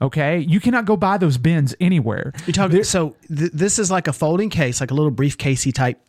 [0.00, 2.32] Okay, you cannot go buy those bins anywhere.
[2.46, 2.84] You're talking.
[2.84, 6.00] so th- this is like a folding case, like a little briefcasey type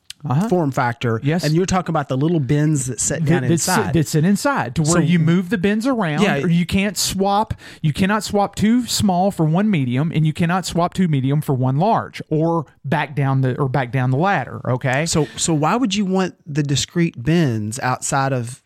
[0.49, 1.15] form factor.
[1.15, 1.25] Uh-huh.
[1.25, 1.43] Yes.
[1.45, 3.93] And you're talking about the little bins that sit down that, inside.
[3.93, 6.39] that sit inside to where So- you move the bins around Yeah.
[6.43, 10.65] or you can't swap you cannot swap two small for one medium and you cannot
[10.65, 14.59] swap two medium for one large or back down the or back down the ladder
[14.69, 18.61] okay so so why would you want the discrete bins outside of?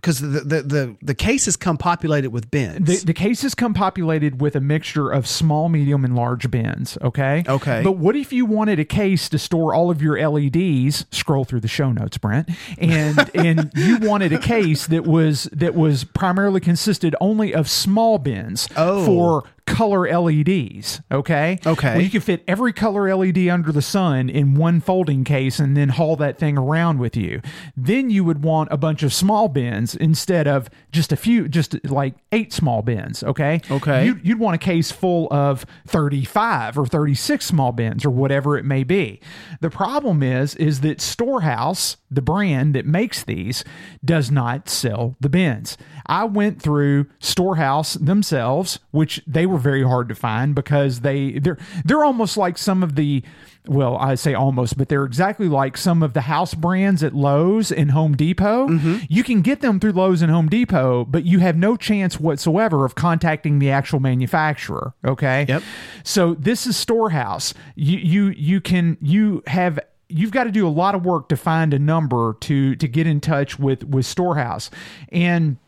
[0.00, 2.86] Because the, the the the cases come populated with bins.
[2.86, 6.96] the, the cases come populated with a mixture of small, medium, and large bins.
[7.02, 7.44] Okay.
[7.46, 7.82] Okay.
[7.84, 11.04] But what if you wanted a case to store all of your LEDs?
[11.10, 12.48] Scroll through the show notes, Brent,
[12.78, 18.18] and and you wanted a case that was that was primarily consisted only of small
[18.18, 19.04] bins Oh.
[19.04, 21.00] for color LEDs.
[21.10, 21.58] Okay.
[21.64, 21.92] Okay.
[21.94, 25.76] Well, you can fit every color LED under the sun in one folding case and
[25.76, 27.40] then haul that thing around with you.
[27.76, 31.82] Then you would want a bunch of small bins instead of just a few, just
[31.90, 33.22] like eight small bins.
[33.22, 33.60] Okay.
[33.70, 34.06] Okay.
[34.06, 38.64] You'd, you'd want a case full of 35 or 36 small bins or whatever it
[38.64, 39.20] may be.
[39.60, 43.64] The problem is, is that Storehouse, the brand that makes these,
[44.04, 45.76] does not sell the bins.
[46.06, 51.58] I went through Storehouse themselves, which they were very hard to find because they they're
[51.84, 53.22] they're almost like some of the
[53.66, 57.70] well, I say almost, but they're exactly like some of the house brands at Lowe's
[57.70, 58.68] and Home Depot.
[58.68, 58.96] Mm-hmm.
[59.08, 62.86] You can get them through Lowe's and Home Depot, but you have no chance whatsoever
[62.86, 64.94] of contacting the actual manufacturer.
[65.04, 65.44] Okay.
[65.46, 65.62] Yep.
[66.04, 67.52] So this is Storehouse.
[67.74, 71.36] You you you can you have you've got to do a lot of work to
[71.36, 74.70] find a number to to get in touch with with Storehouse,
[75.10, 75.58] and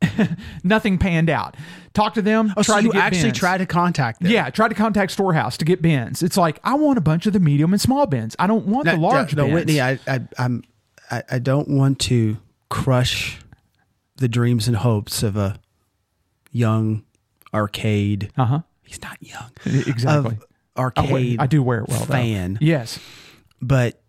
[0.64, 1.56] nothing panned out.
[1.96, 2.52] Talk to them.
[2.58, 3.38] Oh, so try to you actually bins.
[3.38, 4.30] tried to contact them?
[4.30, 6.22] Yeah, try to contact Storehouse to get bins.
[6.22, 8.36] It's like I want a bunch of the medium and small bins.
[8.38, 9.54] I don't want the large no, bins.
[9.54, 10.62] Whitney, I, I, I'm,
[11.10, 12.36] I, I don't want to
[12.68, 13.38] crush
[14.16, 15.58] the dreams and hopes of a
[16.52, 17.02] young
[17.54, 18.30] arcade.
[18.36, 18.60] uh huh.
[18.82, 19.50] He's not young.
[19.64, 20.36] Exactly.
[20.76, 21.40] Arcade.
[21.40, 22.00] I do wear it well.
[22.00, 22.12] though.
[22.12, 22.58] fan.
[22.60, 22.98] Yes.
[23.62, 24.02] but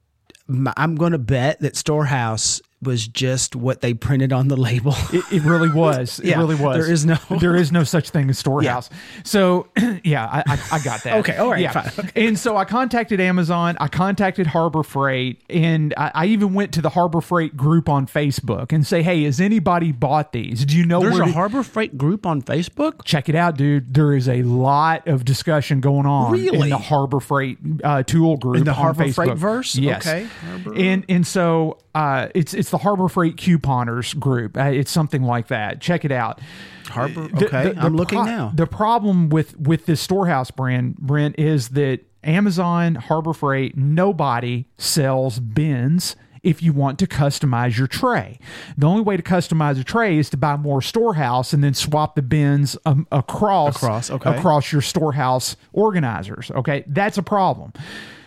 [0.76, 4.94] I'm going to bet that Storehouse was just what they printed on the label.
[5.12, 6.20] It, it really was.
[6.20, 6.78] It Yeah, really was.
[6.78, 8.90] there is no- there is no such thing as storehouse.
[9.24, 9.68] So
[10.04, 11.18] yeah, I, I, I got that.
[11.20, 11.72] Okay, all right, yeah.
[11.72, 13.78] fine, And so I contacted Amazon.
[13.80, 18.06] I contacted Harbor Freight, and I, I even went to the Harbor Freight group on
[18.06, 20.64] Facebook and say, "Hey, has anybody bought these?
[20.66, 23.04] Do you know There's where a to- Harbor Freight group on Facebook.
[23.06, 23.94] Check it out, dude.
[23.94, 26.60] There is a lot of discussion going on really?
[26.66, 29.16] in the Harbor Freight uh, tool group In the Harbor Facebook.
[29.16, 29.76] Freight verse?
[29.76, 30.06] Yes.
[30.08, 30.28] Okay.
[30.76, 34.58] And and so uh, it's it's the Harbor Freight couponers group.
[34.58, 35.82] Uh, it's something like that.
[35.82, 36.40] Check it out.
[36.88, 37.28] Harbor.
[37.28, 38.52] The- Okay, the- the I'm looking pro- now.
[38.56, 45.40] The problem with with this storehouse brand, Brent, is that Amazon, Harbor Freight, nobody sells
[45.40, 46.16] bins.
[46.44, 48.40] If you want to customize your tray,
[48.78, 52.16] the only way to customize a tray is to buy more storehouse and then swap
[52.16, 54.30] the bins um, across Across, okay.
[54.38, 56.50] across your storehouse organizers.
[56.52, 57.74] Okay, that's a problem.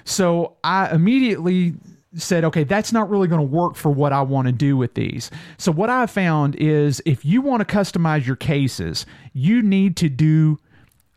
[0.04, 1.74] So I immediately
[2.14, 4.94] said, okay, that's not really going to work for what I want to do with
[4.94, 5.30] these.
[5.58, 10.08] So what I found is if you want to customize your cases, you need to
[10.08, 10.58] do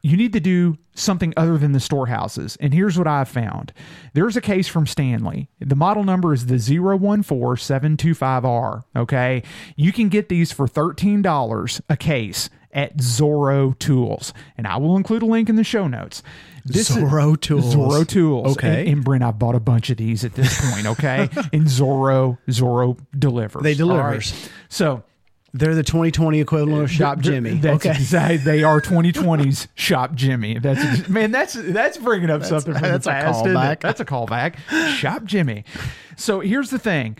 [0.05, 2.57] you need to do something other than the storehouses.
[2.59, 3.71] And here's what I found.
[4.13, 5.47] There's a case from Stanley.
[5.59, 9.43] The model number is the 014725R, okay?
[9.77, 14.33] You can get these for $13 a case at Zoro Tools.
[14.57, 16.23] And I will include a link in the show notes.
[16.65, 17.71] This is- Zoro Tools.
[17.71, 18.57] Zoro Tools.
[18.57, 18.81] Okay.
[18.81, 21.29] And, and Brent, I've bought a bunch of these at this point, okay?
[21.53, 23.63] and Zoro, Zoro delivers.
[23.63, 24.31] They delivers.
[24.31, 24.51] right?
[24.69, 25.03] So
[25.53, 27.55] They're the 2020 equivalent of Shop Jimmy.
[27.55, 27.91] That's okay.
[27.95, 28.37] exactly.
[28.37, 30.57] They are 2020's Shop Jimmy.
[30.57, 31.31] That's man.
[31.31, 33.45] That's that's bringing up something from that's the a past.
[33.45, 33.49] it?
[33.49, 33.79] callback.
[33.81, 34.55] That's a callback.
[34.95, 35.63] Shop Jimmy.
[36.17, 37.17] So here's the thing.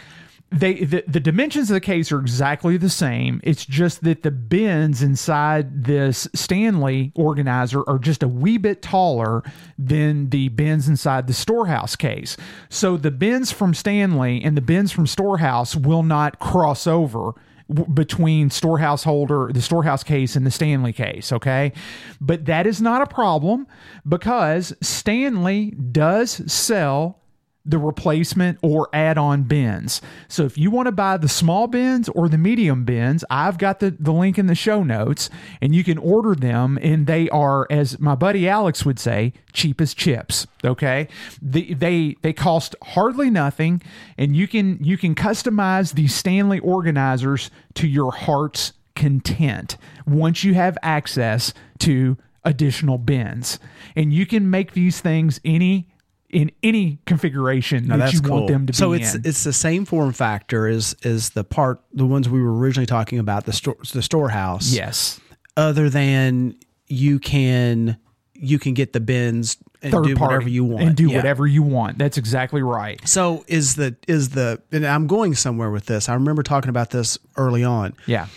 [0.53, 3.41] They the, the dimensions of the case are exactly the same.
[3.43, 9.41] It's just that the bins inside this Stanley organizer are just a wee bit taller
[9.79, 12.37] than the bins inside the storehouse case.
[12.69, 17.33] So the bins from Stanley and the bins from storehouse will not cross over
[17.93, 21.31] between storehouse holder, the storehouse case, and the Stanley case.
[21.31, 21.73] Okay.
[22.21, 23.65] But that is not a problem
[24.07, 27.22] because Stanley does sell
[27.65, 30.01] the replacement or add on bins.
[30.27, 33.79] So if you want to buy the small bins or the medium bins, I've got
[33.79, 35.29] the, the link in the show notes
[35.61, 36.77] and you can order them.
[36.81, 40.45] And they are, as my buddy Alex would say, cheap as chips.
[40.63, 41.07] Okay.
[41.41, 43.81] The, they, they cost hardly nothing
[44.17, 50.53] and you can, you can customize these Stanley organizers to your heart's content once you
[50.53, 53.57] have access to additional bins.
[53.95, 55.92] And you can make these things any
[56.33, 58.37] in any configuration Now, that you cool.
[58.37, 59.21] want them to so be it's in.
[59.25, 63.19] it's the same form factor as as the part the ones we were originally talking
[63.19, 64.73] about the store the storehouse.
[64.73, 65.19] yes.
[65.55, 66.55] Other than
[66.87, 67.97] you can
[68.33, 71.17] you can get the bins and Third do party whatever you want and do Yeah.
[71.17, 71.97] whatever you want.
[71.97, 72.99] That's exactly right.
[73.07, 76.09] So is the is the and I'm going somewhere with this.
[76.09, 77.93] I remember talking about this early on.
[78.07, 78.27] Yeah.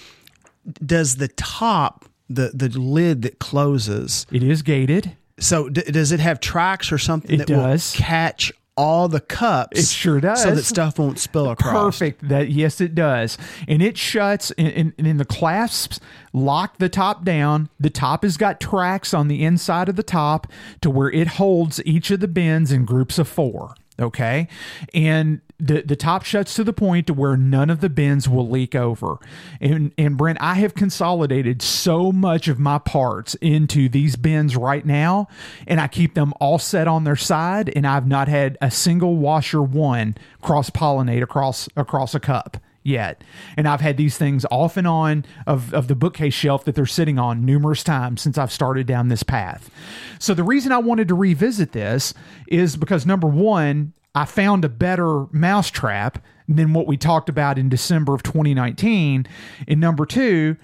[0.85, 5.17] Does the top the the lid that closes It is gated.
[5.39, 7.93] So d- does it have tracks or something It that does.
[7.95, 9.79] will catch all the cups?
[9.79, 10.43] It sure does.
[10.43, 11.73] So that stuff won't spill across.
[11.99, 12.29] Perfect.
[12.29, 14.51] That yes, it does, and it shuts.
[14.53, 15.99] And, and, and in the clasps,
[16.33, 17.69] lock the top down.
[17.81, 20.47] The top has got tracks on the inside of the top
[20.83, 23.75] to where it holds each of the bins in groups of four.
[23.99, 24.49] Okay,
[24.93, 28.49] and the the top shuts to the point to where none of the bins will
[28.49, 29.17] leak over.
[29.61, 34.85] And and Brent, I have consolidated so much of my parts into these bins right
[34.85, 35.29] now,
[35.67, 39.17] and I keep them all set on their side, and I've not had a single
[39.17, 43.23] washer one cross pollinate across across a cup yet.
[43.57, 46.87] And I've had these things off and on of, of the bookcase shelf that they're
[46.87, 49.71] sitting on numerous times since I've started down this path.
[50.19, 52.15] So the reason I wanted to revisit this
[52.49, 57.69] is because number one, I found a better mousetrap than what we talked about in
[57.69, 59.27] December of 2019.
[59.69, 60.57] And number two,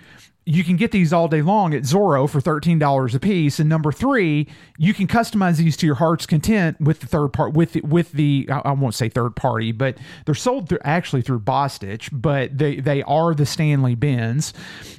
[0.44, 3.60] you can get these all day long at Zoro for thirteen dollars a piece.
[3.60, 7.52] And number three, you can customize these to your heart's content with the third part
[7.54, 11.22] with the, with the I, I won't say third party, but they're sold through, actually
[11.22, 14.52] through Bostitch, but they they are the Stanley bins.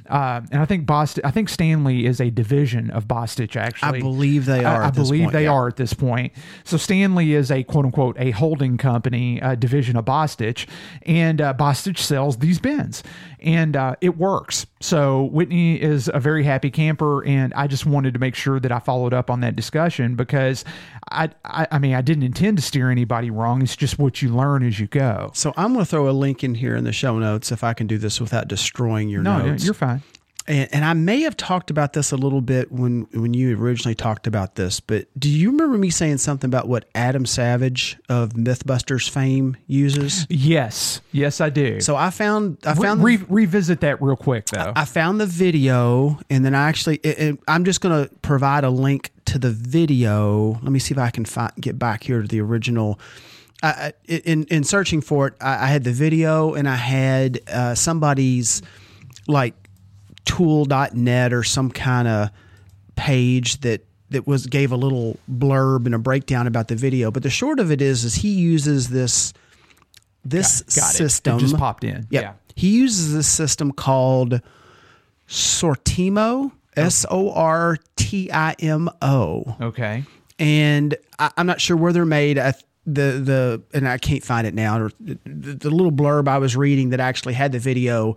[0.08, 3.56] Uh, and I think Bostitch, I think Stanley is a division of Bostitch.
[3.56, 5.52] Actually, I believe they are I, at this believe point, they yeah.
[5.52, 6.32] are at this point.
[6.64, 10.66] So Stanley is a quote unquote a holding company, a division of Bostitch,
[11.02, 13.02] and uh, Bostitch sells these bins,
[13.44, 14.66] and uh, it works.
[14.80, 18.72] So Whitney is a very happy camper, and I just wanted to make sure that
[18.72, 20.64] I followed up on that discussion because
[21.10, 23.62] I, I, I mean, I didn't intend to steer anybody wrong.
[23.62, 25.30] It's just what you learn as you go.
[25.34, 27.74] So I'm going to throw a link in here in the show notes if I
[27.74, 29.64] can do this without destroying your No, notes.
[29.64, 30.02] you're fine.
[30.46, 33.94] And, and I may have talked about this a little bit when when you originally
[33.94, 38.30] talked about this, but do you remember me saying something about what Adam Savage of
[38.30, 40.26] MythBusters fame uses?
[40.28, 41.80] Yes, yes, I do.
[41.80, 44.72] So I found I found re- revisit that real quick though.
[44.76, 48.64] I found the video, and then I actually it, it- I'm just going to provide
[48.64, 50.52] a link to the video.
[50.62, 52.98] Let me see if I can find, get back here to the original.
[53.62, 57.40] I, I- in in searching for it, I, I had the video, and I had
[57.50, 58.60] uh, somebody's
[59.26, 59.54] like
[60.24, 62.30] tool.net or some kind of
[62.96, 67.10] page that that was gave a little blurb and a breakdown about the video.
[67.10, 69.32] But the short of it is, is he uses this
[70.24, 70.94] this Got- got it.
[70.94, 72.06] It system just popped in.
[72.10, 72.22] Yep.
[72.22, 72.32] Yeah.
[72.54, 74.40] He uses this system called
[75.28, 76.52] Sortimo, oh.
[76.76, 80.04] S O R T I M O, okay.
[80.38, 82.38] and I, I'm not sure where they're made.
[82.38, 82.54] I,
[82.86, 84.78] the the and I can't find it now.
[84.78, 88.16] Or the, the little blurb I was reading that actually had the video.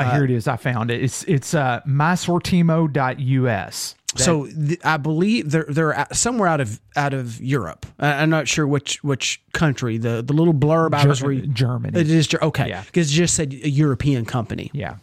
[0.00, 0.48] Uh, here it is.
[0.48, 1.02] I found it.
[1.02, 3.94] It's it's uh, mysortimo.us.
[4.16, 7.86] so th- I believe they're they're somewhere out of out of Europe.
[7.98, 9.98] I, I'm not sure which which country.
[9.98, 11.54] The the little blurb I Ger- was reading.
[11.54, 11.98] Germany.
[11.98, 12.82] It is okay Yeah.
[12.84, 14.70] because it just said a European company.
[14.74, 14.96] Yeah.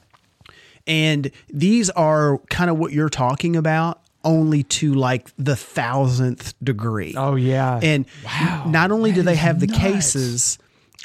[0.88, 7.14] And these are kind of what you're talking about, only to like the thousandth degree.
[7.18, 7.80] Oh yeah.
[7.82, 9.80] And wow, not only do they have the nuts.
[9.80, 10.58] cases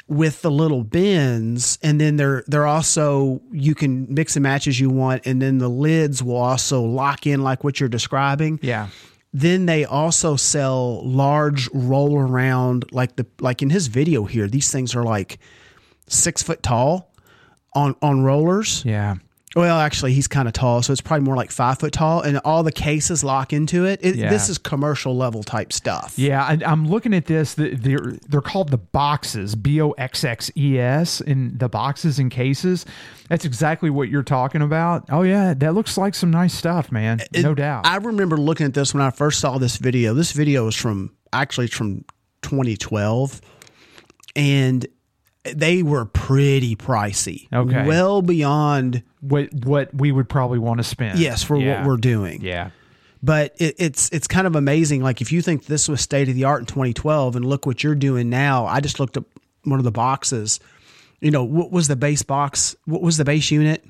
[0.07, 4.79] with the little bins, and then they're they're also you can mix and match as
[4.79, 8.59] you want, and then the lids will also lock in like what you're describing.
[8.61, 8.89] yeah.
[9.33, 14.71] Then they also sell large roll around like the like in his video here, these
[14.71, 15.39] things are like
[16.07, 17.11] six foot tall
[17.73, 18.83] on on rollers.
[18.85, 19.15] Yeah.
[19.55, 22.39] Well, actually, he's kind of tall, so it's probably more like five foot tall, and
[22.39, 24.01] all the cases lock into it.
[24.03, 24.29] it Yeah.
[24.29, 26.13] This is commercial level type stuff.
[26.17, 27.53] Yeah, I, I'm looking at this.
[27.53, 32.19] the- They're they're called the boxes, B O X X E S, in the boxes
[32.19, 32.85] and cases.
[33.29, 35.05] That's exactly what you're talking about.
[35.09, 37.21] Oh yeah, that looks like some nice stuff, man.
[37.33, 37.87] no doubt.
[37.87, 40.13] I remember looking at this when I first saw this video.
[40.13, 42.03] This video is from actually it's from
[42.41, 43.39] 2012,
[44.35, 44.85] and
[45.53, 47.47] they were pretty pricey.
[47.53, 47.85] Okay.
[47.85, 51.19] well beyond what what we would probably want to spend.
[51.19, 51.79] yes for Yeah.
[51.79, 52.41] what we're doing.
[52.41, 52.71] Yeah.
[53.23, 55.01] But it, it's it's kind of amazing.
[55.01, 57.83] Like if you think this was state of the art in 2012, and look what
[57.83, 58.65] you're doing now.
[58.65, 59.25] I just looked up
[59.63, 60.59] one of the boxes.
[61.21, 62.75] You know, what was the base box?
[62.85, 63.83] What was the base unit?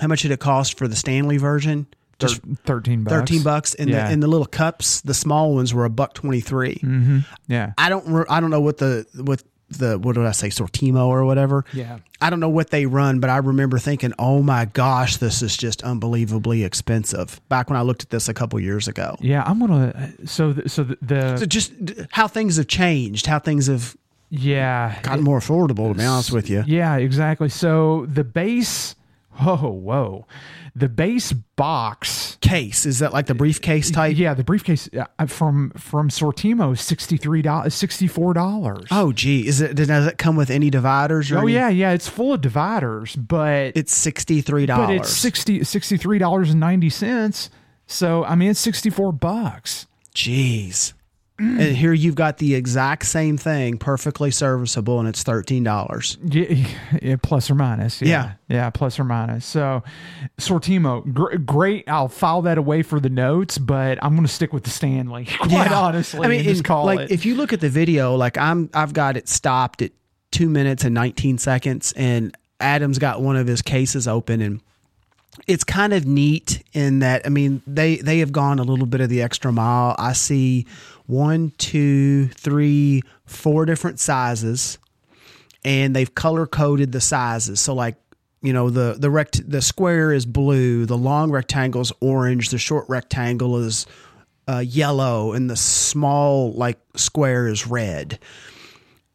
[0.00, 1.86] How much did it cost for the Stanley version?
[2.18, 3.14] Just thirteen bucks.
[3.14, 4.06] 13 bucks and Yeah.
[4.06, 7.18] the and the little cups the small ones were a buck 23 mm-hmm.
[7.46, 7.74] Yeah.
[7.76, 11.24] i don't i don't know what the what the what did i say sortimo or
[11.24, 11.98] whatever Yeah.
[12.20, 15.56] i don't know what they run but i remember thinking oh my gosh this is
[15.56, 19.58] just unbelievably expensive back when i looked at this a couple years ago Yeah, I'm
[19.58, 20.12] gonna.
[20.24, 21.72] So the, so the, the so just
[22.12, 23.96] how things have changed how things have
[24.30, 27.48] yeah gotten more affordable to be honest with you Yeah, exactly.
[27.48, 28.94] So the base,
[29.40, 30.26] whoa, whoa,
[30.74, 32.36] the base box.
[32.40, 36.80] case is that like the briefcase type Yeah, the briefcase uh, from from Sortimo is
[36.80, 38.86] sixty three dollars, sixty four dollars.
[38.90, 41.92] oh gee is it does it come with any dividers or oh any- yeah, yeah.
[41.92, 47.50] It's full of dividers, but it's 63 but it's 60 63 dollars and ninety cents.
[47.86, 49.86] So I mean, it's sixty four bucks.
[50.14, 50.92] Jeez.
[51.38, 56.16] And here you've got the exact same thing, perfectly serviceable, and it's thirteen dollars.
[56.24, 56.66] Yeah,
[57.02, 58.00] yeah, plus or minus.
[58.00, 58.08] Yeah.
[58.08, 58.32] Yeah.
[58.48, 59.44] yeah, plus or minus.
[59.44, 59.82] So,
[60.38, 61.88] Sortimo, gr- great.
[61.88, 65.26] I'll file that away for the notes, but I'm going to stick with the Stanley.
[65.40, 67.10] Quite honestly, I mean, just call like it.
[67.10, 69.92] if you look at the video, like I'm, I've got it stopped at
[70.30, 74.62] two minutes and nineteen seconds, and Adam's got one of his cases open, and
[75.46, 79.00] it's kind of neat in that I mean they they have gone a little bit
[79.02, 79.94] of the extra mile.
[79.98, 80.66] I see
[81.06, 84.78] one, two, three, four different sizes,
[85.64, 87.60] and they've color coded the sizes.
[87.60, 87.96] So like
[88.42, 92.58] you know the the rect the square is blue, the long rectangle is orange, the
[92.58, 93.86] short rectangle is
[94.48, 98.18] uh, yellow, and the small like square is red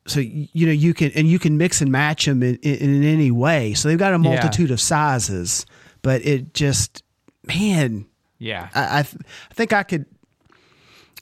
[0.08, 3.04] so you know you can and you can mix and match them in, in, in
[3.04, 5.64] any way so they've got a multitude of sizes
[6.02, 7.04] but it just,
[7.46, 8.08] man,
[8.40, 8.70] Yeah.
[8.74, 10.06] I I, th- I think I could.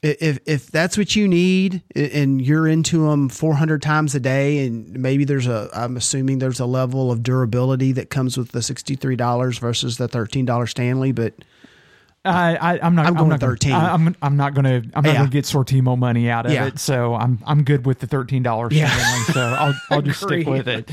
[0.02, 4.90] If if that's what you need and you're into them 400 times a day and
[4.98, 9.60] maybe there's a I'm assuming there's a level of durability that comes with the $63
[9.60, 11.34] versus the $13 Stanley but
[12.22, 13.06] I, I, I'm not.
[13.06, 13.72] I'm going not gonna- 13.
[13.72, 14.90] I, am I'm not going to.
[14.94, 15.14] I'm not Yeah.
[15.20, 16.66] going to get Sortimo money out of Yeah.
[16.66, 16.78] it.
[16.78, 17.38] So I'm.
[17.46, 18.74] I'm good with the thirteen dollars.
[18.74, 18.94] Yeah.
[19.22, 19.74] So I'll.
[19.90, 20.90] I'll just stick with it.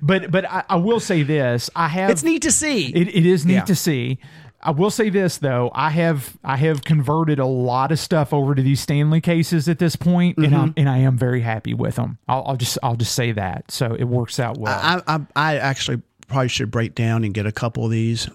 [0.00, 1.68] But but I, I will say this.
[1.74, 2.10] I have.
[2.10, 2.94] it's neat to see.
[2.94, 4.18] It, it is neat to see.
[4.60, 8.54] I will say this though, I have I have converted a lot of stuff over
[8.54, 10.56] to these Stanley cases at this point, and Mm-hmm.
[10.56, 12.18] I'm and I am very happy with them.
[12.28, 13.70] I'll, I'll just I'll just say that.
[13.70, 14.78] So it works out well.
[14.82, 18.28] I, I I actually probably should break down and get a couple of these.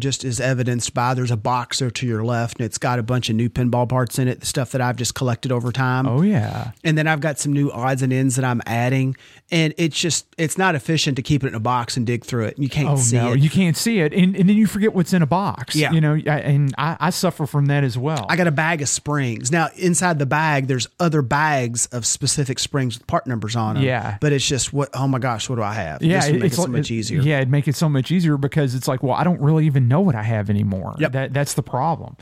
[0.00, 3.02] Just as evidenced by there's a box there to your left, and it's got a
[3.02, 6.06] bunch of new pinball parts in it, the stuff that I've just collected over time.
[6.06, 6.72] oh yeah.
[6.84, 9.16] And then I've got some new odds and ends that I'm adding,
[9.50, 12.44] and it's just it's not efficient to keep it in a box and dig through
[12.46, 12.58] it.
[12.58, 13.40] You can't Oh see no, it.
[13.40, 15.74] you can't see it, and, and then you forget what's in a box.
[15.76, 15.92] Yeah.
[15.92, 18.26] you know, I- and I, I suffer from that as well.
[18.28, 19.50] I got a bag of springs.
[19.50, 23.84] Now inside the bag, there's other bags of specific springs with part numbers on them.
[23.84, 24.18] Yeah.
[24.20, 24.88] but it's just what?
[24.94, 26.02] Oh my gosh, what do I have?
[26.02, 27.20] yeah, this would make it so much easier.
[27.20, 29.85] Yeah, it'd make it so much easier because it's like, well, I don't really even
[29.86, 30.96] know what I have anymore.
[30.98, 31.12] Yep.
[31.12, 32.16] That that's the problem.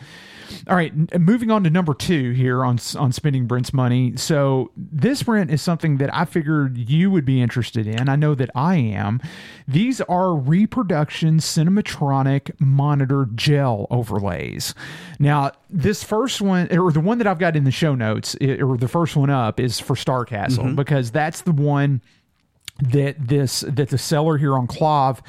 [0.68, 4.12] All right, moving on to number two here on on spending Brent's money.
[4.16, 8.08] So this Brent is something that I figured you would be interested in.
[8.10, 9.20] I know that I am.
[9.66, 14.74] These are reproduction cinematronic monitor gel overlays.
[15.18, 18.76] Now, this first one, or the one that I've got in the show notes, or
[18.76, 20.74] the first one up, is for Starcastle Mm-hmm.
[20.76, 22.02] because that's the one
[22.80, 25.20] that this that the seller here on KLOV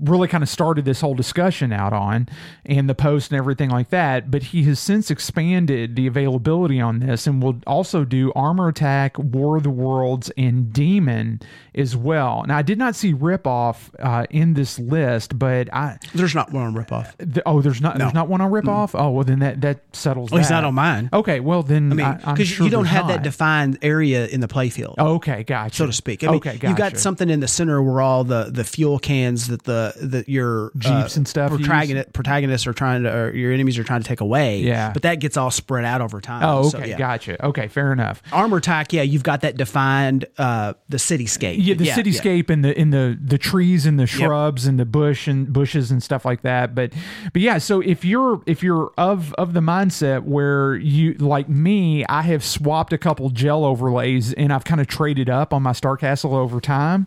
[0.00, 2.28] really kind of started this whole discussion out on
[2.64, 7.00] and the post and everything like that but he has since expanded the availability on
[7.00, 11.40] this and will also do armor attack war of the worlds and demon
[11.74, 16.34] as well now i did not see ripoff uh, in this list but i There's
[16.34, 17.16] not one on ripoff.
[17.18, 20.30] th- oh there's not there's not one on ripoff oh well then that that settles
[20.30, 21.08] Well, he's not on mine.
[21.12, 24.48] okay well then I mean, because sure you don't have that defined area in the
[24.48, 24.96] playfield.
[24.98, 26.24] okay gotcha so to speak.
[26.24, 26.68] I mean, okay gotcha.
[26.68, 30.28] you got something in the center where all the, the fuel cans that the that
[30.28, 34.08] your Jeeps and stuff protagonist, protagonists are trying to or your enemies are trying to
[34.08, 34.60] take away.
[34.60, 34.92] Yeah.
[34.92, 36.42] but that gets all spread out over time.
[36.44, 36.98] oh So, okay yeah.
[36.98, 41.56] gotcha okay fair enough Armor attack, yeah, you've got that defined uh, the cityscape.
[41.58, 45.26] yeah the cityscape and the in the the trees and the shrubs and the bush
[45.28, 46.92] and bushes and stuff like that but
[47.32, 52.04] but yeah so if you're if you're of of the mindset where you like me
[52.06, 55.72] i have swapped a couple gel overlays and i've kind of traded up on my
[55.72, 57.06] star castle over time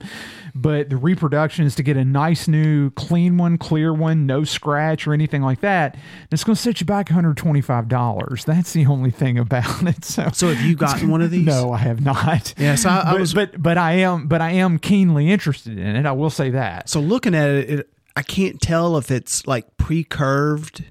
[0.56, 5.08] but the reproduction is to get a nice new clean one clear one no scratch
[5.08, 9.12] or anything like that and it's going to set you back $125 that's the only
[9.12, 11.46] thing about it so So have you gotten one of these?
[11.46, 12.54] no, I have not.
[12.58, 15.78] Yeah, so I- I but, was- but but I am but I am keenly interested
[15.78, 16.06] in it.
[16.06, 16.90] I will say that.
[16.90, 20.84] So looking at it, it, I can't tell if it's like pre-curved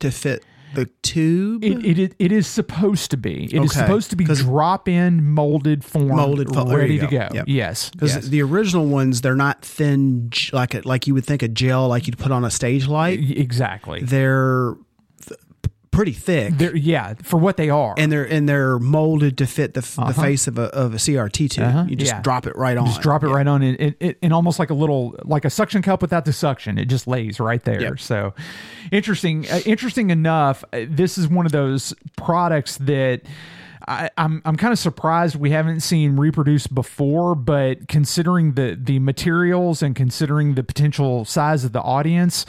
[0.00, 1.64] to fit the tube.
[1.64, 3.44] It, it, it, is supposed to be.
[3.44, 3.80] It is Okay.
[3.80, 7.18] supposed to be drop in molded form, Molded fo- ready you to go.
[7.28, 7.28] go.
[7.34, 7.44] Yep.
[7.48, 8.28] Yes, because yes.
[8.28, 12.06] the original ones, they're not thin like a, like you would think a gel like
[12.06, 13.18] you'd put on a stage light.
[13.30, 14.02] Exactly.
[14.02, 14.84] They're th-
[15.98, 17.92] pretty thick, They're, yeah, for what they are.
[17.98, 20.96] and they're and they're molded to fit the, f the face of a of a
[20.96, 21.64] CRT tube.
[21.64, 21.86] Uh-huh.
[21.88, 22.22] You just Yeah.
[22.22, 22.86] drop it right on.
[22.86, 25.82] just drop it right on it, it and almost like a little like a suction
[25.82, 27.98] cup without the suction it just lays right there Yep.
[28.00, 28.32] so
[28.92, 33.22] interesting uh, interesting enough uh, this is one of those products that
[33.88, 38.98] I, I'm I'm kind of surprised we haven't seen reproduced before, but considering the the
[38.98, 42.44] materials and considering the potential size of the audience,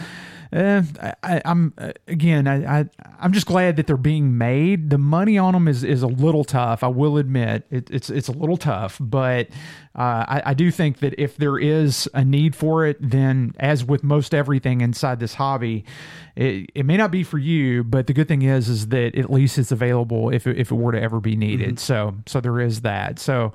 [0.52, 2.86] eh, I, I, I'm uh, again I, I
[3.20, 4.90] I'm just glad that they're being made.
[4.90, 6.84] The money on them is is a little tough.
[6.84, 9.48] I will admit it, it's it's a little tough, but
[9.96, 13.84] uh, I, I do think that if there is a need for it, then as
[13.84, 15.84] with most everything inside this hobby,
[16.36, 19.30] it, it may not be for you, but the good thing is is that at
[19.30, 21.80] least it's available if it, if it were to ever be needed.
[21.80, 23.20] So so there is that.
[23.20, 23.54] So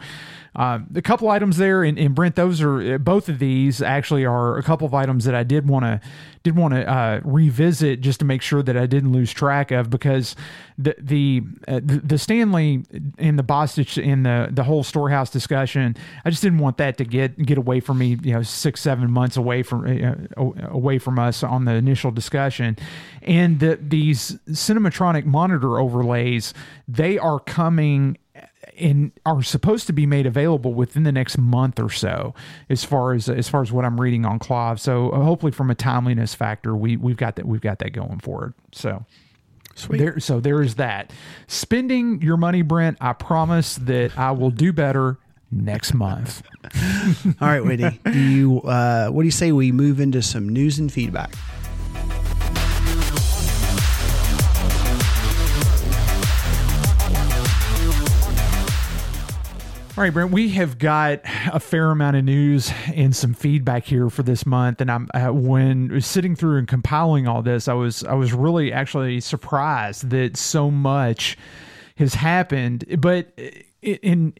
[0.56, 4.56] um, a couple items there, and, and Brent, those are both of these actually are
[4.56, 6.00] a couple of items that I did want to
[6.44, 9.90] did want to uh, revisit just to make sure that I didn't lose track of
[9.90, 10.36] because
[10.78, 12.84] the the uh, the, Stanley
[13.18, 17.04] and the Bostitch and the the whole storehouse discussion, I just didn't want that to
[17.04, 18.18] get get away from me.
[18.22, 22.76] You know, six seven months away from uh, away from us on the initial discussion,
[23.22, 26.54] and the, these cinematronic monitor overlays
[26.86, 28.18] they are coming
[28.78, 32.34] and are supposed to be made available within the next month or so
[32.68, 34.78] as far as as far as what I'm reading on KLOV.
[34.78, 38.18] so uh, hopefully from a timeliness factor we we've got that we've got that going
[38.20, 39.04] forward so
[39.76, 39.98] Sweet.
[39.98, 41.12] there so there is that
[41.46, 45.18] spending your money Brent I promise that I will do better
[45.50, 46.42] next month
[47.40, 48.00] All right, Whitney.
[48.04, 51.34] do you uh, what do you say we move into some news and feedback?
[59.96, 61.20] All right, Brent, we have got
[61.52, 64.80] a fair amount of news and some feedback here for this month.
[64.80, 68.72] And I'm uh, when sitting through and compiling all this, I was I was really
[68.72, 71.38] actually surprised that so much
[71.96, 72.84] has happened.
[72.98, 73.38] But
[73.82, 74.34] in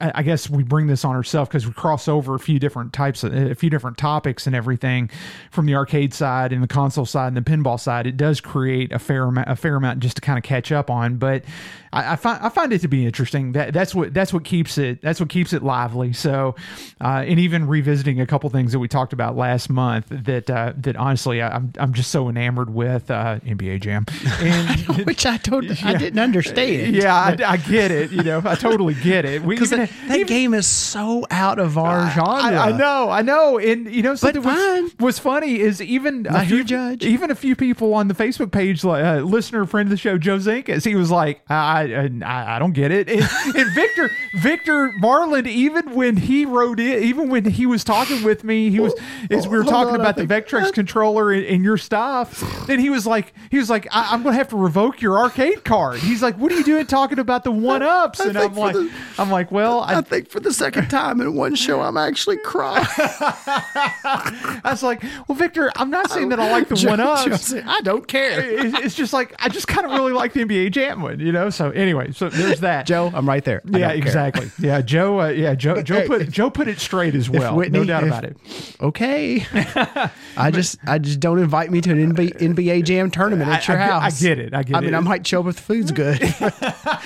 [0.00, 2.92] I I guess we bring this on ourselves because we cross over a few different
[2.92, 5.10] types of a few different topics and everything
[5.50, 8.06] from the arcade side and the console side and the pinball side.
[8.06, 10.90] It does create a fair amount, a fair amount just to kind of catch up
[10.90, 11.16] on.
[11.16, 11.44] But
[11.92, 13.52] I, I find I find it to be interesting.
[13.52, 16.12] That that's what that's what keeps it that's what keeps it lively.
[16.12, 16.54] So,
[17.00, 20.72] uh, and even revisiting a couple things that we talked about last month that uh,
[20.78, 24.04] that honestly I, I'm I'm just so enamored with uh, NBA Jam,
[24.40, 26.94] and Which I don't, I didn't understand.
[26.96, 28.10] yeah, I, I get it.
[28.10, 29.42] You know, I totally get it.
[29.42, 32.26] We because that, that even- game is so out of our genre.
[32.26, 34.84] I, I know, I know, and you know something fine.
[34.84, 37.04] was, was funny is even a few judge.
[37.04, 40.18] even a few people on the Facebook page, like uh, listener friend of the show,
[40.18, 43.22] Joe Zinkas, he was like, I I, I, I don't get it, and,
[43.56, 48.44] and Victor Victor Marlin, even when he wrote it, even when he was talking with
[48.44, 48.94] me, he was
[49.30, 52.66] as we were talking on, I about the think- Vectrex controller and, and your stuff,
[52.66, 55.64] then he was like, he was like, I, I'm gonna have to revoke your arcade
[55.64, 55.98] card.
[56.00, 58.20] He's like, what are you doing talking about the one ups?
[58.20, 61.34] And I'm like, the- I'm like, well, I I, think for the second time in
[61.34, 62.86] one show, I'm actually crying.
[62.98, 67.52] I was like, well, Victor, I'm not saying that I like the one ups.
[67.54, 68.40] I don't care.
[68.40, 71.32] It's it's just like I just kind of really like the NBA Jam one, you
[71.32, 71.50] know.
[71.50, 72.86] So anyway, so there's that.
[72.86, 73.62] Joe, I'm right there.
[73.72, 74.50] I yeah, exactly.
[74.58, 75.20] Yeah, Joe.
[75.20, 75.82] Uh, yeah, Joe.
[75.82, 77.56] Joe hey, put Joe put it straight as well.
[77.56, 78.36] Whitney- no doubt if- about it.
[78.80, 79.44] Okay.
[80.36, 83.72] I just I just don't invite me to an NBA, NBA Jam tournament at I-
[83.72, 84.20] your I get- I house.
[84.22, 84.54] get it.
[84.54, 84.76] I get it.
[84.76, 84.96] I mean, it.
[84.96, 86.18] I might show up if the food's good.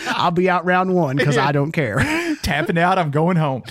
[0.09, 1.99] I'll be out round one because I don't care.
[2.43, 2.99] Tapping out.
[2.99, 3.63] I'm going home.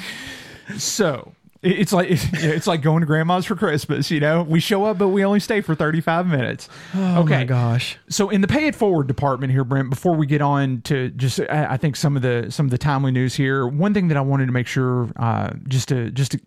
[0.77, 1.33] So.
[1.61, 4.43] It- It's like it's like going to grandma's for Christmas, you know.
[4.43, 6.69] We show up, but we only stay for thirty five minutes.
[6.95, 7.97] Oh okay, my gosh.
[8.09, 11.39] So in the pay it forward department here, Brent, before we get on to just,
[11.41, 13.67] I I think some of the some of the timely news here.
[13.67, 16.39] One thing that I wanted to make sure, uh, just to just to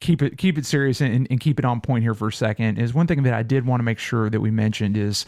[0.00, 2.78] keep it keep it serious and, and keep it on point here for a second,
[2.78, 5.26] is one thing that I did want to make sure that we mentioned is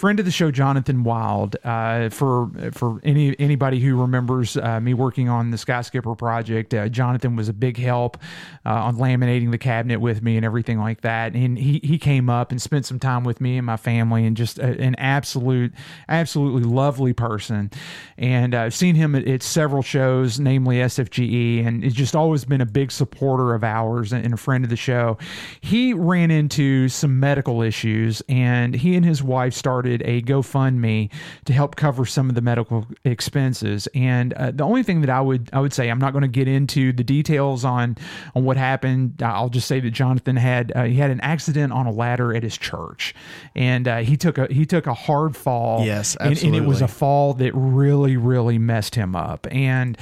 [0.00, 1.56] friend of the show, Jonathan Wild.
[1.62, 6.88] Uh, for for any anybody who remembers uh, me working on the Skyskipper project, uh,
[6.88, 8.16] Jonathan was a big help
[8.64, 11.34] uh, on laminating the cabinet with me and everything like that.
[11.34, 14.38] And he he came up and spent some time with me and my family, and
[14.38, 15.74] just a, an absolute
[16.08, 17.70] absolutely lovely person.
[18.16, 22.46] And uh, I've seen him at, at several shows, namely SFGE, and he's just always
[22.46, 25.18] been a big supporter of ours and, and a friend of the show.
[25.60, 31.10] He ran into some medical issues, and he and his wife started a GoFundMe
[31.44, 33.88] to help cover some of the medical expenses.
[33.94, 36.28] And uh, the only thing that I would I would say I'm not going to
[36.28, 37.96] get into the details on
[38.34, 39.22] on what happened.
[39.22, 42.42] I'll just say that Jonathan had uh, he had an accident on a ladder at
[42.42, 43.14] his church,
[43.54, 45.84] and uh, he took a he took a hard fall.
[45.84, 49.96] Yes, and, and it was a fall that really really messed him up and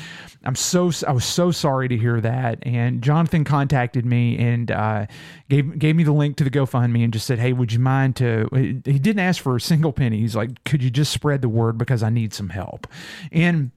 [0.45, 5.07] i'm so i was so sorry to hear that and jonathan contacted me and uh,
[5.49, 8.17] gave gave me the link to the gofundme and just said hey would you mind
[8.17, 10.19] to he didn't ask for a single penny.
[10.21, 12.87] He's like could you just spread the word because i need some help?
[13.33, 13.71] And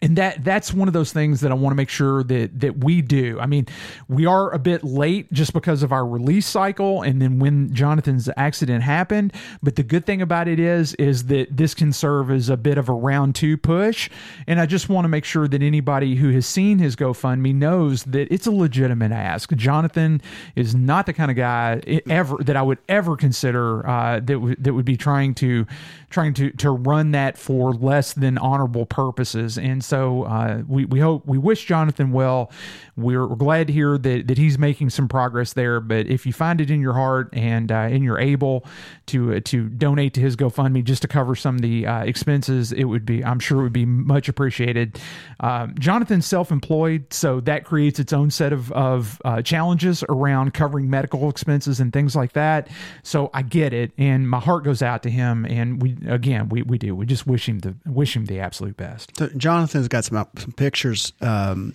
[0.00, 2.84] and that that's one of those things that I want to make sure that that
[2.84, 3.38] we do.
[3.40, 3.66] I mean,
[4.08, 8.28] we are a bit late just because of our release cycle and then when Jonathan's
[8.36, 12.48] accident happened, but the good thing about it is is that this can serve as
[12.48, 14.08] a bit of a round 2 push,
[14.46, 18.04] and I just want to make sure that anybody who has seen his GoFundMe knows
[18.04, 19.52] that it's a legitimate ask.
[19.56, 20.22] Jonathan
[20.54, 24.62] is not the kind of guy ever that I would ever consider uh, that would
[24.62, 25.66] that would be trying to
[26.10, 29.58] trying to to run that for less than honorable purposes.
[29.58, 32.50] And so uh, we we hope we wish Jonathan well.
[32.98, 35.80] We're, we're glad to hear that that he's making some progress there.
[35.80, 38.64] But if you find it in your heart and uh, and you're able
[39.06, 42.72] to uh, to donate to his GoFundMe just to cover some of the uh, expenses,
[42.72, 45.00] it would be I'm sure it would be much appreciated.
[45.40, 50.90] Um, Jonathan's self-employed, so that creates its own set of of uh, challenges around covering
[50.90, 52.68] medical expenses and things like that.
[53.02, 55.46] So I get it, and my heart goes out to him.
[55.46, 58.76] And we again we, we do we just wish him the wish him the absolute
[58.76, 59.16] best.
[59.16, 61.74] So Jonathan's got some, some pictures um,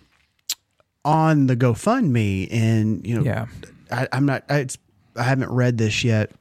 [1.06, 3.46] on the GoFundMe, and you know, Yeah.
[3.92, 4.44] I, I'm not.
[4.50, 4.78] I, it's,
[5.16, 6.32] I haven't read this yet.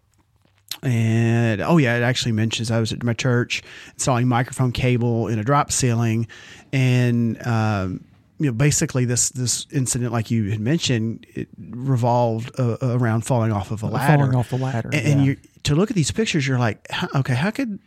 [0.82, 5.38] And oh yeah, it actually mentions I was at my church installing microphone cable in
[5.38, 6.26] a drop ceiling,
[6.72, 8.04] and um,
[8.40, 13.52] you know basically this this incident, like you had mentioned, it revolved uh, around falling
[13.52, 14.22] off of a ladder.
[14.24, 17.34] Falling off the ladder, and, and you to look at these pictures, you're like, okay,
[17.34, 17.78] how could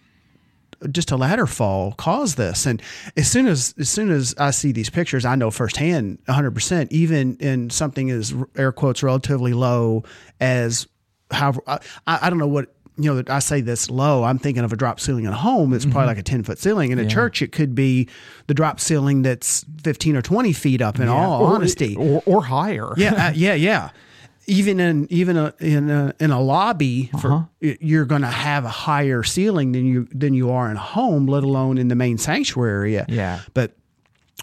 [0.92, 2.82] just a ladder fall cause this and
[3.18, 7.36] as soon as as soon as i see these pictures i know firsthand 100% even
[7.38, 10.04] in something as air quotes relatively low
[10.40, 10.88] as
[11.32, 14.24] how i, I don't know what you know, I say this low.
[14.24, 15.74] I'm thinking of a drop ceiling in a home.
[15.74, 16.92] It's probably like a 10 foot ceiling.
[16.92, 17.10] In a Mm-hmm.
[17.10, 17.14] Yeah.
[17.14, 18.08] church, it could be
[18.48, 20.98] the drop ceiling that's 15 or 20 feet up.
[20.98, 22.94] In all Or- honesty, or, or higher.
[22.96, 23.90] yeah, uh, yeah, yeah.
[24.48, 27.74] Even in even a, in a in a lobby, for Uh-huh.
[27.82, 31.26] you're going to have a higher ceiling than you than you are in a home,
[31.26, 33.06] let alone in the main sanctuary area.
[33.10, 33.40] Yeah.
[33.54, 33.72] But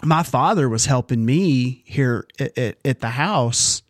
[0.03, 3.81] my father was helping me here at, at, at the house,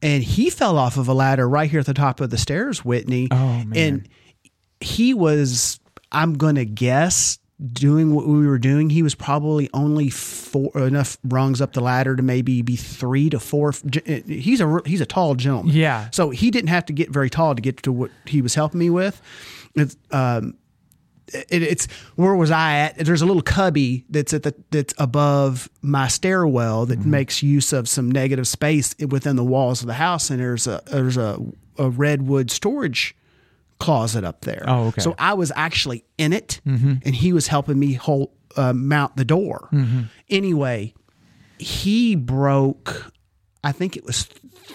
[0.00, 2.84] and he fell off of a ladder right here at the top of the stairs,
[2.84, 3.28] Whitney.
[3.30, 3.76] Oh, man.
[3.76, 4.08] And
[4.80, 5.80] he was,
[6.12, 7.38] I'm going to guess,
[7.72, 8.90] doing what we were doing.
[8.90, 13.40] He was probably only four enough rungs up the ladder to maybe be three to
[13.40, 13.72] four.
[14.26, 15.74] He's a he's a tall gentleman.
[15.74, 16.08] Yeah.
[16.12, 18.78] So he didn't have to get very tall to get to what he was helping
[18.78, 19.20] me with.
[19.74, 20.56] It's, um,
[21.32, 22.96] it, it's where was I at?
[22.98, 27.10] There's a little cubby that's at the that's above my stairwell that Mm-hmm.
[27.10, 30.80] makes use of some negative space within the walls of the house, and there's a
[30.86, 31.38] there's a,
[31.76, 33.14] a redwood storage
[33.78, 34.64] closet up there.
[34.66, 35.00] Oh, okay.
[35.02, 36.94] So I was actually in it, Mm-hmm.
[37.04, 39.68] and he was helping me hold uh, mount the door.
[39.72, 40.02] Mm-hmm.
[40.30, 40.94] Anyway,
[41.58, 43.12] he broke.
[43.64, 44.22] I think it was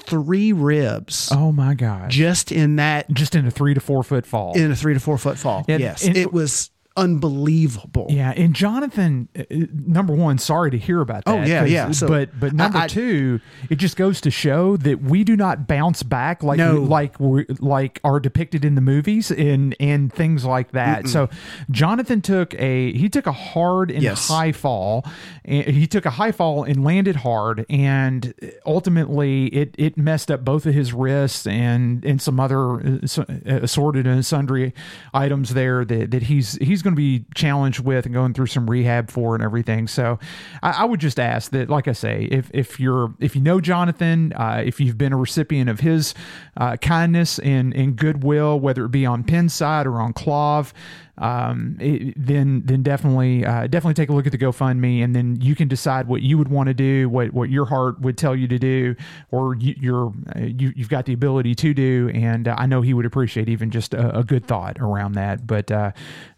[0.06, 2.10] three ribs Oh my God.
[2.10, 4.54] just in that Just in a three to four foot fall.
[4.58, 5.64] in a three to four foot fall.
[5.68, 8.08] And- yes, and- it was unbelievable.
[8.10, 11.32] Yeah, and Jonathan, uh, number one, sorry to hear about that.
[11.32, 11.92] Oh, yeah, yeah.
[11.92, 13.40] So, but but number I- I- two,
[13.70, 16.76] it just goes to show that we do not bounce back like No.
[16.82, 21.08] like we like are depicted in the movies and and things like that.
[21.08, 21.30] So
[21.72, 24.28] Jonathan took a he took a hard and Yes.
[24.28, 25.06] high fall.
[25.46, 28.34] And he took a high fall and landed hard, and
[28.66, 33.24] ultimately it it messed up both of his wrists and and some other uh, uh,
[33.46, 34.74] assorted and sundry
[35.14, 38.70] items there that, that he's he's going to be challenged with and going through some
[38.70, 39.88] rehab for and everything.
[39.88, 40.20] So
[40.62, 43.60] I, I would just ask that, like I say, if if you're if you know
[43.60, 46.14] Jonathan, uh, if you've been a recipient of his
[46.58, 50.74] uh, kindness and and goodwill, whether it be on Pinside or on KLOV,
[51.18, 55.40] um, it, then then definitely uh, definitely take a look at the GoFundMe, and then
[55.42, 58.36] you can decide what you would want to do, what what your heart would tell
[58.36, 58.96] you to do,
[59.32, 62.10] or you, you're uh, you, you've got the ability to do.
[62.14, 65.46] And uh, I know he would appreciate even just a, a good thought around that.
[65.46, 65.92] But uh,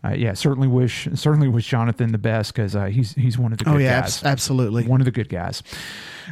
[0.04, 3.58] uh, yeah, certainly wish certainly wish Jonathan the best because uh, he's he's one of
[3.60, 4.18] the good Oh yeah, guys.
[4.18, 4.86] abs- absolutely.
[4.86, 5.64] One of the good guys.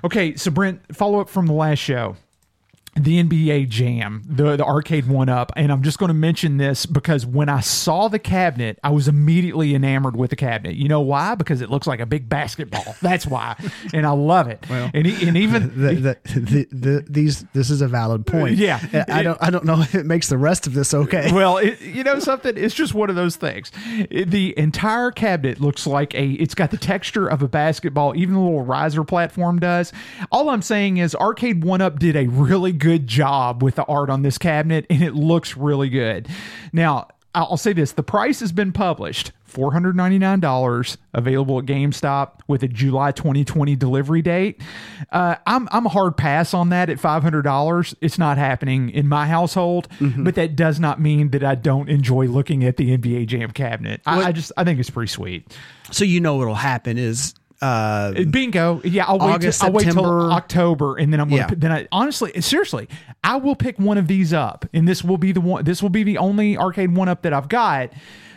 [0.03, 2.17] Okay, so Brent, follow up from the last show.
[2.95, 6.85] The NBA Jam, the the arcade one up, and I'm just going to mention this
[6.85, 10.75] because when I saw the cabinet, I was immediately enamored with the cabinet.
[10.75, 11.35] You know why?
[11.35, 12.95] Because it looks like a big basketball.
[13.01, 13.55] That's why,
[13.93, 14.65] and I love it.
[14.69, 18.57] Well, and, and even the, the, the, the, these this is a valid point.
[18.57, 19.05] Yeah.
[19.07, 21.31] I don't I don't know if it makes the rest of this okay.
[21.33, 22.57] well, it, you know something.
[22.57, 23.71] It's just one of those things.
[24.09, 26.31] It- the entire cabinet looks like a.
[26.31, 28.15] It's got the texture of a basketball.
[28.15, 29.93] Even the little riser platform does.
[30.31, 34.09] All I'm saying is, Arcade One Up did a really good job with the art
[34.09, 36.27] on this cabinet, and it looks really good.
[36.73, 39.31] Now, I'll say this: the price has been published.
[39.53, 44.59] $499 available at GameStop with a July 2020 delivery date.
[45.11, 47.95] Uh, I'm, I'm a hard pass on that at $500.
[48.01, 49.87] It's not happening in my household,
[50.17, 54.01] but that does not mean that I don't enjoy looking at the NBA Jam cabinet.
[54.07, 55.55] I, I just, I think it's pretty sweet.
[55.91, 58.81] so you know what'll happen is uh, Bingo.
[58.83, 59.33] Yeah, I'll wait.
[59.35, 60.31] August, till, I'll wait till.
[60.31, 61.41] October, and then I'm gonna.
[61.49, 61.55] Yeah.
[61.55, 62.87] Then I honestly, seriously,
[63.23, 65.63] I will pick one of these up, and this will be the one.
[65.63, 67.91] This will be the only arcade one up that I've got.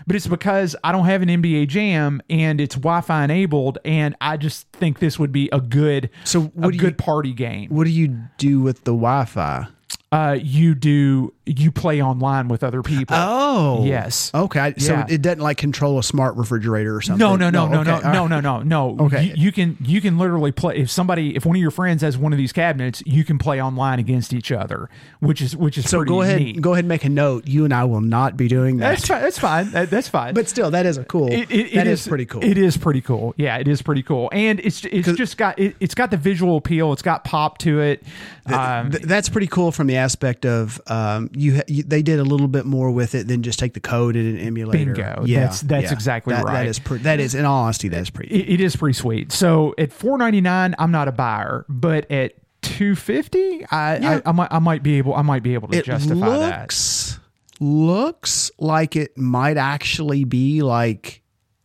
[0.08, 4.36] But it's because I don't have an NBA Jam and it's Wi-Fi enabled, and I
[4.36, 7.70] just think this would be a good, So a what you- good party game.
[7.70, 9.66] what do you do with the Wi-Fi?
[10.12, 13.16] Uh, you do you play online with other people?
[13.18, 14.30] Oh, yes.
[14.32, 15.06] Okay, so Yeah.
[15.08, 17.18] it doesn't like control a smart refrigerator or something.
[17.18, 19.04] No, no, no, no, okay, no, all no, no, no, no.
[19.06, 19.24] Okay.
[19.24, 22.16] You, you can you can literally play if somebody if one of your friends has
[22.16, 25.88] one of these cabinets, you can play online against each other, which is which is
[25.90, 26.60] So go ahead, neat.
[26.60, 27.48] go ahead and make a note.
[27.48, 28.90] You and I will not be doing that.
[28.90, 29.22] That's fine.
[29.22, 29.70] That's fine.
[29.72, 30.34] That- that's fine.
[30.34, 31.32] But still, that is a cool.
[31.32, 32.44] it, it, that it is, pretty cool.
[32.44, 33.34] It is pretty cool.
[33.36, 36.56] Yeah, it is pretty cool, and it's it's just got it, it's got the visual
[36.56, 36.92] appeal.
[36.92, 38.04] It's got pop to it.
[38.46, 42.24] Um, Th- that's pretty cool from the aspect of um, you, you, they did a
[42.24, 44.92] little bit more with it than just take the code in an emulator.
[44.94, 45.24] Bingo.
[45.26, 45.92] Yeah, That's- that's yeah.
[45.92, 46.52] exactly That- right.
[46.54, 46.78] That is.
[46.78, 47.34] Pre- that is.
[47.34, 48.34] In all honesty, that is pretty.
[48.34, 49.32] it, it is pretty sweet.
[49.32, 54.20] So at four ninety nine, I'm not a buyer, but at two fifty, I, Yeah.
[54.24, 56.60] I I might I might be able I might be able to it justify that.
[56.62, 57.20] looks
[57.60, 61.22] looks like it might actually be like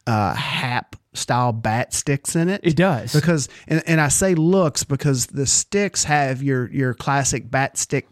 [0.07, 3.11] uh Happ style bat sticks in it It does.
[3.13, 8.07] because and, and i say looks because the sticks have your your classic bat stick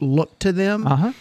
[0.00, 1.12] look to them Uh huh.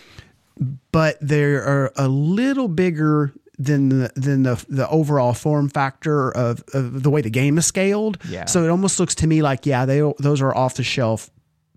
[0.91, 6.63] but they are a little bigger than the than the the overall form factor of,
[6.73, 8.45] of the way the game is scaled Yeah.
[8.45, 11.29] so it almost looks to me like yeah they those are off the shelf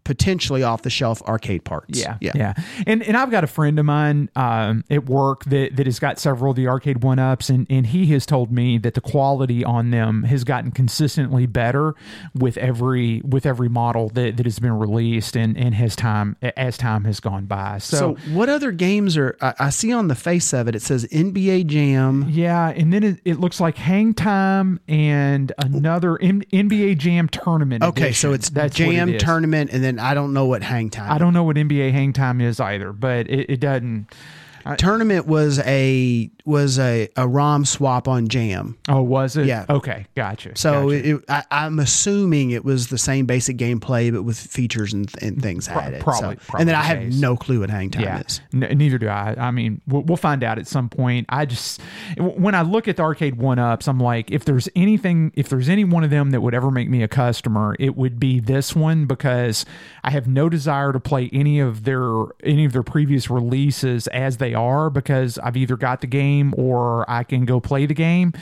[0.09, 2.01] potentially off the shelf arcade parts.
[2.01, 2.55] Yeah, yeah, yeah,
[2.87, 6.19] And and I've got a friend of mine um, at work that, that has got
[6.19, 9.63] several of the arcade one ups, and and he has told me that the quality
[9.63, 11.95] on them has gotten consistently better
[12.35, 16.79] with every with every model that, that has been released, and and has time as
[16.79, 17.77] time has gone by.
[17.77, 20.75] So, So, what other games are I, I see on the face of it?
[20.75, 22.27] It says NBA Jam.
[22.31, 27.85] yeah, and then it, it looks like Hang Time and another M- NBA Jam tournament.
[27.85, 30.91] Okay, so it's That's what it Jam tournament, and then I don't know what hang
[30.91, 31.11] time.
[31.11, 34.07] I don't know what NBA Hang Time is either, but it, it doesn't.
[34.77, 38.77] Tournament was a was a, a ROM swap on Jam.
[38.89, 39.47] Oh, was it?
[39.47, 39.67] Yeah.
[39.69, 40.57] Okay, gotcha.
[40.57, 41.09] So gotcha.
[41.17, 45.43] it, I, I'm assuming it was the same basic gameplay, but with features and, and
[45.43, 46.01] things added.
[46.01, 47.21] probably- So- probably and then I have case.
[47.21, 48.41] no clue what hang time yeah, is.
[48.55, 49.35] N- neither do I.
[49.39, 51.27] I mean, we'll, we'll find out at some point.
[51.29, 51.81] I just
[52.19, 55.69] when I look at the arcade one ups, I'm like, if there's anything, if there's
[55.69, 58.75] any one of them that would ever make me a customer, it would be this
[58.75, 59.67] one because
[60.03, 62.11] I have no desire to play any of their
[62.43, 67.09] any of their previous releases as they are because I've either got the game or
[67.11, 68.33] I can go play the game.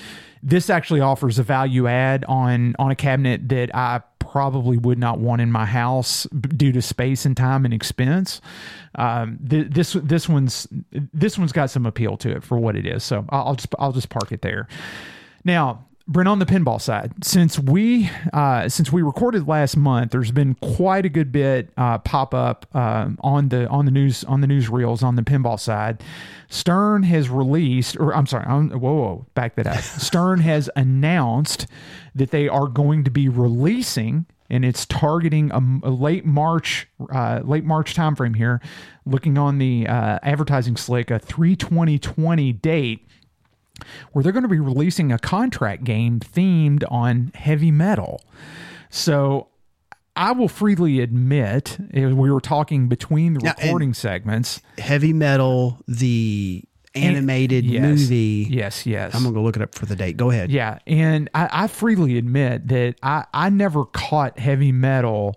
[0.43, 5.19] This actually offers a value add on on a cabinet that I probably would not
[5.19, 8.41] want in my house due to space and time and expense.
[8.97, 12.87] Um, th- this this one's this one's got some appeal to it for what it
[12.87, 13.05] is.
[13.05, 14.69] So I'll, just I'll just park it there.
[15.45, 20.31] Now, Brent, on the pinball side, since we uh, since we recorded last month, there's
[20.31, 24.41] been quite a good bit uh, pop up um on the on the news on
[24.41, 26.05] the newsreels on the pinball side.
[26.49, 29.79] Stern has released, or I'm sorry, I'm, whoa, whoa, back that up.
[29.81, 31.67] Stern has announced
[32.15, 37.41] that they are going to be releasing, and it's targeting a, a late March, uh,
[37.43, 38.61] late March timeframe here.
[39.07, 43.07] Looking on the uh, advertising slick, a 32020 date
[44.13, 48.21] where they're going to be releasing a contract game themed on heavy metal.
[48.91, 49.49] So
[50.15, 54.61] I will freely admit, we were talking between the and- recording segments.
[54.79, 56.65] Heavy Metal, the
[56.95, 57.83] animated Yes.
[57.83, 58.47] movie.
[58.51, 59.15] Yes, yes.
[59.15, 60.17] I'm gonna go look it up for the date.
[60.17, 60.51] Go ahead.
[60.51, 65.37] Yeah, and I, I freely admit that I, I never caught heavy metal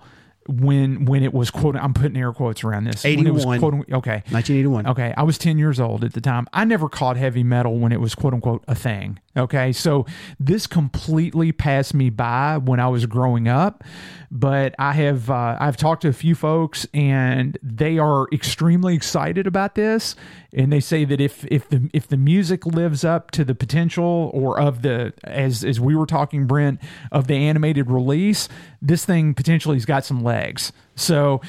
[0.49, 3.03] when when it was quote I'm putting air quotes around this.
[3.03, 3.59] When it was 81.
[3.59, 4.23] quote, okay.
[4.31, 4.87] 1981.
[4.87, 6.47] Okay, I was 10 years old at the time.
[6.51, 9.19] I never caught heavy metal when it was quote unquote a thing.
[9.37, 10.07] Okay, so
[10.39, 13.83] this completely passed me by when I was growing up,
[14.31, 19.45] but I have uh, I've talked to a few folks and they are extremely excited
[19.45, 20.15] about this,
[20.51, 24.31] and they say that if if the if the music lives up to the potential
[24.33, 28.49] or of the as as we were talking Brent of the animated release,
[28.81, 30.71] this thing potentially has got some legs.
[30.95, 31.39] So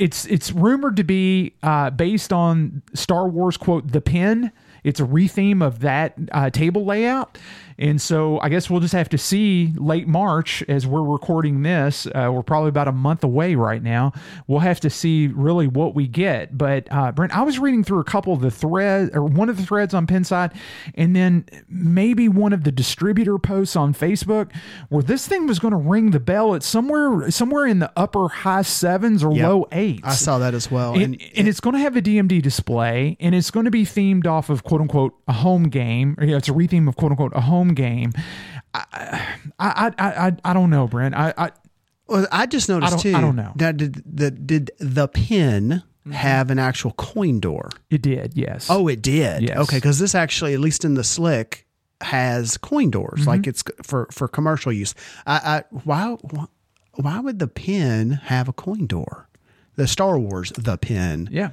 [0.00, 4.50] it's it's rumored to be uh, based on Star Wars quote the pin.
[4.84, 7.38] It's a retheme of that uh, table layout,
[7.78, 12.06] and so I guess we'll just have to see late March as we're recording this.
[12.06, 14.12] Uh, we're probably about a month away right now.
[14.46, 16.56] We'll have to see really what we get.
[16.58, 19.56] But uh, Brent, I was reading through a couple of the threads or one of
[19.56, 20.54] the threads on Pinside,
[20.94, 24.50] and then maybe one of the distributor posts on Facebook
[24.88, 28.28] where this thing was going to ring the bell at somewhere somewhere in the upper
[28.28, 29.48] high sevens or Yep.
[29.48, 30.02] low eights.
[30.04, 30.94] I saw that as well.
[30.94, 34.26] And, and it's going to have a DMD display, and it's going to be themed
[34.26, 36.16] off of quote unquote a home game.
[36.18, 38.12] Or, know, it's a retheme of quote unquote a home game.
[38.74, 41.14] I I I I, I don't know, Brent.
[41.14, 41.50] I, I
[42.06, 43.14] Well, I just noticed don't- too.
[43.16, 43.52] I don't know.
[43.56, 46.14] Now, did the did the pin Mm-hmm.
[46.14, 47.68] have an actual coin door?
[47.90, 48.68] it did, yes.
[48.70, 49.42] Oh, it did.
[49.42, 49.58] Yes.
[49.58, 51.66] Okay, because this actually, at least in the slick,
[52.00, 53.20] has coin doors.
[53.20, 53.28] Mm-hmm.
[53.28, 54.94] Like it's for for commercial use.
[55.26, 56.16] I, I why
[56.94, 59.28] why would the pin have a coin door?
[59.76, 61.50] The Star Wars the pin yeah.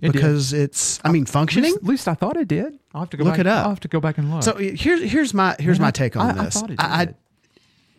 [0.00, 0.12] It did.
[0.12, 1.70] because it's I mean At functioning.
[1.70, 2.78] least, at least I thought it did.
[2.94, 3.64] I'll have to go Look back, it up.
[3.64, 4.42] I'll have to go back and look.
[4.42, 6.54] So here's here's my here's my take on I- I this.
[6.60, 7.14] thought it I,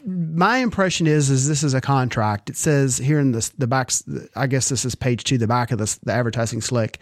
[0.06, 2.50] my impression is is this is a contract.
[2.50, 3.92] It says here in this the back.
[4.36, 7.00] I guess this is page two, the back of this the advertising slick.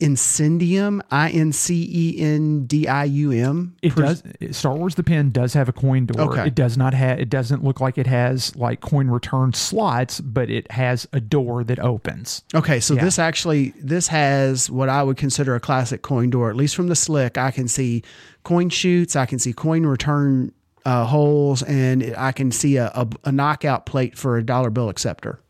[0.00, 3.76] Incendium, I N C E N D I U M.
[3.82, 4.22] It does.
[4.52, 6.32] Star Wars: The Pen does have a coin door.
[6.32, 6.46] Okay.
[6.48, 7.20] It does not have.
[7.20, 11.64] It doesn't look like it has like coin return slots, but it has a door
[11.64, 12.42] that opens.
[12.54, 13.04] Okay, so Yeah.
[13.04, 16.50] this actually this has what I would consider a classic coin door.
[16.50, 18.02] At least from the slick, I can see
[18.42, 19.16] coin shoots.
[19.16, 20.52] I can see coin return
[20.86, 24.88] uh, holes, and I can see a, a, a knockout plate for a dollar bill
[24.88, 25.40] acceptor.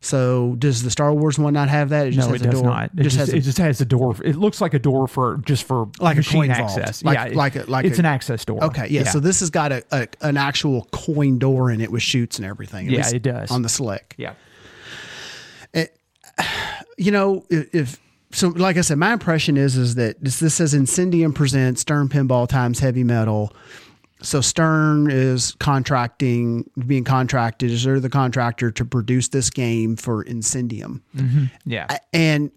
[0.00, 2.06] So does the Star Wars one not have that?
[2.06, 2.70] It just no, has it a does door.
[2.70, 2.84] not.
[2.96, 4.14] It just just, has a- it just has a door.
[4.24, 6.78] It looks like a door for just for Like a machine coin vault.
[6.78, 7.02] access.
[7.02, 8.62] Like- yeah, like a- like it's a- an access door.
[8.64, 12.02] Okay, yeah, So this has got a, a an actual coin door in it with
[12.02, 12.88] chutes and everything.
[12.88, 13.50] Yeah, it does.
[13.50, 14.14] on the slick.
[14.16, 14.34] yeah.
[15.74, 15.86] Eh,
[16.96, 20.54] you know, if, if so, like I said, my impression is is that this, this
[20.54, 23.52] says Incendium presents Stern Pinball times Heavy Metal.
[24.20, 30.24] So Stern is contracting, being contracted, is they're the contractor to produce this game for
[30.24, 31.00] Incendium.
[31.16, 31.44] Mm-hmm.
[31.64, 31.86] Yeah.
[32.12, 32.50] And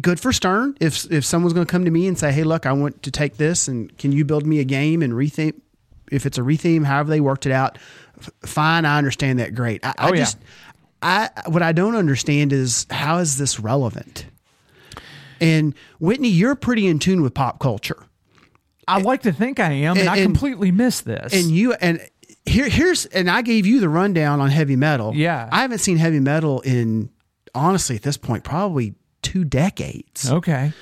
[0.00, 0.76] good for Stern.
[0.80, 3.10] If if someone's going to come to me and say, "Hey, look, I want to
[3.10, 5.60] take this, and can you build me a game and retheme?"
[6.10, 7.78] If it's a retheme, however they worked it out,
[8.18, 8.84] f- fine.
[8.84, 9.54] I understand that.
[9.54, 9.84] Great.
[9.86, 10.20] I, I Oh, yeah.
[10.20, 10.38] just,
[11.02, 14.26] I what I don't understand is how is this relevant?
[15.40, 18.04] And Whitney, you're pretty in tune with pop culture.
[18.88, 21.32] I like to think I am, and, I completely missed this.
[21.32, 22.00] and you and
[22.46, 25.12] here here's and I gave you the rundown on heavy metal.
[25.14, 25.48] Yeah.
[25.50, 27.10] I haven't seen heavy metal in
[27.54, 30.30] honestly at this point probably two decades.
[30.30, 30.72] okay.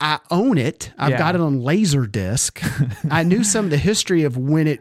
[0.00, 0.92] I own it.
[0.96, 1.18] I've Yeah.
[1.18, 2.62] got it on laser disc.
[3.10, 4.80] I knew some of the history of when it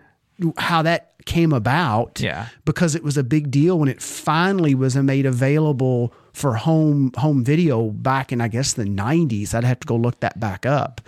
[0.57, 2.19] how that came about.
[2.21, 2.49] Yeah.
[2.65, 7.43] Because it was a big deal when it finally was made available for home home
[7.43, 9.55] video back in I guess the 90s.
[9.55, 11.01] I'd have to go look that back up.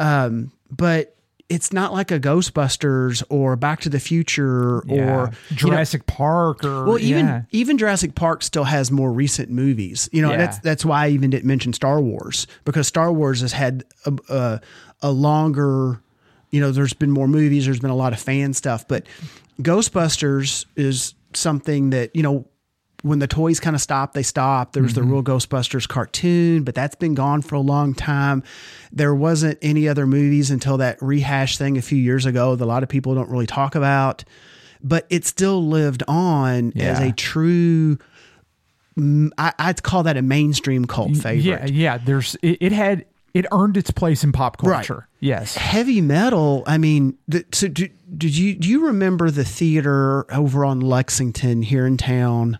[0.00, 1.14] Um but
[1.48, 4.94] it's not like a Ghostbusters or Back to the Future Yeah.
[4.94, 7.42] or you know, Jurassic Park or well, even yeah.
[7.50, 10.08] even Jurassic Park still has more recent movies.
[10.12, 10.36] You know, Yeah.
[10.36, 14.12] that's that's why I even didn't mention Star Wars because Star Wars has had a,
[14.28, 14.60] a,
[15.02, 16.00] a longer.
[16.52, 17.64] You know, there's been more movies.
[17.64, 19.06] There's been a lot of fan stuff, but
[19.60, 22.46] Ghostbusters is something that you know.
[23.02, 24.74] When the toys kind of stopped, they stopped.
[24.74, 28.42] There was the real Ghostbusters cartoon, but that's been gone for a long time.
[28.92, 32.66] There wasn't any other movies until that rehash thing a few years ago that a
[32.66, 34.24] lot of people don't really talk about
[34.82, 37.98] but it still lived on as a true.
[38.98, 41.42] mm, I, I'd call that a mainstream cult favorite.
[41.44, 41.98] Yeah, yeah.
[41.98, 43.04] There's it, it had
[43.34, 44.76] it earned its place in pop Right.
[44.76, 45.06] culture.
[45.20, 45.54] Yes.
[45.54, 46.64] Heavy metal.
[46.66, 51.62] I mean, the, so do, did you do you remember the theater over on Lexington
[51.62, 52.58] here in town?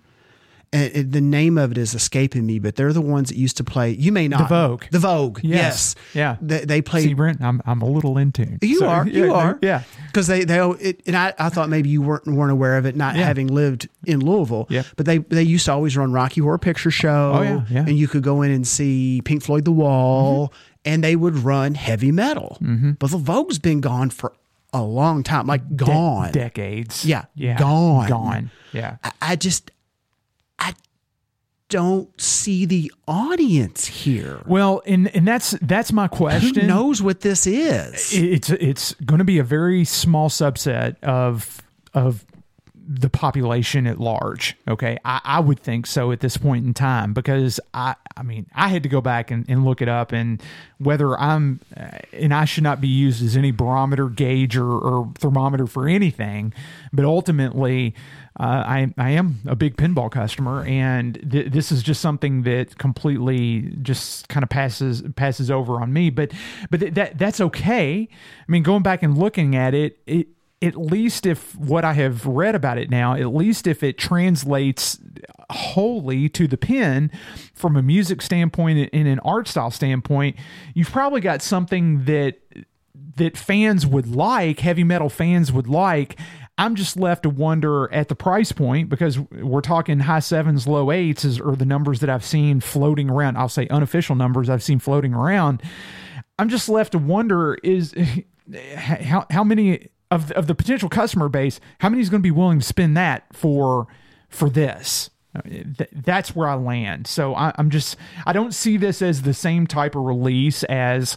[0.73, 3.65] And the name of it is escaping me, but they're the ones that used to
[3.65, 3.91] play.
[3.91, 4.39] You may not.
[4.43, 4.85] The Vogue.
[4.93, 5.41] The Vogue.
[5.43, 5.97] Yes.
[6.15, 6.37] Yeah.
[6.41, 7.09] They, they played.
[7.09, 8.59] See, Brent, I'm I'm a little in tune.
[8.63, 9.83] You So, are, you yeah, are, Yeah.
[10.07, 12.95] Because they they it, and I, I thought maybe you weren't weren't aware of it,
[12.95, 13.25] not Yeah.
[13.25, 14.69] having lived in Louisville.
[14.71, 14.85] Yeah.
[14.97, 17.33] But they they used to always run Rocky Horror Picture Show.
[17.35, 17.81] Oh, yeah, yeah.
[17.81, 20.53] And you could go in and see Pink Floyd The Wall,
[20.85, 22.59] and they would run heavy metal.
[22.63, 22.93] Mm-hmm.
[22.93, 24.35] But the Vogue's been gone for
[24.73, 26.31] a long time, like De- gone.
[26.31, 27.05] decades.
[27.05, 27.59] Yeah, Yeah.
[27.59, 28.09] gone.
[28.09, 28.51] Gone.
[28.73, 28.99] Yeah.
[29.03, 29.73] I, I just
[30.61, 30.75] I
[31.69, 34.43] don't see the audience here.
[34.47, 36.63] Well, and and that's that's my question.
[36.63, 38.13] Who knows what this is?
[38.13, 41.63] it's it's going to be a very small subset of
[41.95, 42.25] of
[42.93, 44.57] the population at large.
[44.67, 48.47] Okay, I, I would think so at this point in time because I I mean
[48.53, 50.43] I had to go back and, and look it up and
[50.79, 55.13] whether I'm uh, and I should not be used as any barometer gauge or, or
[55.19, 56.53] thermometer for anything,
[56.93, 57.95] but ultimately.
[58.41, 62.79] Uh, I I am a big pinball customer, and th- this is just something that
[62.79, 66.09] completely just kind of passes passes over on me.
[66.09, 66.33] But
[66.71, 68.09] but th- that that's okay.
[68.11, 70.29] I mean, going back and looking at it, it
[70.63, 74.99] at least if what I have read about it now, at least if it translates
[75.51, 77.11] wholly to the pen
[77.53, 80.37] from a music standpoint and an art style standpoint,
[80.73, 82.39] you've probably got something that
[83.17, 86.19] that fans would like, heavy metal fans would like.
[86.61, 90.91] I'm just left to wonder at the price point because we're talking high sevens, low
[90.93, 93.39] eights, is, are the numbers that I've seen floating around.
[93.39, 95.63] I'll say unofficial numbers I've seen floating around.
[96.39, 97.95] I'm just left to wonder is
[98.77, 102.31] how how many of of the potential customer base, how many is going to be
[102.31, 103.87] willing to spend that for
[104.29, 105.09] for this?
[105.45, 107.07] Th- That's where I land.
[107.07, 111.17] So I, I'm just I don't see this as the same type of release as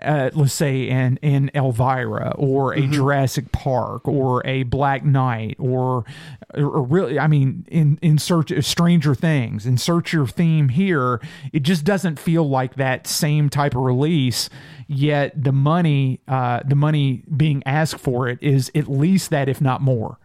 [0.00, 6.04] uh, let's say in in Elvira or a Jurassic Park or a Black Knight or
[6.54, 11.20] or really I mean in in search of Stranger Things insert your theme here
[11.52, 14.48] it just doesn't feel like that same type of release
[14.88, 19.60] yet the money uh, the money being asked for it is at least that if
[19.60, 20.18] not more.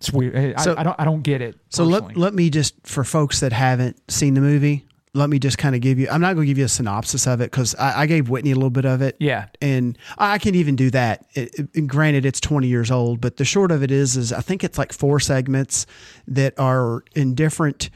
[0.00, 2.22] It's weird I, So- I don't I don't get it So let, personally.
[2.22, 5.80] let me just, for folks that haven't seen the movie, let me just kind of
[5.80, 8.06] give you, I'm not going to give you a synopsis of it because I, I
[8.06, 9.16] gave Whitney a little bit of it.
[9.18, 9.46] Yeah.
[9.60, 11.26] And I can even do that.
[11.34, 14.40] It, it- granted, it's 20 years old, but the short of it is, is I
[14.40, 15.84] think it's like four segments
[16.28, 17.90] that are in different,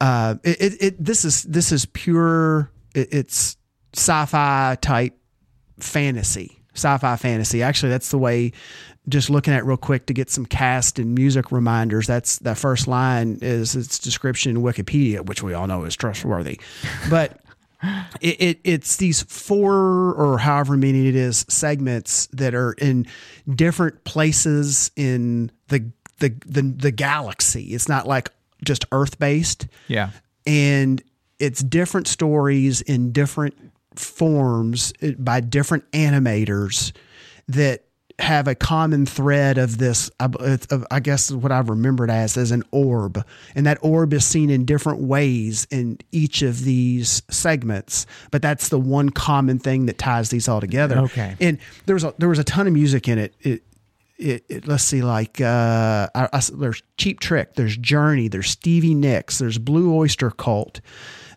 [0.00, 3.56] uh, it, it, it this is, this is pure, it, it's
[3.94, 5.18] sci-fi type
[5.80, 7.62] fantasy, sci-fi fantasy.
[7.62, 8.52] Actually, that's the way.
[9.08, 12.06] Just looking at real quick to get some cast and music reminders.
[12.06, 16.60] That's that first line is its description in Wikipedia, which we all know is trustworthy.
[17.10, 17.40] But
[18.22, 23.06] it, it it's these four or however many it is segments that are in
[23.54, 27.74] different places in the the the, the galaxy.
[27.74, 28.30] It's not like
[28.64, 30.10] just Earth based yeah
[30.46, 31.02] and
[31.38, 33.54] it's different stories in different
[33.96, 36.92] forms by different animators
[37.48, 37.84] that
[38.20, 40.10] have a common thread of this.
[40.20, 43.78] I b- it's of- I guess what I've remembered as as an orb, and that
[43.82, 48.06] orb is seen in different ways in each of these segments.
[48.30, 50.98] But that's the one common thing that ties these all together.
[51.00, 51.34] Okay.
[51.40, 53.34] and there was a, there was a ton of music in it.
[53.40, 53.62] It
[54.16, 58.94] it, it, let's see, like uh, I, I- there's Cheap Trick, there's Journey, there's Stevie
[58.94, 60.80] Nicks, there's Blue Oyster Cult.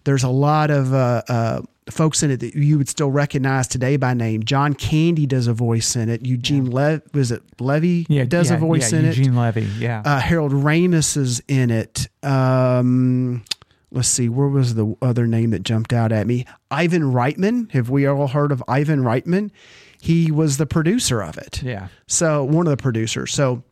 [0.03, 3.97] There's a lot of uh, uh, folks in it that you would still recognize today
[3.97, 4.43] by name.
[4.43, 6.25] John Candy does a voice in it.
[6.25, 9.25] Eugene Le- was it Levy Yeah, does yeah, a voice yeah, in Eugene it.
[9.27, 9.61] Eugene Levy.
[9.79, 10.01] Yeah.
[10.05, 12.07] Uh, Harold Ramis is in it.
[12.23, 13.43] Um,
[13.91, 16.45] let's see, where was the other name that jumped out at me?
[16.69, 17.71] Ivan Reitman.
[17.71, 19.51] Have we all heard of Ivan Reitman?
[19.99, 21.63] He was the producer of it.
[21.63, 21.87] yeah.
[22.05, 23.33] So one of the producers.
[23.33, 23.63] So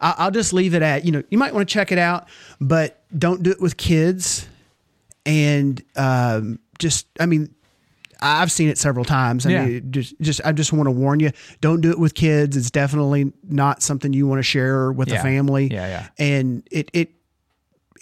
[0.00, 2.28] I'll just leave it at you know you might want to check it out,
[2.60, 4.46] but don't do it with kids.
[5.24, 7.54] And um, just I mean,
[8.20, 9.44] I've seen it several times.
[9.46, 9.66] I Yeah.
[9.66, 11.30] mean, just just I just want to warn you:
[11.60, 12.56] don't do it with kids.
[12.56, 15.16] It's definitely not something you want to share with Yeah.
[15.16, 15.68] the family.
[15.72, 16.08] Yeah, yeah.
[16.18, 17.10] And it it.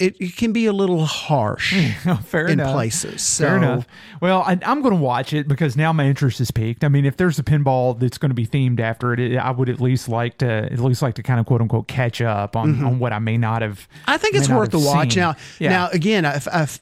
[0.00, 1.72] It, it can be a little harsh
[2.24, 2.72] Fair in enough.
[2.72, 3.22] places.
[3.22, 3.86] So, Fair enough.
[4.20, 6.82] Well, I, I'm going to watch it because now my interest is piqued.
[6.82, 9.52] I mean, if there's a pinball that's going to be themed after it, it, I
[9.52, 12.56] would at least like to at least like to kind of quote unquote catch up
[12.56, 13.78] on, on what I may not have.
[13.88, 14.10] Mm-hmm.
[14.10, 15.14] I think it's worth the watch.
[15.16, 15.68] Now, Yeah.
[15.70, 16.80] now again, I've,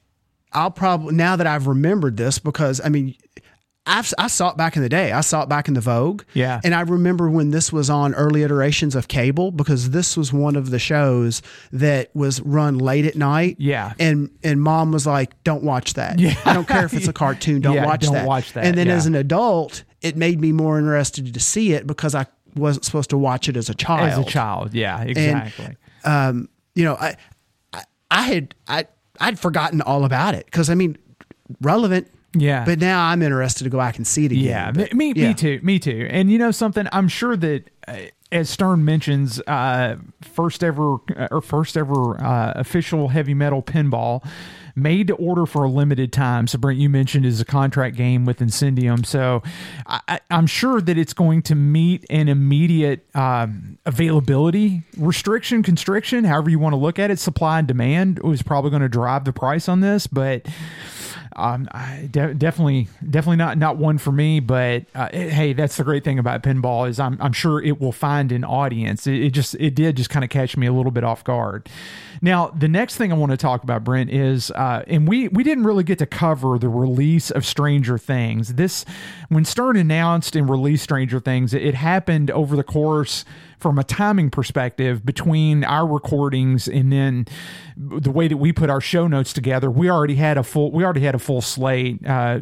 [0.55, 3.15] I'll probably now that I've remembered this because I mean,
[3.85, 5.11] I've, I saw it back in the day.
[5.11, 6.23] I saw it back in the Vogue.
[6.35, 6.61] Yeah.
[6.63, 10.55] and I remember when this was on early iterations of cable because this was one
[10.55, 13.57] of the shows that was run late at night.
[13.59, 13.95] Yeah.
[13.99, 16.21] and and mom was like, "Don't watch that.
[16.47, 17.61] I don't care if it's a cartoon.
[17.61, 18.27] Don't Yeah, watch don't that.
[18.27, 18.65] watch that.
[18.65, 18.95] And then Yeah.
[18.95, 23.11] as an adult, it made me more interested to see it because I wasn't supposed
[23.11, 25.75] to watch it as a child as a child, yeah, exactly.
[26.05, 27.17] um, you know, I,
[27.73, 28.85] I, I had, I,
[29.23, 30.99] I'd forgotten all about it because I mean,
[31.61, 32.09] relevant.
[32.35, 32.65] Yeah.
[32.65, 34.45] But now I'm interested to go back and see it again.
[34.45, 35.29] Yeah, But, me, yeah.
[35.29, 36.09] me too, me too.
[36.11, 36.89] And you know something?
[36.91, 37.97] I'm sure that uh,
[38.31, 44.27] as Stern mentions, uh, first ever uh, or first ever uh, official heavy metal pinball
[44.75, 46.47] made to order for a limited time.
[46.47, 49.05] So Brent, you mentioned is a contract game with Incendium.
[49.05, 49.43] So
[49.87, 56.51] I, I'm sure that it's going to meet an immediate um, availability restriction, constriction, however
[56.51, 57.19] you want to look at it.
[57.19, 60.47] Supply and demand was probably going to drive the price on this, but
[61.35, 61.69] um,
[62.11, 64.41] de- definitely, definitely not not one for me.
[64.41, 67.81] But uh, it- hey, that's the great thing about pinball is I'm I'm sure it
[67.81, 69.07] will find an audience.
[69.07, 71.69] It, it just it did just kind of catch me a little bit off guard.
[72.25, 75.43] Now, the next thing I want to talk about, Brent, is uh, and we we
[75.43, 78.55] didn't really get to cover the release of Stranger Things.
[78.55, 78.85] This
[79.29, 83.25] when Stern announced and released Stranger Things, it, it happened over the course
[83.59, 87.27] from a timing perspective between our recordings and then
[87.77, 90.83] the way that we put our show notes together we already had a full we
[90.83, 92.41] already had a full slate uh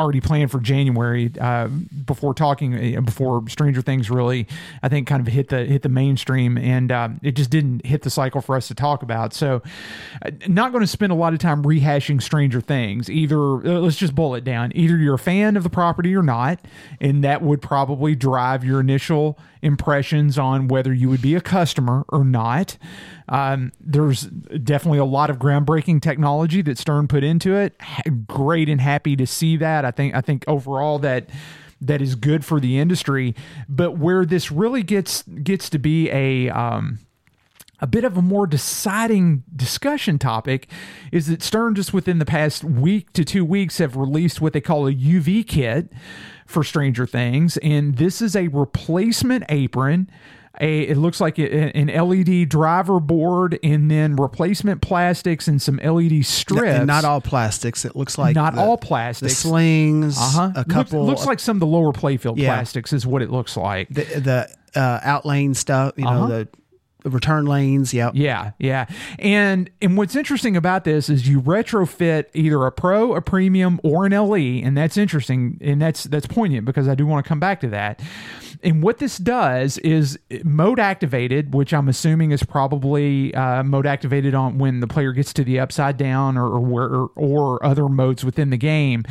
[0.00, 4.46] already planned for January uh, before talking uh, before Stranger Things really
[4.82, 6.56] I think kind of hit the hit the mainstream.
[6.58, 9.34] And uh, it just didn't hit the cycle for us to talk about.
[9.34, 9.62] So
[10.24, 13.10] uh, not going to spend a lot of time rehashing Stranger Things.
[13.10, 14.72] Either uh, let's just boil it down.
[14.74, 16.60] Either you're a fan of the property or not.
[17.00, 22.04] And that would probably drive your initial impressions on whether you would be a customer
[22.08, 22.76] or not.
[23.30, 27.80] Um, there's definitely a lot of groundbreaking technology that Stern put into it.
[28.26, 29.84] Great and happy to see that.
[29.84, 31.30] I think I think overall that
[31.80, 33.34] that is good for the industry.
[33.68, 36.98] But where this really gets gets to be a um,
[37.80, 40.68] a bit of a more deciding discussion topic
[41.12, 44.60] is that Stern just within the past week to two weeks have released what they
[44.60, 45.92] call a UV kit
[46.46, 50.10] for Stranger Things, and this is a replacement apron.
[50.60, 55.80] A, it looks like a- an LED driver board and then replacement plastics and some
[55.82, 56.62] LED strips.
[56.78, 57.84] And not all plastics.
[57.84, 59.36] It looks like Not the- all plastics.
[59.38, 60.52] slings, uh-huh.
[60.56, 61.06] a couple.
[61.06, 62.48] Looks, looks like some of the lower playfield Yeah.
[62.54, 63.88] plastics is what it looks like.
[63.88, 65.94] the the uh, outlane stuff.
[65.96, 66.20] You Uh-huh.
[66.20, 66.48] know the,
[67.06, 67.94] return lanes.
[67.94, 68.12] Yep.
[68.14, 68.84] Yeah, yeah.
[69.18, 74.04] And and what's interesting about this is you retrofit either a pro, a premium, or
[74.04, 77.40] an LE, and that's interesting and that's that's poignant because I do want to come
[77.40, 78.02] back to that.
[78.62, 84.34] And what this does is mode activated, which I'm assuming is probably uh, mode activated
[84.34, 88.50] on when the player gets to the upside down or or, or other modes within
[88.50, 89.04] the game.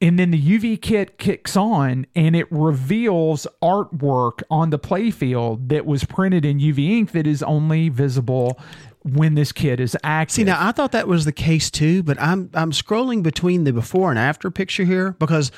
[0.00, 5.86] And then the UV kit kicks on and it reveals artwork on the playfield that
[5.86, 8.58] was printed in UV ink that is only visible
[9.04, 10.34] when this kid is active.
[10.34, 13.72] See, now I thought that was the case too, but I'm I'm scrolling between the
[13.72, 15.50] before and after picture here because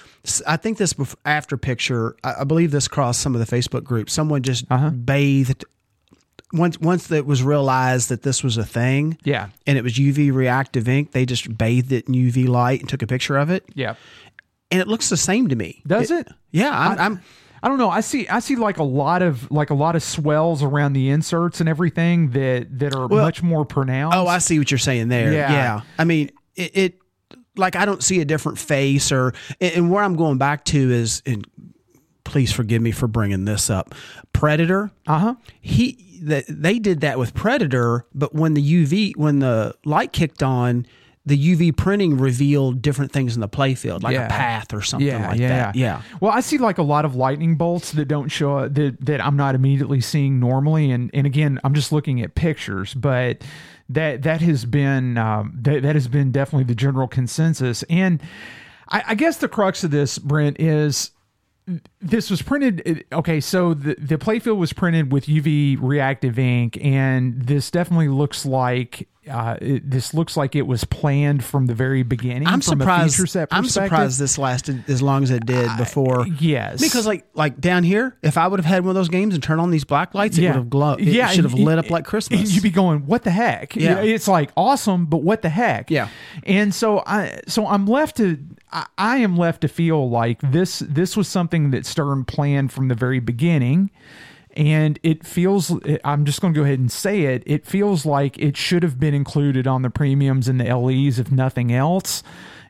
[0.46, 3.84] I think this bef- after picture, I, I believe this crossed some of the Facebook
[3.84, 4.12] groups.
[4.12, 4.90] Someone just Uh-huh.
[4.90, 5.64] bathed
[6.52, 9.18] once once that was realized that this was a thing.
[9.24, 9.48] Yeah.
[9.66, 11.12] and it was UV reactive ink.
[11.12, 13.64] They just bathed it in UV light and took a picture of it.
[13.74, 13.94] yeah.
[14.70, 15.82] and it looks the same to me.
[15.86, 16.28] Does it?
[16.50, 16.98] Yeah, I'm.
[16.98, 17.20] I'm
[17.64, 17.88] I don't know.
[17.88, 18.28] I see.
[18.28, 21.68] I see like a lot of like a lot of swells around the inserts and
[21.68, 24.16] everything that that are Well- much more pronounced.
[24.16, 25.32] oh, I see what you're saying there.
[25.32, 25.50] Yeah.
[25.52, 26.76] Yeah, I mean it.
[26.76, 26.98] it
[27.56, 31.22] like I don't see a different face or and where I'm going back to is
[31.24, 31.46] and
[32.24, 33.94] please forgive me for bringing this up.
[34.32, 34.90] Predator.
[35.06, 35.34] Uh huh.
[35.60, 40.42] he that they did that with Predator, but when the UV when the light kicked
[40.42, 40.86] on,
[41.26, 44.26] the UV printing revealed different things in the playfield, like Yeah.
[44.26, 45.48] a path or something yeah, like yeah.
[45.48, 45.74] that.
[45.74, 46.02] Yeah.
[46.20, 49.36] Well, I see like a lot of lightning bolts that don't show that that I'm
[49.36, 53.42] not immediately seeing normally, and and again, I'm just looking at pictures, but
[53.88, 58.22] that that has been um, that that has been definitely the general consensus, and
[58.90, 61.10] I, I guess the crux of this, Brent, is
[62.02, 67.40] this was printed okay so the, the playfield was printed with uv reactive ink and
[67.40, 72.02] this definitely looks like uh, it, this looks like it was planned from the very
[72.02, 73.14] beginning I'm from surprised.
[73.14, 76.26] a feature set I'm surprised this lasted as long as it did before.
[76.26, 79.34] yes Because like like down here, if I would have had one of those games
[79.34, 81.00] and turned on these black lights, it would have glowed.
[81.00, 82.52] It yeah, should have lit up like and Christmas.
[82.52, 84.00] You'd be going, "What the heck?" Yeah.
[84.00, 85.90] it's like awesome, but what the heck?
[85.90, 86.08] Yeah.
[86.44, 88.38] And so I, so I'm left to,
[88.72, 92.88] I, I am left to feel like this, this was something that Stern planned from
[92.88, 93.90] the very beginning,
[94.54, 95.72] and it feels.
[96.04, 97.42] I'm just going to go ahead and say it.
[97.44, 101.30] It feels like it should have been included on the premiums and the LEs, if
[101.30, 102.22] nothing else.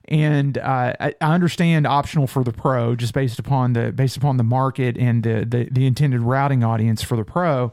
[0.07, 4.37] And uh, I, I understand optional for the pro, just based upon the based upon
[4.39, 7.73] the market and the the, the intended routing audience for the pro.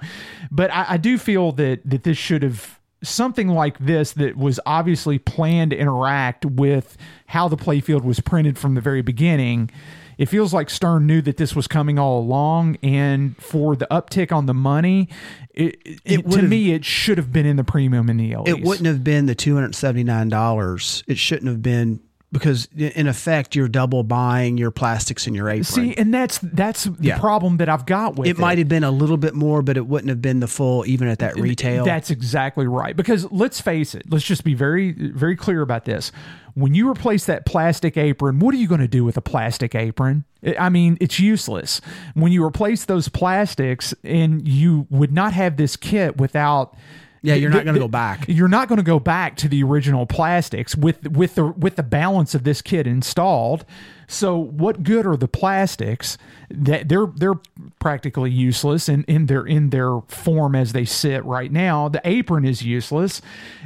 [0.49, 4.59] But I, I do feel that that this should have something like this that was
[4.65, 9.71] obviously planned to interact with how the playfield was printed from the very beginning.
[10.17, 14.31] It feels like Stern knew that this was coming all along, and for the uptick
[14.31, 15.09] on the money,
[15.53, 18.47] it, it, to me it should have been in the premium in the LEs.
[18.47, 21.03] it wouldn't have been the two hundred seventy nine dollars.
[21.07, 22.01] It shouldn't have been
[22.31, 25.63] because in effect you're double buying your plastics and your apron.
[25.65, 27.19] See, and that's that's the Yeah.
[27.19, 28.39] problem that I've got with it it.
[28.39, 31.07] might have been a little bit more, but it wouldn't have been the full even
[31.09, 31.83] at that retail.
[31.83, 32.95] That's exactly right.
[32.95, 36.11] Because let's face it, let's just be very, very clear about this.
[36.53, 39.73] When you replace that plastic apron, what are you going to do with a plastic
[39.75, 40.25] apron?
[40.45, 41.81] I- I mean, it's useless.
[42.13, 46.75] When you replace those plastics, and you would not have this kit without.
[47.23, 48.25] Yeah, you're not gonna go back.
[48.27, 51.83] You're not going to go back to the original plastics with with the with the
[51.83, 53.63] balance of this kit installed.
[54.07, 56.17] So, what good are the plastics?
[56.49, 57.39] That they're they're
[57.79, 61.87] practically useless in, in their in their form as they sit right now.
[61.89, 63.21] The apron is useless,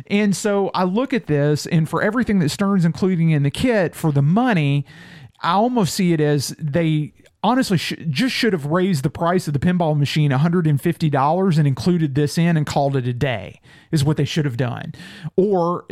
[0.07, 3.95] and so I look at this, and for everything that Stern's including in the kit
[3.95, 4.85] for the money,
[5.41, 7.13] I almost see it as they
[7.45, 12.15] honestly sh- just should have raised the price of the pinball machine $150 and included
[12.15, 14.93] this in and called it a day is what they should have done.
[15.35, 15.85] Or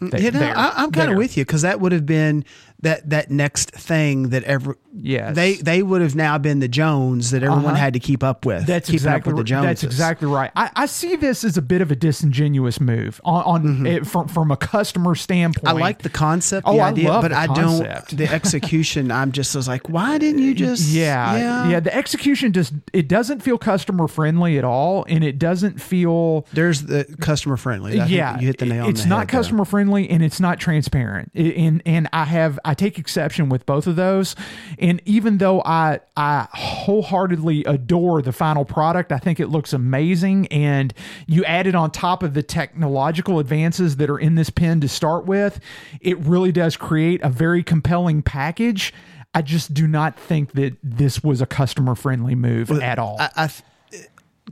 [0.00, 2.44] mm, they- you know, I, I'm kind of with you because that would have been
[2.82, 4.76] that that next thing that ever.
[4.94, 7.74] yeah they they would have now been the Jones that everyone Uh-huh.
[7.74, 8.66] had to keep up with.
[8.66, 10.50] That's exactly up with that's exactly right.
[10.56, 14.28] I, I see this as a bit of a disingenuous move on, on it, from
[14.28, 15.66] from a customer standpoint.
[15.66, 15.76] Mm-hmm.
[15.76, 18.08] I like the concept, Oh, the I idea, love but I concept.
[18.10, 18.18] don't.
[18.18, 20.88] The execution, I'm just was like, why didn't you just?
[20.90, 25.80] yeah, yeah, The execution just it doesn't feel customer friendly at all, and it doesn't
[25.80, 28.00] feel There's the customer friendly.
[28.00, 28.84] I yeah, you hit the nail.
[28.84, 31.30] on It's the not head customer friendly and it's not transparent.
[31.34, 34.34] And and I have I take exception with both of those.
[34.78, 40.46] And even though I I wholeheartedly adore the final product, I think it looks amazing.
[40.48, 40.92] And
[41.26, 44.88] you add it on top of the technological advances that are in this pen to
[44.88, 45.60] start with,
[46.00, 48.92] it really does create a very compelling package.
[49.34, 53.16] I just do not think that this was a customer friendly move at all.
[53.20, 53.50] I, I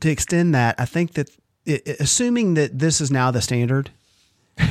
[0.01, 1.29] to extend that, I think that
[1.67, 3.91] i i- assuming that this is now the standard,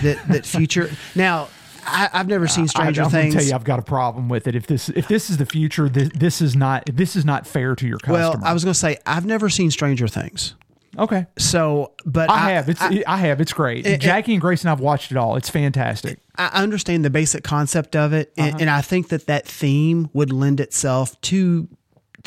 [0.03, 1.49] that that future now.
[1.87, 3.33] I, I've never seen Stranger I, I'm Things.
[3.33, 4.55] Gonna tell you, I've got a problem with it.
[4.55, 7.75] If this if this is the future, this, this is not this is not fair
[7.75, 8.35] to your customers.
[8.35, 8.41] well.
[8.43, 10.55] I was going to say I've never seen Stranger Things.
[10.99, 11.25] okay.
[11.37, 12.69] So, but I, have.
[12.69, 13.39] It's I, have.
[13.41, 13.85] It's great.
[13.87, 15.35] It- Jackie and Grace and I've watched it all.
[15.37, 16.19] It's fantastic.
[16.35, 18.57] I understand the basic concept of it, and, Uh-huh.
[18.61, 21.67] and I think that that theme would lend itself to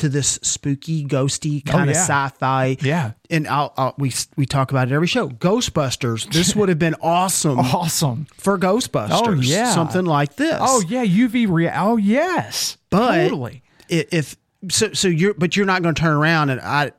[0.01, 2.05] to this spooky, ghosty kind of Oh, yeah.
[2.27, 2.77] sci-fi.
[2.81, 3.11] Yeah.
[3.29, 5.29] and I'll, I'll, we we talk about it every show.
[5.29, 6.31] Ghostbusters.
[6.31, 8.27] This would have been awesome Awesome.
[8.37, 9.09] for Ghostbusters.
[9.27, 9.71] Oh, yeah.
[9.73, 10.57] something like this.
[10.59, 13.63] Oh yeah, UV rea Oh yes, but totally.
[13.89, 14.35] if
[14.69, 16.91] so, so you're but you're not going to turn around and I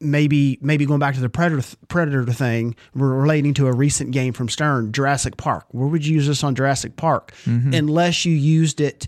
[0.00, 4.48] maybe maybe going back to the predator predator thing relating to a recent game from
[4.48, 7.72] Stern Jurassic Park where would you use this on Jurassic Park Mm-hmm.
[7.74, 9.06] unless you used it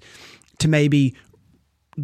[0.58, 1.15] to maybe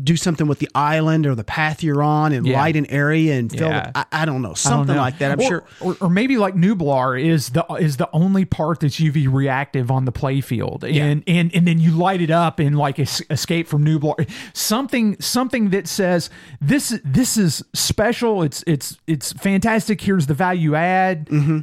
[0.02, 2.58] do something with the island or the path you're on and Yeah.
[2.60, 3.68] light an area and fill.
[3.68, 3.88] Yeah.
[3.88, 3.92] it.
[3.94, 5.02] I, I don't know I don't something know.
[5.02, 5.32] like that.
[5.32, 5.64] I'm or, sure.
[5.80, 10.04] or, or maybe like Nublar is the is the only part that's UV reactive on
[10.06, 14.28] the playfield, and and and then you light it up and like escape from Nublar,
[14.54, 16.30] something something that says
[16.60, 18.42] this this is special.
[18.42, 20.00] It's it's it's fantastic.
[20.00, 21.26] Here's the value add.
[21.26, 21.58] Mm-hmm.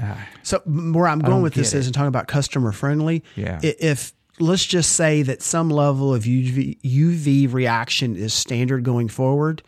[0.00, 0.26] Ah.
[0.42, 3.22] So where I'm going with this is and talking about customer friendly.
[3.36, 3.60] Yeah.
[3.62, 9.62] If let's just say that some level of UV UV reaction is standard going forward,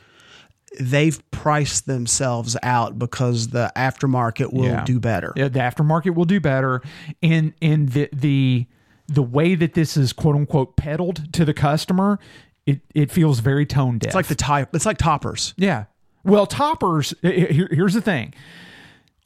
[0.81, 4.85] they've priced themselves out because the aftermarket will Yeah.
[4.85, 5.33] do better.
[5.37, 6.83] Yeah, the aftermarket will do better,
[7.23, 8.67] and and the the
[9.09, 12.19] the way that this is quote unquote peddled to the customer,
[12.67, 14.09] it it feels very tone deaf.
[14.09, 14.75] It's like the type.
[14.75, 15.55] It's like toppers.
[15.57, 15.85] Yeah.
[16.25, 17.15] Well, toppers.
[17.23, 18.35] i- Here, here's the thing.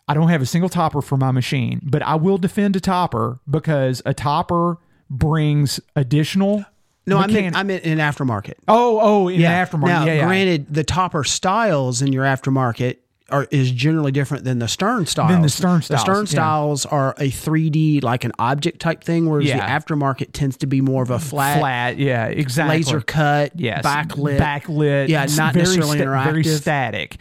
[0.07, 3.39] I don't have a single topper for my machine, but I will defend a topper
[3.49, 4.77] because a topper
[5.10, 6.64] brings additional.
[7.06, 8.55] No, I mechan- meant I meant in aftermarket.
[8.68, 9.66] Oh, oh, in yeah.
[9.66, 9.86] aftermarket.
[9.86, 10.26] Now, yeah, yeah.
[10.26, 12.98] granted, the topper styles in your aftermarket
[13.30, 15.30] are is generally different than the stern styles.
[15.30, 15.89] Than the stern styles.
[15.89, 16.44] The styles, stern yeah.
[16.44, 19.56] styles are a 3D like an object type thing, whereas Yeah.
[19.56, 19.62] the
[19.94, 21.98] aftermarket tends to be more of a flat, flat.
[21.98, 22.76] Yeah, exactly.
[22.78, 23.84] laser cut, Yes.
[23.84, 25.08] backlit, Backlit.
[25.08, 26.24] Yeah, not very necessarily sta- interactive.
[26.24, 27.16] Very static.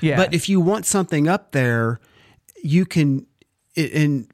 [0.00, 0.16] Yeah.
[0.16, 1.98] But if you want something up there,
[2.62, 3.26] you can,
[3.76, 4.28] and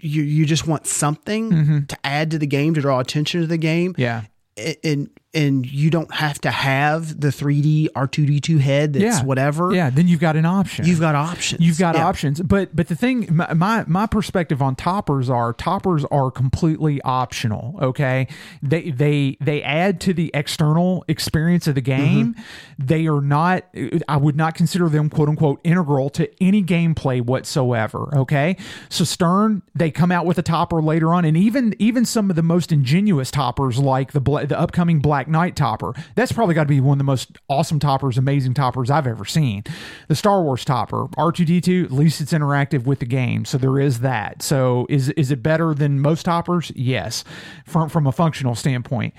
[0.00, 3.58] you you just want something to add to the game to draw attention to the
[3.58, 3.92] game.
[3.92, 4.02] Mm-hmm.
[4.02, 4.22] yeah.
[4.58, 9.24] a- and and you don't have to have the 3D R2D2 head that's yeah.
[9.24, 9.72] whatever.
[9.72, 9.88] Yeah.
[9.88, 10.84] Then you've got an option.
[10.84, 11.64] You've got options.
[11.64, 12.08] You've got Yeah.
[12.08, 17.00] options, but but the thing, my, my my perspective on toppers are toppers are completely
[17.02, 17.78] optional.
[17.80, 18.26] Okay,
[18.62, 22.02] they they they add to the external experience of the mm-hmm.
[22.02, 22.34] game.
[22.76, 23.64] They are not.
[24.08, 28.08] I would not consider them quote unquote integral to any gameplay whatsoever.
[28.16, 28.56] Okay,
[28.88, 32.34] so Stern they come out with a topper later on, and even even some of
[32.34, 35.94] the most ingenious toppers like the the upcoming Black Knight topper.
[36.14, 39.24] That's probably got to be one of the most awesome toppers, amazing toppers I've ever
[39.24, 39.64] seen.
[40.08, 44.00] The Star Wars topper, R2D2, at least it's interactive with the game, so there is
[44.00, 44.42] that.
[44.42, 46.72] So is is it better than most toppers?
[46.74, 47.24] Yes,
[47.64, 49.14] from from a functional standpoint.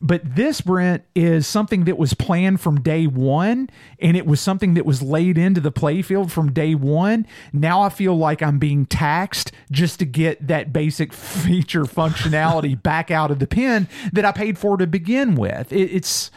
[0.00, 4.74] But this, Brent, is something that was planned from day one, and it was something
[4.74, 7.26] that was laid into the playfield from day one.
[7.52, 13.10] Now I feel like I'm being taxed just to get that basic feature functionality back
[13.10, 15.72] out of the pen that I paid for to begin with.
[15.72, 16.30] It, it's.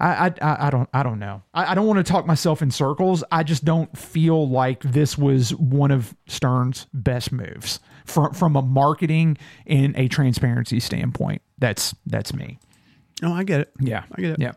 [0.00, 1.42] I, I- I I don't I don't know.
[1.52, 3.24] I, I don't want to talk myself in circles.
[3.32, 8.62] I just don't feel like this was one of Stern's best moves from from a
[8.62, 11.42] marketing and a transparency standpoint.
[11.58, 12.60] That's that's me.
[13.22, 13.72] No, I get it.
[13.80, 14.40] Yeah, I get it.
[14.40, 14.52] Yeah.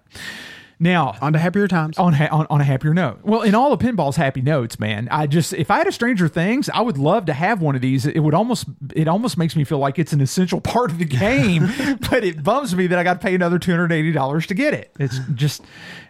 [0.80, 2.00] Now, On to happier times.
[2.00, 3.20] on, ha- on on a happier note.
[3.22, 5.08] Well, in all of pinball's happy notes, man.
[5.12, 7.82] I just if I had a Stranger Things, I would love to have one of
[7.82, 8.08] these.
[8.08, 8.66] It would almost
[8.96, 11.70] it almost makes me feel like it's an essential part of the game,
[12.10, 14.56] but it bums me that I got to pay another two hundred eighty dollars to
[14.56, 14.92] get it.
[15.00, 15.62] It's just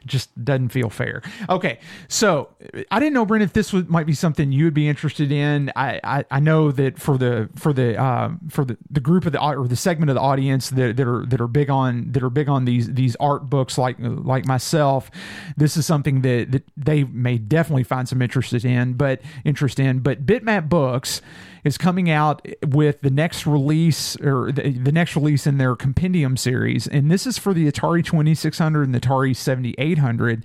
[0.06, 1.22] just doesn't feel fair.
[1.50, 2.50] Okay, so
[2.90, 5.72] I didn't know, Brent, if this might be something you would be interested in.
[5.76, 9.32] I I, I know that for the for the uh, for the, the group of
[9.32, 12.24] the or the segment of the audience that, that are that are big on that
[12.24, 15.12] are big on these these art books like like myself,
[15.58, 18.94] this is something that, that they may definitely find some interest in.
[18.94, 21.22] But interest in, but Bitmap Books
[21.64, 26.38] is coming out with the next release or the, the next release in their compendium
[26.38, 26.88] series.
[26.88, 30.44] And this is for the atari 2600 and the atari 7800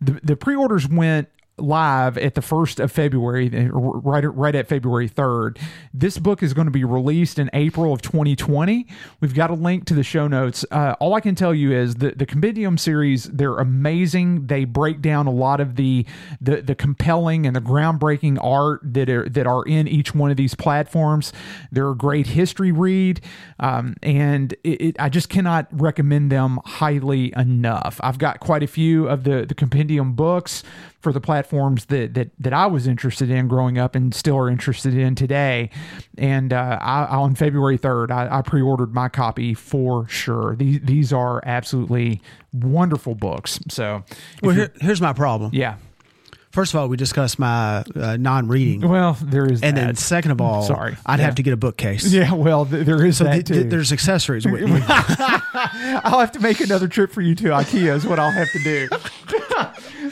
[0.00, 1.28] the, the pre-orders went
[1.62, 5.58] live at the 1st of February right right at February 3rd.
[5.94, 8.86] This book is going to be released in April of 2020.
[9.20, 10.64] We've got a link to the show notes.
[10.70, 14.46] Uh, all I can tell you is the the compendium series they're amazing.
[14.46, 16.04] They break down a lot of the
[16.40, 20.36] the the compelling and the groundbreaking art that are that are in each one of
[20.36, 21.32] these platforms.
[21.70, 23.20] They're a great history read
[23.60, 28.00] um, and it, it, I just cannot recommend them highly enough.
[28.02, 30.62] I've got quite a few of the the compendium books
[31.02, 34.48] for the platforms that that that I was interested in growing up and still are
[34.48, 35.68] interested in today.
[36.16, 40.56] And uh, I, on February third, I, I pre-ordered my copy for sure.
[40.56, 42.22] These these are absolutely
[42.52, 43.58] wonderful books.
[43.68, 44.04] So,
[44.42, 45.50] Well, here, here's my problem.
[45.52, 45.76] yeah.
[46.52, 49.86] First of all, we discussed my uh, non-reading, Well, there is and that.
[49.86, 50.98] then second of all, Sorry.
[51.06, 51.24] I'd Yeah.
[51.24, 52.12] have to get a bookcase.
[52.12, 53.68] Yeah, well, th- there is So that th- th- too.
[53.70, 54.44] there's accessories.
[54.46, 58.58] I'll have to make another trip for you to IKEA is what I'll have to
[58.62, 58.88] do.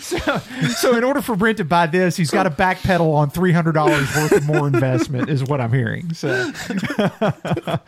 [0.00, 0.38] so,
[0.76, 3.72] so in order for Brent to buy this, he's got to backpedal on three hundred
[3.72, 6.12] dollars worth of more investment, is what I'm hearing.
[6.14, 6.52] So,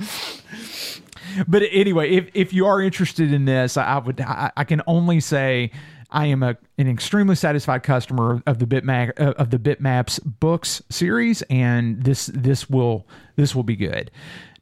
[1.49, 5.21] but anyway, if if you are interested in this, I, would I, I can only
[5.21, 5.71] say.
[6.15, 11.41] I am a, an extremely satisfied customer of the Bitmap of the Bitmaps books series,
[11.49, 14.11] and this this will this will be good.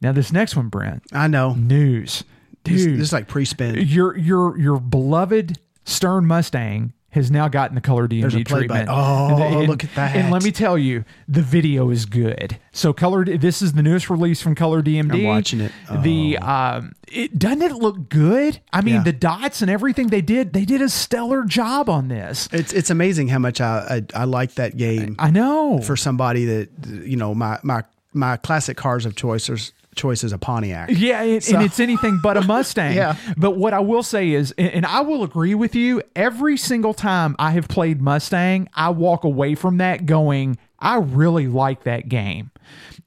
[0.01, 1.55] Now this next one, Brent, I know.
[1.55, 2.23] news.
[2.63, 3.01] This, Dude.
[3.01, 3.75] this is like pre-spin.
[3.89, 8.59] your your your beloved Stern Mustang has now gotten the color DMD There's a play
[8.61, 8.87] treatment.
[8.87, 9.55] button.
[9.55, 10.15] Oh, look at that.
[10.15, 12.57] And let me tell you, the video is good.
[12.73, 13.25] So color.
[13.25, 15.15] This is the newest release from Color DMD.
[15.15, 15.73] I'm watching it.
[16.03, 18.61] The um, it doesn't it look good?
[18.73, 19.03] I mean, Yeah.
[19.03, 22.49] the dots and everything they did, they did a stellar job on this.
[22.53, 25.81] It's it's amazing how much I I, I like that game I know.
[25.81, 27.83] for somebody that you know my my
[28.13, 30.91] my classic cars of choices choice is a Pontiac.
[30.93, 32.95] Yeah, and, So- and it's anything but a Mustang.
[32.95, 33.17] Yeah.
[33.37, 36.95] But what I will say is, and, and I will agree with you, every single
[36.95, 42.09] time I have played Mustang, I walk away from that going, I really like that
[42.09, 42.51] game.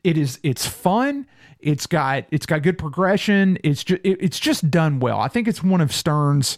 [0.04, 1.26] It is it's fun.
[1.64, 3.58] It's got it's got good progression.
[3.64, 5.20] It's just it, it's just done well.
[5.20, 6.58] I think it's one of Stern's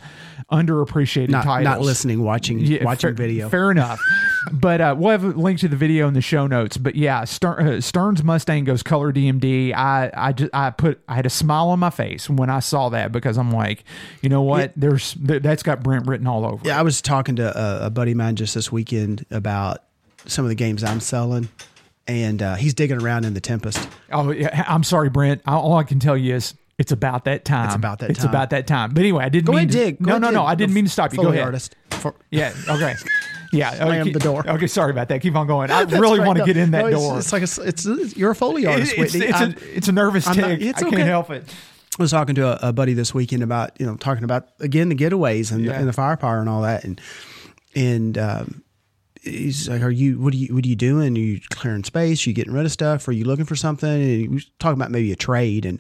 [0.52, 1.64] underappreciated Not titles.
[1.64, 3.50] not listening, watching watching fair, video.
[3.50, 4.00] Fair enough.
[4.52, 6.78] but uh, we'll have a link to the video in the show notes.
[6.78, 9.74] But yeah, Stern, uh, Stern's Mustang goes color DMD.
[9.74, 12.90] I I just I put I had a smile on my face when I saw
[12.90, 13.84] that because I'm like,
[14.22, 14.74] you know what?
[14.76, 16.62] There's th- that's got Brent written all over.
[16.64, 16.68] it.
[16.68, 19.84] Yeah, I was talking to a, a buddy of mine just this weekend about
[20.26, 21.50] some of the games I'm selling,
[22.08, 23.88] and uh, he's digging around in the Tempest.
[24.12, 25.42] Oh, yeah, I'm sorry, Brent.
[25.48, 26.54] All I can tell you is.
[26.78, 27.68] It's about that time.
[27.68, 28.30] It's about that It's time.
[28.30, 28.94] about that time.
[28.94, 29.98] But anyway, I didn't Go mean ahead, to, dig.
[30.00, 30.46] Go No, ahead, no, no.
[30.46, 31.24] I didn't mean to stop you.
[31.24, 31.44] Go ahead.
[31.46, 31.74] artist.
[31.92, 32.52] For- Yeah.
[32.68, 32.96] Okay.
[33.54, 33.74] Yeah.
[33.76, 34.46] Slam okay, the door.
[34.46, 34.68] Okay.
[34.68, 35.22] Sorry about that.
[35.22, 35.72] Keep on going.
[35.72, 36.26] I really right.
[36.28, 37.18] want to No, get in that no, it's- door.
[37.18, 39.28] It's, like a, it's, it's you're a foley artist, it's, Whitney.
[39.30, 40.62] it's, a, it's a nervous I'm not- tick.
[40.64, 40.98] it's I okay.
[40.98, 41.46] can't help it.
[41.98, 44.90] I was talking to a, a buddy this weekend about you know talking about again
[44.90, 45.80] the getaways and, Yeah.
[45.80, 47.00] and the firepower and all that and
[47.74, 48.64] and um,
[49.26, 51.16] he's like, "Are you what are you what are you doing?
[51.18, 52.26] Are you clearing space?
[52.26, 53.08] Are you getting rid of stuff?
[53.08, 55.80] Are you looking for something?" And he was talking about maybe a trade and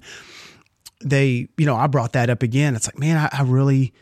[1.03, 2.75] they you know I brought that up again.
[2.75, 3.93] It's like, man, I, I really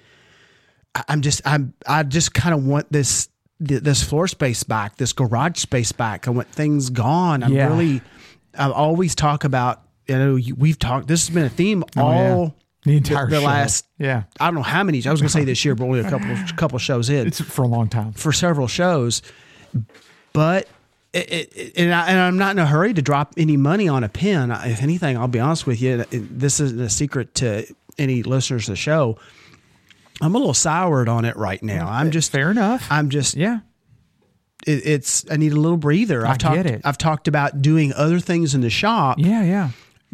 [0.96, 5.14] I, I'm just I'm I just kind of want this this floor space back, this
[5.14, 6.28] garage space back.
[6.28, 7.44] I want things gone.
[7.44, 7.68] I'm Yeah.
[7.70, 8.02] really
[8.58, 11.08] I always talk about you know we've talked.
[11.08, 12.50] This has been a theme Oh, yeah.
[12.86, 13.46] The entire the show.
[13.46, 14.24] last Yeah.
[14.40, 14.98] I don't know how many.
[15.06, 17.40] I was going to say this year, but only a couple couple shows in It's
[17.42, 18.12] for a long time.
[18.14, 19.22] for several shows.
[20.34, 20.68] But
[21.14, 24.04] it, it, and, I, and I'm not in a hurry to drop any money on
[24.04, 24.52] a pen.
[24.52, 26.04] If anything, I'll be honest with you.
[26.12, 27.66] This isn't a secret to
[27.98, 29.18] any listeners of the show.
[30.22, 31.88] I'm a little soured on it right now.
[31.88, 32.88] I'm just Fair enough.
[32.90, 33.60] I'm just yeah.
[34.66, 36.26] it, it's I need a little breather.
[36.26, 36.82] I've I talked get it.
[36.84, 39.44] I've talked about doing other things in the shop Yeah.
[39.44, 39.70] Yeah.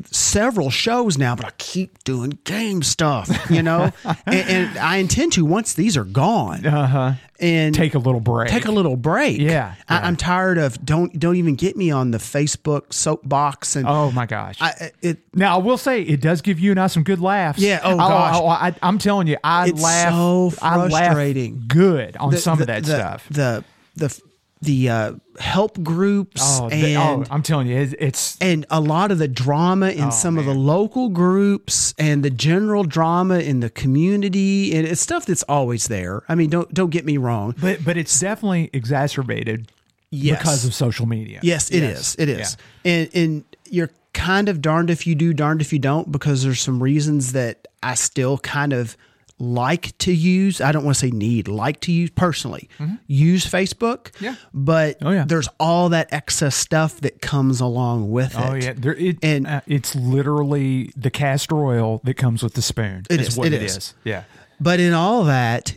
[0.07, 3.91] Several shows now, but I keep doing game stuff, you know,
[4.25, 7.13] and, and I intend to once these are gone Uh huh.
[7.39, 8.49] and Take a little break.
[8.49, 9.39] take a little break.
[9.39, 10.07] Yeah, I, yeah.
[10.07, 14.25] I'm tired of don't don't even get me on the Facebook soapbox and Oh my
[14.25, 14.57] gosh.
[14.61, 17.59] I it now I will say it does give you and I some good laughs.
[17.59, 18.35] Yeah, oh, gosh.
[18.81, 20.11] I, am telling you, I It's laugh.
[20.13, 21.63] so I laugh frustrating.
[21.67, 23.27] good on the- some the- of that the- stuff.
[23.29, 23.63] The
[23.95, 24.21] the
[24.61, 28.81] the uh, help groups Oh, the- and oh, I'm telling you, it's, it's and a
[28.81, 33.39] lot of the drama in Oh, some of the local groups and the general drama
[33.39, 36.23] in the community and it's stuff that's always there.
[36.27, 37.55] I mean, don't don't get me wrong.
[37.61, 39.71] but but it's definitely exacerbated
[40.11, 40.39] Yes.
[40.39, 41.39] because of social media.
[41.43, 41.99] Yes, it Yes.
[41.99, 42.15] is.
[42.19, 42.57] It is.
[42.83, 46.59] And and you're kind of darned if you do, darned if you don't, because there's
[46.61, 48.97] some reasons that I still kind of
[49.39, 50.59] like to use.
[50.61, 52.69] I don't want to say need, like to use personally.
[53.07, 54.11] Use Facebook.
[54.11, 54.25] Mm-hmm.
[54.25, 54.35] Yeah.
[54.53, 55.25] But Oh, yeah.
[55.25, 58.39] there's all that excess stuff that comes along with it.
[58.39, 62.61] Oh yeah, there, it, And- uh, it's literally the castor oil that comes with the
[62.61, 63.05] spoon.
[63.09, 63.77] It is is, what it it is.
[63.77, 63.93] is.
[64.03, 64.23] Yeah.
[64.59, 65.75] But in all that,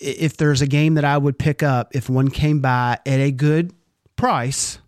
[0.00, 3.30] if there's a game that I would pick up, if one came by at a
[3.30, 3.72] good
[4.16, 4.78] price,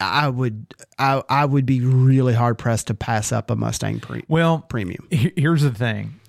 [0.00, 4.24] I would I, I would be really hard pressed to pass up a Mustang pre-
[4.28, 5.06] Well, premium.
[5.10, 6.19] here's the thing.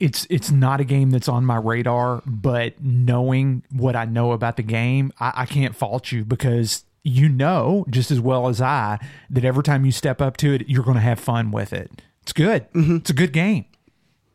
[0.00, 4.56] It's it's not a game that's on my radar, but knowing what I know about
[4.56, 8.98] the game, I, I can't fault you because you know just as well as I
[9.30, 12.02] that every time you step up to it, you're going to have fun with it.
[12.22, 12.70] It's good.
[12.72, 12.96] Mm-hmm.
[12.96, 13.66] It's a good game.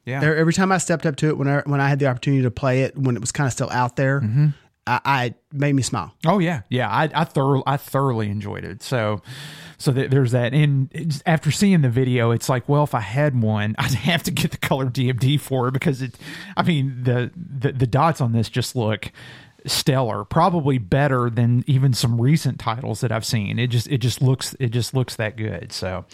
[0.05, 0.21] Yeah.
[0.21, 2.43] Every every time I stepped up to it, when I when I had the opportunity
[2.43, 4.47] to play it, when it was kind of still out there, Mm-hmm.
[4.85, 6.13] I, I made me smile.
[6.25, 6.89] Oh yeah, yeah.
[6.89, 8.83] I I thoroughly I thoroughly enjoyed it.
[8.83, 9.21] So
[9.83, 10.53] so th- there's that.
[10.53, 14.31] And after seeing the video, it's like, well, if I had one, I'd have to
[14.31, 16.15] get the color DMD for it because it.
[16.55, 19.11] I mean, the the, the dots on this just look
[19.65, 20.23] stellar.
[20.23, 23.59] Probably better than even some recent titles that I've seen.
[23.59, 25.71] It just it just looks it just looks that good.
[25.73, 26.05] So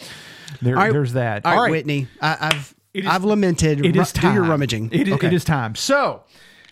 [0.60, 1.46] there, All right, there's that.
[1.46, 3.84] All right, Whitney, I, I've It is- I've lamented.
[3.86, 4.32] it is time.
[4.34, 4.90] Do your rummaging.
[4.92, 5.28] It is, Okay.
[5.28, 5.74] it is time.
[5.76, 6.22] So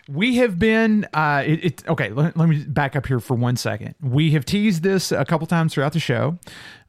[0.08, 1.06] we have been.
[1.12, 2.08] Uh, it, it okay.
[2.08, 3.94] Let, let me back up here for one second.
[4.00, 6.38] We have teased this a couple times throughout the show.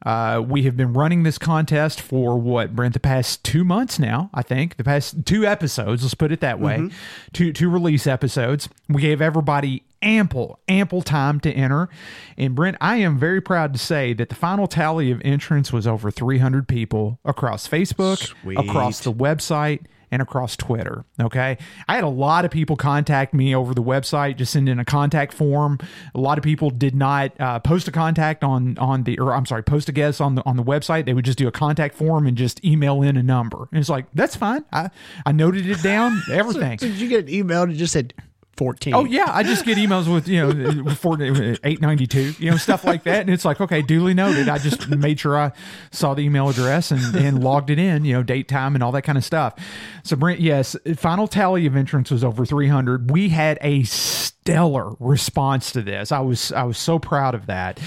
[0.04, 2.94] Uh, we have been running this contest for what, Brent?
[2.94, 4.78] The past two months now, I think.
[4.78, 6.02] The past two episodes.
[6.02, 6.78] Let's put it that way.
[6.78, 6.96] Mm-hmm.
[7.34, 8.70] Two two release episodes.
[8.88, 11.90] We gave everybody ample ample time to enter.
[12.38, 15.86] And Brent, I am very proud to say that the final tally of entrants was
[15.86, 18.58] over 300 people across Facebook, Sweet.
[18.58, 21.04] across the website and across Twitter.
[21.20, 21.58] Okay.
[21.88, 24.84] I had a lot of people contact me over the website, just send in a
[24.84, 25.78] contact form.
[26.14, 29.46] A lot of people did not uh, post a contact on on the or I'm
[29.46, 31.06] sorry, post a guest on the on the website.
[31.06, 33.68] They would just do a contact form and just email in a number.
[33.70, 34.64] And it's like, that's fine.
[34.72, 34.90] I,
[35.24, 36.78] I noted it down, everything.
[36.78, 38.14] Did you get an email that just said
[38.56, 38.94] 14?
[38.94, 41.16] Oh yeah, I just get emails with you know four
[41.64, 44.48] eight ninety two, you know stuff like that, and it's like okay, duly noted.
[44.48, 45.52] I just made sure I
[45.90, 48.92] saw the email address and, and logged it in, you know, date, time, and all
[48.92, 49.54] that kind of stuff.
[50.02, 53.10] So Brent, yes, final tally of entrants was over three hundred.
[53.10, 56.12] We had a stellar response to this.
[56.12, 57.80] I was I was so proud of that,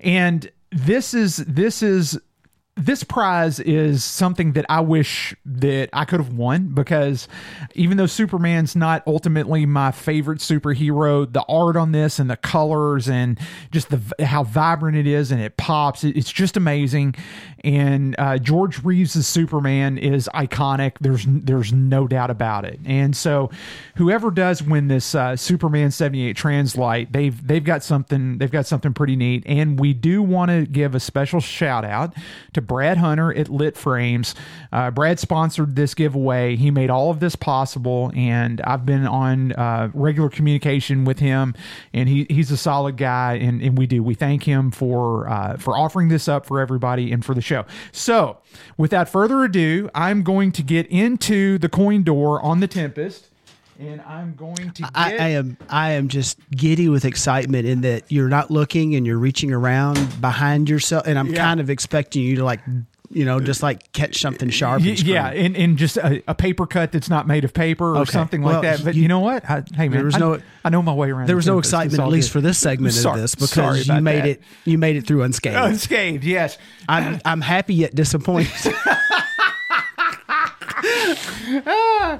[0.00, 2.18] and this is this is
[2.76, 7.28] this prize is something that I wish that I could have won because
[7.74, 13.08] even though Superman's not ultimately my favorite superhero, the art on this and the colors
[13.08, 13.38] and
[13.70, 17.14] just the how vibrant it is and it pops, it's just amazing.
[17.62, 20.92] And uh, George Reeves' Superman is iconic.
[21.00, 22.80] There's there's no doubt about it.
[22.86, 23.50] And so,
[23.96, 28.64] whoever does win this uh, Superman seventy eight Translite, they've they've got something they've got
[28.64, 29.42] something pretty neat.
[29.44, 32.14] And we do want to give a special shout out
[32.54, 34.34] to Brad Hunter at Lit Frames.
[34.72, 36.56] Uh, Brad sponsored this giveaway.
[36.56, 41.54] He made all of this possible, and I've been on uh, regular communication with him.
[41.92, 45.56] And he he's a solid guy, and, and we do we thank him for uh,
[45.56, 47.64] for offering this up for everybody and for the show.
[47.92, 48.38] So,
[48.76, 53.29] without further ado, I'm going to get into the coin door on the Tempest.
[53.80, 54.90] And I'm going to get.
[54.94, 59.06] I, I am I am just giddy with excitement in that you're not looking and
[59.06, 61.38] you're reaching around behind yourself, and I'm Yeah.
[61.38, 62.60] kind of expecting you to like,
[63.10, 64.82] you know, just like catch something sharp.
[64.82, 68.02] And yeah, and, and just a, a paper cut that's not made of paper or
[68.02, 68.12] Okay.
[68.12, 68.84] something like Well, that.
[68.84, 69.48] But you, you- know what?
[69.48, 71.26] I, hey man, There was I, no- I know my way around.
[71.28, 71.58] There was no.
[71.58, 72.32] It's excitement, at least good.
[72.34, 74.26] for this segment Sorry- of this, because you made that.
[74.28, 74.42] it.
[74.66, 75.56] You made it through unscathed.
[75.56, 76.22] unscathed.
[76.24, 78.74] Yes, I'm I'm happy yet disappointed.
[81.66, 82.18] uh,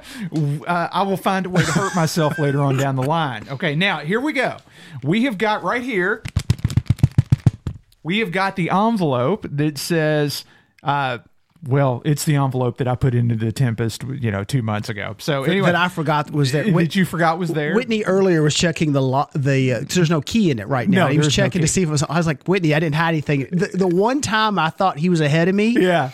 [0.67, 3.47] I will find a way to hurt myself later on down the line.
[3.49, 4.57] Okay, now here we go.
[5.03, 6.23] We have got right here.
[8.03, 10.45] We have got the envelope that says.
[10.83, 11.19] Uh,
[11.67, 15.15] well, it's the envelope that I put into the Tempest, you know, two months ago.
[15.19, 17.75] So anyway, that I forgot was that that you forgot was there.
[17.75, 19.73] Whitney earlier was checking the lo- the.
[19.73, 21.05] Uh, there's no key in it right now.
[21.05, 22.03] No, he was there's no checking to see if it was.
[22.03, 23.47] I was like, Whitney, I didn't hide anything.
[23.51, 26.11] The, the one time I thought he was ahead of me, yeah.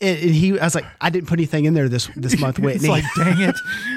[0.00, 2.76] And, he, I was like, I didn't put anything in there this this month, Whitney.
[2.76, 3.54] It's like, dang it,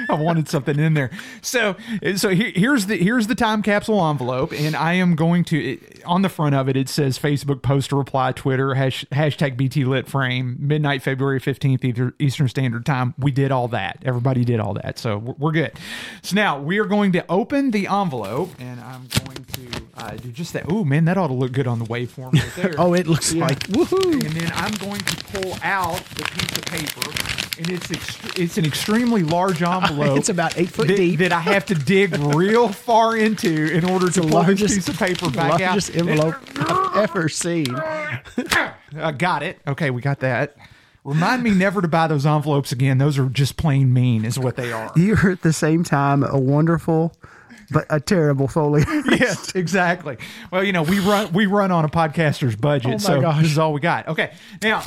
[0.08, 1.10] I wanted something in there.
[1.40, 1.76] So,
[2.16, 6.02] so here, here's the here's the time capsule envelope, and I am going to it-
[6.04, 6.76] on the front of it.
[6.76, 11.84] It says Facebook post reply, Twitter hash, hashtag BT lit frame midnight February fifteenth
[12.18, 13.14] Eastern Standard Time.
[13.18, 13.98] We did all that.
[14.04, 15.72] Everybody did all that, so we're, we're good.
[16.22, 20.30] So now we are going to open the envelope, and I'm going to uh, do
[20.30, 20.64] just that.
[20.68, 22.74] Oh man, that ought to look good on the waveform right there.
[22.78, 23.44] oh, it looks Yeah.
[23.46, 24.12] like woohoo.
[24.24, 28.58] And then I'm going to pull out the piece of paper, and it's ext- it's
[28.58, 30.18] an extremely large envelope.
[30.18, 31.18] It's about eight foot that, deep.
[31.20, 34.88] that I have to dig real far into in order to pull largest this piece
[34.88, 35.60] of paper back out.
[35.60, 35.96] largest out.
[36.08, 37.66] envelope I've ever seen.
[38.96, 39.58] I got it.
[39.66, 40.56] Okay, we got that.
[41.04, 42.98] Remind me never to buy those envelopes again.
[42.98, 44.92] Those are just plain mean, is what they are.
[44.94, 47.12] You're at the same time a wonderful,
[47.72, 48.84] but a terrible Foley.
[49.10, 50.16] yes, exactly.
[50.50, 53.42] Well, you know, we run we run on a podcaster's budget, Oh so gosh.
[53.42, 54.08] this is all we got.
[54.08, 54.82] Okay, now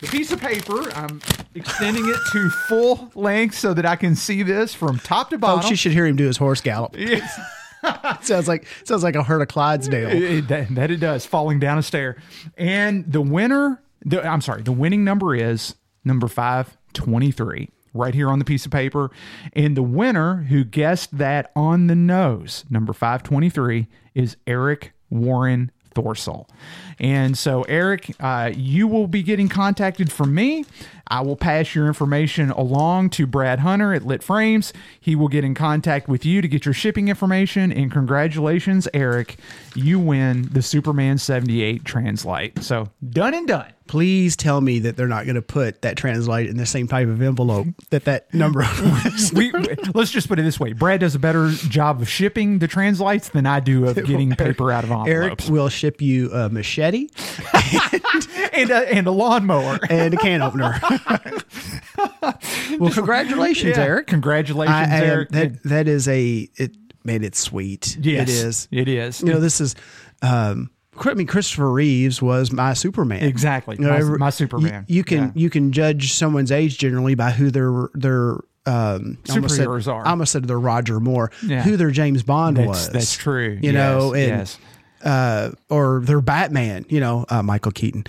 [0.00, 1.20] the piece of paper, I'm
[1.54, 5.38] extending it to full length so that I can see this from top to oh,
[5.38, 5.60] bottom.
[5.60, 6.96] Folks, you should hear him do his horse gallop.
[6.96, 7.38] Yes.
[8.22, 10.08] sounds like sounds like a herd of Clydesdale.
[10.10, 12.16] It- it- that, that it does, falling down a stair.
[12.56, 18.38] And the winner, the, I'm sorry, the winning number is number 523, right here on
[18.38, 19.10] the piece of paper.
[19.54, 26.48] And the winner who guessed that on the nose, number 523, is Eric Warren Thorsell.
[27.00, 30.64] And so, Eric, uh, you will be getting contacted from me.
[31.12, 34.72] I will pass your information along to Brad Hunter at Lit Frames.
[35.00, 37.72] He will get in contact with you to get your shipping information.
[37.72, 39.36] And congratulations, Eric.
[39.74, 42.62] You win the Superman 78 Translite.
[42.62, 43.72] So, done and done.
[43.88, 47.08] Please tell me that they're not going to put that Translite in the same type
[47.08, 49.32] of envelope that that number was.
[49.34, 52.60] we, we- let's just put it this way Brad does a better job of shipping
[52.60, 55.10] the translites than I do of getting paper out of envelopes.
[55.10, 56.89] Eric will ship you a machete
[58.52, 59.78] and, a, and a lawnmower.
[59.88, 60.80] and a can opener.
[62.78, 63.84] well, congratulations, Yeah.
[63.84, 64.06] Eric.
[64.06, 65.28] Congratulations, I, I Eric.
[65.30, 66.72] that that is a it.
[67.04, 67.96] made it sweet.
[68.00, 68.68] Yes, it is.
[68.70, 69.20] It is.
[69.22, 69.74] You know, this is.
[70.22, 70.70] Um,
[71.02, 73.22] I mean, Christopher Reeves was my Superman.
[73.22, 73.76] Exactly.
[73.78, 74.84] You know, My- my Superman.
[74.86, 75.30] You, you can Yeah.
[75.34, 78.32] you can judge someone's age generally by who their their
[78.66, 80.06] um, I almost said- Superheroes are.
[80.06, 81.32] I almost said their Roger Moore.
[81.46, 81.62] Yeah.
[81.62, 82.90] Who their James Bond That's- was.
[82.90, 83.58] that's true.
[83.62, 84.58] You know, and yes.
[85.04, 86.84] Uh, or their Batman.
[86.88, 88.04] You know, uh, Michael Keaton.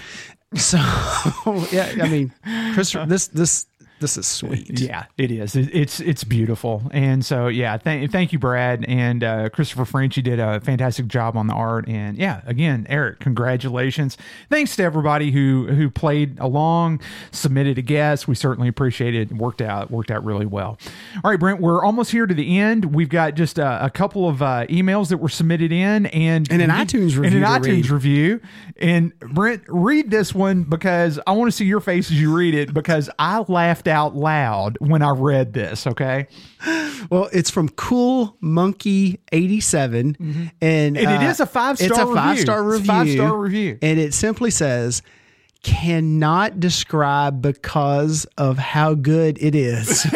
[0.55, 0.77] So
[1.71, 2.33] yeah, I mean,
[2.73, 3.05] Christopher.
[3.05, 3.67] This this
[4.01, 4.79] this is sweet.
[4.81, 5.55] Yeah, it is.
[5.55, 10.17] It's it's beautiful, and so yeah, th- thank you, Brad and uh, Christopher French.
[10.17, 14.17] You did a fantastic job on the art, and yeah, again, Eric, congratulations.
[14.49, 18.27] Thanks to everybody who who played along, submitted a guess.
[18.27, 19.31] We certainly appreciate it.
[19.31, 20.77] Worked out worked out really well.
[21.23, 22.93] All right, Brent, we're almost here to the end.
[22.95, 26.61] We've got just a, a couple of uh, emails that were submitted in, and And
[26.61, 27.89] an we- iTunes and an iTunes read.
[27.91, 28.41] review.
[28.77, 32.55] And Brent, read this one because I want to see your face as you read
[32.55, 35.85] it because I laughed out loud when I read this.
[35.85, 36.27] Okay,
[37.11, 40.17] Well, it's from Cool Monkey eighty and
[40.61, 42.15] And it uh, is a five-star It's a review.
[42.15, 42.85] five star review.
[42.87, 43.77] five-star review.
[43.81, 45.01] and it simply says,
[45.63, 50.05] "Cannot describe because of how good it is."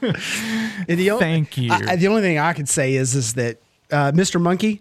[0.00, 1.70] And the Thank you.
[1.72, 3.58] I- the only thing I could say is is that
[3.90, 4.40] uh, Mr.
[4.40, 4.80] Monkey.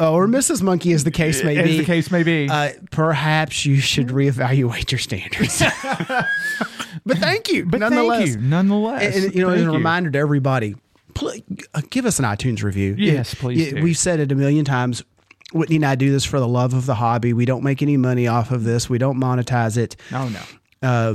[0.00, 0.62] Uh, Or Mrs.
[0.62, 1.70] Monkey, as the case may be.
[1.72, 2.48] As the case may be.
[2.50, 5.58] Uh, perhaps you should reevaluate your standards.
[7.06, 8.30] but thank you, but nonetheless.
[8.30, 9.16] thank you, nonetheless.
[9.16, 10.76] And, you know, as a reminder to everybody,
[11.14, 11.34] pl-
[11.74, 12.94] uh, give us an iTunes review.
[12.98, 13.82] Yes, Yeah, please do.
[13.82, 15.02] We've said it a million times.
[15.52, 17.32] Whitney and I do this for the love of the hobby.
[17.32, 18.90] We don't make any money off of this.
[18.90, 19.94] We don't monetize it.
[20.12, 20.42] Oh no.
[20.86, 21.14] Uh,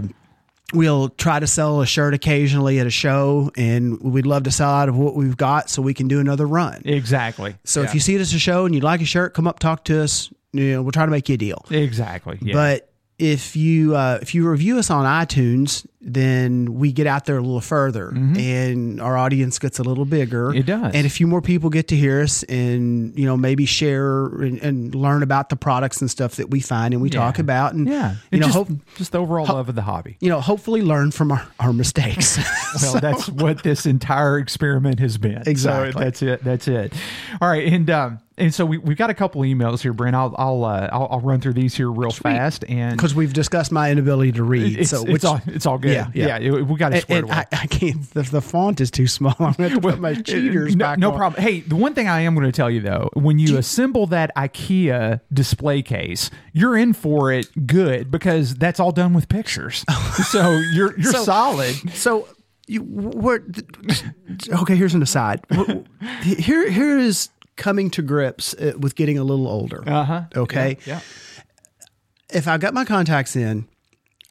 [0.73, 4.69] we'll try to sell a shirt occasionally at a show, and we'd love to sell
[4.69, 6.81] out of what we've got so we can do another run.
[6.85, 7.55] Exactly.
[7.63, 9.59] So if you see it as a show and you'd like a shirt, come up,
[9.59, 10.31] talk to us.
[10.53, 11.65] You know, we'll try to make you a deal.
[11.69, 12.53] exactly, yeah.
[12.53, 17.37] But if you uh, if you review us on iTunes, then we get out there
[17.37, 20.49] a little further, and our audience gets a little bigger.
[20.49, 20.57] Mm-hmm.
[20.57, 20.93] It does.
[20.95, 24.59] and a few more people get to hear us, and you know maybe share and,
[24.59, 27.87] and learn about the products and stuff that we find and we talk about, and
[27.87, 30.17] yeah, you It know just, hope just the overall love of the hobby.
[30.19, 32.39] you know hopefully learn from our, our mistakes.
[32.81, 35.43] Well, that's what this entire experiment has been.
[35.45, 35.91] Exactly.
[35.91, 36.41] So that's it.
[36.43, 36.93] That's it.
[37.41, 40.15] All right, and um, and so we we've got a couple emails here, Brent.
[40.15, 43.73] I'll I'll uh, I'll, I'll run through these here real fast, and because we've discussed
[43.73, 44.79] my inability to read.
[44.79, 45.90] it's, so it's all it's all good.
[45.91, 46.37] Yeah, yeah.
[46.37, 47.37] it- we got to square and away.
[47.51, 48.09] I, I can't.
[48.13, 49.35] The, the font is too small.
[49.39, 50.99] I'm going to put my cheaters no, back.
[50.99, 51.17] no on.
[51.17, 51.41] problem.
[51.43, 54.33] Hey, the one thing I am going to tell you though, when you assemble that
[54.35, 59.83] IKEA display case, you're in for it good because that's all done with pictures.
[60.29, 61.75] so you're you're So- solid.
[61.93, 62.27] So
[62.67, 63.41] you what?
[64.49, 65.41] Okay, here's an aside.
[66.23, 69.83] Here, here is coming to grips uh, with getting a little older.
[69.87, 70.23] Uh huh.
[70.35, 70.77] Okay.
[70.85, 71.01] Yeah.
[72.33, 73.67] If I got my contacts in,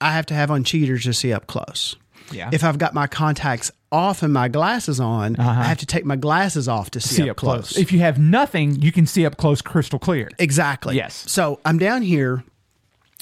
[0.01, 1.97] I have to have on cheaters to see up close.
[2.33, 2.51] Yeah.
[2.53, 6.15] If I've got my contacts off and my glasses on, I have to take my
[6.17, 7.25] glasses off to see, Uh-huh.
[7.25, 7.77] see up, close.
[7.77, 10.29] If you have nothing, you can see up close, crystal clear.
[10.39, 10.95] Exactly.
[10.97, 11.25] Yes.
[11.29, 12.45] So I'm down here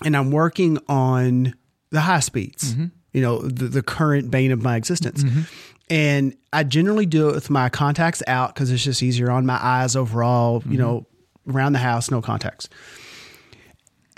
[0.05, 1.55] and I'm working on
[1.91, 2.87] the high speeds, Mm-hmm.
[3.15, 5.25] you know, the, the current bane of my existence.
[5.91, 9.59] And I generally do it with my contacts out because it's just easier on my
[9.61, 10.73] eyes overall, Mm-hmm.
[10.73, 11.07] you know,
[11.49, 12.69] around the house, no contacts.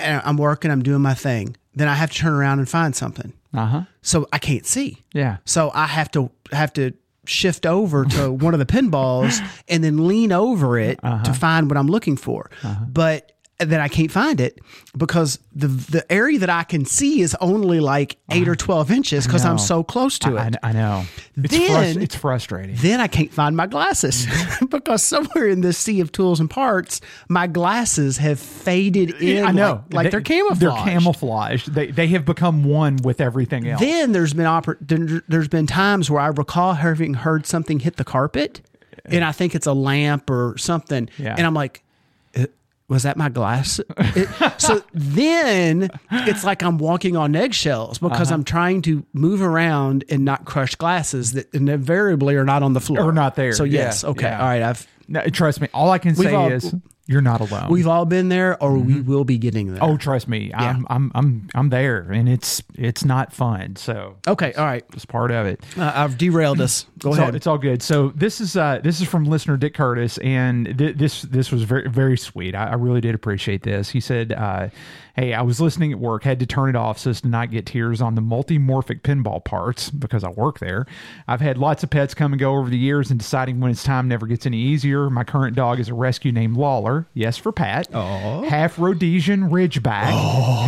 [0.01, 1.57] And I'm working, I'm doing my thing.
[1.75, 3.33] Then I have to turn around and find something.
[3.55, 3.83] Uh huh.
[4.03, 5.03] So I can't see.
[5.13, 5.39] Yeah.
[5.45, 6.93] So I have to have to
[7.27, 11.23] shift over to one of the pinballs and then lean over it Uh-huh.
[11.25, 12.51] to find what I'm looking for.
[12.89, 13.33] But
[13.69, 14.61] then I can't find it
[14.97, 19.27] because the the area that I can see is only like eight or twelve inches
[19.27, 19.45] because.
[19.45, 20.57] I'm so close to I, it.
[20.63, 21.05] I know.
[21.37, 22.77] It's, Then- frus- it's frustrating.
[22.79, 24.27] then I can't find my glasses
[24.71, 29.45] because somewhere in this sea of tools and parts, my glasses have faded in.
[29.45, 29.85] I know.
[29.91, 30.61] like, like They- they're camouflaged.
[30.61, 31.75] They're camouflaged.
[31.75, 33.81] They, they have become one with everything else.
[33.81, 34.47] Then there's been
[34.81, 38.61] there- there's been times where I recall having heard something hit the carpet,
[39.07, 41.35] and I think it's a lamp or something, Yeah.
[41.37, 41.83] and I'm like.
[42.91, 43.81] "Uh, Was that my glass?
[43.99, 44.29] It-
[44.61, 48.35] so then it's like I'm walking on eggshells because Uh-huh.
[48.35, 52.81] I'm trying to move around and not crush glasses that invariably are not on the
[52.81, 53.53] floor Or not there.
[53.53, 54.41] So Yeah, yes, okay, yeah.
[54.41, 54.63] all right.
[54.63, 55.69] I've No, trust me.
[55.75, 56.75] All I can say all- is
[57.11, 57.69] you're not alone.
[57.71, 59.83] we've all been there, or we will be getting there.
[59.83, 60.53] oh, trust me.
[60.55, 63.75] I'm, I'm I'm I'm there, and it's it's not fun.
[63.75, 64.85] So okay, all right.
[64.93, 65.61] it's part of it.
[65.77, 66.87] Uh, I've derailed us.
[67.01, 67.31] Go it's ahead.
[67.31, 67.83] All, it's all good.
[67.83, 71.65] So this is uh this is from listener Dick Curtis, and th- this this was
[71.65, 72.55] very very sweet.
[72.55, 73.91] I, I really did appreciate this.
[73.91, 74.69] He said, uh,
[75.17, 77.51] "Hey, I was listening at work, had to turn it off so as to not
[77.51, 80.87] get tears on the multimorphic pinball parts because I work there.
[81.27, 83.83] I've had lots of pets come and go over the years, and deciding when it's
[83.83, 85.11] time never gets any easier.
[85.11, 87.00] My current dog is a rescue named Lawler.
[87.15, 87.89] Yes, for Pat.
[87.93, 90.11] Oh, half Rhodesian Ridgeback,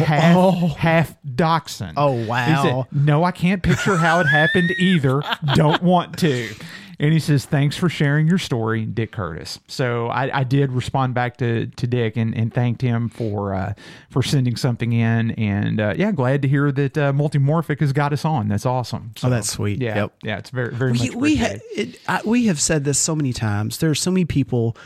[0.04, 1.94] half half Dachshund.
[1.96, 2.86] Oh, He wow.
[2.92, 5.22] said, no, I can't picture how it happened either.
[5.54, 6.54] Don't want to.
[7.00, 9.58] And he says, Thanks for sharing your story, Dick Curtis.
[9.66, 13.74] So I, I did respond back to, to Dick and, and thanked him for uh,
[14.10, 15.32] for sending something in.
[15.32, 18.46] And uh, yeah, glad to hear that uh, Multimorphic has got us on.
[18.46, 19.12] That's awesome.
[19.16, 19.80] So, Oh, that's sweet.
[19.80, 19.96] Yeah.
[19.96, 20.12] Yep.
[20.22, 21.94] Yeah, it's very, very we much we ha- appreciated.
[21.96, 23.78] it, I, we have said this so many times.
[23.78, 24.76] There are so many people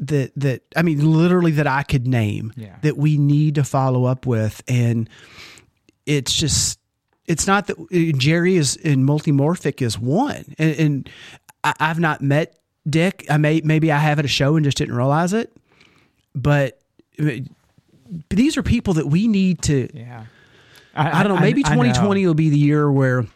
[0.00, 2.76] that that I mean, literally that I could name Yeah.
[2.82, 5.08] that we need to follow up with, and
[6.06, 6.78] it's just
[7.26, 11.10] it's not that uh, Jerry is in multimorphic is one, and, and
[11.64, 12.58] I, I've not met
[12.88, 13.24] Dick.
[13.30, 15.52] I may maybe I have at a show and just didn't realize it,
[16.34, 16.78] but.
[17.18, 17.54] I mean,
[18.30, 20.24] these are people that we need to Yeah.
[20.94, 21.40] I, don't know.
[21.40, 21.82] Maybe I know.
[21.82, 23.26] 2020 will be the year where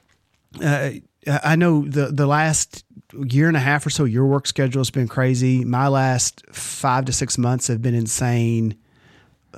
[0.62, 0.90] uh,
[1.26, 4.90] I know the the last year and a half or so, your work schedule has
[4.90, 5.64] been crazy.
[5.64, 8.76] My last five to six months have been insane.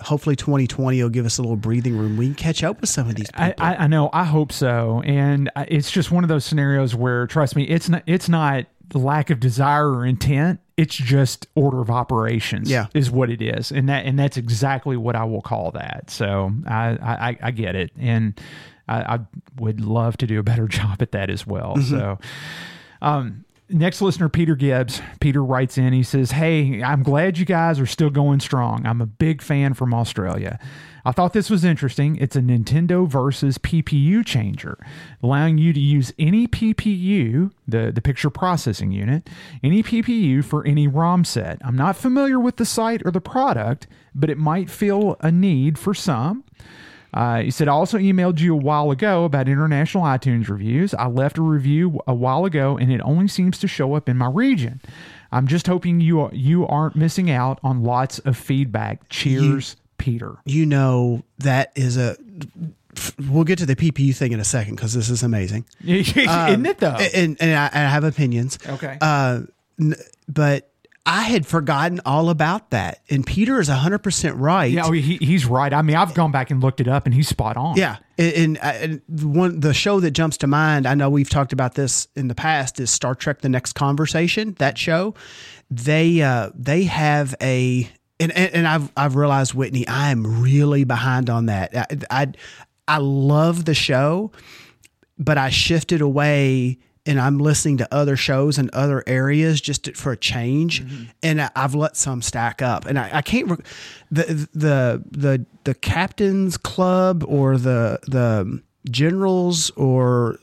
[0.02, 2.16] Hopefully, 2020 will give us a little breathing room.
[2.16, 3.54] We can catch up with some of these people.
[3.58, 4.10] I, I, know.
[4.12, 5.02] I hope so.
[5.04, 8.02] And it's just one of those scenarios where, trust me, it's not.
[8.06, 10.60] It's not the lack of desire or intent.
[10.76, 12.70] It's just order of operations.
[12.70, 12.86] Yeah.
[12.94, 16.10] is what it is, and that and that's exactly what I will call that.
[16.10, 18.40] So I I, I get it, and
[18.86, 19.18] I, I
[19.56, 21.74] would love to do a better job at that as well.
[21.76, 21.98] Mm-hmm.
[21.98, 22.18] So.
[23.00, 25.00] Um, next listener, Peter Gibbs.
[25.20, 25.92] Peter writes in.
[25.92, 28.86] He says, "Hey, I'm glad you guys are still going strong.
[28.86, 30.58] I'm a big fan from Australia.
[31.04, 32.16] I thought this was interesting.
[32.16, 34.76] It's a Nintendo versus PPU changer,
[35.22, 39.28] allowing you to use any PPU, the the picture processing unit,
[39.62, 41.58] any PPU for any ROM set.
[41.62, 45.78] I'm not familiar with the site or the product, but it might feel a need
[45.78, 46.44] for some."
[47.14, 50.92] Uh, he said, I also emailed you a while ago about international iTunes reviews.
[50.94, 54.16] I left a review a while ago and it only seems to show up in
[54.18, 54.80] my region.
[55.32, 59.08] I'm just hoping you you aren't missing out on lots of feedback.
[59.08, 60.36] Cheers, Peter.
[60.44, 62.16] you know that is a.
[63.30, 65.64] We'll get to the PPU thing in a second because this is amazing.
[65.84, 66.96] Isn't it though?
[66.96, 68.58] And, and I, and I have opinions.
[68.66, 68.96] Okay.
[69.00, 69.42] Uh,
[69.78, 69.94] n-
[70.28, 70.67] but
[71.08, 73.00] I had forgotten all about that.
[73.08, 74.70] And Peter is 100% right.
[74.70, 75.72] yeah, oh, he, he's right.
[75.72, 77.76] I mean, I've gone back and looked it up and he's spot on.
[77.76, 80.86] Yeah, and, and, and the one the show that jumps to mind.
[80.86, 82.78] I know we've talked about this in the past.
[82.78, 84.54] Is Star Trek: The Next Conversation?
[84.58, 85.14] That show,
[85.70, 87.88] they uh, they have a
[88.20, 91.74] and, and and I've I've realized Whitney, I am really behind on that.
[91.74, 92.32] I I,
[92.86, 94.30] I love the show,
[95.18, 96.78] but I shifted away.
[97.08, 101.04] And I'm listening to other shows in other areas just to- for a change, mm-hmm.
[101.22, 102.84] and I, I've let some stack up.
[102.84, 103.64] And I, I can't re-
[104.10, 110.38] the the the the captains club or the the generals or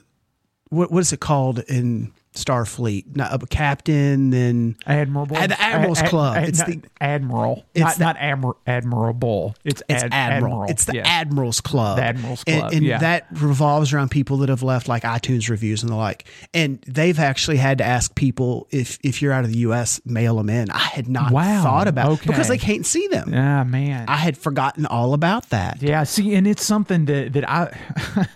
[0.70, 3.16] what what is it called in Starfleet?
[3.16, 5.38] Not a captain, then Admirable.
[5.38, 6.38] Ad- the Admiral's Ad- Club.
[6.38, 7.66] Ad- It's not- the- Admiral.
[7.74, 9.56] It's not the- not admir- admirable.
[9.64, 10.64] It's, it's ad- admiral.
[10.66, 11.04] It's the yeah.
[11.08, 11.98] Admiral's Club.
[11.98, 12.98] The Admiral's And- Club, and, yeah.
[13.00, 16.26] that revolves around people that have left like iTunes reviews and the like.
[16.54, 20.00] And they've actually had to ask people if if you're out of the U.S.
[20.06, 20.70] mail them in.
[20.72, 22.28] I had not Wow, thought about okay.
[22.28, 23.32] because they can't see them.
[23.34, 24.06] Ah, man.
[24.08, 25.82] I had forgotten all about that.
[25.82, 27.78] Yeah, see, and it's something that that I,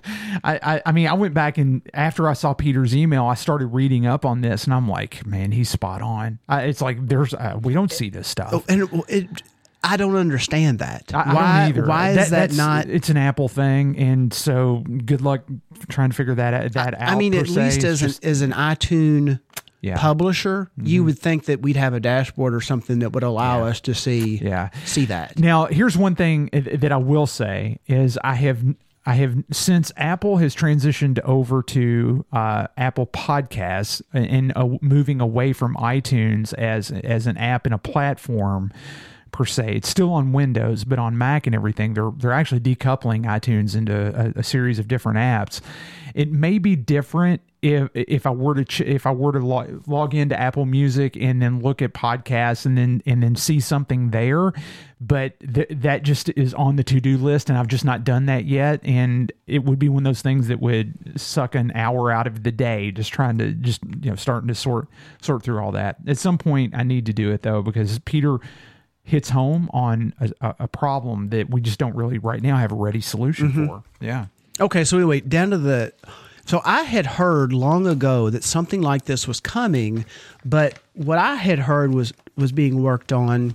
[0.44, 3.68] I, I, I mean, I went back and after I saw Peter's email, I started
[3.68, 6.40] reading up on this, and I'm like, man, he's spot on.
[6.48, 8.50] I, it's like there's uh, we don't see this stuff.
[8.54, 9.44] Oh, and it, it,
[9.84, 11.14] I don't understand that.
[11.14, 11.66] I, I why?
[11.70, 11.86] either.
[11.86, 12.88] Why is that, not?
[12.90, 15.44] It's an Apple thing, and so good luck
[15.88, 16.72] trying to figure that out.
[16.74, 17.64] That out I mean, at se.
[17.64, 19.40] least as an, as an iTunes
[19.82, 19.94] Yeah.
[19.94, 20.02] Mm-hmm.
[20.02, 23.80] publisher, you would think that we'd have a dashboard or something that would allow us
[23.82, 24.70] to see Yeah.
[24.86, 25.40] see that.
[25.40, 28.62] Now, here's one thing that I will say is I have
[29.06, 35.54] I have since Apple has transitioned over to uh, Apple Podcasts and uh, moving away
[35.54, 38.72] from iTunes as as an app and a platform
[39.32, 39.76] per se.
[39.76, 43.96] It's still on Windows, but on Mac and everything, they're they're actually decoupling iTunes into
[43.96, 45.62] a, a series of different apps.
[46.14, 49.88] It may be different if if I were to ch- if I were to log,
[49.88, 54.12] log into Apple Music and then look at podcasts and then and then see something
[54.12, 54.54] there,
[55.02, 58.28] but th- that just is on the to do list, and I've just not done
[58.28, 58.80] that yet.
[58.84, 62.44] And it would be one of those things that would suck an hour out of
[62.44, 64.88] the day, just trying to just you know starting to sort
[65.22, 65.98] sort through all that.
[66.08, 68.40] At some point, I need to do it though because Peter
[69.04, 72.72] hits home on a, a, a problem that we just don't really right now have
[72.72, 73.66] a ready solution mm-hmm.
[73.66, 73.84] for.
[74.00, 74.28] Yeah.
[74.62, 75.94] Okay, so anyway, down to the.
[76.50, 80.04] So I had heard long ago that something like this was coming,
[80.44, 83.54] but what I had heard was was being worked on.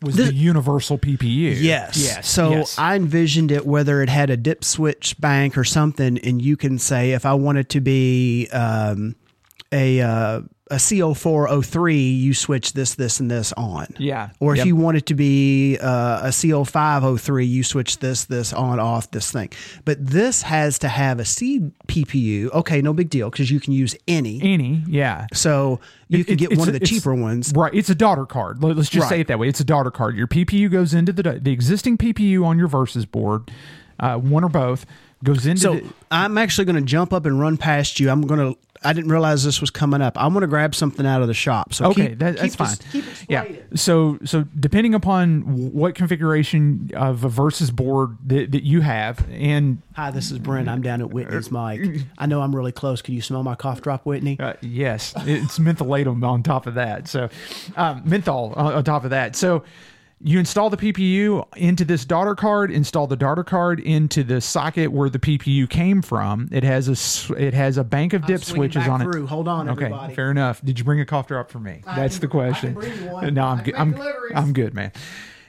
[0.00, 1.54] Was the universal PPU?
[1.60, 1.96] Yes.
[1.96, 2.28] Yes.
[2.28, 2.76] So yes.
[2.76, 6.76] I envisioned it whether it had a dip switch bank or something, and you can
[6.80, 9.14] say if I wanted to be um,
[9.70, 10.40] a uh,
[10.72, 13.86] a CO403, you switch this, this, and this on.
[13.98, 14.30] Yeah.
[14.40, 14.66] Or if Yep.
[14.66, 19.30] you want it to be uh, a CO503, you switch this, this on, off, this
[19.30, 19.50] thing.
[19.84, 22.50] But this has to have a C PPU.
[22.52, 24.40] Okay, no big deal because you can use any.
[24.42, 25.26] any, yeah.
[25.32, 27.52] So you It- can get one a- of the cheaper ones.
[27.54, 27.74] Right.
[27.74, 28.62] It's a daughter card.
[28.62, 29.48] Let- Let's just say it that way.
[29.48, 30.16] It's a daughter card.
[30.16, 33.50] Your PPU goes into the the existing PPU on your Versus board,
[34.00, 34.86] uh, one or both
[35.22, 38.10] goes into So the, I'm actually going to jump up and run past you.
[38.10, 38.58] I'm going to.
[38.84, 40.20] I didn't realize this was coming up.
[40.20, 41.72] I'm going to grab something out of the shop.
[41.74, 43.26] So Okay, keep, that, that's keep fine.
[43.28, 43.44] yeah.
[43.74, 49.82] So so depending upon what configuration of a versus board that, that you have, and
[49.94, 50.68] Hi, this is Brent.
[50.68, 52.02] I'm down at Whitney's mic.
[52.16, 53.02] I know I'm really close.
[53.02, 54.38] Can you smell my cough drop, Whitney?
[54.40, 57.08] Uh, yes, it's mentholatum on top of that.
[57.08, 57.28] So,
[57.76, 59.36] um, menthol on, on top of that.
[59.36, 59.64] So,
[60.24, 62.70] you install the PPU into this daughter card.
[62.70, 66.48] Install the daughter card into the socket where the PPU came from.
[66.52, 69.24] It has a it has a bank of dip switches on through.
[69.24, 69.28] it.
[69.28, 70.14] Hold on, Okay, everybody.
[70.14, 70.60] fair enough.
[70.64, 71.82] Did you bring a cough drop for me?
[71.84, 73.34] That's the can- I can question.
[73.34, 73.74] No, I I'm good.
[73.74, 74.00] I'm.
[74.34, 74.92] I'm good, man.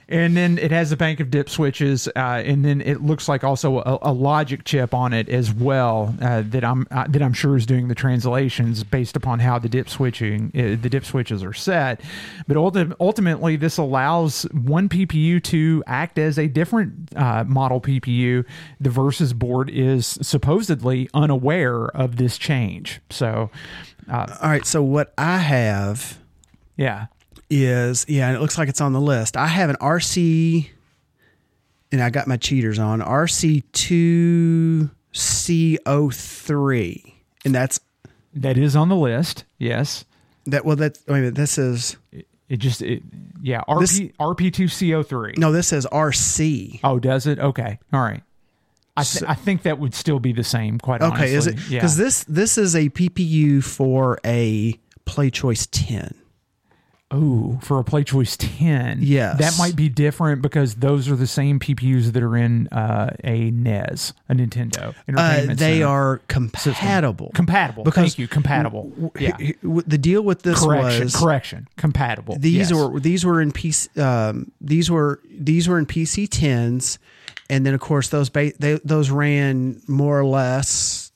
[0.09, 3.43] And then it has a bank of dip switches, uh, and then it looks like
[3.43, 7.33] also a, a logic chip on it as well uh, that I'm uh, that I'm
[7.33, 11.43] sure is doing the translations based upon how the dip switching uh, the dip switches
[11.43, 12.01] are set.
[12.47, 18.45] But ulti- ultimately, this allows one PPU to act as a different uh, model PPU.
[18.79, 23.01] The Versus board is supposedly unaware of this change.
[23.09, 23.49] So,
[24.11, 24.65] All right.
[24.65, 26.19] So what I have
[26.75, 27.07] yeah,
[27.49, 29.37] is yeah, and it looks like it's on the list.
[29.37, 30.69] I have an RC,
[31.91, 37.15] and I got my cheaters on RC two CO oh three,
[37.45, 37.79] and that's
[38.33, 39.45] that is on the list.
[39.59, 40.05] Yes.
[40.45, 40.65] that.
[40.65, 41.35] Well, that wait a minute.
[41.35, 41.97] This is
[42.49, 43.03] It just it,
[43.41, 45.33] yeah RP RP two CO oh three.
[45.37, 45.51] no.
[45.51, 46.79] This says RC.
[46.83, 47.39] Oh, does it?
[47.39, 48.23] Okay, all right.
[48.95, 50.77] I th- I think that would still be the same.
[50.79, 51.25] Quite honestly.
[51.25, 51.79] Okay, is it Yeah.
[51.79, 54.73] because this this is a PPU for a
[55.05, 56.13] Play Choice ten.
[57.15, 58.97] Oh, for a Play Choice ten.
[59.01, 59.37] Yes.
[59.37, 63.51] that might be different because those are the same PPUs that are in uh, a
[63.51, 66.27] NES, a Nintendo Uh, they are system.
[66.49, 67.31] compatible.
[67.35, 67.83] Compatible.
[67.83, 68.27] Because Thank you.
[68.27, 69.11] Compatible.
[69.19, 69.37] Yeah.
[69.39, 71.03] H- h- The deal with this Correction.
[71.03, 71.67] was Correction.
[71.77, 72.35] Compatible.
[72.39, 72.73] these Yes.
[72.73, 76.97] were these were in PC um, these were these were in PC tens,
[77.49, 81.11] and then of course those ba- they, those ran more or less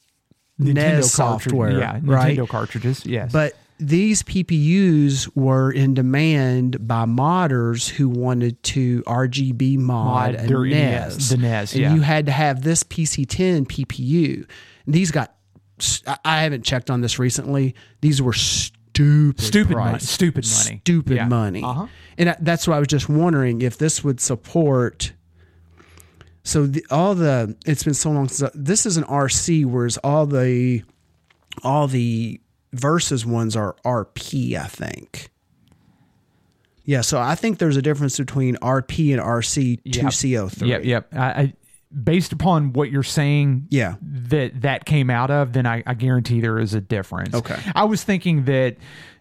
[0.61, 2.37] Nintendo NES software, Yeah, right?
[2.37, 3.03] Nintendo cartridges.
[3.05, 3.31] Yes.
[3.31, 10.47] But these PPUs were in demand by modders who wanted to RGB mod, Mod a
[10.67, 11.29] NES.
[11.29, 11.93] The NES, and yeah.
[11.93, 14.47] you had to have this PC10 PPU.
[14.85, 15.35] And these got,
[16.07, 17.75] I- I haven't checked on this recently.
[18.01, 19.85] These were stupid, Stupid price.
[19.91, 19.99] money.
[19.99, 20.79] Stupid money.
[20.83, 21.27] stupid Yeah.
[21.27, 21.63] money.
[21.63, 21.87] Uh-huh.
[22.17, 25.13] And that's why I was just wondering if this would support.
[26.43, 30.25] So the, all the it's been so long since this is an RC, whereas all
[30.25, 30.81] the
[31.63, 32.39] all the
[32.73, 35.29] versus ones are RP, I think.
[36.83, 40.13] Yeah, so I think there's a difference between RP and RC two Yep.
[40.43, 40.69] CO three.
[40.69, 41.13] Yep, yep.
[41.13, 41.53] I, I,
[42.03, 43.95] based upon what you're saying, Yeah.
[44.01, 47.33] that that came out of, then I, I guarantee there is a difference.
[47.35, 47.59] Okay.
[47.75, 48.77] I was thinking that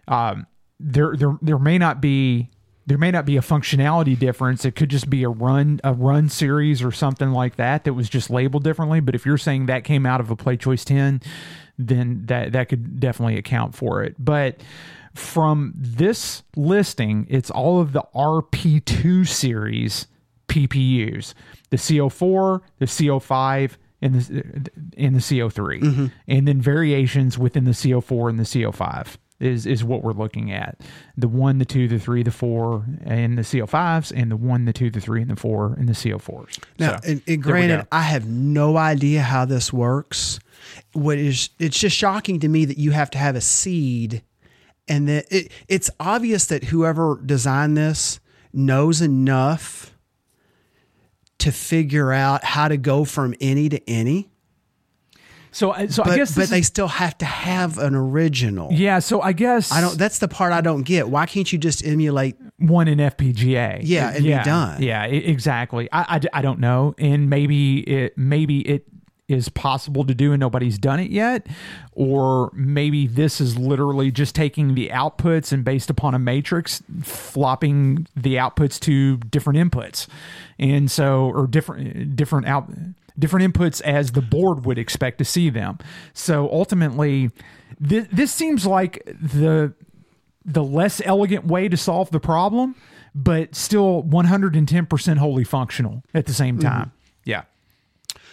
[0.07, 0.47] um,
[0.79, 2.49] there there there may not be
[2.85, 4.63] there may not be a functionality difference.
[4.63, 8.07] It could just be a run a run series or something like that that was
[8.07, 9.01] just labeled differently.
[9.01, 11.21] But if you're saying that came out of a Play Choice 10,
[11.77, 14.15] then that that could definitely account for it.
[14.17, 14.61] But
[15.13, 20.07] from this listing, it's all of the RP2 series
[20.47, 21.33] PPUs,
[21.69, 26.05] the CO4, the CO5, and the and the CO3, mm-hmm.
[26.27, 30.81] and then variations within the CO4 and the CO5 is is what we're looking at.
[31.15, 34.73] The one, the two, the three, the four, and the CO5s, and the one, the
[34.73, 36.59] two, the three, and the four, and the CO4s.
[36.79, 37.87] Now, So, and, and granted.
[37.91, 40.39] I have no idea how this works.
[40.93, 44.23] What is it's just shocking to me that you have to have a seed,
[44.87, 48.19] and that it, it's obvious that whoever designed this
[48.53, 49.93] knows enough
[51.39, 54.29] to figure out how to go from any to any.
[55.51, 57.93] so I- so But I guess but this they is- still have to have an
[57.95, 58.69] original.
[58.73, 58.99] yeah.
[58.99, 59.97] So I guess I don't.
[59.97, 61.09] That's the part I don't get.
[61.09, 62.35] Why can't you just emulate?
[62.59, 63.81] one in FPGA.
[63.83, 64.81] Yeah, and be done.
[64.81, 65.87] Yeah, exactly.
[65.91, 68.85] I, I, I don't know, and maybe it maybe it
[69.27, 71.47] is possible to do and nobody's done it yet,
[71.91, 78.07] or maybe this is literally just taking the outputs and based upon a matrix, flopping
[78.15, 80.07] the outputs to different inputs,
[80.57, 82.69] and so or different different out
[83.19, 85.77] different inputs as the board would expect to see them.
[86.13, 87.31] So ultimately,
[87.79, 89.73] this, this seems like the
[90.45, 92.75] the less elegant way to solve the problem,
[93.13, 96.67] but still 110% wholly functional at the same Mm-hmm.
[96.67, 96.91] time.
[97.25, 97.41] Yeah.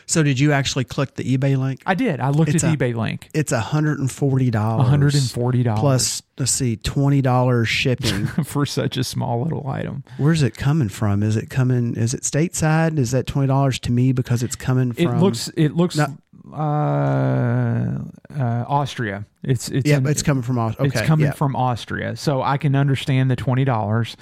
[0.07, 1.81] So did you actually click the eBay link?
[1.86, 2.20] I did.
[2.20, 3.28] I looked It's at a- eBay link.
[3.34, 4.86] It's hundred and forty dollars.
[4.91, 5.76] $140.
[5.78, 6.23] plus.
[6.39, 8.26] Let's see, twenty dollars shipping.
[8.44, 10.02] for such a small little item.
[10.18, 11.23] Where's it coming from?
[11.23, 11.97] Is it coming?
[11.97, 12.99] Is it stateside?
[12.99, 15.05] Is that twenty dollars to me because it's coming from?
[15.07, 16.16] It looks it looks No.
[16.52, 17.99] uh,
[18.36, 19.26] uh Austria.
[19.42, 21.33] It's it's Yeah, in- it's coming from Aus- It's coming yeah.
[21.33, 22.16] from Austria.
[22.16, 24.16] So I can understand the $20.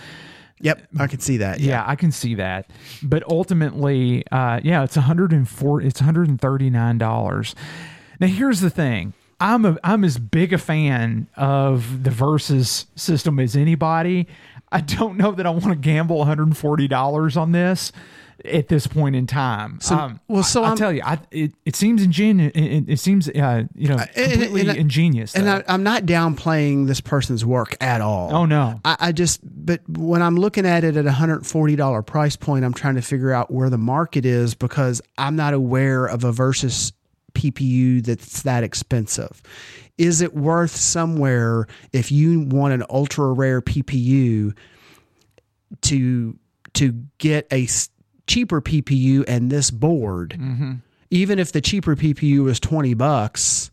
[0.63, 1.61] Yep, I can see that.
[1.61, 2.71] Yeah, I can see that.
[3.03, 7.55] But ultimately, uh, yeah, it's 104 it's $139.
[8.21, 9.13] Now here's the thing.
[9.41, 14.29] I'm a I'm as big a fan of the versus system as anybody.
[14.71, 17.91] I don't know that I want to gamble 140 dollars on this
[18.45, 19.79] at this point in time.
[19.81, 22.53] So- well, so I, will tell you, I, it it seems ingenious.
[22.55, 25.35] It, it seems uh, you know and- completely and I- ingenious.
[25.35, 25.49] And.
[25.49, 28.35] I, I'm not downplaying this person's work at all.
[28.35, 28.81] Oh, no.
[28.85, 32.75] I, I just, but when I'm looking at it at a $140 price point, I'm
[32.75, 36.93] trying to figure out where the market is because I'm not aware of a versus
[37.35, 39.43] PPU that's that expensive.
[39.99, 44.57] Is it worth somewhere if you want an ultra rare PPU
[45.83, 46.39] to
[46.75, 47.67] to get a
[48.26, 50.36] cheaper PPU and this board?
[50.39, 50.73] Mm-hmm.
[51.10, 53.70] Even if the cheaper PPU is 20 bucks,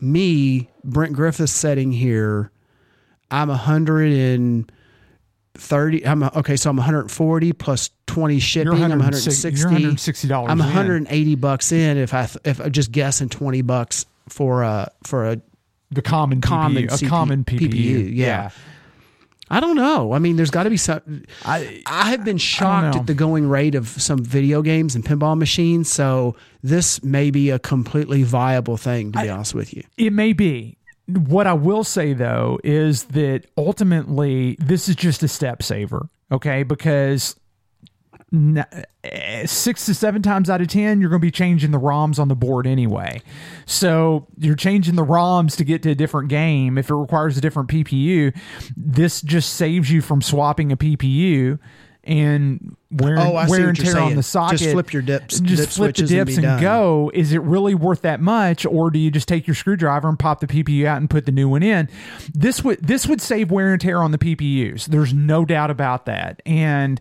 [0.00, 2.50] me, Brent Griffiths setting here,
[3.30, 4.70] I'm a hundred and
[5.54, 6.06] thirty.
[6.06, 8.72] I'm a, okay, so I'm 140 plus 20 shipping.
[8.72, 9.82] I'm 160 160.
[9.82, 10.66] you're $160 I'm in.
[10.66, 15.40] 180 bucks in if I if I'm just guessing 20 bucks for a for a
[15.90, 17.70] the common common PPU, a common PPU.
[17.70, 18.50] PPU, yeah.
[19.50, 20.12] I don't know.
[20.12, 21.24] I mean, there's got to be some.
[21.44, 25.36] I I have been shocked at the going rate of some video games and pinball
[25.36, 25.90] machines.
[25.90, 29.82] So this may be a completely viable thing, to be honest with you.
[29.96, 30.76] It may be.
[31.06, 36.62] What I will say though is that ultimately this is just a step saver, okay?
[36.62, 37.34] Because
[38.32, 42.18] Eh, six to seven times out of ten, you're going to be changing the ROMs
[42.18, 43.22] on the board anyway.
[43.66, 46.78] So you're changing the ROMs to get to a different game.
[46.78, 48.36] If it requires a different PPU,
[48.76, 51.58] this just saves you from swapping a PPU
[52.04, 55.56] and wear, Oh, wear and tear on the the Just flip your dips- Just dip
[55.56, 57.10] flip the switches and dips and, go.
[57.12, 60.40] Is it really worth that much, or do you just take your screwdriver and pop
[60.40, 61.88] the PPU out and put the new one in?
[62.32, 64.86] This would this would save wear and tear on the PPUs.
[64.86, 67.00] There's no doubt about that, and.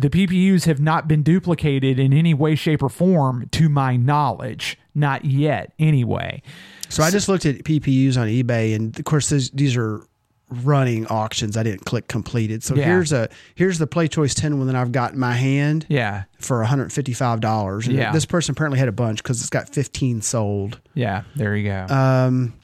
[0.00, 4.78] The PPUs have not been duplicated in any way, shape, or form, to my knowledge.
[4.94, 6.42] Not yet, anyway.
[6.88, 10.00] So I just looked at PPUs on eBay, and of course these, these are
[10.48, 11.56] running auctions.
[11.56, 12.64] I didn't click completed.
[12.64, 12.86] So Yeah.
[12.86, 16.24] here's a here's the Play Choice 10 one that I've got in my hand Yeah,
[16.38, 17.86] for $155.
[17.86, 18.10] And Yeah.
[18.10, 20.80] this person apparently had a bunch because it's got 15 sold.
[20.94, 21.22] yeah.
[21.36, 21.86] There you go.
[21.94, 22.54] Um,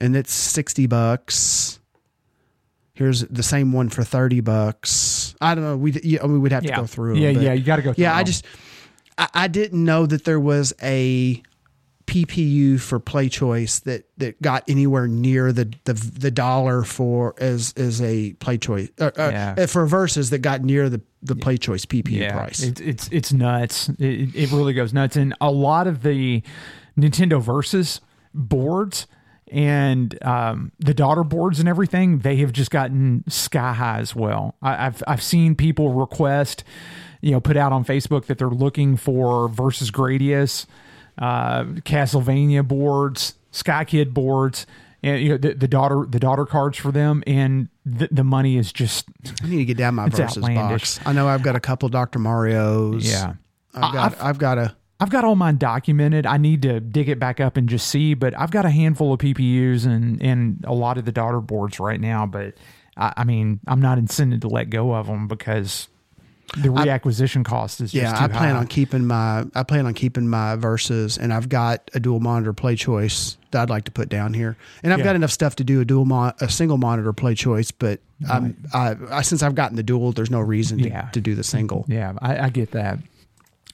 [0.00, 1.78] and it's 60 bucks.
[2.94, 5.34] Here's the same one for 30 bucks.
[5.40, 5.76] I don't know.
[5.76, 7.16] We yeah, we would have yeah, to go through.
[7.16, 7.52] Yeah, them, yeah.
[7.54, 7.92] You got to go.
[7.94, 8.44] Through yeah, I just
[9.16, 11.42] I, I didn't know that there was a
[12.06, 17.72] PPU for Play Choice that that got anywhere near the the, the dollar for as
[17.76, 19.66] as a Play Choice uh, uh, Yeah.
[19.66, 22.62] for versus that got near the the Play Choice PPU yeah, price.
[22.62, 23.88] It's it's it's nuts.
[23.98, 25.16] It, it really goes nuts.
[25.16, 26.42] And a lot of the
[26.98, 28.00] Nintendo Versus
[28.34, 29.06] boards
[29.50, 34.54] and um, the daughter boards and everything, they have just gotten sky high as well.
[34.62, 36.64] I, I've I've seen people request,
[37.20, 40.66] you know, put out on Facebook that they're looking for Versus Gradius,
[41.18, 44.66] uh, Castlevania boards, Sky Kid boards.
[45.02, 48.58] And you know the, the daughter the daughter cards for them and the, the money
[48.58, 49.06] is just
[49.42, 50.98] I need to get down my versus outlandish.
[50.98, 51.06] box.
[51.06, 52.18] I know I've got a couple Dr.
[52.18, 53.10] Mario's.
[53.10, 53.32] yeah
[53.74, 56.26] I've got I've, got a I've got all mine documented.
[56.26, 59.12] I need to dig it back up and just see, but I've got a handful
[59.12, 62.26] of PPUs and and a lot of the daughter boards right now.
[62.26, 62.54] But
[62.96, 65.88] I, I mean, I'm not incented to let go of them because
[66.56, 68.24] the reacquisition cost is just yeah.
[68.24, 68.60] I plan high.
[68.60, 72.52] on keeping my I plan on keeping my versus, and I've got a dual monitor
[72.52, 75.06] Play Choice that I'd like to put down here, and I've Yeah.
[75.06, 78.56] got enough stuff to do a dual mon- a single monitor Play Choice, but I'm
[78.74, 81.02] I, I since I've gotten the dual, there's no reason to, Yeah.
[81.12, 81.84] to do the single.
[81.88, 82.98] Yeah, I, I get that.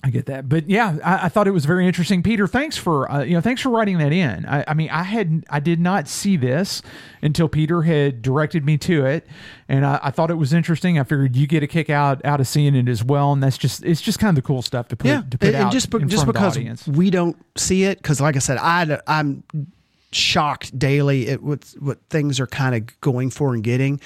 [0.07, 2.23] I get that, but yeah, I, I thought it was very interesting.
[2.23, 4.47] Peter, thanks for uh, you know thanks for writing that in.
[4.47, 6.81] I, I mean, I had I did not see this
[7.23, 9.27] until Peter had directed me to it,
[9.69, 10.97] and I, I thought it was interesting.
[10.97, 13.59] I figured you get a kick out out of seeing it as well, and that's
[13.59, 15.65] just it's just kind of the cool stuff to put yeah, to put and, and
[15.65, 18.37] out just be- in just front of the because we don't see it, because like
[18.37, 19.43] I said, I I'm
[20.13, 24.01] shocked daily at what what things are kind of going for and getting.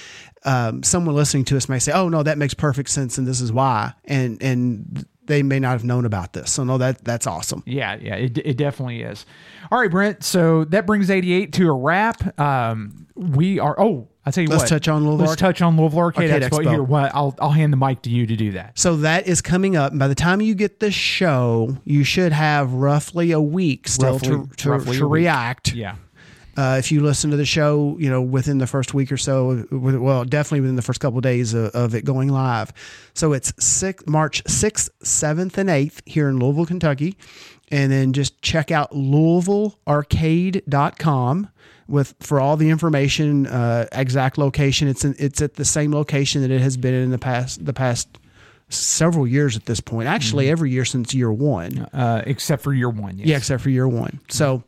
[0.47, 3.43] Um, someone listening to us may say, "Oh no, that makes perfect sense, and this
[3.43, 6.51] is why," and and they may not have known about this.
[6.53, 7.63] So no, that that's awesome.
[7.67, 9.25] Yeah, yeah, it, it definitely is.
[9.71, 10.25] All right, Brent.
[10.25, 12.39] So that brings 88 to a wrap.
[12.39, 13.79] Um, we are.
[13.81, 14.69] Oh, I tell you Let's what.
[14.69, 16.59] touch on Louisville Let's touch on Louisville Arcade, Arcade Expo.
[16.65, 16.71] Expo.
[16.71, 17.11] Here, what?
[17.15, 18.79] I'll I'll hand the mic to you to do that.
[18.79, 19.93] So that is coming up.
[19.93, 24.13] And by the time you get the show, you should have roughly a week still
[24.15, 25.23] Roughly- to to, roughly to week.
[25.25, 25.73] react.
[25.73, 25.97] Yeah.
[26.57, 29.65] Uh, if you listen to the show, you know within the first week or so,
[29.71, 32.73] well, definitely within the first couple of days of, of it going live.
[33.15, 37.17] So it's six, March sixth, seventh, and eighth here in Louisville, Kentucky,
[37.71, 41.49] and then just check out LouisvilleArcade.com
[41.89, 44.89] with for all the information, uh, exact location.
[44.89, 47.73] It's in, it's at the same location that it has been in the past the
[47.73, 48.09] past
[48.69, 50.09] several years at this point.
[50.09, 51.79] Actually, every year since year one.
[51.93, 53.19] uh, except for year one.
[53.19, 53.27] Yes.
[53.27, 54.21] Yeah, except for year one.
[54.29, 54.63] So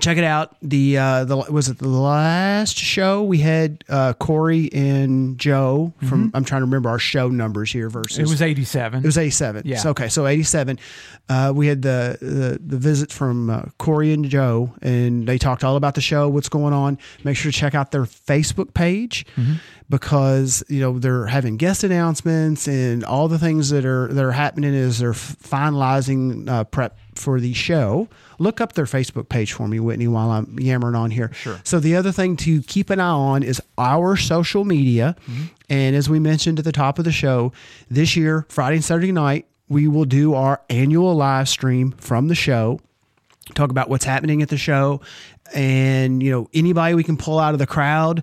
[0.00, 0.56] check it out.
[0.62, 6.30] The uh, the was it the last show we had uh, Corey and Joe from.
[6.34, 8.26] I'm trying to remember our show numbers here versus Mm-hmm.
[8.26, 9.02] It was 87.
[9.02, 9.62] it was 87.
[9.64, 9.78] Yeah.
[9.78, 10.08] So, okay.
[10.08, 10.78] So 87.
[11.28, 15.62] Uh, we had the, the, the visit from uh, Corey and Joe, and they talked
[15.62, 16.96] all about the show, what's going on.
[17.24, 19.54] Make sure to check out their Facebook page Mm-hmm.
[19.90, 24.32] Because, you know, they're having guest announcements and all the things that are, that are
[24.32, 28.08] happening is they're finalizing uh, prep for the show.
[28.38, 31.32] Look up their Facebook page for me, Whitney, while I'm yammering on here.
[31.32, 31.60] Sure.
[31.64, 35.16] So the other thing to keep an eye on is our social media.
[35.68, 37.52] And as we mentioned at the top of the show,
[37.90, 42.34] this year, Friday and Saturday night, we will do our annual live stream from the
[42.34, 42.80] show
[43.54, 45.00] talk about what's happening at the show
[45.54, 48.22] and you know anybody we can pull out of the crowd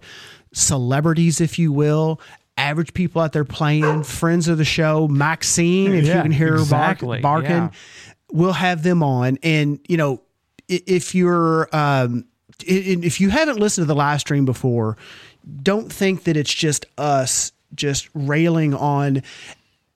[0.55, 2.19] celebrities if you will
[2.57, 6.65] average people out there playing friends of the show maxine if you can hear her
[6.65, 7.69] bark, barking yeah.
[8.31, 9.37] we'll have them on.
[9.43, 10.21] And you know
[10.67, 12.25] if you're um
[12.65, 14.97] if you haven't listened to the live stream before
[15.61, 19.21] don't think that it's just us just railing on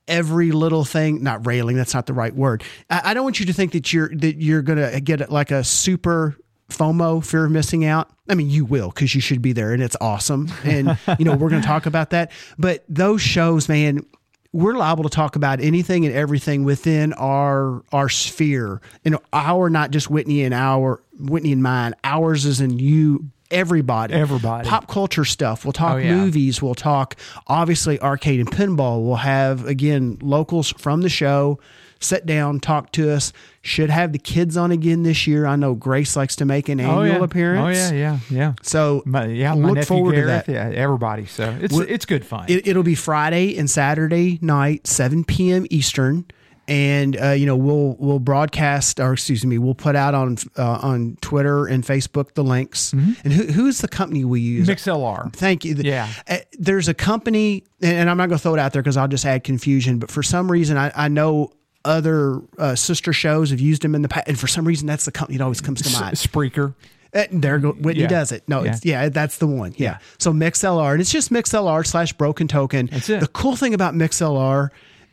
[0.07, 1.23] every little thing.
[1.23, 2.63] Not railing that's not the right word.
[2.89, 5.63] I, I don't want you to think that you're that you're gonna get like a
[5.63, 6.35] super
[6.69, 8.09] FOMO, fear of missing out.
[8.29, 10.51] I mean, you will because you should be there and it's awesome.
[10.63, 12.31] And, you know, we're going to talk about that.
[12.57, 14.05] But those shows, man,
[14.53, 18.81] we're liable to talk about anything and everything within our our sphere.
[19.03, 21.93] You know, our not just Whitney and our Whitney and mine.
[22.03, 24.67] Ours is in you, everybody, Everybody.
[24.67, 25.65] Pop culture stuff.
[25.65, 26.15] We'll talk Oh, yeah.
[26.15, 26.61] movies.
[26.61, 27.15] We'll talk
[27.47, 29.05] obviously arcade and pinball.
[29.05, 31.59] We'll have again locals from the show
[31.99, 33.33] sit down, talk to us.
[33.61, 35.45] Should have the kids on again this year.
[35.45, 37.23] I know Grace likes to make an annual oh, yeah.
[37.23, 37.77] appearance.
[37.77, 38.53] Oh, yeah, yeah, yeah.
[38.61, 40.73] So My, yeah, my look forward Gareth, to that.
[40.73, 41.25] Yeah, everybody.
[41.25, 42.45] So it's Well, it's good fun.
[42.47, 45.65] It, it'll be Friday and Saturday night, 7 p.m.
[45.69, 46.25] Eastern.
[46.67, 50.77] And uh, you know we'll we'll broadcast or excuse me we'll put out on uh,
[50.83, 53.11] on Twitter and Facebook the links Mm-hmm.
[53.23, 55.33] and who who is the company we use MixLR.
[55.33, 55.73] Thank you.
[55.75, 56.07] Yeah.
[56.27, 58.97] Uh, there's a company, and and I'm not going to throw it out there because
[58.97, 59.97] I'll just add confusion.
[59.97, 61.51] But for some reason, I, I know
[61.85, 65.05] other uh, sister shows have used them in the past, and for some reason, that's
[65.05, 66.15] the company that always comes to mind.
[66.15, 66.73] Spreaker.
[67.13, 68.07] Uh, there go Whitney Yeah.
[68.07, 68.43] does it.
[68.47, 68.71] No, Yeah.
[68.73, 69.73] it's yeah, that's the one.
[69.77, 69.97] Yeah.
[70.19, 72.87] So MixLR, and it's just MixLR slash Broken Token.
[72.91, 73.19] That's it.
[73.21, 74.69] The cool thing about MixLR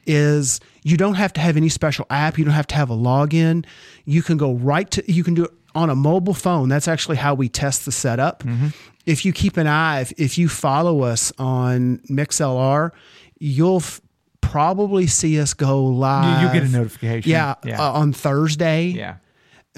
[0.06, 2.38] is you don't have to have any special app.
[2.38, 3.64] You don't have to have a login.
[4.04, 5.10] You can go right to.
[5.10, 6.68] You can do it on a mobile phone.
[6.68, 8.42] That's actually how we test the setup.
[8.42, 8.68] Mm-hmm.
[9.06, 12.90] If you keep an eye, if, if you follow us on MixLR,
[13.38, 14.00] you'll f-
[14.50, 16.42] probably see us go live.
[16.42, 17.30] you'll get a notification.
[17.30, 17.80] Yeah, Yeah.
[17.80, 19.16] Uh, on Thursday Yeah.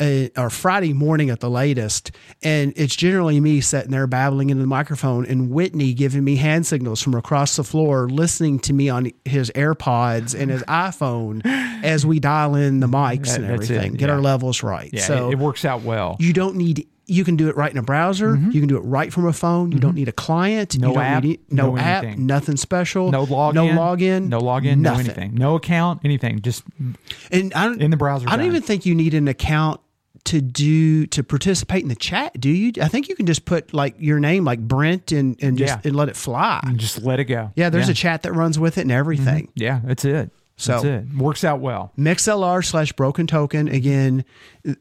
[0.00, 4.60] uh, or Friday morning at the latest, and it's generally me sitting there babbling into
[4.62, 8.88] the microphone, and Whitney giving me hand signals from across the floor, listening to me
[8.88, 11.42] on his AirPods and his iPhone
[11.82, 14.14] as we dial in the mics That- and it, everything, get yeah.
[14.14, 14.90] our levels right.
[14.92, 15.02] Yeah.
[15.02, 16.16] so it, it works out well.
[16.20, 16.86] you don't need.
[17.10, 18.36] You can do it right in a browser.
[18.36, 19.72] You can do it right from a phone.
[19.72, 20.70] You don't need a client.
[20.72, 20.80] Mm-hmm.
[20.82, 22.04] No you don't app, Need, no, no app.
[22.04, 22.26] anything.
[22.26, 23.10] Nothing special.
[23.10, 23.54] no login.
[23.54, 24.28] No login.
[24.28, 24.78] No login.
[24.78, 25.06] No nothing.
[25.06, 25.34] anything.
[25.34, 26.02] No account.
[26.04, 26.40] Anything.
[26.42, 26.64] Just
[27.32, 28.46] And I don't, In the browser I don't done.
[28.48, 29.80] even think you need an account
[30.24, 32.38] to do to participate in the chat.
[32.38, 32.72] Do you?
[32.82, 35.80] I think you can just put like your name, like Brent, and and just Yeah.
[35.88, 36.60] and let it fly.
[36.76, 37.50] just let it go.
[37.56, 37.92] Yeah, there's yeah.
[37.92, 39.48] a chat that runs with it and everything.
[39.54, 40.30] Yeah, that's it.
[40.58, 41.16] So- that's it.
[41.16, 41.92] Works out well.
[41.96, 44.24] MixLR slash Broken Token again.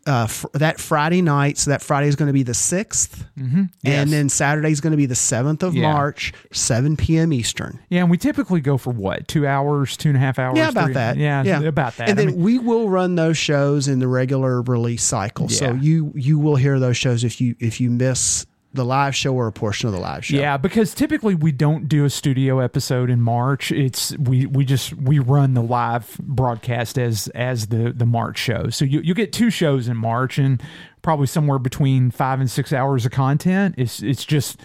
[0.05, 3.67] Uh, fr- that Friday night, so that Friday is going to be the 6th Yes.
[3.85, 5.93] and then Saturday is going to be the seventh of Yeah.
[5.93, 7.31] March, seven p.m.
[7.31, 7.79] Eastern.
[7.89, 9.29] Yeah, and we typically go for what?
[9.29, 10.57] Two hours, two and a half hours.
[10.57, 11.15] Yeah, about three- that.
[11.15, 12.09] Yeah, yeah, about that.
[12.09, 15.47] And I then mean, we will run those shows in the regular release cycle.
[15.47, 18.45] So you you will hear those shows if you if you miss
[18.77, 20.37] the live show or a portion of the live show.
[20.37, 23.71] Yeah, because typically we don't do a studio episode in March.
[23.71, 28.69] It's we we just we run the live broadcast as as the the March show.
[28.69, 30.61] So you you get two shows in March and
[31.01, 33.75] probably somewhere between five and six hours of content.
[33.77, 34.59] It's it's just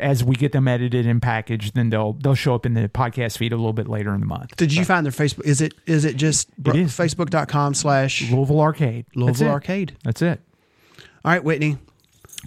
[0.00, 3.38] as we get them edited and packaged, then they'll they'll show up in the podcast
[3.38, 4.56] feed a little bit later in the month.
[4.56, 5.44] Did you find their Facebook?
[5.44, 6.92] Is it is it just bro- is.
[6.92, 9.06] Facebook.com slash Louisville Arcade.
[9.06, 9.52] That's Louisville it.
[9.52, 9.96] Arcade?
[10.04, 10.40] That's it.
[11.24, 11.76] All right, Whitney.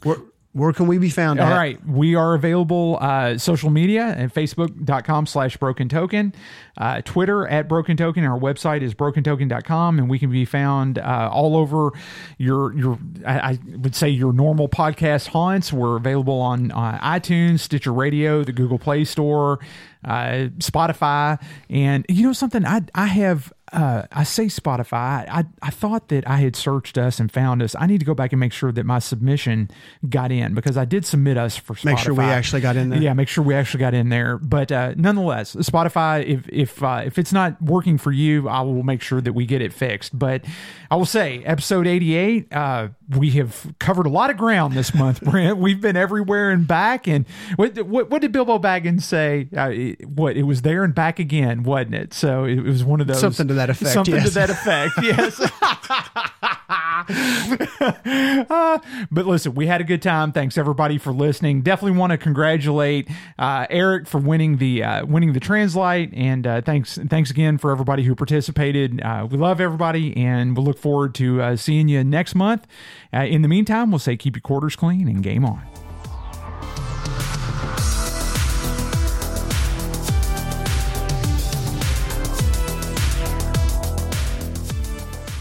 [0.03, 0.17] Where
[0.53, 1.57] where can we be found All at?
[1.57, 1.87] right.
[1.87, 6.33] We are available uh, social media at facebook.com slash broken token,
[6.77, 8.23] uh, Twitter at broken token.
[8.23, 11.89] Our website is brokentoken.com, and we can be found uh, all over
[12.37, 15.73] your, your I, I would say, your normal podcast haunts.
[15.73, 19.59] We're available on uh, iTunes, Stitcher Radio, the Google Play Store,
[20.05, 21.41] uh, Spotify.
[21.69, 22.63] And you know something?
[22.63, 25.27] I, I have uh, I say Spotify.
[25.29, 27.75] I, I thought that I had searched us and found us.
[27.77, 29.69] I need to go back and make sure that my submission
[30.07, 31.85] got in because I did submit us for Spotify.
[31.85, 33.01] Make sure we actually got in there.
[33.01, 34.37] Yeah, make sure we actually got in there.
[34.37, 38.83] But uh, nonetheless, Spotify, if if uh, if it's not working for you, I will
[38.83, 40.17] make sure that we get it fixed.
[40.17, 40.45] But
[40.91, 44.93] I will say, episode eighty eight, uh, we have covered a lot of ground this
[44.93, 45.57] month, Brent.
[45.57, 47.07] We've been everywhere and back.
[47.07, 49.47] And what what, what did Bilbo Baggins say?
[49.55, 52.13] Uh, it- what it was there and back again, wasn't it?
[52.13, 54.93] So it was one of those Something to that effect, Something to that effect.
[55.03, 55.39] Yes.
[57.09, 58.79] Uh,
[59.11, 60.31] but listen, we had a good time.
[60.31, 61.61] Thanks everybody for listening.
[61.61, 66.61] Definitely want to congratulate uh, Eric for winning the uh, winning the Translite, and uh,
[66.61, 69.01] thanks thanks again for everybody who participated.
[69.01, 72.65] Uh, we love everybody, and we'll look forward to uh, seeing you next month.
[73.13, 75.61] Uh, in the meantime, we'll say keep your quarters clean and game on.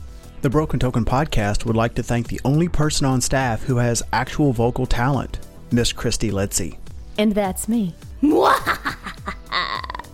[0.43, 4.02] The Broken Token podcast would like to thank the only person on staff who has
[4.12, 5.39] actual vocal talent,
[5.73, 6.78] Miss Christy Letzi.
[7.18, 7.94] And that's me.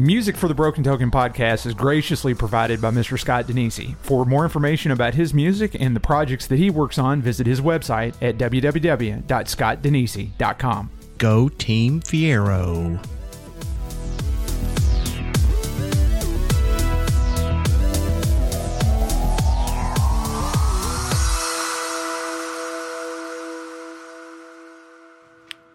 [0.00, 3.18] Music for the Broken Token podcast is graciously provided by Mr.
[3.18, 3.96] Scott Denisi.
[3.96, 7.60] For more information about his music and the projects that he works on, visit his
[7.60, 10.90] website at www.scottdenisi.com.
[11.18, 13.04] Go Team Fiero.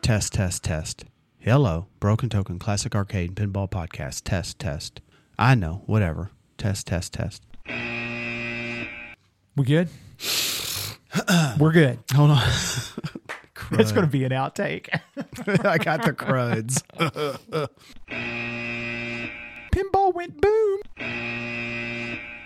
[0.02, 1.06] Test, test, test.
[1.48, 4.24] Hello, Broken Token Classic Arcade Pinball Podcast.
[4.24, 5.00] Test, test.
[5.38, 6.32] I know, whatever.
[6.58, 7.44] Test, test, test.
[9.56, 9.90] We good?
[11.60, 12.00] We're good.
[12.16, 12.42] Hold on.
[13.74, 14.90] It's going to be an outtake.
[15.64, 16.82] I got the cruds.
[19.72, 20.80] Pinball went boom.